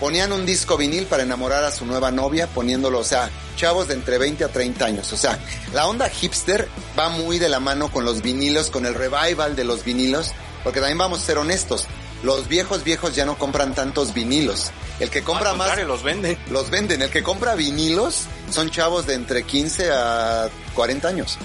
Ponían 0.00 0.32
un 0.32 0.44
disco 0.44 0.76
vinil 0.76 1.06
para 1.06 1.22
enamorar 1.22 1.64
a 1.64 1.72
su 1.72 1.86
nueva 1.86 2.10
novia, 2.10 2.48
poniéndolo, 2.48 2.98
o 2.98 3.04
sea, 3.04 3.30
chavos 3.56 3.88
de 3.88 3.94
entre 3.94 4.18
20 4.18 4.44
a 4.44 4.48
30 4.48 4.84
años. 4.84 5.12
O 5.12 5.16
sea, 5.16 5.38
la 5.72 5.86
onda 5.86 6.08
hipster 6.08 6.68
va 6.98 7.08
muy 7.08 7.38
de 7.38 7.48
la 7.48 7.60
mano 7.60 7.90
con 7.90 8.04
los 8.04 8.22
vinilos, 8.22 8.70
con 8.70 8.84
el 8.84 8.94
revival 8.94 9.56
de 9.56 9.64
los 9.64 9.84
vinilos, 9.84 10.32
porque 10.64 10.80
también 10.80 10.98
vamos 10.98 11.22
a 11.22 11.26
ser 11.26 11.38
honestos. 11.38 11.86
Los 12.22 12.48
viejos 12.48 12.82
viejos 12.82 13.14
ya 13.14 13.24
no 13.24 13.38
compran 13.38 13.74
tantos 13.74 14.12
vinilos. 14.12 14.72
El 14.98 15.10
que 15.10 15.22
compra 15.22 15.54
más... 15.54 15.78
los 15.84 16.02
venden. 16.02 16.36
Los 16.50 16.70
venden. 16.70 17.02
El 17.02 17.10
que 17.10 17.22
compra 17.22 17.54
vinilos 17.54 18.24
son 18.50 18.70
chavos 18.70 19.06
de 19.06 19.14
entre 19.14 19.44
15 19.44 19.90
a 19.92 20.48
40 20.74 21.08
años. 21.08 21.38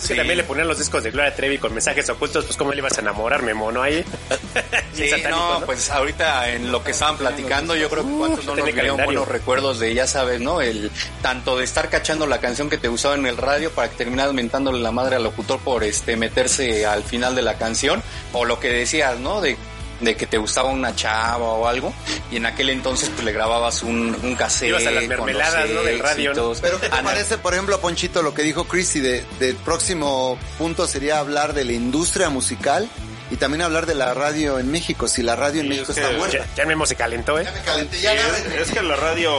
Sí. 0.00 0.16
también 0.16 0.38
le 0.38 0.44
ponían 0.44 0.66
los 0.66 0.78
discos 0.78 1.02
de 1.02 1.10
Gloria 1.10 1.34
Trevi 1.34 1.58
con 1.58 1.72
mensajes 1.72 2.08
ocultos, 2.08 2.44
pues 2.44 2.56
cómo 2.56 2.72
le 2.72 2.78
ibas 2.78 2.96
a 2.98 3.00
enamorarme, 3.00 3.54
mono, 3.54 3.82
ahí. 3.82 4.04
sí, 4.94 5.10
no, 5.28 5.62
pues 5.66 5.90
ahorita 5.90 6.50
en 6.50 6.72
lo 6.72 6.82
que 6.82 6.92
estaban 6.92 7.16
platicando, 7.16 7.76
yo 7.76 7.88
creo 7.90 8.04
que 8.04 8.10
cuántos 8.10 8.44
no 8.44 8.56
nos 8.56 9.04
buenos 9.04 9.28
recuerdos 9.28 9.78
de, 9.78 9.94
ya 9.94 10.06
sabes, 10.06 10.40
¿no? 10.40 10.60
El 10.60 10.90
tanto 11.22 11.58
de 11.58 11.64
estar 11.64 11.88
cachando 11.88 12.26
la 12.26 12.38
canción 12.38 12.70
que 12.70 12.78
te 12.78 12.88
gustaba 12.88 13.14
en 13.14 13.26
el 13.26 13.36
radio 13.36 13.70
para 13.70 13.90
que 13.90 13.96
terminas 13.96 14.32
mentándole 14.32 14.80
la 14.80 14.92
madre 14.92 15.16
al 15.16 15.24
locutor 15.24 15.60
por 15.60 15.84
este 15.84 16.16
meterse 16.16 16.86
al 16.86 17.02
final 17.02 17.34
de 17.34 17.42
la 17.42 17.58
canción, 17.58 18.02
o 18.32 18.44
lo 18.44 18.58
que 18.58 18.68
decías, 18.68 19.18
¿no? 19.18 19.40
De 19.40 19.56
de 20.00 20.16
que 20.16 20.26
te 20.26 20.38
gustaba 20.38 20.70
una 20.70 20.94
chava 20.94 21.44
o 21.44 21.66
algo 21.66 21.92
y 22.30 22.36
en 22.36 22.46
aquel 22.46 22.70
entonces 22.70 23.10
pues 23.10 23.24
le 23.24 23.32
grababas 23.32 23.82
un, 23.82 24.16
un 24.22 24.34
cassette 24.34 24.70
Ibas 24.70 24.86
a 24.86 24.90
las 24.90 25.06
mermeladas 25.06 25.70
¿no? 25.70 25.82
del 25.82 25.98
radio 25.98 26.32
pero 26.60 26.80
qué 26.80 26.88
te 26.88 27.02
parece 27.02 27.38
por 27.38 27.54
ejemplo 27.54 27.80
Ponchito 27.80 28.22
lo 28.22 28.34
que 28.34 28.42
dijo 28.42 28.64
Chrissy 28.64 29.00
de, 29.00 29.24
del 29.38 29.56
próximo 29.56 30.38
punto 30.58 30.86
sería 30.86 31.18
hablar 31.18 31.54
de 31.54 31.64
la 31.64 31.72
industria 31.72 32.30
musical 32.30 32.88
y 33.30 33.36
también 33.36 33.62
hablar 33.62 33.86
de 33.86 33.94
la 33.94 34.12
radio 34.12 34.58
en 34.58 34.70
México, 34.70 35.06
si 35.06 35.22
la 35.22 35.36
radio 35.36 35.60
en 35.60 35.68
México 35.68 35.92
está 35.92 36.10
muerta. 36.12 36.46
Ya, 36.56 36.66
mismo 36.66 36.84
se 36.84 36.96
calentó, 36.96 37.38
¿eh? 37.38 37.44
Ya 37.44 37.52
me 37.52 37.60
calenté, 37.60 38.00
ya 38.00 38.14
es, 38.14 38.70
que 38.72 38.82
la 38.82 38.96
radio 38.96 39.32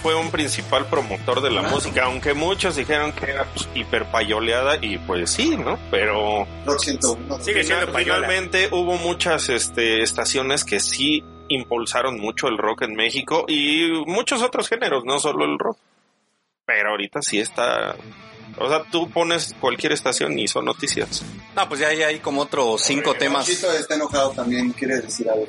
fue 0.00 0.14
un 0.14 0.30
principal 0.30 0.86
promotor 0.86 1.42
de 1.42 1.50
la 1.50 1.62
música, 1.62 2.04
aunque 2.04 2.34
muchos 2.34 2.76
dijeron 2.76 3.12
que 3.12 3.30
era 3.30 3.44
pues, 3.44 3.68
hiperpayoleada 3.74 4.76
y 4.80 4.98
pues 4.98 5.30
sí, 5.30 5.56
¿no? 5.56 5.78
Pero... 5.90 6.46
Lo 6.64 6.78
siento. 6.78 7.18
Sigue 7.40 7.64
siendo 7.64 7.92
Finalmente 7.92 8.68
hubo 8.70 8.96
muchas 8.96 9.48
este, 9.48 10.02
estaciones 10.02 10.64
que 10.64 10.80
sí 10.80 11.24
impulsaron 11.48 12.18
mucho 12.18 12.48
el 12.48 12.58
rock 12.58 12.82
en 12.82 12.94
México 12.94 13.44
y 13.48 13.88
muchos 14.06 14.42
otros 14.42 14.68
géneros, 14.68 15.04
no 15.04 15.18
solo 15.18 15.44
el 15.44 15.58
rock. 15.58 15.78
Pero 16.64 16.90
ahorita 16.90 17.20
sí 17.22 17.40
está 17.40 17.96
o 18.58 18.68
sea, 18.68 18.82
tú 18.90 19.10
pones 19.10 19.54
cualquier 19.60 19.92
estación 19.92 20.38
y 20.38 20.46
son 20.48 20.64
noticias. 20.64 21.24
No, 21.56 21.68
pues 21.68 21.80
ya 21.80 21.88
hay, 21.88 22.18
como 22.18 22.42
otros 22.42 22.82
cinco 22.82 23.14
temas. 23.14 23.46
Chito 23.46 23.70
está 23.72 23.94
enojado 23.94 24.30
también, 24.30 24.70
quiere 24.72 25.00
decir 25.00 25.28
algo. 25.28 25.46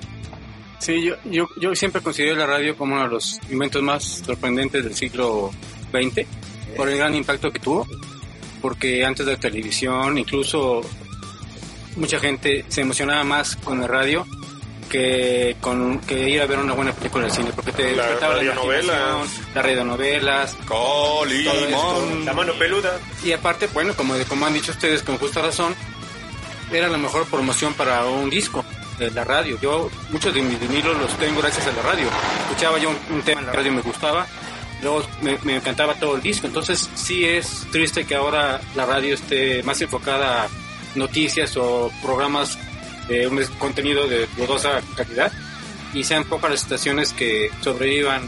Sí, 0.80 1.02
yo, 1.02 1.16
yo, 1.26 1.48
yo 1.60 1.76
siempre 1.76 2.02
considero 2.02 2.36
la 2.36 2.46
radio 2.46 2.76
como 2.76 2.96
uno 2.96 3.04
de 3.04 3.10
los 3.10 3.40
inventos 3.50 3.82
más 3.82 4.04
sorprendentes 4.26 4.84
del 4.84 4.96
siglo 4.96 5.52
XX, 5.92 6.28
por 6.76 6.90
el 6.90 6.98
gran 6.98 7.16
impacto 7.16 7.52
que 7.52 7.60
tuvo, 7.60 7.88
porque 8.62 9.06
antes 9.06 9.26
de 9.26 9.34
la 9.34 9.40
televisión, 9.40 10.18
incluso 10.18 10.82
mucha 11.96 12.20
gente 12.20 12.66
se 12.68 12.82
emocionaba 12.82 13.24
más 13.24 13.56
con 13.56 13.80
la 13.80 13.88
radio 13.88 14.26
que 14.94 15.58
con 15.60 15.98
que 16.02 16.30
ir 16.30 16.40
a 16.40 16.46
ver 16.46 16.60
una 16.60 16.74
buena 16.74 16.94
película 16.94 17.26
de 17.26 17.32
cine 17.32 17.50
porque 17.56 17.72
te 17.72 17.96
la 17.96 18.16
radionovela. 18.20 19.24
las 19.56 19.66
radionovelas 19.66 20.56
Colimón 20.68 22.24
la 22.24 22.34
mano 22.34 22.54
peluda. 22.54 23.00
Y 23.24 23.32
aparte 23.32 23.66
bueno 23.74 23.96
como 23.96 24.14
como 24.30 24.46
han 24.46 24.54
dicho 24.54 24.72
ustedes 24.72 25.02
con 25.02 25.18
justa 25.18 25.42
razón 25.42 25.74
era 26.72 26.90
la 26.90 27.00
mejor 27.00 27.26
promoción 27.26 27.74
para 27.74 28.06
un 28.06 28.30
disco 28.30 28.64
de 29.00 29.10
la 29.10 29.24
radio. 29.24 29.58
Yo 29.60 29.90
muchos 30.12 30.32
de 30.32 30.44
mis 30.44 30.60
vinilos 30.60 30.96
los 30.96 31.12
tengo 31.18 31.42
gracias 31.42 31.66
a 31.66 31.72
la 31.72 31.82
radio. 31.82 32.06
Escuchaba 32.44 32.78
yo 32.78 32.92
un, 33.10 33.22
tema 33.24 33.42
en 33.42 33.48
la 33.48 33.54
radio 33.54 33.72
me 33.72 33.82
gustaba 33.82 34.28
luego 34.84 35.02
me, 35.22 35.40
me, 35.44 35.56
encantaba 35.56 35.96
todo 35.96 36.18
el 36.18 36.22
disco. 36.22 36.46
Entonces 36.46 36.88
sí 36.94 37.26
es 37.26 37.66
triste 37.72 38.06
que 38.06 38.14
ahora 38.14 38.62
la 38.76 38.86
radio 38.86 39.16
esté 39.16 39.64
más 39.64 39.82
enfocada 39.82 40.44
a 40.44 40.50
noticias 40.94 41.58
o 41.58 41.92
programas 42.04 42.60
de 43.08 43.28
un 43.28 43.44
contenido 43.60 44.08
de 44.08 44.28
dudosa 44.38 44.82
calidad 44.96 45.32
y 45.94 46.04
sean 46.04 46.24
pocas 46.26 46.52
las 46.52 46.64
estaciones 46.64 47.14
que 47.14 47.50
sobrevivan 47.62 48.28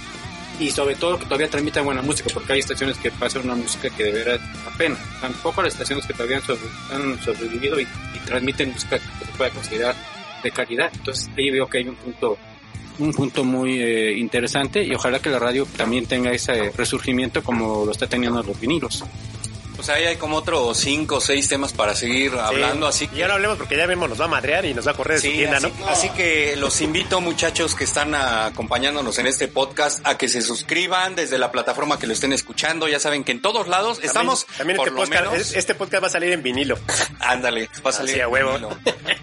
y 0.60 0.72
sobre 0.72 0.96
todo 0.96 1.18
que 1.20 1.26
todavía 1.26 1.50
transmitan 1.50 1.86
buena 1.86 2.02
música, 2.02 2.30
porque 2.34 2.54
hay 2.54 2.60
estaciones 2.60 2.98
que 2.98 3.12
pasan 3.12 3.44
una 3.44 3.56
música 3.56 3.90
que 3.90 4.06
de 4.06 4.12
verdad 4.12 4.40
la 4.66 4.78
pena. 4.78 4.98
Tampoco 5.20 5.62
las 5.62 5.74
estaciones 5.74 6.06
que 6.06 6.14
todavía 6.14 6.42
han 6.92 7.22
sobrevivido 7.22 7.80
y, 7.80 7.88
transmiten 8.26 8.72
música 8.72 8.98
que 8.98 9.26
se 9.26 9.32
pueda 9.38 9.52
considerar 9.52 9.96
de 10.42 10.50
calidad. 10.50 10.90
Entonces 10.96 11.30
ahí 11.38 11.52
veo 11.52 11.68
que 11.68 11.78
hay 11.78 11.88
un 11.88 11.96
punto 11.96 12.38
un 12.98 13.14
punto 13.14 13.44
muy 13.44 13.80
eh, 13.82 14.18
interesante 14.18 14.82
y 14.82 14.96
ojalá 14.96 15.20
que 15.20 15.30
la 15.30 15.38
radio 15.38 15.68
también 15.78 16.06
tenga 16.06 16.32
ese 16.32 16.72
resurgimiento 16.72 17.44
como 17.44 17.86
lo 17.86 17.92
está 17.92 18.08
teniendo 18.08 18.42
los 18.42 18.60
vinilos. 18.60 19.04
Pues 19.76 19.90
ahí 19.90 20.06
hay 20.06 20.16
como 20.16 20.38
otros 20.38 20.78
cinco 20.78 21.16
o 21.18 21.22
seis 21.22 21.48
temas 21.48 21.74
para 21.74 21.96
seguir 21.96 22.34
hablando, 22.34 22.88
así 22.88 23.08
que... 23.08 23.18
Y 23.18 23.22
ahora 23.22 23.36
hablemos 23.36 23.58
porque 23.58 23.78
ya 23.78 23.86
vemos 23.86 24.10
nos 24.10 24.20
va 24.20 24.26
a 24.26 24.30
madrear 24.30 24.66
y 24.66 24.74
nos 24.74 24.88
va 24.88 24.92
a 24.92 24.94
correr 24.94 25.22
de 25.22 25.30
su 25.30 25.36
tienda, 25.36 25.58
así, 25.58 25.74
¿no? 25.80 25.88
Así 25.88 26.10
que 26.10 26.56
los 26.56 26.80
invito, 26.82 27.22
muchachos 27.22 27.76
que 27.76 27.84
están 27.84 28.16
acompañándonos 28.16 29.18
en 29.20 29.28
este 29.28 29.48
podcast, 29.48 30.06
a 30.06 30.18
que 30.18 30.28
se 30.28 30.42
suscriban 30.42 31.16
desde 31.16 31.38
la 31.38 31.52
plataforma 31.52 32.00
que 32.00 32.08
lo 32.08 32.14
estén 32.14 32.34
escuchando. 32.34 32.88
Ya 32.88 33.00
saben 33.00 33.24
que 33.24 33.32
en 33.32 33.42
todos 33.42 33.68
lados 33.68 34.00
estamos... 34.02 34.46
También 34.58 34.80
este, 34.80 34.92
podcast, 34.92 35.56
este 35.56 35.76
podcast 35.76 36.04
va 36.04 36.08
a 36.08 36.12
salir 36.12 36.32
en 36.32 36.44
vinilo. 36.44 36.78
Ándale, 37.20 37.70
va 37.86 37.90
a 37.90 37.94
salir 37.94 38.20
en 38.20 38.28
huevo. 38.28 38.58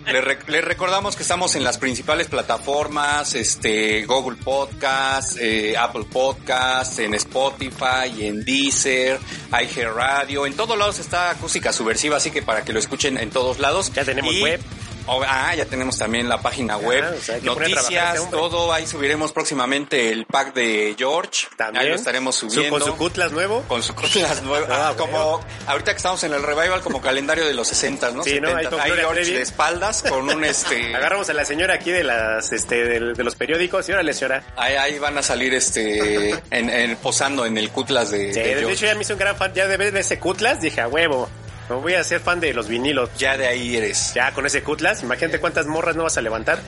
Les, 0.07 0.65
recordamos 0.65 1.17
que 1.17 1.23
estamos 1.23 1.55
en 1.55 1.65
las 1.65 1.79
principales 1.79 2.27
plataformas, 2.29 3.35
este, 3.35 4.05
Google 4.05 4.37
Podcast, 4.37 5.39
eh, 5.41 5.77
Apple 5.77 6.05
Podcast, 6.13 6.99
en 6.99 7.15
Spotify, 7.15 8.27
en 8.27 8.45
Deezer, 8.45 9.19
iHeartRadio 9.51 10.42
En 10.47 10.55
todos 10.55 10.77
lados 10.77 10.99
está 10.99 11.31
acústica 11.31 11.73
subversiva, 11.73 12.17
así 12.17 12.31
que 12.31 12.43
para 12.43 12.65
que 12.65 12.73
lo 12.73 12.79
escuchen 12.79 13.19
en 13.19 13.31
todos 13.31 13.59
lados. 13.59 13.93
Ya 13.93 14.05
tenemos 14.05 14.35
web. 14.41 14.61
Ah, 15.07 15.55
ya 15.55 15.65
tenemos 15.65 15.99
también 15.99 16.29
la 16.29 16.41
página 16.41 16.77
web, 16.77 17.05
noticias, 17.43 18.17
este 18.17 18.31
todo. 18.31 18.73
Ahí 18.73 18.87
subiremos 18.87 19.33
próximamente 19.33 20.11
el 20.11 20.27
pack 20.27 20.55
de 20.55 20.95
George. 20.97 21.47
También. 21.57 21.85
Ahí 21.85 21.89
lo 21.91 21.97
estaremos 21.97 22.37
subiendo. 22.37 22.71
con 22.71 22.83
su 22.83 22.97
cutlas 22.97 23.33
nuevo. 23.33 23.63
Con 23.69 23.83
su 23.83 23.95
cutlas 23.95 24.43
nuevo. 24.45 24.67
Ah, 24.71 24.95
como 24.97 25.41
ahorita 25.67 25.93
que 25.93 25.97
estamos 25.97 26.23
en 26.25 26.33
el 26.35 26.43
revival, 26.43 26.81
como 26.83 27.01
calendario 27.01 27.47
de 27.47 27.55
los 27.55 27.69
60, 27.69 28.11
¿no? 28.13 28.25
Sí, 28.25 28.41
¿no? 28.41 28.49
Ahí, 28.57 28.67
George 28.97 29.25
de 29.25 29.43
espaldas 29.43 30.03
con 30.03 30.29
un 30.29 30.45
este. 30.45 30.95
Agarramos 30.95 31.29
a 31.31 31.35
la 31.35 31.45
señora 31.45 31.75
aquí 31.75 31.91
de 31.91 32.05
las, 32.05 32.53
este, 32.53 32.85
de, 32.85 33.25
los 33.25 33.35
periódicos 33.35 33.89
y 33.89 33.93
órale, 33.93 34.13
señora. 34.15 34.45
Ahí, 34.57 34.75
ahí 34.75 34.99
van 34.99 35.19
a 35.19 35.23
salir, 35.23 35.55
este, 35.55 36.35
en, 36.51 36.97
posando 36.97 37.47
en 37.47 37.59
el 37.59 37.71
cutlas 37.71 38.11
de. 38.11 38.33
Sí, 38.33 38.41
de, 38.41 38.73
hecho 38.73 38.87
ya 38.87 38.95
me 38.95 39.03
hice 39.03 39.13
un 39.13 39.19
gran 39.19 39.37
fan 39.37 39.53
ya 39.55 39.67
de 39.67 39.77
ver 39.77 39.97
ese 39.97 40.19
cutlas, 40.19 40.61
dije 40.61 40.81
a 40.81 40.89
huevo. 40.89 41.29
Me 41.77 41.83
voy 41.83 41.95
a 41.95 42.05
ser 42.05 42.21
fan 42.21 42.41
de 42.41 42.53
los 42.53 42.69
vinilos. 42.69 43.11
Ya 43.17 43.37
de 43.37 43.47
ahí 43.47 43.77
eres. 43.77 44.13
Ya 44.15 44.33
con 44.33 44.47
ese 44.47 44.63
cutlas, 44.63 45.03
imagínate 45.03 45.41
cuántas 45.41 45.67
morras 45.67 45.97
no 45.97 46.05
vas 46.05 46.17
a 46.17 46.23
levantar. 46.23 46.61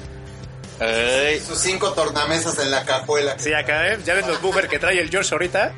Sus 1.46 1.58
cinco 1.58 1.92
tornamesas 1.92 2.58
en 2.58 2.70
la 2.70 2.84
cajuela. 2.84 3.38
Sí, 3.38 3.52
acá, 3.52 3.92
¿eh? 3.92 3.98
Ya 4.04 4.14
ves 4.14 4.26
los 4.26 4.40
boomer 4.42 4.68
que 4.68 4.78
trae 4.78 5.00
el 5.00 5.10
George 5.10 5.32
ahorita. 5.32 5.72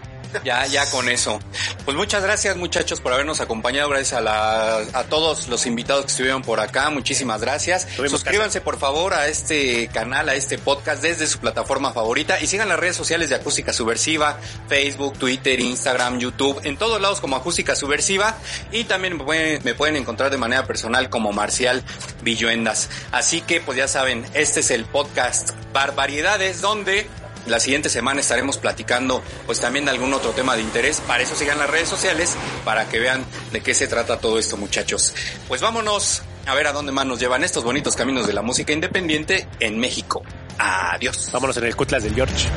Ya, 0.45 0.67
ya 0.67 0.91
con 0.91 1.09
eso. 1.09 1.39
Pues 1.85 1.97
muchas 1.97 2.23
gracias 2.23 2.57
muchachos 2.57 3.01
por 3.01 3.13
habernos 3.13 3.41
acompañado, 3.41 3.89
gracias 3.89 4.15
a, 4.15 4.21
la, 4.21 4.79
a 4.93 5.05
todos 5.05 5.49
los 5.49 5.67
invitados 5.67 6.05
que 6.05 6.11
estuvieron 6.11 6.43
por 6.43 6.61
acá, 6.61 6.91
muchísimas 6.91 7.41
gracias. 7.41 7.87
Suscríbanse 8.09 8.61
por 8.61 8.79
favor 8.79 9.15
a 9.15 9.29
este 9.29 9.89
canal, 9.89 10.29
a 10.29 10.35
este 10.35 10.59
podcast 10.59 11.03
desde 11.03 11.27
su 11.27 11.39
plataforma 11.39 11.93
favorita 11.93 12.41
y 12.41 12.47
sigan 12.47 12.69
las 12.69 12.79
redes 12.79 12.97
sociales 12.97 13.29
de 13.29 13.37
Acústica 13.37 13.73
Subversiva, 13.73 14.39
Facebook, 14.69 15.19
Twitter, 15.19 15.61
Instagram, 15.61 16.19
YouTube, 16.19 16.61
en 16.65 16.77
todos 16.77 17.01
lados 17.01 17.21
como 17.21 17.37
Acústica 17.37 17.75
Subversiva 17.75 18.37
y 18.73 18.85
también 18.85 19.17
me 19.17 19.25
pueden, 19.25 19.61
me 19.65 19.75
pueden 19.75 19.97
encontrar 19.97 20.31
de 20.31 20.39
manera 20.39 20.67
personal 20.67 21.11
como 21.11 21.33
Marcial 21.33 21.83
Villuendas. 22.23 22.89
Así 23.13 23.41
que 23.41 23.61
pues 23.61 23.79
ya 23.79 23.89
saben, 23.89 24.25
este 24.35 24.61
es 24.61 24.71
el 24.71 24.85
podcast 24.85 25.51
Barbaridades 25.73 26.61
donde 26.61 27.07
la 27.47 27.61
siguiente 27.61 27.89
semana 27.89 28.21
estaremos 28.21 28.59
platicando 28.59 29.23
pues 29.47 29.61
también 29.61 29.85
de 29.85 29.91
algún 29.91 30.13
otro 30.13 30.31
tema 30.31 30.57
de 30.57 30.63
interés. 30.63 31.01
Para 31.01 31.23
eso 31.23 31.35
sigan 31.35 31.59
las 31.59 31.71
redes 31.71 31.89
sociales 31.89 32.37
para 32.65 32.89
que 32.89 32.99
vean 32.99 33.25
de 33.53 33.61
qué 33.61 33.75
se 33.75 33.87
trata 33.87 34.19
todo 34.19 34.39
esto 34.39 34.57
muchachos. 34.57 35.15
Pues 35.49 35.61
vámonos 35.61 36.23
a 36.47 36.55
ver 36.55 36.67
a 36.67 36.73
dónde 36.73 36.93
más 36.93 37.07
nos 37.07 37.19
llevan 37.19 37.45
estos 37.45 37.65
bonitos 37.65 37.97
caminos 37.97 38.27
de 38.27 38.33
la 38.33 38.43
música 38.43 38.73
independiente 38.73 39.49
en 39.61 39.79
México. 39.79 40.23
Adiós. 40.59 41.31
Vámonos 41.33 41.57
en 41.57 41.65
el 41.65 41.77
Cutlas 41.77 42.03
del 42.03 42.15
George. 42.15 42.49